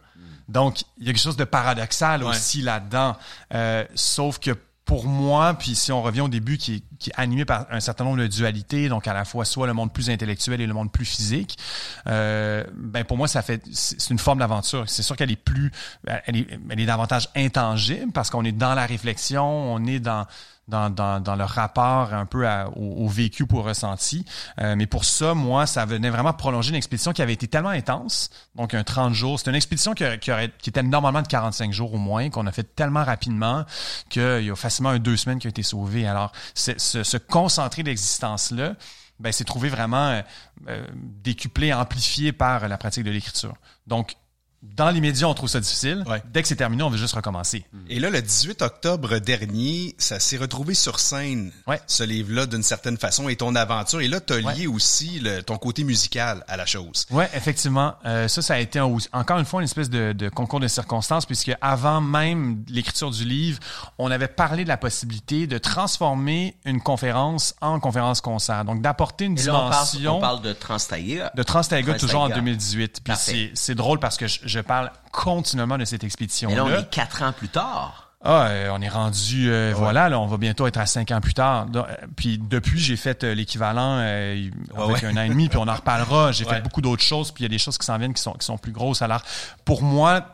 Donc, 0.47 0.83
il 0.99 1.07
y 1.07 1.09
a 1.09 1.13
quelque 1.13 1.21
chose 1.21 1.37
de 1.37 1.43
paradoxal 1.43 2.23
ouais. 2.23 2.29
aussi 2.29 2.61
là-dedans. 2.61 3.17
Euh, 3.53 3.83
sauf 3.95 4.39
que 4.39 4.55
pour 4.85 5.07
moi, 5.07 5.55
puis 5.55 5.73
si 5.73 5.91
on 5.91 6.01
revient 6.03 6.21
au 6.21 6.27
début, 6.27 6.57
qui 6.57 6.75
est, 6.75 6.83
qui 6.99 7.09
est, 7.09 7.13
animé 7.17 7.43
par 7.43 7.65
un 7.71 7.79
certain 7.79 8.03
nombre 8.03 8.17
de 8.17 8.27
dualités, 8.27 8.87
donc 8.87 9.07
à 9.07 9.13
la 9.13 9.25
fois 9.25 9.43
soit 9.43 9.65
le 9.65 9.73
monde 9.73 9.91
plus 9.91 10.11
intellectuel 10.11 10.61
et 10.61 10.67
le 10.67 10.73
monde 10.73 10.91
plus 10.91 11.05
physique, 11.05 11.57
euh, 12.07 12.63
ben 12.75 13.03
pour 13.03 13.17
moi, 13.17 13.27
ça 13.27 13.41
fait 13.41 13.63
c'est 13.71 14.11
une 14.11 14.19
forme 14.19 14.39
d'aventure. 14.39 14.83
C'est 14.87 15.01
sûr 15.01 15.17
qu'elle 15.17 15.31
est 15.31 15.35
plus, 15.35 15.71
elle 16.25 16.37
est, 16.37 16.59
elle 16.69 16.79
est 16.79 16.85
davantage 16.85 17.29
intangible 17.35 18.11
parce 18.11 18.29
qu'on 18.29 18.45
est 18.45 18.51
dans 18.51 18.75
la 18.75 18.85
réflexion, 18.85 19.43
on 19.43 19.85
est 19.87 19.99
dans 19.99 20.27
dans, 20.67 20.89
dans, 20.89 21.19
dans 21.21 21.35
le 21.35 21.43
rapport 21.43 22.13
un 22.13 22.25
peu 22.25 22.47
à, 22.47 22.69
au, 22.69 23.05
au, 23.05 23.07
vécu 23.07 23.45
pour 23.45 23.63
ressenti. 23.63 24.25
Euh, 24.59 24.75
mais 24.75 24.87
pour 24.87 25.05
ça, 25.05 25.33
moi, 25.33 25.65
ça 25.65 25.85
venait 25.85 26.09
vraiment 26.09 26.33
prolonger 26.33 26.69
une 26.69 26.75
expédition 26.75 27.13
qui 27.13 27.21
avait 27.21 27.33
été 27.33 27.47
tellement 27.47 27.69
intense, 27.69 28.29
donc 28.55 28.73
un 28.73 28.83
30 28.83 29.13
jours. 29.13 29.37
C'était 29.39 29.51
une 29.51 29.55
expédition 29.55 29.93
qui, 29.93 30.03
qui, 30.19 30.31
aurait, 30.31 30.51
qui 30.57 30.69
était 30.69 30.83
normalement 30.83 31.21
de 31.21 31.27
45 31.27 31.71
jours 31.71 31.93
au 31.93 31.97
moins, 31.97 32.29
qu'on 32.29 32.47
a 32.47 32.51
fait 32.51 32.75
tellement 32.75 33.03
rapidement 33.03 33.65
qu'il 34.09 34.45
y 34.45 34.51
a 34.51 34.55
facilement 34.55 34.89
un 34.89 34.99
deux 34.99 35.17
semaines 35.17 35.39
qui 35.39 35.47
a 35.47 35.49
été 35.49 35.63
sauvé. 35.63 36.07
Alors, 36.07 36.31
ce 36.53 37.17
concentré 37.17 37.83
d'existence-là, 37.83 38.75
ben, 39.19 39.31
c'est 39.31 39.45
trouvé 39.45 39.69
vraiment 39.69 40.21
euh, 40.67 40.87
décuplé, 40.93 41.73
amplifié 41.73 42.33
par 42.33 42.67
la 42.67 42.77
pratique 42.77 43.03
de 43.03 43.11
l'écriture. 43.11 43.53
Donc, 43.87 44.15
dans 44.75 44.89
l'immédiat, 44.89 45.27
on 45.29 45.33
trouve 45.33 45.49
ça 45.49 45.59
difficile. 45.59 46.03
Ouais. 46.07 46.21
Dès 46.33 46.41
que 46.41 46.47
c'est 46.47 46.55
terminé, 46.55 46.83
on 46.83 46.89
veut 46.89 46.97
juste 46.97 47.15
recommencer. 47.15 47.65
Et 47.89 47.99
là, 47.99 48.09
le 48.09 48.21
18 48.21 48.61
octobre 48.61 49.19
dernier, 49.19 49.95
ça 49.97 50.19
s'est 50.19 50.37
retrouvé 50.37 50.73
sur 50.73 50.99
scène, 50.99 51.51
Ouais. 51.67 51.79
ce 51.87 52.03
livre-là, 52.03 52.45
d'une 52.45 52.63
certaine 52.63 52.97
façon, 52.97 53.29
et 53.29 53.35
ton 53.35 53.55
aventure. 53.55 54.01
Et 54.01 54.07
là, 54.07 54.19
tu 54.19 54.33
as 54.33 54.39
lié 54.53 54.67
aussi 54.67 55.19
le- 55.19 55.41
ton 55.43 55.57
côté 55.57 55.83
musical 55.83 56.43
à 56.47 56.57
la 56.57 56.65
chose. 56.65 57.05
Ouais, 57.11 57.29
effectivement. 57.33 57.95
Euh, 58.05 58.27
ça, 58.27 58.41
ça 58.41 58.55
a 58.55 58.59
été 58.59 58.79
un- 58.79 58.95
encore 59.13 59.39
une 59.39 59.45
fois 59.45 59.61
une 59.61 59.65
espèce 59.65 59.89
de, 59.89 60.13
de 60.13 60.29
concours 60.29 60.59
de 60.59 60.67
circonstances, 60.67 61.25
puisque 61.25 61.51
avant 61.61 62.01
même 62.01 62.63
l'écriture 62.67 63.11
du 63.11 63.25
livre, 63.25 63.59
on 63.97 64.11
avait 64.11 64.27
parlé 64.27 64.63
de 64.63 64.69
la 64.69 64.77
possibilité 64.77 65.47
de 65.47 65.57
transformer 65.57 66.55
une 66.65 66.81
conférence 66.81 67.55
en 67.61 67.79
conférence-concert. 67.79 68.65
Donc, 68.65 68.81
d'apporter 68.81 69.25
une 69.25 69.37
Et 69.39 69.43
là, 69.43 69.53
on 69.55 69.69
parle, 69.69 69.85
dimension 69.91 70.17
on 70.17 70.19
parle 70.19 70.41
de 70.41 70.53
Transtaïa. 70.53 71.31
de 71.35 71.43
Transtaiga 71.43 71.93
Transtaiga. 71.93 71.99
toujours 71.99 72.21
en 72.21 72.29
2018. 72.29 73.01
Puis 73.03 73.51
c'est 73.53 73.75
drôle 73.75 73.99
parce 73.99 74.17
que 74.17 74.27
je, 74.27 74.54
je 74.55 74.59
parle 74.61 74.91
continuellement 75.11 75.77
de 75.77 75.85
cette 75.85 76.01
Mais 76.01 76.07
expédition-là. 76.07 76.55
là, 76.55 76.63
on 76.65 76.69
est 76.79 76.89
quatre 76.89 77.21
ans 77.21 77.31
plus 77.33 77.49
tard. 77.49 78.01
Ah, 78.27 78.47
euh, 78.47 78.69
on 78.73 78.81
est 78.81 78.89
rendu, 78.89 79.51
euh, 79.51 79.71
voilà, 79.75 80.09
là, 80.09 80.19
on 80.19 80.25
va 80.25 80.37
bientôt 80.37 80.65
être 80.65 80.79
à 80.79 80.87
cinq 80.87 81.11
ans 81.11 81.21
plus 81.21 81.35
tard. 81.35 81.67
Donc, 81.67 81.85
euh, 81.87 81.93
puis 82.15 82.39
depuis, 82.39 82.79
j'ai 82.79 82.97
fait 82.97 83.23
l'équivalent 83.23 83.99
euh, 83.99 84.49
avec 84.75 85.03
ouais. 85.03 85.05
un 85.05 85.17
an 85.17 85.21
et 85.21 85.29
demi, 85.29 85.47
puis 85.47 85.59
on 85.59 85.67
en 85.67 85.75
reparlera. 85.75 86.31
J'ai 86.31 86.45
fait 86.45 86.61
beaucoup 86.61 86.81
d'autres 86.81 87.03
choses, 87.03 87.31
puis 87.31 87.43
il 87.43 87.45
y 87.45 87.51
a 87.51 87.53
des 87.55 87.59
choses 87.59 87.77
qui 87.77 87.85
s'en 87.85 87.99
viennent 87.99 88.15
qui 88.15 88.23
sont, 88.23 88.33
qui 88.33 88.45
sont 88.45 88.57
plus 88.57 88.71
grosses. 88.71 89.03
Alors, 89.03 89.21
pour 89.63 89.83
moi, 89.83 90.25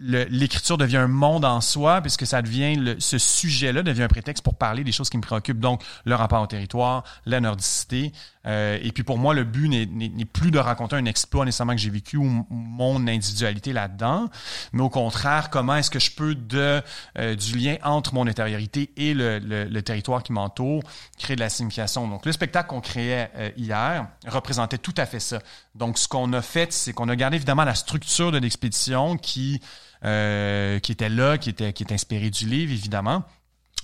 l'écriture 0.00 0.78
devient 0.78 0.98
un 0.98 1.08
monde 1.08 1.44
en 1.44 1.60
soi, 1.60 2.00
puisque 2.00 2.26
ça 2.26 2.40
devient, 2.40 2.76
le- 2.76 3.00
ce 3.00 3.18
sujet-là 3.18 3.82
devient 3.82 4.04
un 4.04 4.08
prétexte 4.08 4.42
pour 4.44 4.54
parler 4.54 4.84
des 4.84 4.92
choses 4.92 5.10
qui 5.10 5.16
me 5.18 5.22
préoccupent. 5.22 5.60
Donc, 5.60 5.82
le 6.04 6.14
rapport 6.14 6.40
au 6.42 6.46
territoire, 6.46 7.02
la 7.26 7.40
nordicité. 7.40 8.12
Euh, 8.48 8.78
et 8.82 8.92
puis 8.92 9.02
pour 9.02 9.18
moi, 9.18 9.34
le 9.34 9.44
but 9.44 9.68
n'est- 9.68 10.24
plus 10.24 10.50
de 10.50 10.58
raconter 10.58 10.96
un 10.96 11.04
exploit 11.04 11.44
nécessairement 11.44 11.74
que 11.74 11.80
j'ai 11.80 11.90
vécu 11.90 12.16
ou 12.16 12.46
mon 12.50 13.06
individualité 13.06 13.72
là-dedans, 13.72 14.28
mais 14.72 14.82
au 14.82 14.88
contraire, 14.88 15.50
comment 15.50 15.76
est-ce 15.76 15.90
que 15.90 15.98
je 15.98 16.10
peux 16.12 16.34
de 16.34 16.82
euh, 17.18 17.34
du 17.34 17.58
lien 17.58 17.76
entre 17.82 18.14
mon 18.14 18.26
intériorité 18.26 18.90
et 18.96 19.14
le, 19.14 19.80
territoire 19.80 20.22
qui 20.22 20.32
m'entoure 20.32 20.82
créer 21.18 21.36
de 21.36 21.40
la 21.40 21.48
signification. 21.48 22.08
Donc 22.08 22.26
le 22.26 22.32
spectacle 22.32 22.68
qu'on 22.68 22.80
créait 22.80 23.30
euh, 23.36 23.50
hier 23.56 24.06
représentait 24.26 24.78
tout 24.78 24.94
à 24.96 25.06
fait 25.06 25.20
ça. 25.20 25.40
Donc 25.74 25.98
ce 25.98 26.08
qu'on 26.08 26.32
a 26.32 26.42
fait, 26.42 26.72
c'est 26.72 26.92
qu'on 26.92 27.08
a 27.08 27.16
gardé 27.16 27.36
évidemment 27.36 27.64
la 27.64 27.74
structure 27.74 28.32
de 28.32 28.38
l'expédition 28.38 29.16
qui 29.16 29.60
qui 30.00 30.92
était 30.92 31.08
là, 31.08 31.38
qui 31.38 31.50
était 31.50 31.72
qui 31.72 31.82
est 31.82 31.92
inspirée 31.92 32.30
du 32.30 32.46
livre 32.46 32.72
évidemment. 32.72 33.24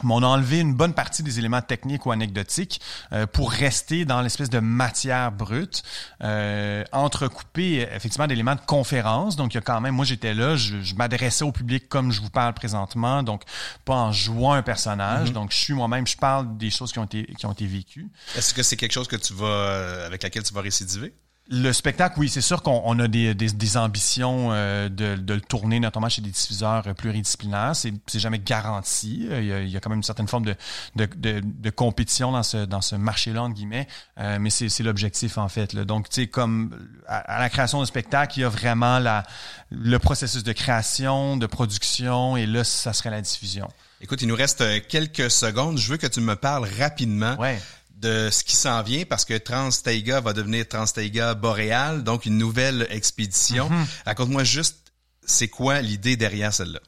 Mais 0.02 0.12
on 0.12 0.22
a 0.22 0.26
enlevé 0.26 0.60
une 0.60 0.74
bonne 0.74 0.92
partie 0.92 1.22
des 1.22 1.38
éléments 1.38 1.62
techniques 1.62 2.06
ou 2.06 2.12
anecdotiques 2.12 2.80
euh, 3.12 3.26
pour 3.26 3.50
rester 3.52 4.04
dans 4.04 4.20
l'espèce 4.20 4.50
de 4.50 4.58
matière 4.58 5.30
brute, 5.32 5.82
euh, 6.22 6.84
entrecoupé 6.92 7.82
euh, 7.82 7.96
effectivement 7.96 8.26
d'éléments 8.26 8.56
de 8.56 8.60
conférence. 8.66 9.36
Donc 9.36 9.54
il 9.54 9.56
y 9.56 9.58
a 9.58 9.62
quand 9.62 9.80
même, 9.80 9.94
moi 9.94 10.04
j'étais 10.04 10.34
là, 10.34 10.56
je, 10.56 10.80
je 10.82 10.94
m'adressais 10.94 11.44
au 11.44 11.52
public 11.52 11.88
comme 11.88 12.10
je 12.12 12.20
vous 12.20 12.30
parle 12.30 12.54
présentement, 12.54 13.22
donc 13.22 13.42
pas 13.84 13.94
en 13.94 14.12
jouant 14.12 14.54
un 14.54 14.62
personnage. 14.62 15.32
Donc 15.32 15.52
je 15.52 15.58
suis 15.58 15.74
moi-même, 15.74 16.06
je 16.06 16.16
parle 16.16 16.56
des 16.56 16.70
choses 16.70 16.92
qui 16.92 16.98
ont 16.98 17.04
été 17.04 17.24
qui 17.38 17.46
ont 17.46 17.52
été 17.52 17.66
vécues. 17.66 18.08
Est-ce 18.36 18.54
que 18.54 18.62
c'est 18.62 18.76
quelque 18.76 18.92
chose 18.92 19.08
que 19.08 19.16
tu 19.16 19.34
vas, 19.34 19.46
euh, 19.46 20.06
avec 20.06 20.22
laquelle 20.22 20.42
tu 20.42 20.54
vas 20.54 20.60
récidiver? 20.60 21.14
Le 21.50 21.74
spectacle, 21.74 22.18
oui, 22.18 22.30
c'est 22.30 22.40
sûr 22.40 22.62
qu'on 22.62 22.80
on 22.86 22.98
a 22.98 23.06
des, 23.06 23.34
des, 23.34 23.50
des 23.50 23.76
ambitions 23.76 24.48
euh, 24.52 24.88
de, 24.88 25.14
de 25.16 25.34
le 25.34 25.40
tourner, 25.42 25.78
notamment 25.78 26.08
chez 26.08 26.22
des 26.22 26.30
diffuseurs 26.30 26.84
euh, 26.86 26.94
pluridisciplinaires. 26.94 27.76
C'est, 27.76 27.92
jamais 28.14 28.38
garanti. 28.38 29.28
Euh, 29.30 29.42
Il 29.42 29.46
y, 29.48 29.52
a, 29.52 29.60
il 29.60 29.68
y 29.68 29.76
a 29.76 29.80
quand 29.80 29.90
même 29.90 29.98
une 29.98 30.02
certaine 30.02 30.26
forme 30.26 30.46
de, 30.46 30.56
de, 30.96 31.04
de, 31.04 31.42
de 31.44 31.70
compétition 31.70 32.32
dans 32.32 32.42
ce, 32.42 32.64
dans 32.64 32.80
ce 32.80 32.96
marché-là, 32.96 33.42
entre 33.42 33.54
guillemets. 33.56 33.86
Euh, 34.18 34.38
mais 34.40 34.48
c'est, 34.48 34.82
l'objectif, 34.82 35.36
en 35.36 35.50
fait. 35.50 35.74
Là. 35.74 35.84
Donc, 35.84 36.08
tu 36.08 36.22
sais, 36.22 36.28
comme 36.28 36.74
à, 37.06 37.18
à 37.18 37.40
la 37.40 37.50
création 37.50 37.78
de 37.80 37.84
spectacle, 37.84 38.38
il 38.38 38.40
y 38.40 38.44
a 38.44 38.48
vraiment 38.48 38.98
la, 38.98 39.22
le 39.70 39.98
processus 39.98 40.44
de 40.44 40.52
création, 40.52 41.36
de 41.36 41.44
production, 41.46 42.38
et 42.38 42.46
là, 42.46 42.64
ça 42.64 42.94
serait 42.94 43.10
la 43.10 43.20
diffusion. 43.20 43.68
Écoute, 44.00 44.22
il 44.22 44.28
nous 44.28 44.34
reste 44.36 44.64
quelques 44.88 45.30
secondes. 45.30 45.76
Je 45.78 45.90
veux 45.90 45.96
que 45.98 46.06
tu 46.06 46.20
me 46.20 46.36
parles 46.36 46.66
rapidement 46.78 47.36
Ouais. 47.38 47.60
De 48.04 48.28
ce 48.30 48.44
qui 48.44 48.54
s'en 48.54 48.82
vient 48.82 49.04
parce 49.08 49.24
que 49.24 49.36
Transtaiga 49.36 50.20
va 50.20 50.32
devenir 50.32 50.68
Transtaiga 50.68 51.34
Boréal, 51.34 52.04
donc 52.04 52.26
une 52.26 52.38
nouvelle 52.38 52.86
expédition. 52.90 53.68
Mm-hmm. 53.68 53.86
Raconte-moi 54.06 54.44
juste, 54.44 54.92
c'est 55.24 55.48
quoi 55.48 55.80
l'idée 55.80 56.16
derrière 56.16 56.52
celle-là? 56.52 56.80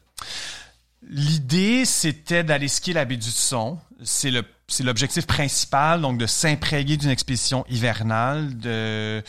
L'idée, 1.09 1.85
c'était 1.85 2.43
d'aller 2.43 2.67
skier 2.67 2.93
la 2.93 3.05
baie 3.05 3.17
du 3.17 3.31
Son. 3.31 3.79
C'est 4.03 4.31
le 4.31 4.43
c'est 4.69 4.83
l'objectif 4.83 5.25
principal, 5.25 6.01
donc 6.01 6.17
de 6.17 6.25
s'imprégner 6.25 6.97
d'une 6.97 7.09
expédition 7.09 7.65
hivernale. 7.69 8.57
De, 8.57 9.23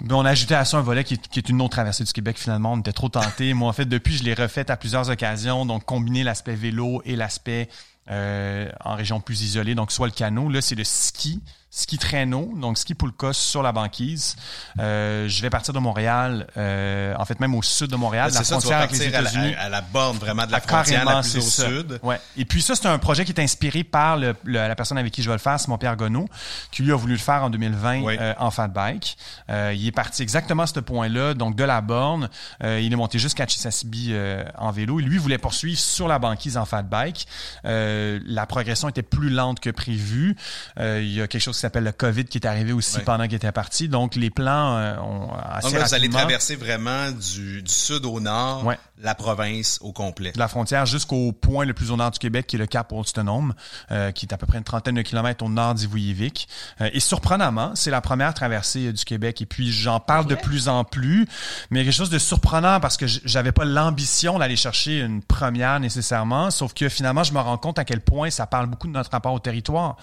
Ben, 0.00 0.14
on 0.14 0.24
a 0.24 0.30
ajouté 0.30 0.54
à 0.54 0.64
ça 0.64 0.78
un 0.78 0.82
volet 0.82 1.02
qui 1.02 1.14
est, 1.14 1.28
qui 1.28 1.40
est 1.40 1.48
une 1.48 1.60
autre 1.60 1.72
traversée 1.72 2.04
du 2.04 2.12
Québec. 2.12 2.38
Finalement, 2.38 2.74
on 2.74 2.78
était 2.78 2.92
trop 2.92 3.08
tentés. 3.08 3.52
Moi, 3.52 3.68
en 3.68 3.72
fait, 3.72 3.84
depuis, 3.84 4.16
je 4.16 4.22
l'ai 4.22 4.34
refait 4.34 4.70
à 4.70 4.76
plusieurs 4.76 5.10
occasions. 5.10 5.66
Donc, 5.66 5.84
combiner 5.84 6.22
l'aspect 6.22 6.54
vélo 6.54 7.02
et 7.04 7.16
l'aspect 7.16 7.68
en 8.10 8.94
région 8.96 9.20
plus 9.20 9.42
isolée. 9.42 9.74
Donc, 9.74 9.92
soit 9.92 10.06
le 10.06 10.12
canot. 10.12 10.48
Là, 10.48 10.60
c'est 10.60 10.74
le 10.74 10.84
ski, 10.84 11.40
ski 11.72 11.98
traîneau, 11.98 12.52
donc 12.56 12.76
ski 12.78 12.94
poulka 12.94 13.32
sur 13.32 13.62
la 13.62 13.70
banquise. 13.70 14.34
Euh, 14.80 15.28
je 15.28 15.40
vais 15.40 15.50
partir 15.50 15.72
de 15.72 15.78
Montréal, 15.78 16.48
euh, 16.56 17.14
en 17.16 17.24
fait, 17.24 17.38
même 17.38 17.54
au 17.54 17.62
sud 17.62 17.88
de 17.90 17.96
Montréal, 17.96 18.30
la 18.32 18.38
c'est 18.38 18.44
ça, 18.44 18.58
frontière 18.58 18.78
avec 18.78 18.90
les 18.92 19.02
à 19.02 19.20
États-Unis. 19.20 19.52
la, 19.52 19.62
à 19.62 19.68
la 19.68 19.80
borne 19.80 20.18
vraiment 20.18 20.46
de 20.46 20.50
la 20.50 20.58
Ah, 20.58 20.60
frontière 20.60 21.04
la 21.04 21.20
plus 21.20 21.30
c'est 21.30 21.38
au 21.38 21.42
ça. 21.42 21.66
sud. 21.68 22.00
Ouais. 22.02 22.20
Et 22.36 22.44
puis 22.44 22.60
ça, 22.60 22.74
c'est 22.74 22.86
un 22.88 22.98
projet 22.98 23.24
qui 23.24 23.30
est 23.30 23.40
inspiré 23.40 23.84
par 23.84 24.16
le, 24.16 24.34
le- 24.44 24.54
la 24.66 24.74
personne 24.74 24.98
avec 24.98 25.12
qui 25.12 25.22
je 25.22 25.28
vais 25.30 25.36
le 25.36 25.40
faire, 25.40 25.60
Simon 25.60 25.78
Pierre 25.78 25.96
Gonneau, 25.96 26.28
qui 26.72 26.82
lui 26.82 26.90
a 26.90 26.96
voulu 26.96 27.12
le 27.12 27.18
faire 27.20 27.44
en 27.44 27.50
2020 27.50 28.02
Oui. 28.02 28.16
euh, 28.20 28.34
en 28.38 28.50
fat 28.50 28.66
bike. 28.66 29.16
Euh, 29.48 29.72
il 29.76 29.86
est 29.86 29.92
parti 29.92 30.22
exactement 30.22 30.64
à 30.64 30.66
ce 30.66 30.80
point-là, 30.80 31.34
donc 31.34 31.54
de 31.54 31.62
la 31.64 31.80
borne. 31.80 32.28
Euh, 32.64 32.80
il 32.80 32.92
est 32.92 32.96
monté 32.96 33.20
jusqu'à 33.20 33.46
Chisasibi 33.46 34.08
euh, 34.10 34.42
en 34.58 34.72
vélo. 34.72 34.98
Et 34.98 35.04
lui 35.04 35.18
voulait 35.18 35.38
poursuivre 35.38 35.78
sur 35.78 36.08
la 36.08 36.18
banquise 36.18 36.56
en 36.56 36.64
fat 36.64 36.82
bike. 36.82 37.28
Euh, 37.64 38.18
la 38.26 38.44
progression 38.46 38.88
était 38.88 39.02
plus 39.02 39.30
lente 39.30 39.60
que 39.60 39.70
prévu. 39.70 40.36
Euh, 40.80 41.00
il 41.00 41.12
y 41.12 41.22
a 41.22 41.28
quelque 41.28 41.40
chose 41.42 41.59
qui 41.60 41.62
s'appelle 41.62 41.84
le 41.84 41.92
COVID 41.92 42.24
qui 42.24 42.38
est 42.38 42.46
arrivé 42.46 42.72
aussi 42.72 43.00
pendant 43.00 43.24
qu'il 43.24 43.34
était 43.34 43.52
parti. 43.52 43.88
Donc 43.88 44.14
les 44.16 44.30
plans 44.30 44.76
euh, 44.76 44.96
ont 44.98 45.30
assez 45.34 45.68
Donc 45.68 45.78
là, 45.78 45.84
vous 45.86 45.94
allez 45.94 46.08
traverser 46.08 46.56
vraiment 46.56 47.10
du, 47.10 47.62
du 47.62 47.72
sud 47.72 48.04
au 48.06 48.18
nord, 48.20 48.64
Ouais. 48.64 48.78
la 49.02 49.14
province 49.14 49.78
au 49.82 49.92
complet. 49.92 50.32
de 50.32 50.38
la 50.38 50.48
frontière 50.48 50.86
jusqu'au 50.86 51.32
point 51.32 51.64
le 51.64 51.74
plus 51.74 51.90
au 51.90 51.96
nord 51.96 52.10
du 52.10 52.18
Québec, 52.18 52.46
qui 52.46 52.56
est 52.56 52.58
le 52.58 52.66
Cap 52.66 52.92
Autonome, 52.92 53.54
euh, 53.90 54.10
qui 54.12 54.26
est 54.26 54.32
à 54.32 54.36
peu 54.38 54.46
près 54.46 54.58
une 54.58 54.64
trentaine 54.64 54.94
de 54.94 55.02
kilomètres 55.02 55.44
au 55.44 55.48
nord 55.48 55.74
d'Ivouillévic. 55.74 56.48
Euh, 56.80 56.88
et 56.92 57.00
surprenamment, 57.00 57.72
c'est 57.74 57.90
la 57.90 58.00
première 58.00 58.32
traversée 58.34 58.86
euh, 58.88 58.92
du 58.92 59.04
Québec. 59.04 59.40
Et 59.42 59.46
puis, 59.46 59.70
j'en 59.72 60.00
parle 60.00 60.26
de 60.26 60.34
plus 60.34 60.68
en 60.68 60.84
plus, 60.84 61.26
mais 61.70 61.80
il 61.80 61.82
y 61.82 61.86
a 61.86 61.90
quelque 61.90 61.96
chose 61.98 62.10
de 62.10 62.18
surprenant 62.18 62.80
parce 62.80 62.96
que 62.96 63.06
j'avais 63.06 63.52
pas 63.52 63.64
l'ambition 63.64 64.38
d'aller 64.38 64.56
chercher 64.56 65.00
une 65.00 65.22
première 65.22 65.80
nécessairement, 65.80 66.50
sauf 66.50 66.72
que 66.74 66.88
finalement, 66.88 67.22
je 67.24 67.32
me 67.32 67.40
rends 67.40 67.58
compte 67.58 67.78
à 67.78 67.84
quel 67.84 68.00
point 68.00 68.30
ça 68.30 68.46
parle 68.46 68.66
beaucoup 68.66 68.86
de 68.86 68.92
notre 68.92 69.10
rapport 69.10 69.32
au 69.32 69.38
territoire. 69.40 69.96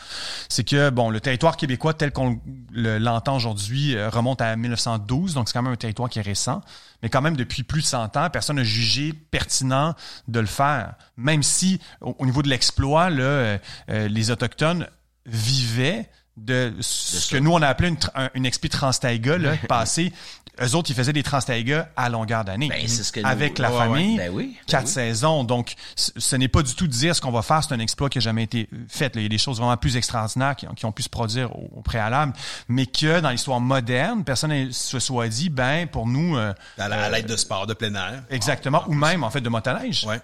C'est 0.49 0.63
que, 0.63 0.89
bon, 0.89 1.09
le 1.09 1.19
territoire 1.19 1.46
québécois 1.55 1.93
tel 1.93 2.11
qu'on 2.11 2.39
le- 2.71 2.97
l'entend 2.97 3.35
aujourd'hui 3.37 3.95
euh, 3.95 4.09
remonte 4.09 4.41
à 4.41 4.55
1912, 4.57 5.35
donc 5.35 5.47
c'est 5.47 5.53
quand 5.53 5.61
même 5.61 5.71
un 5.73 5.77
territoire 5.77 6.09
qui 6.09 6.19
est 6.19 6.23
récent 6.23 6.61
mais 7.03 7.09
quand 7.09 7.21
même 7.21 7.37
depuis 7.37 7.61
plus 7.61 7.81
de 7.81 7.85
100 7.85 8.17
ans, 8.17 8.29
personne 8.31 8.55
n'a 8.55 8.63
jugé 8.63 9.13
pertinent 9.13 9.93
de 10.27 10.39
le 10.39 10.47
faire. 10.47 10.95
Même 11.15 11.43
si, 11.43 11.79
au, 12.01 12.15
au 12.17 12.25
niveau 12.25 12.41
de 12.41 12.49
l'exploit, 12.49 13.11
euh, 13.11 13.59
euh, 13.91 14.07
les 14.07 14.31
Autochtones 14.31 14.87
vivaient 15.27 16.09
de 16.37 16.73
ce 16.79 17.29
que 17.31 17.37
nous, 17.37 17.51
on 17.51 17.61
a 17.61 17.67
appelé 17.67 17.89
une, 17.89 17.97
une 18.35 18.45
expé 18.45 18.69
Transtaiga, 18.69 19.37
là, 19.37 19.57
passé. 19.67 20.13
Eux 20.59 20.73
autres, 20.75 20.89
ils 20.89 20.95
faisaient 20.95 21.13
des 21.13 21.21
Transtaiga 21.21 21.89
à 21.95 22.09
longueur 22.09 22.43
d'année. 22.43 22.67
Ben, 22.69 22.87
c'est 22.87 23.03
ce 23.03 23.11
que 23.11 23.19
nous- 23.19 23.27
Avec 23.27 23.59
la 23.59 23.69
Ouais, 23.71 23.77
ouais. 23.77 23.83
famille, 23.85 24.17
Ben 24.17 24.31
oui, 24.33 24.55
ben 24.57 24.65
quatre 24.65 24.85
oui. 24.87 24.91
saisons. 24.91 25.43
Donc, 25.43 25.75
ce 25.95 26.35
n'est 26.35 26.47
pas 26.47 26.63
du 26.63 26.73
tout 26.73 26.87
dire 26.87 27.15
ce 27.15 27.21
qu'on 27.21 27.31
va 27.31 27.43
faire, 27.43 27.63
c'est 27.63 27.73
un 27.75 27.79
exploit 27.79 28.09
qui 28.09 28.17
n'a 28.17 28.23
jamais 28.23 28.43
été 28.43 28.67
fait. 28.87 29.15
là. 29.15 29.21
Il 29.21 29.23
y 29.23 29.25
a 29.27 29.29
des 29.29 29.37
choses 29.37 29.57
vraiment 29.57 29.77
plus 29.77 29.97
extraordinaires 29.97 30.55
qui 30.55 30.67
ont, 30.67 30.73
qui 30.73 30.85
ont 30.85 30.91
pu 30.91 31.03
se 31.03 31.09
produire 31.09 31.55
au, 31.55 31.69
au 31.77 31.81
préalable, 31.81 32.33
mais 32.67 32.87
que 32.87 33.19
dans 33.19 33.29
l'histoire 33.29 33.59
moderne, 33.59 34.23
personne 34.23 34.51
ne 34.51 34.71
se 34.71 34.99
soit 34.99 35.27
dit, 35.27 35.49
ben, 35.49 35.87
pour 35.87 36.07
nous, 36.07 36.37
euh, 36.37 36.53
À 36.79 36.87
la- 36.87 37.03
à 37.05 37.09
l'aide 37.11 37.27
de 37.27 37.35
sport 37.37 37.67
de 37.67 37.73
plein 37.75 37.93
air. 37.93 38.23
exactement, 38.31 38.83
ou 38.87 38.93
même, 38.95 39.23
en 39.23 39.29
fait, 39.29 39.41
de 39.41 39.49
motoneige. 39.49 40.05
Ouais. 40.05 40.19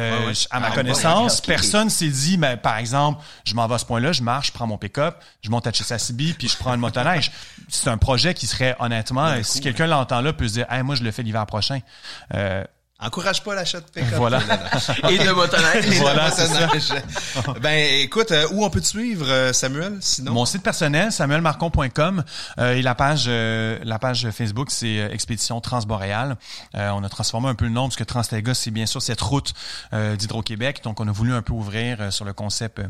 Euh, 0.00 0.28
ouais. 0.28 0.32
À 0.50 0.60
ma 0.60 0.68
Ah, 0.68 0.70
connaissance, 0.70 1.40
personne 1.40 1.90
s'est 1.90 2.08
dit, 2.08 2.36
ben, 2.36 2.56
par 2.56 2.78
exemple, 2.78 3.22
je 3.44 3.54
m'en 3.54 3.66
vais 3.66 3.74
à 3.74 3.78
ce 3.78 3.84
point-là, 3.84 4.12
je 4.12 4.22
marche, 4.22 4.48
je 4.48 4.52
prends 4.52 4.66
mon 4.66 4.78
pick-up, 4.78 5.16
je 5.42 5.50
monte 5.50 5.66
à 5.66 5.72
Chesapeake, 5.72 6.38
puis 6.38 6.48
je 6.48 6.56
prends 6.56 6.74
une 6.74 6.80
motoneige. 6.80 7.30
C'est 7.68 7.90
un 7.90 7.98
projet 7.98 8.34
qui 8.34 8.46
serait, 8.46 8.74
honnêtement, 8.80 9.42
si 9.42 9.60
quelqu'un 9.60 9.86
l'entend 9.86 10.20
là, 10.20 10.32
peut 10.32 10.48
se 10.48 10.54
dire, 10.54 10.66
hey, 10.70 10.82
moi, 10.82 10.94
je 10.94 11.02
le 11.04 11.10
fais 11.10 11.22
l'hiver 11.22 11.44
prochain. 11.46 11.80
Euh, 12.34 12.64
Encourage 13.02 13.42
pas 13.42 13.54
l'achat 13.54 13.80
de 13.80 13.86
pick-up. 13.86 14.14
Voilà. 14.16 14.40
Et 15.08 15.18
de 15.18 15.30
motoneige. 15.32 15.86
Voilà, 16.00 16.30
ben, 17.60 18.00
écoute, 18.00 18.30
euh, 18.32 18.46
où 18.52 18.64
on 18.64 18.70
peut 18.70 18.80
te 18.80 18.86
suivre, 18.86 19.26
euh, 19.28 19.52
Samuel, 19.52 19.96
sinon? 20.00 20.32
Mon 20.32 20.44
site 20.44 20.62
personnel, 20.62 21.10
samuelmarcon.com, 21.12 22.24
euh, 22.58 22.74
et 22.74 22.82
la 22.82 22.94
page, 22.94 23.24
euh, 23.28 23.78
la 23.84 23.98
page 23.98 24.28
Facebook, 24.30 24.70
c'est 24.70 24.96
Expédition 25.12 25.60
Transboréale. 25.60 26.36
Euh, 26.74 26.90
on 26.90 27.02
a 27.04 27.08
transformé 27.08 27.48
un 27.48 27.54
peu 27.54 27.64
le 27.64 27.70
nom 27.70 27.84
parce 27.84 27.96
que 27.96 28.04
Transtaiga, 28.04 28.52
c'est 28.54 28.70
bien 28.70 28.86
sûr 28.86 29.00
cette 29.00 29.20
route 29.20 29.54
euh, 29.92 30.16
d'Hydro-Québec. 30.16 30.80
Donc, 30.84 31.00
on 31.00 31.08
a 31.08 31.12
voulu 31.12 31.32
un 31.32 31.42
peu 31.42 31.52
ouvrir 31.52 32.00
euh, 32.00 32.10
sur 32.10 32.24
le 32.24 32.32
concept. 32.32 32.80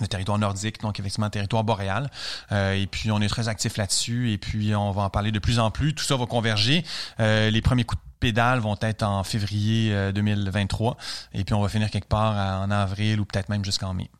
le 0.00 0.06
territoire 0.06 0.38
nordique, 0.38 0.80
donc 0.80 1.00
effectivement 1.00 1.26
le 1.26 1.32
territoire 1.32 1.64
boréal. 1.64 2.10
Euh, 2.52 2.74
et 2.74 2.86
puis 2.86 3.10
on 3.10 3.20
est 3.20 3.28
très 3.28 3.48
actif 3.48 3.76
là-dessus 3.76 4.32
et 4.32 4.38
puis 4.38 4.74
on 4.74 4.92
va 4.92 5.02
en 5.02 5.10
parler 5.10 5.32
de 5.32 5.38
plus 5.38 5.58
en 5.58 5.70
plus. 5.70 5.94
Tout 5.94 6.04
ça 6.04 6.16
va 6.16 6.26
converger. 6.26 6.84
Euh, 7.18 7.50
les 7.50 7.60
premiers 7.60 7.84
coups 7.84 8.00
de 8.00 8.09
pédales 8.20 8.60
vont 8.60 8.78
être 8.80 9.02
en 9.02 9.24
février 9.24 10.12
2023. 10.12 10.96
Et 11.34 11.44
puis 11.44 11.54
on 11.54 11.62
va 11.62 11.68
finir 11.68 11.90
quelque 11.90 12.08
part 12.08 12.62
en 12.62 12.70
avril 12.70 13.20
ou 13.20 13.24
peut-être 13.24 13.48
même 13.48 13.64
jusqu'en 13.64 13.94
mai. 13.94 14.10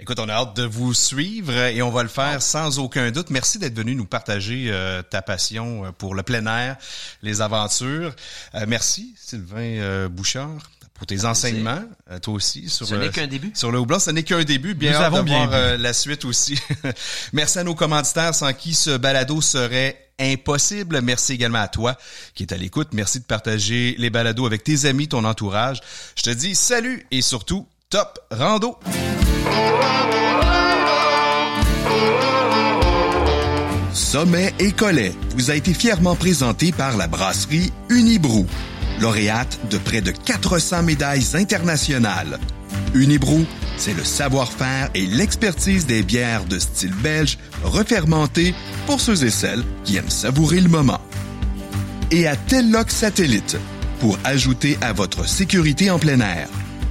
Écoute, 0.00 0.18
on 0.18 0.28
a 0.28 0.32
hâte 0.32 0.56
de 0.56 0.64
vous 0.64 0.92
suivre 0.92 1.56
et 1.56 1.80
on 1.80 1.90
va 1.90 2.02
le 2.02 2.08
faire 2.08 2.42
sans 2.42 2.80
aucun 2.80 3.12
doute. 3.12 3.30
Merci 3.30 3.60
d'être 3.60 3.76
venu 3.76 3.94
nous 3.94 4.06
partager 4.06 4.66
euh, 4.68 5.02
ta 5.02 5.22
passion 5.22 5.84
euh, 5.84 5.92
pour 5.92 6.16
le 6.16 6.24
plein 6.24 6.44
air, 6.46 6.76
les 7.22 7.40
aventures. 7.40 8.12
Euh, 8.56 8.64
merci, 8.66 9.14
Sylvain 9.16 10.08
Bouchard 10.08 10.58
pour 10.94 11.06
tes 11.06 11.24
enseignements, 11.24 11.82
toi 12.22 12.34
aussi 12.34 12.68
sur 12.68 12.86
ce 12.86 12.94
n'est 12.94 13.08
qu'un 13.08 13.26
début. 13.26 13.50
sur 13.54 13.72
le 13.72 13.80
houblon, 13.80 13.98
ce 13.98 14.10
n'est 14.10 14.22
qu'un 14.22 14.44
début. 14.44 14.74
Bien 14.74 14.92
hâte 14.92 15.12
de 15.12 15.28
voir 15.28 15.76
la 15.76 15.92
suite 15.92 16.24
aussi. 16.24 16.56
Merci 17.32 17.58
à 17.58 17.64
nos 17.64 17.74
commanditaires 17.74 18.32
sans 18.32 18.52
qui 18.52 18.74
ce 18.74 18.96
balado 18.96 19.40
serait 19.40 20.03
impossible. 20.18 21.00
Merci 21.02 21.32
également 21.32 21.60
à 21.60 21.68
toi 21.68 21.96
qui 22.34 22.44
est 22.44 22.52
à 22.52 22.56
l'écoute. 22.56 22.88
Merci 22.92 23.20
de 23.20 23.24
partager 23.24 23.94
les 23.98 24.10
balados 24.10 24.46
avec 24.46 24.64
tes 24.64 24.86
amis, 24.86 25.08
ton 25.08 25.24
entourage. 25.24 25.80
Je 26.16 26.22
te 26.22 26.30
dis 26.30 26.54
salut 26.54 27.06
et 27.10 27.22
surtout 27.22 27.66
top 27.90 28.18
rando. 28.30 28.78
Sommet 33.92 34.54
et 34.58 34.72
Collet 34.72 35.12
vous 35.36 35.50
a 35.50 35.54
été 35.54 35.74
fièrement 35.74 36.16
présenté 36.16 36.72
par 36.72 36.96
la 36.96 37.06
brasserie 37.06 37.72
Unibrou, 37.88 38.46
lauréate 39.00 39.58
de 39.70 39.78
près 39.78 40.00
de 40.00 40.10
400 40.10 40.82
médailles 40.82 41.34
internationales. 41.34 42.38
Unibrou, 42.94 43.44
c'est 43.76 43.94
le 43.94 44.04
savoir-faire 44.04 44.90
et 44.94 45.06
l'expertise 45.06 45.86
des 45.86 46.02
bières 46.02 46.44
de 46.44 46.58
style 46.58 46.94
belge 47.02 47.38
refermentées 47.62 48.54
pour 48.86 49.00
ceux 49.00 49.24
et 49.24 49.30
celles 49.30 49.64
qui 49.84 49.96
aiment 49.96 50.10
savourer 50.10 50.60
le 50.60 50.68
moment. 50.68 51.00
Et 52.10 52.26
à 52.26 52.36
Telloc 52.36 52.90
Satellite, 52.90 53.56
pour 54.00 54.18
ajouter 54.24 54.78
à 54.80 54.92
votre 54.92 55.26
sécurité 55.26 55.90
en 55.90 55.98
plein 55.98 56.20
air. 56.20 56.48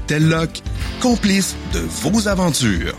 Telloc, 0.08 0.62
complice 1.00 1.56
de 1.74 1.80
vos 1.80 2.28
aventures. 2.28 2.96